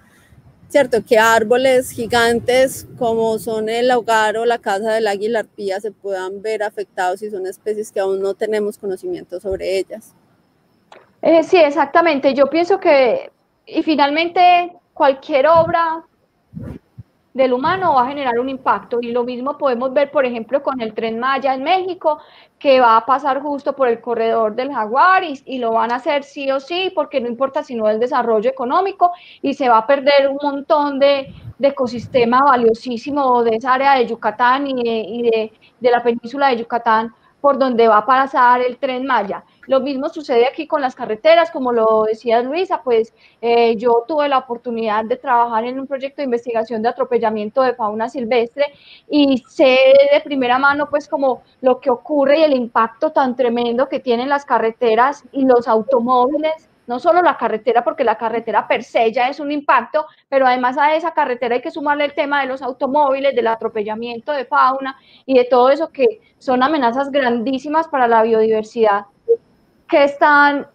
Cierto 0.69 1.03
que 1.03 1.17
árboles 1.17 1.91
gigantes 1.91 2.87
como 2.97 3.37
son 3.39 3.69
el 3.69 3.91
hogar 3.91 4.37
o 4.37 4.45
la 4.45 4.59
casa 4.59 4.93
del 4.93 5.07
águila 5.07 5.39
arpía 5.39 5.79
se 5.81 5.91
puedan 5.91 6.41
ver 6.41 6.63
afectados 6.63 7.19
si 7.19 7.29
son 7.29 7.45
especies 7.47 7.91
que 7.91 7.99
aún 7.99 8.21
no 8.21 8.35
tenemos 8.35 8.77
conocimiento 8.77 9.39
sobre 9.39 9.77
ellas. 9.79 10.13
Eh, 11.21 11.43
sí, 11.43 11.57
exactamente. 11.57 12.33
Yo 12.33 12.45
pienso 12.47 12.79
que 12.79 13.31
y 13.71 13.83
finalmente, 13.83 14.73
cualquier 14.93 15.47
obra 15.47 16.03
del 17.33 17.53
humano 17.53 17.93
va 17.93 18.03
a 18.03 18.07
generar 18.07 18.39
un 18.39 18.49
impacto 18.49 18.99
y 19.01 19.11
lo 19.11 19.23
mismo 19.23 19.57
podemos 19.57 19.93
ver, 19.93 20.11
por 20.11 20.25
ejemplo, 20.25 20.63
con 20.63 20.81
el 20.81 20.93
tren 20.93 21.19
Maya 21.19 21.53
en 21.53 21.63
México, 21.63 22.19
que 22.57 22.79
va 22.79 22.97
a 22.97 23.05
pasar 23.05 23.41
justo 23.41 23.73
por 23.75 23.87
el 23.87 24.01
corredor 24.01 24.55
del 24.55 24.73
jaguar 24.73 25.23
y, 25.23 25.57
lo 25.59 25.73
van 25.73 25.91
a 25.91 25.95
hacer 25.95 26.23
sí 26.23 26.49
o 26.51 26.59
sí, 26.59 26.91
porque 26.93 27.21
no 27.21 27.27
importa 27.27 27.63
sino 27.63 27.87
el 27.87 27.99
desarrollo 27.99 28.49
económico 28.49 29.11
y 29.41 29.53
se 29.53 29.69
va 29.69 29.79
a 29.79 29.87
perder 29.87 30.29
un 30.29 30.39
montón 30.41 30.99
de, 30.99 31.33
ecosistema 31.61 32.41
valiosísimo 32.41 33.43
de 33.43 33.57
esa 33.57 33.73
área 33.73 33.95
de 33.95 34.07
Yucatán 34.07 34.67
y, 34.67 35.23
de, 35.23 35.51
de 35.79 35.91
la 35.91 36.01
península 36.01 36.47
de 36.47 36.57
Yucatán 36.57 37.13
por 37.41 37.57
donde 37.57 37.87
va 37.87 37.97
a 37.97 38.05
pasar 38.05 38.61
el 38.61 38.77
tren 38.77 39.05
Maya. 39.05 39.43
Lo 39.69 39.81
mismo 39.81 40.09
sucede 40.09 40.47
aquí 40.47 40.65
con 40.65 40.81
las 40.81 40.95
carreteras, 40.95 41.51
como 41.51 41.71
lo 41.71 42.05
decía 42.05 42.41
Luisa, 42.41 42.81
pues 42.81 43.13
eh, 43.39 43.75
yo 43.75 44.03
tuve 44.07 44.27
la 44.27 44.39
oportunidad 44.39 45.05
de 45.05 45.15
trabajar 45.15 45.63
en 45.63 45.79
un 45.79 45.85
proyecto 45.85 46.23
de 46.23 46.23
investigación 46.23 46.81
de 46.81 46.89
atropellamiento 46.89 47.61
de 47.61 47.75
fauna 47.75 48.09
silvestre 48.09 48.65
y 49.07 49.43
sé 49.47 49.77
de 50.11 50.21
primera 50.21 50.57
mano 50.57 50.89
pues 50.89 51.07
como 51.07 51.43
lo 51.61 51.79
que 51.79 51.91
ocurre 51.91 52.39
y 52.39 52.43
el 52.45 52.53
impacto 52.53 53.11
tan 53.11 53.35
tremendo 53.35 53.87
que 53.87 53.99
tienen 53.99 54.27
las 54.27 54.43
carreteras 54.43 55.23
y 55.31 55.45
los 55.45 55.67
automóviles 55.67 56.67
no 56.87 56.97
solo 56.97 57.21
la 57.21 57.37
carretera, 57.37 57.83
porque 57.83 58.03
la 58.03 58.17
carretera 58.17 58.67
per 58.67 58.83
se 58.83 59.11
ya 59.11 59.29
es 59.29 59.39
un 59.39 59.51
impacto, 59.51 60.07
pero 60.27 60.47
además 60.47 60.75
a 60.79 60.95
esa 60.95 61.13
carretera 61.13 61.53
hay 61.53 61.61
que 61.61 61.69
sumarle 61.69 62.05
el 62.05 62.15
tema 62.15 62.41
de 62.41 62.47
los 62.47 62.63
automóviles, 62.63 63.35
del 63.35 63.45
atropellamiento 63.45 64.31
de 64.31 64.45
fauna 64.45 64.97
y 65.27 65.37
de 65.37 65.43
todo 65.45 65.69
eso 65.69 65.91
que 65.91 66.19
son 66.39 66.63
amenazas 66.63 67.11
grandísimas 67.11 67.87
para 67.87 68.07
la 68.07 68.23
biodiversidad 68.23 69.05
que 69.89 70.03
están 70.03 70.67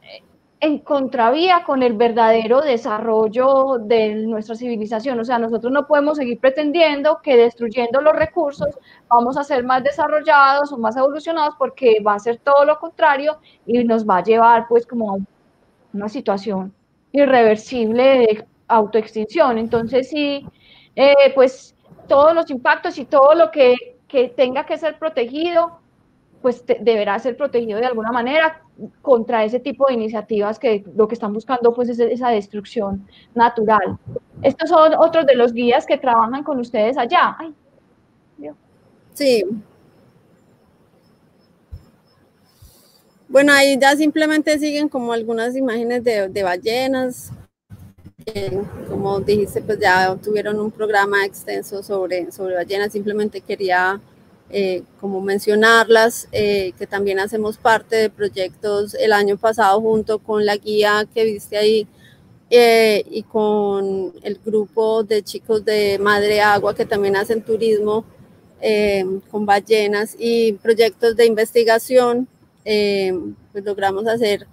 en 0.60 0.78
contravía 0.78 1.62
con 1.64 1.82
el 1.82 1.92
verdadero 1.92 2.62
desarrollo 2.62 3.78
de 3.80 4.14
nuestra 4.14 4.54
civilización. 4.54 5.20
O 5.20 5.24
sea, 5.24 5.38
nosotros 5.38 5.70
no 5.72 5.86
podemos 5.86 6.16
seguir 6.16 6.40
pretendiendo 6.40 7.20
que 7.22 7.36
destruyendo 7.36 8.00
los 8.00 8.16
recursos 8.16 8.78
vamos 9.08 9.36
a 9.36 9.44
ser 9.44 9.62
más 9.62 9.84
desarrollados 9.84 10.72
o 10.72 10.78
más 10.78 10.96
evolucionados 10.96 11.54
porque 11.58 12.00
va 12.00 12.14
a 12.14 12.18
ser 12.18 12.38
todo 12.38 12.64
lo 12.64 12.78
contrario 12.78 13.38
y 13.66 13.84
nos 13.84 14.08
va 14.08 14.18
a 14.18 14.22
llevar 14.22 14.66
pues 14.68 14.86
como 14.86 15.18
una 15.92 16.08
situación 16.08 16.72
irreversible 17.12 18.02
de 18.02 18.46
autoextinción. 18.68 19.58
Entonces, 19.58 20.08
sí, 20.08 20.46
eh, 20.96 21.32
pues 21.34 21.74
todos 22.08 22.34
los 22.34 22.50
impactos 22.50 22.98
y 22.98 23.04
todo 23.04 23.34
lo 23.34 23.50
que, 23.50 23.74
tenga 24.36 24.64
que 24.64 24.78
ser 24.78 24.96
protegido, 24.96 25.80
pues 26.44 26.62
deberá 26.80 27.18
ser 27.18 27.38
protegido 27.38 27.80
de 27.80 27.86
alguna 27.86 28.12
manera 28.12 28.60
contra 29.00 29.44
ese 29.44 29.60
tipo 29.60 29.86
de 29.86 29.94
iniciativas 29.94 30.58
que 30.58 30.84
lo 30.94 31.08
que 31.08 31.14
están 31.14 31.32
buscando 31.32 31.72
pues 31.72 31.88
es 31.88 31.98
esa 31.98 32.28
destrucción 32.28 33.08
natural. 33.34 33.98
Estos 34.42 34.68
son 34.68 34.92
otros 34.98 35.24
de 35.24 35.36
los 35.36 35.54
guías 35.54 35.86
que 35.86 35.96
trabajan 35.96 36.44
con 36.44 36.60
ustedes 36.60 36.98
allá. 36.98 37.34
sí, 39.14 39.42
Bueno, 43.26 43.54
ahí 43.54 43.78
ya 43.80 43.96
simplemente 43.96 44.58
siguen 44.58 44.90
como 44.90 45.14
algunas 45.14 45.56
imágenes 45.56 46.04
de, 46.04 46.42
ballenas. 46.42 47.30
como 48.90 49.18
dijiste, 49.20 49.62
pues 49.62 49.78
ya 49.80 50.14
tuvieron 50.22 50.60
un 50.60 50.70
programa 50.70 51.24
extenso 51.24 51.82
sobre, 51.82 52.30
sobre 52.30 52.54
ballenas. 52.56 52.92
Simplemente 52.92 53.40
quería 53.40 53.98
eh, 54.50 54.82
como 55.00 55.20
mencionarlas, 55.20 56.28
eh, 56.32 56.72
que 56.78 56.86
también 56.86 57.18
hacemos 57.18 57.58
parte 57.58 57.96
de 57.96 58.10
proyectos 58.10 58.94
el 58.94 59.12
año 59.12 59.36
pasado 59.36 59.80
junto 59.80 60.18
con 60.18 60.44
la 60.46 60.56
guía 60.56 61.06
que 61.12 61.24
viste 61.24 61.56
ahí, 61.56 61.88
eh, 62.50 63.04
y 63.10 63.22
con 63.22 64.12
el 64.22 64.38
grupo 64.44 65.02
de 65.02 65.22
chicos 65.22 65.64
de 65.64 65.98
Madre 65.98 66.40
Agua 66.40 66.74
que 66.74 66.84
también 66.84 67.16
hacen 67.16 67.42
turismo 67.42 68.04
eh, 68.60 69.04
con 69.30 69.46
ballenas 69.46 70.14
y 70.18 70.52
proyectos 70.52 71.16
de 71.16 71.26
investigación, 71.26 72.28
eh, 72.64 73.12
pues 73.50 73.64
logramos 73.64 74.06
hacer 74.06 74.46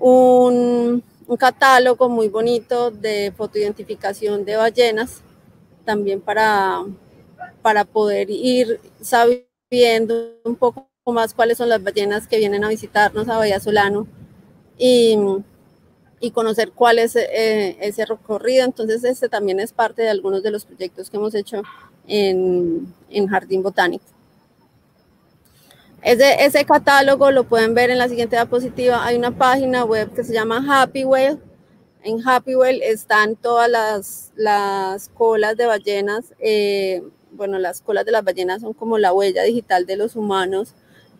un, 0.00 1.02
un, 1.26 1.36
catálogo 1.36 2.08
muy 2.08 2.28
bonito 2.28 2.90
de 2.90 3.32
fotoidentificación 3.36 4.44
de 4.44 4.56
ballenas, 4.56 5.22
también 5.84 6.20
para, 6.20 6.82
para 7.64 7.86
poder 7.86 8.28
ir 8.28 8.78
sabiendo 9.00 10.34
un 10.44 10.54
poco 10.54 10.86
más 11.06 11.32
cuáles 11.32 11.56
son 11.56 11.70
las 11.70 11.82
ballenas 11.82 12.28
que 12.28 12.36
vienen 12.36 12.62
a 12.62 12.68
visitarnos 12.68 13.26
a 13.26 13.38
Bahía 13.38 13.58
Solano 13.58 14.06
y, 14.76 15.16
y 16.20 16.30
conocer 16.30 16.72
cuál 16.72 16.98
es 16.98 17.16
eh, 17.16 17.78
ese 17.80 18.04
recorrido. 18.04 18.66
Entonces, 18.66 19.02
este 19.04 19.30
también 19.30 19.60
es 19.60 19.72
parte 19.72 20.02
de 20.02 20.10
algunos 20.10 20.42
de 20.42 20.50
los 20.50 20.66
proyectos 20.66 21.08
que 21.08 21.16
hemos 21.16 21.34
hecho 21.34 21.62
en, 22.06 22.86
en 23.08 23.28
Jardín 23.28 23.62
Botánico. 23.62 24.04
Ese, 26.02 26.44
ese, 26.44 26.66
catálogo 26.66 27.30
lo 27.30 27.44
pueden 27.44 27.72
ver 27.72 27.88
en 27.88 27.96
la 27.96 28.10
siguiente 28.10 28.36
diapositiva. 28.36 29.06
Hay 29.06 29.16
una 29.16 29.30
página 29.30 29.84
web 29.86 30.12
que 30.12 30.22
se 30.22 30.34
llama 30.34 30.62
Happy 30.68 31.06
Whale. 31.06 31.38
En 32.02 32.28
Happy 32.28 32.56
Whale 32.56 32.86
están 32.90 33.36
todas 33.36 33.70
las, 33.70 34.32
las 34.36 35.08
colas 35.08 35.56
de 35.56 35.64
ballenas. 35.64 36.26
Eh, 36.40 37.02
bueno, 37.34 37.58
las 37.58 37.80
colas 37.80 38.04
de 38.04 38.12
las 38.12 38.24
ballenas 38.24 38.62
son 38.62 38.72
como 38.72 38.98
la 38.98 39.12
huella 39.12 39.42
digital 39.42 39.86
de 39.86 39.96
los 39.96 40.16
humanos. 40.16 40.74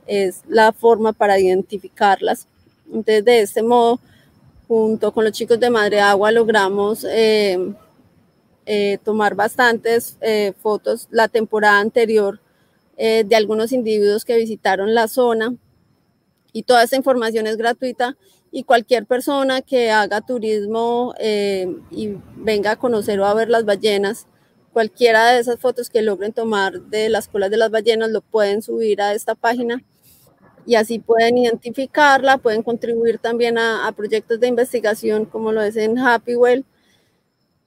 Es 0.07 0.43
la 0.49 0.73
forma 0.73 1.12
para 1.12 1.39
identificarlas. 1.39 2.47
Entonces, 2.86 3.24
de 3.24 3.41
este 3.41 3.62
modo, 3.62 4.01
junto 4.69 5.12
con 5.12 5.24
los 5.24 5.32
chicos 5.32 5.61
de 5.61 5.70
Madre 5.70 6.01
Agua, 6.01 6.32
logramos 6.32 7.05
eh, 7.09 7.59
eh, 8.66 8.99
tomar 9.05 9.35
bastantes 9.35 10.16
eh, 10.20 10.53
fotos 10.62 11.07
la 11.11 11.28
temporada 11.28 11.78
anterior 11.78 12.41
de 12.97 13.35
algunos 13.35 13.73
individuos 13.73 14.24
que 14.24 14.36
visitaron 14.36 14.95
la 14.95 15.09
zona. 15.09 15.53
Y 16.53 16.62
toda 16.62 16.85
esa 16.85 16.95
información 16.95 17.49
es 17.49 17.57
gratuita 17.57 18.16
y 18.53 18.62
cualquier 18.62 19.05
persona 19.05 19.62
que 19.62 19.91
haga 19.91 20.20
turismo 20.20 21.12
y 21.91 22.16
venga 22.36 22.70
a 22.70 22.77
conocer 22.77 23.19
o 23.19 23.27
a 23.27 23.35
ver 23.35 23.49
las 23.49 23.65
ballenas, 23.65 24.28
cualquiera 24.75 25.31
de 25.31 25.41
esas 25.41 25.59
fotos 25.59 25.89
que 25.89 26.03
logren 26.03 26.33
tomar 26.33 26.83
de 26.83 27.09
las 27.09 27.29
colas 27.29 27.51
de 27.51 27.57
las 27.57 27.71
ballenas 27.71 28.11
lo 28.11 28.21
pueden 28.21 28.61
subir 28.61 29.01
a 29.01 29.15
esta 29.15 29.35
página 29.37 29.83
y 30.67 30.75
así 30.75 30.99
pueden 30.99 31.39
identificarla, 31.39 32.39
pueden 32.39 32.63
contribuir 32.63 33.19
también 33.19 33.57
a, 33.57 33.91
proyectos 33.97 34.41
de 34.41 34.49
investigación 34.49 35.27
como 35.27 35.53
lo 35.53 35.63
es 35.63 35.77
en 35.77 35.97
Happy 35.99 36.35
Well. 36.35 36.65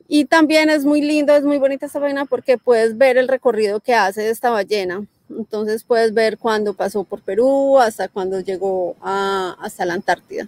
Y 0.10 0.26
también 0.26 0.70
es 0.70 0.84
muy 0.84 1.02
lindo, 1.02 1.36
es 1.36 1.44
muy 1.44 1.58
bonita 1.58 1.86
esta 1.86 2.00
ballena 2.00 2.26
porque 2.26 2.58
puedes 2.58 2.98
ver 2.98 3.18
el 3.18 3.28
recorrido 3.28 3.80
que 3.80 3.94
hace 3.94 4.30
esta 4.30 4.50
ballena. 4.50 5.06
Entonces 5.30 5.84
puedes 5.84 6.14
ver 6.14 6.38
cuando 6.38 6.74
pasó 6.74 7.04
por 7.04 7.22
Perú 7.22 7.78
hasta 7.80 8.08
cuando 8.08 8.40
llegó 8.40 8.96
a, 9.02 9.56
hasta 9.62 9.86
la 9.86 9.94
Antártida. 9.94 10.48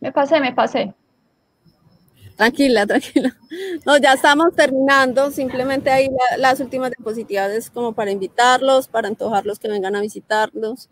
me 0.00 0.12
pasé, 0.12 0.40
me 0.40 0.52
pasé. 0.52 0.94
Tranquila, 2.40 2.86
tranquila. 2.86 3.36
No, 3.84 3.98
ya 3.98 4.14
estamos 4.14 4.54
terminando. 4.56 5.30
Simplemente 5.30 5.90
ahí 5.90 6.08
las 6.38 6.58
últimas 6.60 6.90
diapositivas 6.90 7.68
como 7.68 7.92
para 7.92 8.12
invitarlos, 8.12 8.88
para 8.88 9.08
antojarlos 9.08 9.58
que 9.58 9.68
vengan 9.68 9.94
a 9.94 10.00
visitarlos. 10.00 10.88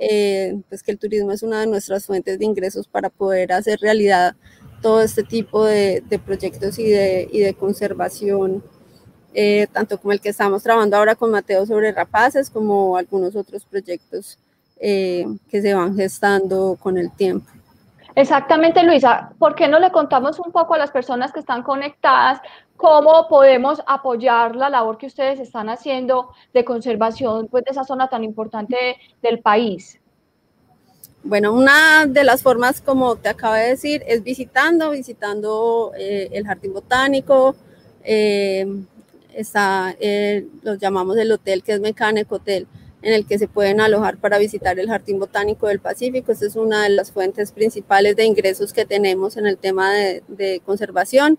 Eh, 0.00 0.60
pues 0.68 0.84
que 0.84 0.92
el 0.92 0.98
turismo 1.00 1.32
es 1.32 1.42
una 1.42 1.58
de 1.58 1.66
nuestras 1.66 2.06
fuentes 2.06 2.38
de 2.38 2.44
ingresos 2.44 2.86
para 2.86 3.10
poder 3.10 3.52
hacer 3.52 3.80
realidad 3.80 4.36
todo 4.82 5.02
este 5.02 5.24
tipo 5.24 5.64
de, 5.64 6.04
proyectos 6.24 6.78
y 6.78 6.88
de, 6.88 7.28
y 7.32 7.40
de 7.40 7.54
conservación, 7.54 8.62
eh, 9.34 9.66
tanto 9.72 9.98
como 9.98 10.12
el 10.12 10.20
que 10.20 10.28
estamos 10.28 10.62
trabajando 10.62 10.96
ahora 10.96 11.16
con 11.16 11.32
Mateo 11.32 11.66
sobre 11.66 11.90
rapaces, 11.90 12.50
como 12.50 12.96
algunos 12.96 13.34
otros 13.34 13.64
proyectos 13.64 14.38
eh, 14.78 15.26
que 15.48 15.60
se 15.60 15.74
van 15.74 15.96
gestando 15.96 16.78
con 16.80 16.98
el 16.98 17.10
tiempo. 17.10 17.50
Exactamente, 18.16 18.82
Luisa. 18.84 19.32
¿Por 19.38 19.56
qué 19.56 19.66
no 19.66 19.80
le 19.80 19.90
contamos 19.90 20.38
un 20.38 20.52
poco 20.52 20.74
a 20.74 20.78
las 20.78 20.92
personas 20.92 21.32
que 21.32 21.40
están 21.40 21.62
conectadas 21.62 22.40
cómo 22.76 23.26
podemos 23.28 23.82
apoyar 23.86 24.54
la 24.54 24.68
labor 24.68 24.98
que 24.98 25.06
ustedes 25.06 25.40
están 25.40 25.68
haciendo 25.68 26.30
de 26.52 26.64
conservación 26.64 27.48
pues, 27.48 27.64
de 27.64 27.72
esa 27.72 27.84
zona 27.84 28.08
tan 28.08 28.22
importante 28.22 28.96
del 29.20 29.40
país? 29.40 30.00
Bueno, 31.24 31.52
una 31.52 32.06
de 32.06 32.22
las 32.22 32.42
formas, 32.42 32.80
como 32.80 33.16
te 33.16 33.30
acabo 33.30 33.54
de 33.54 33.70
decir, 33.70 34.04
es 34.06 34.22
visitando, 34.22 34.90
visitando 34.90 35.92
eh, 35.98 36.28
el 36.32 36.46
jardín 36.46 36.72
botánico. 36.72 37.56
Eh, 38.04 38.66
está, 39.34 39.96
eh, 39.98 40.46
lo 40.62 40.74
llamamos 40.74 41.16
el 41.16 41.32
hotel, 41.32 41.62
que 41.62 41.72
es 41.72 41.80
Mechanic 41.80 42.30
Hotel 42.30 42.68
en 43.04 43.12
el 43.12 43.26
que 43.26 43.38
se 43.38 43.48
pueden 43.48 43.82
alojar 43.82 44.16
para 44.16 44.38
visitar 44.38 44.78
el 44.78 44.88
Jardín 44.88 45.18
Botánico 45.18 45.68
del 45.68 45.78
Pacífico. 45.78 46.32
Esta 46.32 46.46
es 46.46 46.56
una 46.56 46.84
de 46.84 46.88
las 46.88 47.12
fuentes 47.12 47.52
principales 47.52 48.16
de 48.16 48.24
ingresos 48.24 48.72
que 48.72 48.86
tenemos 48.86 49.36
en 49.36 49.46
el 49.46 49.58
tema 49.58 49.92
de, 49.92 50.62
conservación. 50.64 51.38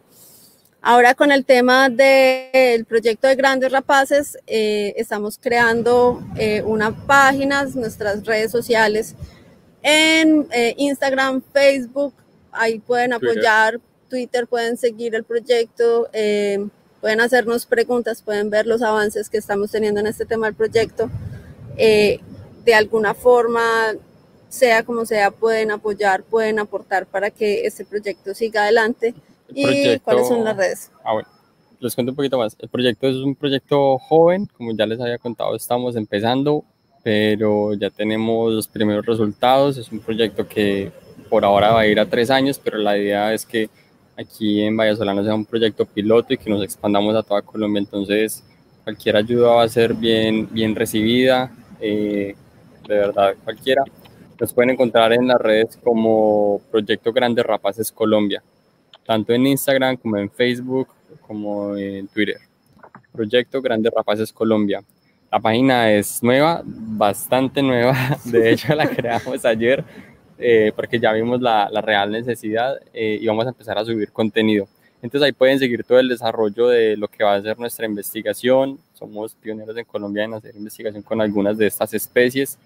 Ahora 0.79 1.15
con 1.15 1.31
el 1.31 1.43
tema 1.43 1.89
del 1.89 2.85
proyecto 2.85 3.27
de 3.27 3.35
Grandes 3.35 3.71
Rapaces, 3.71 4.37
eh, 4.45 4.93
estamos 4.97 5.39
creando 5.41 6.21
eh, 6.37 6.61
una 6.61 6.95
página, 7.07 7.63
nuestras 7.73 8.23
redes 8.23 8.51
sociales 8.51 9.15
en 9.81 10.47
eh, 10.51 10.75
Instagram, 10.77 11.41
Facebook, 11.51 12.13
ahí 12.51 12.77
pueden 12.77 13.13
apoyar, 13.13 13.79
Twitter, 14.07 14.45
pueden 14.45 14.77
seguir 14.77 15.15
el 15.15 15.23
proyecto, 15.23 16.07
pueden 17.01 17.21
hacernos 17.21 17.65
preguntas, 17.65 18.21
pueden 18.21 18.51
ver 18.51 18.67
los 18.67 18.83
avances 18.83 19.29
que 19.31 19.39
estamos 19.39 19.71
teniendo 19.71 19.99
en 19.99 20.05
este 20.07 20.25
tema 20.25 20.45
del 20.45 20.55
proyecto. 20.55 21.09
Eh, 21.77 22.19
de 22.63 22.73
alguna 22.73 23.13
forma, 23.13 23.93
sea 24.49 24.83
como 24.83 25.05
sea, 25.05 25.31
pueden 25.31 25.71
apoyar, 25.71 26.23
pueden 26.23 26.59
aportar 26.59 27.05
para 27.05 27.29
que 27.29 27.65
este 27.65 27.85
proyecto 27.85 28.33
siga 28.33 28.63
adelante. 28.63 29.13
¿Y 29.53 29.99
cuáles 29.99 30.27
son 30.27 30.43
las 30.43 30.57
redes? 30.57 30.91
Ah, 31.03 31.13
bueno, 31.13 31.27
les 31.79 31.93
cuento 31.93 32.11
un 32.11 32.15
poquito 32.15 32.37
más. 32.37 32.55
El 32.59 32.69
proyecto 32.69 33.07
es 33.07 33.15
un 33.17 33.35
proyecto 33.35 33.97
joven, 33.99 34.47
como 34.57 34.73
ya 34.73 34.85
les 34.85 34.99
había 34.99 35.17
contado, 35.17 35.55
estamos 35.55 35.95
empezando, 35.95 36.63
pero 37.03 37.73
ya 37.75 37.89
tenemos 37.89 38.53
los 38.53 38.67
primeros 38.67 39.05
resultados. 39.05 39.77
Es 39.77 39.91
un 39.91 39.99
proyecto 39.99 40.47
que 40.47 40.91
por 41.29 41.45
ahora 41.45 41.71
va 41.71 41.81
a 41.81 41.87
ir 41.87 41.99
a 41.99 42.09
tres 42.09 42.31
años, 42.31 42.59
pero 42.63 42.77
la 42.77 42.97
idea 42.97 43.33
es 43.33 43.45
que 43.45 43.69
aquí 44.17 44.61
en 44.61 44.75
Vallasolano 44.75 45.23
sea 45.23 45.35
un 45.35 45.45
proyecto 45.45 45.85
piloto 45.85 46.33
y 46.33 46.37
que 46.37 46.49
nos 46.49 46.63
expandamos 46.63 47.15
a 47.15 47.23
toda 47.23 47.41
Colombia. 47.41 47.79
Entonces, 47.79 48.43
cualquier 48.83 49.17
ayuda 49.17 49.49
va 49.49 49.63
a 49.63 49.69
ser 49.69 49.93
bien, 49.93 50.47
bien 50.51 50.75
recibida. 50.75 51.51
Eh, 51.79 52.35
de 52.87 52.95
verdad 52.95 53.35
cualquiera. 53.43 53.83
Nos 54.39 54.53
pueden 54.53 54.71
encontrar 54.71 55.13
en 55.13 55.27
las 55.27 55.39
redes 55.39 55.77
como 55.81 56.61
Proyecto 56.69 57.13
Grandes 57.13 57.45
Rapaces 57.45 57.91
Colombia, 57.91 58.43
tanto 59.05 59.33
en 59.33 59.47
Instagram 59.47 59.97
como 59.97 60.17
en 60.17 60.29
Facebook 60.29 60.89
como 61.25 61.75
en 61.77 62.07
Twitter. 62.07 62.37
Proyecto 63.13 63.61
Grandes 63.61 63.93
Rapaces 63.95 64.33
Colombia. 64.33 64.83
La 65.31 65.39
página 65.39 65.91
es 65.91 66.21
nueva, 66.21 66.61
bastante 66.65 67.61
nueva, 67.61 67.95
de 68.25 68.51
hecho 68.51 68.75
la 68.75 68.87
creamos 68.89 69.43
ayer 69.45 69.83
eh, 70.37 70.73
porque 70.75 70.99
ya 70.99 71.13
vimos 71.13 71.41
la, 71.41 71.69
la 71.71 71.81
real 71.81 72.11
necesidad 72.11 72.77
eh, 72.93 73.17
y 73.21 73.27
vamos 73.27 73.45
a 73.45 73.49
empezar 73.49 73.77
a 73.77 73.85
subir 73.85 74.11
contenido. 74.11 74.67
Entonces 75.05 75.27
ahí 75.27 75.33
pueden 75.33 75.59
seguir 75.59 75.83
todo 75.83 75.99
el 75.99 76.09
desarrollo 76.09 76.67
de 76.67 76.97
lo 76.97 77.07
que 77.07 77.23
va 77.23 77.35
a 77.35 77.41
ser 77.41 77.59
nuestra 77.59 77.85
investigación. 77.85 78.79
Somos 78.95 79.35
pioneros 79.35 79.77
en 79.77 79.85
Colombia 79.85 80.23
en 80.23 80.33
hacer 80.33 80.55
investigación 80.55 81.03
con 81.03 81.21
algunas 81.21 81.59
de 81.59 81.67
estas 81.67 81.93
especies 81.93 82.57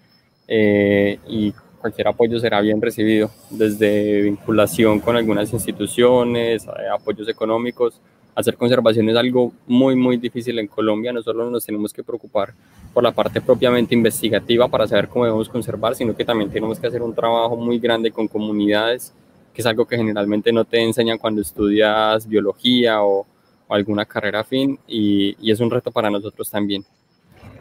eh, 0.48 1.18
y 1.28 1.52
cualquier 1.82 2.08
apoyo 2.08 2.40
será 2.40 2.62
bien 2.62 2.80
recibido, 2.80 3.30
desde 3.50 4.22
vinculación 4.22 5.00
con 5.00 5.16
algunas 5.16 5.52
instituciones, 5.52 6.64
eh, 6.64 6.88
apoyos 6.90 7.28
económicos. 7.28 8.00
Hacer 8.34 8.56
conservación 8.56 9.10
es 9.10 9.18
algo 9.18 9.52
muy, 9.66 9.94
muy 9.94 10.16
difícil 10.16 10.58
en 10.60 10.66
Colombia. 10.66 11.12
No 11.12 11.22
solo 11.22 11.50
nos 11.50 11.66
tenemos 11.66 11.92
que 11.92 12.02
preocupar 12.02 12.54
por 12.94 13.02
la 13.02 13.12
parte 13.12 13.42
propiamente 13.42 13.94
investigativa 13.94 14.66
para 14.66 14.88
saber 14.88 15.08
cómo 15.08 15.26
debemos 15.26 15.50
conservar, 15.50 15.94
sino 15.94 16.16
que 16.16 16.24
también 16.24 16.50
tenemos 16.50 16.80
que 16.80 16.86
hacer 16.86 17.02
un 17.02 17.14
trabajo 17.14 17.54
muy 17.54 17.78
grande 17.78 18.10
con 18.10 18.26
comunidades 18.26 19.12
que 19.60 19.62
es 19.62 19.66
algo 19.66 19.84
que 19.84 19.98
generalmente 19.98 20.52
no 20.52 20.64
te 20.64 20.80
enseñan 20.80 21.18
cuando 21.18 21.42
estudias 21.42 22.26
biología 22.26 23.02
o, 23.02 23.26
alguna 23.68 24.04
carrera 24.04 24.40
afín 24.40 24.80
y, 24.88 25.36
y, 25.38 25.52
es 25.52 25.60
un 25.60 25.70
reto 25.70 25.92
para 25.92 26.10
nosotros 26.10 26.50
también. 26.50 26.84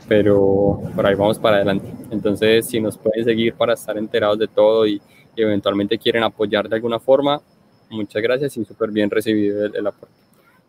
Pero 0.07 0.81
por 0.95 1.05
ahí 1.05 1.13
vamos 1.13 1.38
para 1.38 1.57
adelante. 1.57 1.88
Entonces, 2.09 2.65
si 2.65 2.80
nos 2.80 2.97
pueden 2.97 3.23
seguir 3.23 3.53
para 3.53 3.73
estar 3.73 3.95
enterados 3.95 4.39
de 4.39 4.47
todo 4.47 4.88
y, 4.88 5.01
eventualmente 5.35 5.97
quieren 5.97 6.23
apoyar 6.23 6.67
de 6.67 6.76
alguna 6.76 6.99
forma, 6.99 7.41
muchas 7.89 8.21
gracias 8.21 8.57
y 8.57 8.65
súper 8.65 8.91
bien 8.91 9.09
recibido 9.09 9.65
el, 9.65 9.88
aporte. 9.88 10.13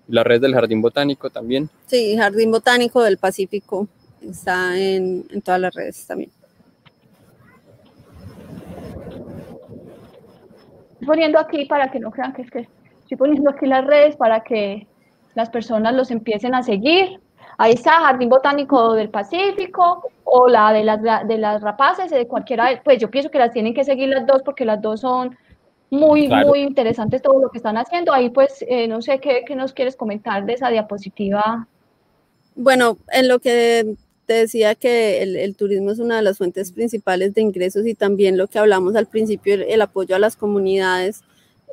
la 0.06 0.22
red 0.22 0.40
del 0.40 0.54
Jardín 0.54 0.80
Botánico 0.80 1.28
también? 1.30 1.68
Sí, 1.86 2.16
Jardín 2.16 2.52
Botánico 2.52 3.02
del 3.02 3.16
Pacífico 3.16 3.88
está 4.22 4.78
en, 4.78 5.26
en 5.30 5.42
todas 5.42 5.60
las 5.60 5.74
redes 5.74 6.06
también. 6.06 6.30
Poniendo 11.06 11.38
aquí 11.38 11.66
para 11.66 11.90
que 11.90 12.00
no 12.00 12.10
crean 12.10 12.32
que 12.32 12.42
es 12.42 12.50
que 12.50 12.68
estoy 13.00 13.16
poniendo 13.16 13.50
aquí 13.50 13.66
las 13.66 13.84
redes 13.84 14.16
para 14.16 14.40
que 14.40 14.86
las 15.34 15.50
personas 15.50 15.94
los 15.94 16.10
empiecen 16.10 16.54
a 16.54 16.62
seguir. 16.62 17.20
Ahí 17.58 17.72
está 17.72 17.92
Jardín 18.00 18.28
Botánico 18.28 18.94
del 18.94 19.10
Pacífico 19.10 20.08
o 20.24 20.48
la 20.48 20.72
de 20.72 20.84
las, 20.84 21.02
de 21.02 21.38
las 21.38 21.60
rapaces, 21.60 22.10
de 22.10 22.26
cualquiera, 22.26 22.80
pues 22.84 22.98
yo 22.98 23.10
pienso 23.10 23.30
que 23.30 23.38
las 23.38 23.52
tienen 23.52 23.74
que 23.74 23.84
seguir 23.84 24.08
las 24.08 24.26
dos 24.26 24.42
porque 24.42 24.64
las 24.64 24.80
dos 24.80 25.00
son 25.00 25.36
muy, 25.90 26.28
muy 26.28 26.60
interesantes 26.60 27.20
todo 27.20 27.40
lo 27.40 27.50
que 27.50 27.58
están 27.58 27.76
haciendo. 27.76 28.12
Ahí 28.12 28.30
pues 28.30 28.64
eh, 28.68 28.86
no 28.88 29.02
sé 29.02 29.18
¿qué, 29.18 29.44
qué 29.46 29.56
nos 29.56 29.72
quieres 29.72 29.96
comentar 29.96 30.44
de 30.44 30.54
esa 30.54 30.70
diapositiva. 30.70 31.66
Bueno, 32.54 32.96
en 33.12 33.28
lo 33.28 33.40
que 33.40 33.96
te 34.30 34.34
decía 34.34 34.76
que 34.76 35.24
el, 35.24 35.56
turismo 35.56 35.90
es 35.90 35.98
una 35.98 36.14
de 36.14 36.22
las 36.22 36.38
fuentes 36.38 36.70
principales 36.70 37.34
de 37.34 37.40
ingresos 37.40 37.84
y 37.84 37.94
también 37.94 38.38
lo 38.38 38.46
que 38.46 38.60
hablamos 38.60 38.94
al 38.94 39.06
principio, 39.06 39.54
el, 39.54 39.82
apoyo 39.82 40.14
a 40.14 40.20
las 40.20 40.36
comunidades, 40.36 41.22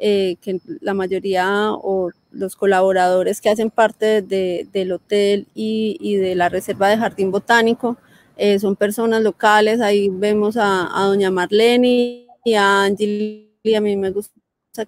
eh, 0.01 0.38
que 0.41 0.59
la 0.81 0.95
mayoría 0.95 1.71
o 1.71 2.09
los 2.31 2.55
colaboradores 2.55 3.41
que 3.41 3.49
hacen 3.49 3.69
parte 3.69 4.23
del 4.23 4.91
hotel 4.91 5.45
y, 5.53 6.15
de 6.15 6.34
la 6.34 6.49
reserva 6.49 6.89
de 6.89 6.97
jardín 6.97 7.29
botánico 7.29 7.95
eh, 8.38 8.57
son 8.57 8.75
personas 8.75 9.21
locales. 9.21 9.79
Ahí 9.79 10.09
vemos 10.09 10.57
a, 10.59 10.89
doña 11.05 11.29
Marlene 11.29 12.25
y 12.43 12.53
a 12.55 12.85
Angeli, 12.85 13.51
a 13.75 13.81
mí 13.81 13.95
me 13.97 14.09
gusta 14.09 14.34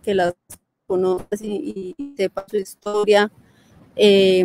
que 0.01 0.15
las 0.15 0.33
conozcas 0.87 1.39
y, 1.43 1.93
y 1.95 2.15
sepa 2.17 2.47
su 2.49 2.57
historia. 2.57 3.29
Eh, 3.95 4.43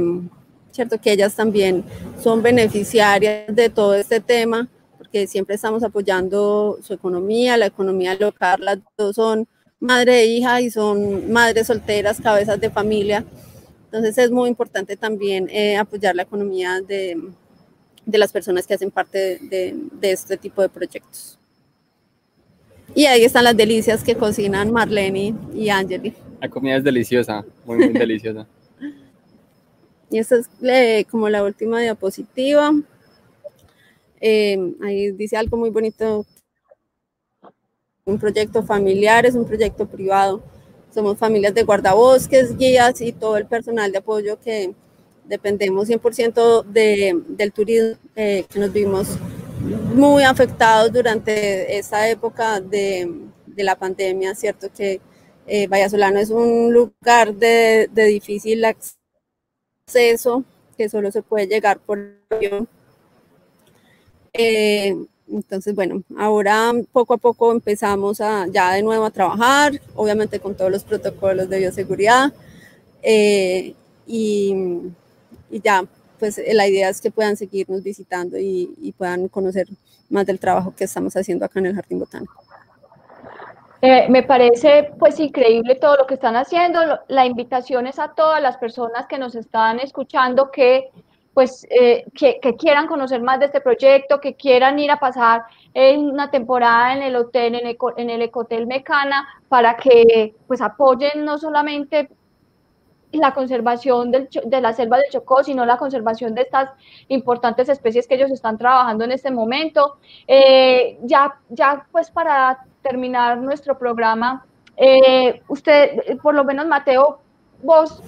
¿cierto? 0.75 1.01
Que 1.01 1.13
ellas 1.13 1.37
también 1.37 1.85
son 2.21 2.43
beneficiarias 2.43 3.55
de 3.55 3.69
todo 3.69 3.95
este 3.95 4.19
tema, 4.19 4.69
porque 4.99 5.29
siempre 5.29 5.55
estamos 5.55 5.85
apoyando 5.85 6.79
su 6.83 6.93
economía, 6.95 7.57
la 7.57 7.67
economía 7.67 8.17
local, 8.17 8.59
las 8.61 8.79
dos 8.99 9.15
son 9.15 9.47
madre 9.79 10.23
e 10.23 10.27
hija 10.27 10.61
y 10.61 10.71
son 10.71 11.31
madres 11.31 11.69
solteras, 11.69 12.21
cabezas 12.21 12.61
de 12.61 12.71
familia. 12.71 13.25
Entonces 13.85 14.19
es 14.19 14.33
muy 14.33 14.49
importante 14.49 14.97
también 14.97 15.49
eh, 15.49 15.77
apoyar 15.77 16.17
la 16.17 16.23
economía 16.23 16.81
de, 16.81 17.23
de, 18.05 18.19
las 18.19 18.33
personas 18.33 18.67
que 18.67 18.75
hacen 18.75 18.91
parte 18.91 19.39
de, 19.43 19.77
de, 19.93 20.11
este 20.11 20.37
tipo 20.37 20.61
de 20.61 20.69
proyectos. 20.69 21.39
Y 22.97 23.07
ahí 23.07 23.25
están 23.25 23.45
las 23.45 23.57
delicias 23.57 24.03
que 24.03 24.17
cocinan 24.17 24.73
Marlene 24.73 25.35
y 25.55 25.69
Angeli. 25.69 26.15
La 26.41 26.49
comida 26.49 26.77
es 26.77 26.83
deliciosa, 26.83 27.45
muy, 27.65 27.79
muy 27.79 27.89
deliciosa. 27.93 28.49
Y 30.11 30.19
esta 30.19 30.37
es 30.37 30.49
eh, 30.63 31.05
como 31.11 31.29
la 31.29 31.43
última 31.43 31.81
diapositiva. 31.81 32.73
Eh, 34.21 34.59
ahí 34.83 35.13
dice 35.13 35.37
algo 35.37 35.57
muy 35.57 35.71
bonito. 35.71 36.25
Un 38.07 38.19
proyecto 38.19 38.63
familiar, 38.63 39.25
es 39.27 39.35
un 39.35 39.47
proyecto 39.47 39.87
privado. 39.87 40.43
Somos 40.93 41.19
familias 41.19 41.55
de 41.55 41.63
guardabosques, 41.65 42.57
guías 42.57 43.01
y 43.01 43.13
todo 43.13 43.37
el 43.37 43.47
personal 43.47 43.91
de 43.91 43.99
apoyo 43.99 44.39
que 44.41 44.75
dependemos 45.25 45.89
100% 45.89 46.65
de, 46.65 47.21
del 47.29 47.53
turismo, 47.53 47.97
eh, 48.15 48.45
que 48.49 48.59
nos 48.61 48.73
vimos 48.73 49.09
muy 49.95 50.23
afectados 50.23 50.93
durante 50.93 51.77
esa 51.79 52.09
época 52.09 52.61
de, 52.61 53.11
de 53.47 53.65
la 53.65 53.77
pandemia, 53.77 54.35
¿cierto? 54.35 54.69
Que 54.73 55.01
eh, 55.47 55.67
Vallasolano 55.67 56.19
es 56.19 56.31
un 56.31 56.73
lugar 56.73 57.35
de, 57.35 57.89
de 57.93 58.05
difícil 58.05 58.65
acceso 58.65 59.04
acceso 59.87 60.45
que 60.77 60.89
solo 60.89 61.11
se 61.13 61.23
puede 61.23 61.47
llegar 61.47 61.79
por 61.79 61.99
avión. 62.31 62.69
Eh, 64.33 64.97
entonces, 65.29 65.75
bueno, 65.75 66.03
ahora 66.19 66.73
poco 66.93 67.15
a 67.15 67.19
poco 67.19 67.53
empezamos 67.53 68.21
a, 68.21 68.47
ya 68.49 68.73
de 68.73 68.83
nuevo 68.83 69.05
a 69.05 69.11
trabajar, 69.11 69.81
obviamente 69.95 70.41
con 70.41 70.57
todos 70.57 70.71
los 70.71 70.85
protocolos 70.85 71.49
de 71.49 71.59
bioseguridad. 71.59 72.33
Eh, 73.03 73.75
y, 74.07 74.55
ya, 75.63 75.85
pues 76.19 76.41
la 76.53 76.67
idea 76.67 76.89
es 76.89 77.01
que 77.01 77.11
puedan 77.11 77.37
seguirnos 77.37 77.83
visitando 77.83 78.39
y 78.39 78.95
puedan 78.99 79.29
conocer 79.29 79.69
más 80.11 80.27
del 80.27 80.41
trabajo 80.41 80.75
que 80.77 80.85
estamos 80.85 81.17
haciendo 81.17 81.45
acá 81.45 81.61
en 81.61 81.67
el 81.67 81.75
Jardín 81.75 82.01
Botánico. 82.01 82.43
Eh, 83.87 84.07
me 84.09 84.23
parece 84.23 84.93
pues 84.99 85.21
increíble 85.21 85.75
todo 85.75 85.97
lo 85.99 86.07
que 86.07 86.15
están 86.15 86.37
haciendo. 86.37 86.81
La 87.09 87.27
invitación 87.27 87.87
es 87.87 87.99
a 87.99 88.15
todas 88.15 88.41
las 88.41 88.57
personas 88.57 89.07
que 89.07 89.19
nos 89.19 89.35
están 89.35 89.79
escuchando 89.79 90.51
que 90.51 90.91
pues 91.35 91.67
eh, 91.69 92.07
que, 92.15 92.41
quieran 92.57 92.87
conocer 92.87 93.21
más 93.21 93.41
de 93.41 93.47
este 93.47 93.61
proyecto, 93.61 94.23
que 94.23 94.37
quieran 94.37 94.79
ir 94.79 94.91
a 94.91 94.99
pasar 94.99 95.43
una 95.75 96.31
temporada 96.31 96.95
en 96.95 97.03
el 97.03 97.15
hotel, 97.15 97.57
en 97.57 97.67
el, 97.67 97.77
en 97.99 98.09
el 98.09 98.23
Ecotel 98.23 98.67
Mecana, 98.67 99.29
para 99.51 99.77
que 99.77 100.35
pues 100.47 100.63
apoyen 100.63 101.23
no 101.23 101.37
solamente 101.37 102.09
la 103.13 103.35
conservación 103.35 104.11
de 104.11 104.61
la 104.63 104.73
selva 104.73 104.97
del 104.97 105.11
Chocó, 105.11 105.45
sino 105.45 105.67
la 105.67 105.77
conservación 105.77 106.35
de 106.35 106.43
estas 106.43 106.71
importantes 107.09 107.69
especies 107.69 108.07
que 108.07 108.15
ellos 108.15 108.31
están 108.31 108.57
trabajando 108.57 109.05
en 109.05 109.13
este 109.13 109.31
momento. 109.31 109.99
Eh, 110.27 110.97
ya, 111.03 111.39
ya 111.51 111.87
pues 111.93 112.11
para 112.11 112.65
terminar 112.85 113.39
nuestro 113.39 113.77
programa, 113.77 114.47
eh, 114.77 115.43
usted, 115.49 116.19
por 116.23 116.35
lo 116.35 116.45
menos 116.45 116.67
Mateo, 116.67 117.19
vos, 117.63 118.03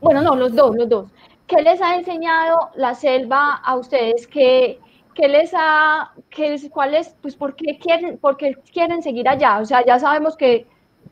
bueno, 0.00 0.20
no, 0.20 0.34
los 0.34 0.54
dos, 0.54 0.76
los 0.76 0.88
dos, 0.88 1.06
¿qué 1.46 1.62
les 1.62 1.80
ha 1.80 1.94
enseñado 1.94 2.70
la 2.74 2.94
selva 2.94 3.54
a 3.64 3.76
ustedes? 3.76 4.26
¿Qué, 4.26 4.80
qué 5.14 5.28
les 5.28 5.52
ha, 5.54 6.12
qué, 6.30 6.58
cuál 6.70 6.94
es, 6.94 7.14
pues, 7.22 7.36
por 7.36 7.54
qué, 7.54 7.78
quieren, 7.78 8.18
por 8.18 8.36
qué 8.36 8.56
quieren 8.72 9.02
seguir 9.02 9.28
allá? 9.28 9.60
O 9.60 9.64
sea, 9.64 9.84
ya 9.86 9.98
sabemos 9.98 10.36
que 10.36 10.66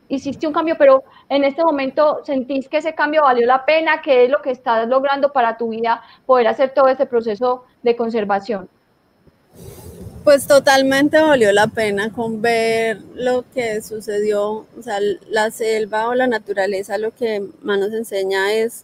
hiciste 0.09 0.45
un 0.45 0.53
cambio, 0.53 0.75
pero 0.77 1.03
en 1.29 1.43
este 1.43 1.63
momento 1.63 2.19
sentís 2.23 2.67
que 2.67 2.77
ese 2.77 2.93
cambio 2.93 3.23
valió 3.23 3.45
la 3.47 3.65
pena, 3.65 4.01
¿qué 4.01 4.25
es 4.25 4.29
lo 4.29 4.41
que 4.41 4.51
estás 4.51 4.87
logrando 4.87 5.31
para 5.31 5.57
tu 5.57 5.69
vida 5.69 6.01
poder 6.25 6.47
hacer 6.47 6.73
todo 6.73 6.87
este 6.87 7.05
proceso 7.05 7.63
de 7.83 7.95
conservación? 7.95 8.69
Pues 10.27 10.45
totalmente 10.45 11.21
valió 11.21 11.53
la 11.53 11.67
pena 11.67 12.11
con 12.11 12.41
ver 12.41 12.99
lo 13.15 13.45
que 13.53 13.81
sucedió, 13.81 14.65
o 14.77 14.83
sea, 14.83 14.99
la 15.29 15.51
selva 15.51 16.09
o 16.09 16.15
la 16.15 16.27
naturaleza 16.27 16.97
lo 16.97 17.15
que 17.15 17.41
más 17.61 17.79
nos 17.79 17.93
enseña 17.93 18.51
es 18.51 18.83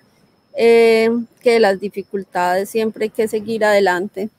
eh, 0.56 1.10
que 1.42 1.60
las 1.60 1.82
dificultades 1.82 2.70
siempre 2.70 3.04
hay 3.04 3.10
que 3.10 3.28
seguir 3.28 3.66
adelante. 3.66 4.30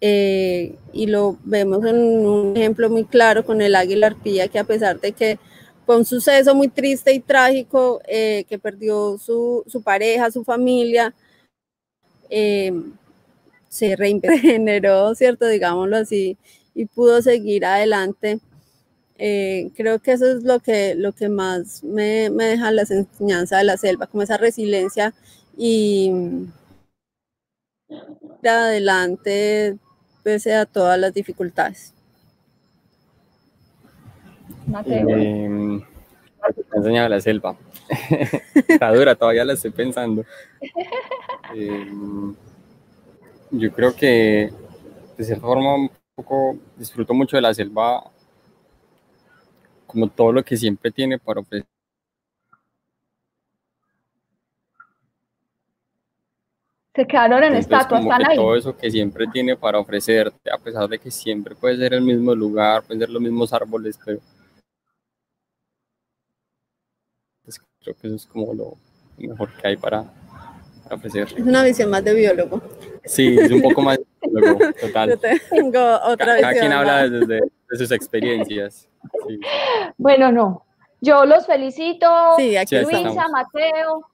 Eh, 0.00 0.76
y 0.94 1.08
lo 1.08 1.36
vemos 1.44 1.84
en 1.84 1.98
un 1.98 2.56
ejemplo 2.56 2.88
muy 2.88 3.04
claro 3.04 3.44
con 3.44 3.60
el 3.60 3.74
águila 3.74 4.06
arpía, 4.06 4.48
que 4.48 4.58
a 4.58 4.64
pesar 4.64 4.98
de 5.00 5.12
que 5.12 5.38
fue 5.84 5.98
un 5.98 6.06
suceso 6.06 6.54
muy 6.54 6.68
triste 6.68 7.12
y 7.12 7.20
trágico, 7.20 8.00
eh, 8.08 8.46
que 8.48 8.58
perdió 8.58 9.18
su, 9.18 9.62
su, 9.66 9.82
pareja, 9.82 10.30
su 10.30 10.42
familia, 10.42 11.12
se 13.74 13.96
regeneró, 14.22 15.14
¿cierto? 15.16 15.48
Digámoslo 15.48 15.96
así, 15.96 16.38
y 16.74 16.86
pudo 16.86 17.20
seguir 17.22 17.66
adelante. 17.66 18.38
Eh, 19.18 19.70
creo 19.76 19.98
que 20.00 20.12
eso 20.12 20.30
es 20.30 20.44
lo 20.44 20.60
que, 20.60 20.94
lo 20.94 21.12
que 21.12 21.28
más 21.28 21.82
me, 21.82 22.30
me 22.30 22.44
deja 22.44 22.70
las 22.70 22.90
enseñanzas 22.92 23.60
de 23.60 23.64
la 23.64 23.76
selva, 23.76 24.06
como 24.06 24.22
esa 24.22 24.36
resiliencia 24.36 25.12
y 25.56 26.12
de 28.42 28.48
adelante 28.48 29.76
pese 30.22 30.54
a 30.54 30.66
todas 30.66 30.98
las 30.98 31.12
dificultades. 31.12 31.94
Eh, 34.86 35.48
me 35.48 35.84
ha 36.42 36.76
enseñado 36.76 37.08
la 37.08 37.20
selva. 37.20 37.56
Está 38.68 38.92
dura, 38.92 39.14
todavía 39.16 39.44
la 39.44 39.54
estoy 39.54 39.72
pensando. 39.72 40.24
Eh, 41.56 41.86
yo 43.58 43.72
creo 43.72 43.94
que 43.94 44.52
de 45.16 45.24
cierta 45.24 45.46
forma 45.46 45.74
un 45.76 45.90
poco 46.14 46.58
disfruto 46.76 47.14
mucho 47.14 47.36
de 47.36 47.42
la 47.42 47.54
selva 47.54 48.10
como 49.86 50.08
todo 50.08 50.32
lo 50.32 50.44
que 50.44 50.56
siempre 50.56 50.90
tiene 50.90 51.18
para 51.18 51.40
ofrecer. 51.40 51.68
Se 56.94 57.06
quedaron 57.06 57.42
en 57.42 57.56
estatua, 57.56 58.00
están 58.00 58.26
ahí. 58.26 58.36
Todo 58.36 58.54
eso 58.54 58.76
que 58.76 58.88
siempre 58.88 59.26
tiene 59.32 59.56
para 59.56 59.80
ofrecerte, 59.80 60.50
a 60.50 60.58
pesar 60.58 60.88
de 60.88 60.98
que 60.98 61.10
siempre 61.10 61.54
puede 61.56 61.76
ser 61.76 61.94
el 61.94 62.02
mismo 62.02 62.34
lugar, 62.34 62.84
pueden 62.84 63.00
ser 63.00 63.10
los 63.10 63.20
mismos 63.20 63.52
árboles, 63.52 63.98
pero 64.04 64.20
pues 67.42 67.60
creo 67.80 67.94
que 67.96 68.06
eso 68.06 68.16
es 68.16 68.26
como 68.26 68.54
lo 68.54 68.74
mejor 69.18 69.52
que 69.56 69.66
hay 69.66 69.76
para, 69.76 70.04
ofrecer. 70.90 71.28
Es 71.36 71.44
una 71.44 71.62
visión 71.62 71.90
más 71.90 72.04
de 72.04 72.14
biólogo. 72.14 72.60
Sí, 73.04 73.36
es 73.38 73.50
un 73.50 73.62
poco 73.62 73.82
más 73.82 73.98
total. 74.80 75.10
Yo 75.10 75.18
tengo 75.18 76.00
otra 76.04 76.40
Cada 76.40 76.52
quien 76.52 76.72
habla 76.72 77.08
desde 77.08 77.40
de 77.40 77.76
sus 77.76 77.90
experiencias. 77.90 78.88
Bueno, 79.96 80.32
no. 80.32 80.64
Yo 81.00 81.26
los 81.26 81.46
felicito. 81.46 82.06
Sí, 82.36 82.56
aquí 82.56 82.76
Luisa, 82.78 83.28
Mateo. 83.28 84.08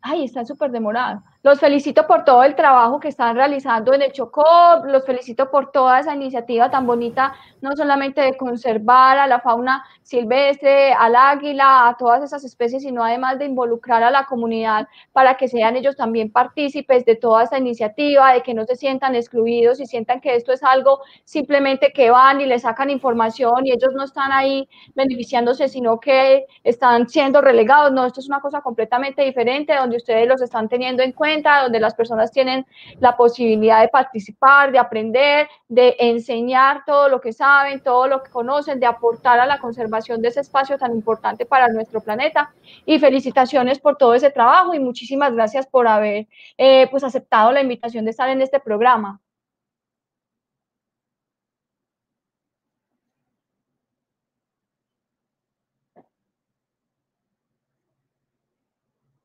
Ay, 0.00 0.24
está 0.24 0.44
súper 0.44 0.70
demorado. 0.70 1.22
Los 1.42 1.60
felicito 1.60 2.06
por 2.06 2.24
todo 2.24 2.42
el 2.42 2.56
trabajo 2.56 2.98
que 2.98 3.08
están 3.08 3.36
realizando 3.36 3.94
en 3.94 4.02
el 4.02 4.12
Chocó, 4.12 4.44
los 4.84 5.04
felicito 5.04 5.50
por 5.50 5.70
toda 5.70 6.00
esa 6.00 6.14
iniciativa 6.14 6.70
tan 6.70 6.86
bonita, 6.86 7.34
no 7.60 7.76
solamente 7.76 8.20
de 8.20 8.36
conservar 8.36 9.18
a 9.18 9.26
la 9.26 9.40
fauna 9.40 9.84
silvestre, 10.02 10.92
al 10.92 11.14
águila, 11.14 11.88
a 11.88 11.96
todas 11.96 12.22
esas 12.22 12.42
especies, 12.44 12.82
sino 12.82 13.04
además 13.04 13.38
de 13.38 13.44
involucrar 13.44 14.02
a 14.02 14.10
la 14.10 14.24
comunidad 14.24 14.88
para 15.12 15.36
que 15.36 15.46
sean 15.46 15.76
ellos 15.76 15.96
también 15.96 16.32
partícipes 16.32 17.04
de 17.04 17.16
toda 17.16 17.44
esta 17.44 17.58
iniciativa, 17.58 18.32
de 18.32 18.42
que 18.42 18.54
no 18.54 18.64
se 18.64 18.74
sientan 18.74 19.14
excluidos 19.14 19.78
y 19.80 19.86
sientan 19.86 20.20
que 20.20 20.34
esto 20.34 20.52
es 20.52 20.62
algo 20.62 21.00
simplemente 21.24 21.92
que 21.92 22.10
van 22.10 22.40
y 22.40 22.46
le 22.46 22.58
sacan 22.58 22.90
información 22.90 23.66
y 23.66 23.72
ellos 23.72 23.92
no 23.94 24.04
están 24.04 24.32
ahí 24.32 24.68
beneficiándose, 24.94 25.68
sino 25.68 26.00
que 26.00 26.46
están 26.64 27.08
siendo 27.08 27.40
relegados. 27.40 27.92
No, 27.92 28.04
esto 28.06 28.20
es 28.20 28.28
una 28.28 28.40
cosa 28.40 28.62
completamente 28.62 29.22
diferente, 29.22 29.74
donde 29.76 29.98
ustedes 29.98 30.26
los 30.26 30.40
están 30.42 30.68
teniendo 30.68 31.02
en 31.02 31.12
cuenta 31.12 31.35
donde 31.42 31.80
las 31.80 31.94
personas 31.94 32.30
tienen 32.32 32.66
la 33.00 33.16
posibilidad 33.16 33.80
de 33.80 33.88
participar, 33.88 34.72
de 34.72 34.78
aprender, 34.78 35.48
de 35.68 35.96
enseñar 35.98 36.84
todo 36.86 37.08
lo 37.08 37.20
que 37.20 37.32
saben, 37.32 37.80
todo 37.82 38.06
lo 38.06 38.22
que 38.22 38.30
conocen, 38.30 38.80
de 38.80 38.86
aportar 38.86 39.40
a 39.40 39.46
la 39.46 39.58
conservación 39.58 40.22
de 40.22 40.28
ese 40.28 40.40
espacio 40.40 40.78
tan 40.78 40.92
importante 40.92 41.46
para 41.46 41.68
nuestro 41.68 42.00
planeta. 42.00 42.54
Y 42.84 42.98
felicitaciones 42.98 43.78
por 43.78 43.96
todo 43.96 44.14
ese 44.14 44.30
trabajo 44.30 44.74
y 44.74 44.80
muchísimas 44.80 45.32
gracias 45.34 45.66
por 45.66 45.88
haber 45.88 46.26
eh, 46.58 46.88
pues 46.90 47.04
aceptado 47.04 47.52
la 47.52 47.62
invitación 47.62 48.04
de 48.04 48.10
estar 48.12 48.28
en 48.28 48.42
este 48.42 48.60
programa. 48.60 49.20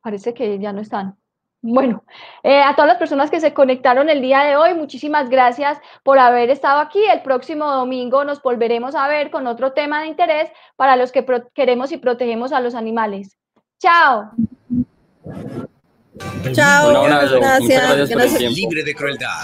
Parece 0.01 0.33
que 0.35 0.59
ya 0.59 0.73
no 0.73 0.81
están. 0.81 1.20
Bueno, 1.63 2.03
eh, 2.41 2.61
a 2.61 2.75
todas 2.75 2.87
las 2.87 2.97
personas 2.97 3.29
que 3.29 3.39
se 3.39 3.53
conectaron 3.53 4.09
el 4.09 4.21
día 4.21 4.43
de 4.43 4.55
hoy, 4.55 4.73
muchísimas 4.73 5.29
gracias 5.29 5.77
por 6.03 6.17
haber 6.17 6.49
estado 6.49 6.79
aquí. 6.79 6.99
El 7.03 7.21
próximo 7.21 7.71
domingo 7.71 8.23
nos 8.23 8.41
volveremos 8.41 8.95
a 8.95 9.07
ver 9.07 9.29
con 9.29 9.45
otro 9.45 9.73
tema 9.73 10.01
de 10.01 10.07
interés 10.07 10.49
para 10.75 10.95
los 10.95 11.11
que 11.11 11.23
queremos 11.53 11.91
y 11.91 11.97
protegemos 11.97 12.51
a 12.51 12.61
los 12.61 12.73
animales. 12.73 13.37
Chao. 13.79 14.31
Chao. 16.51 17.03
Gracias. 17.03 18.41
Libre 18.41 18.83
de 18.83 18.95
crueldad. 18.95 19.43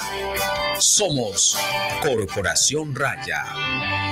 Somos 0.79 1.57
Corporación 2.01 2.95
Raya. 2.95 4.06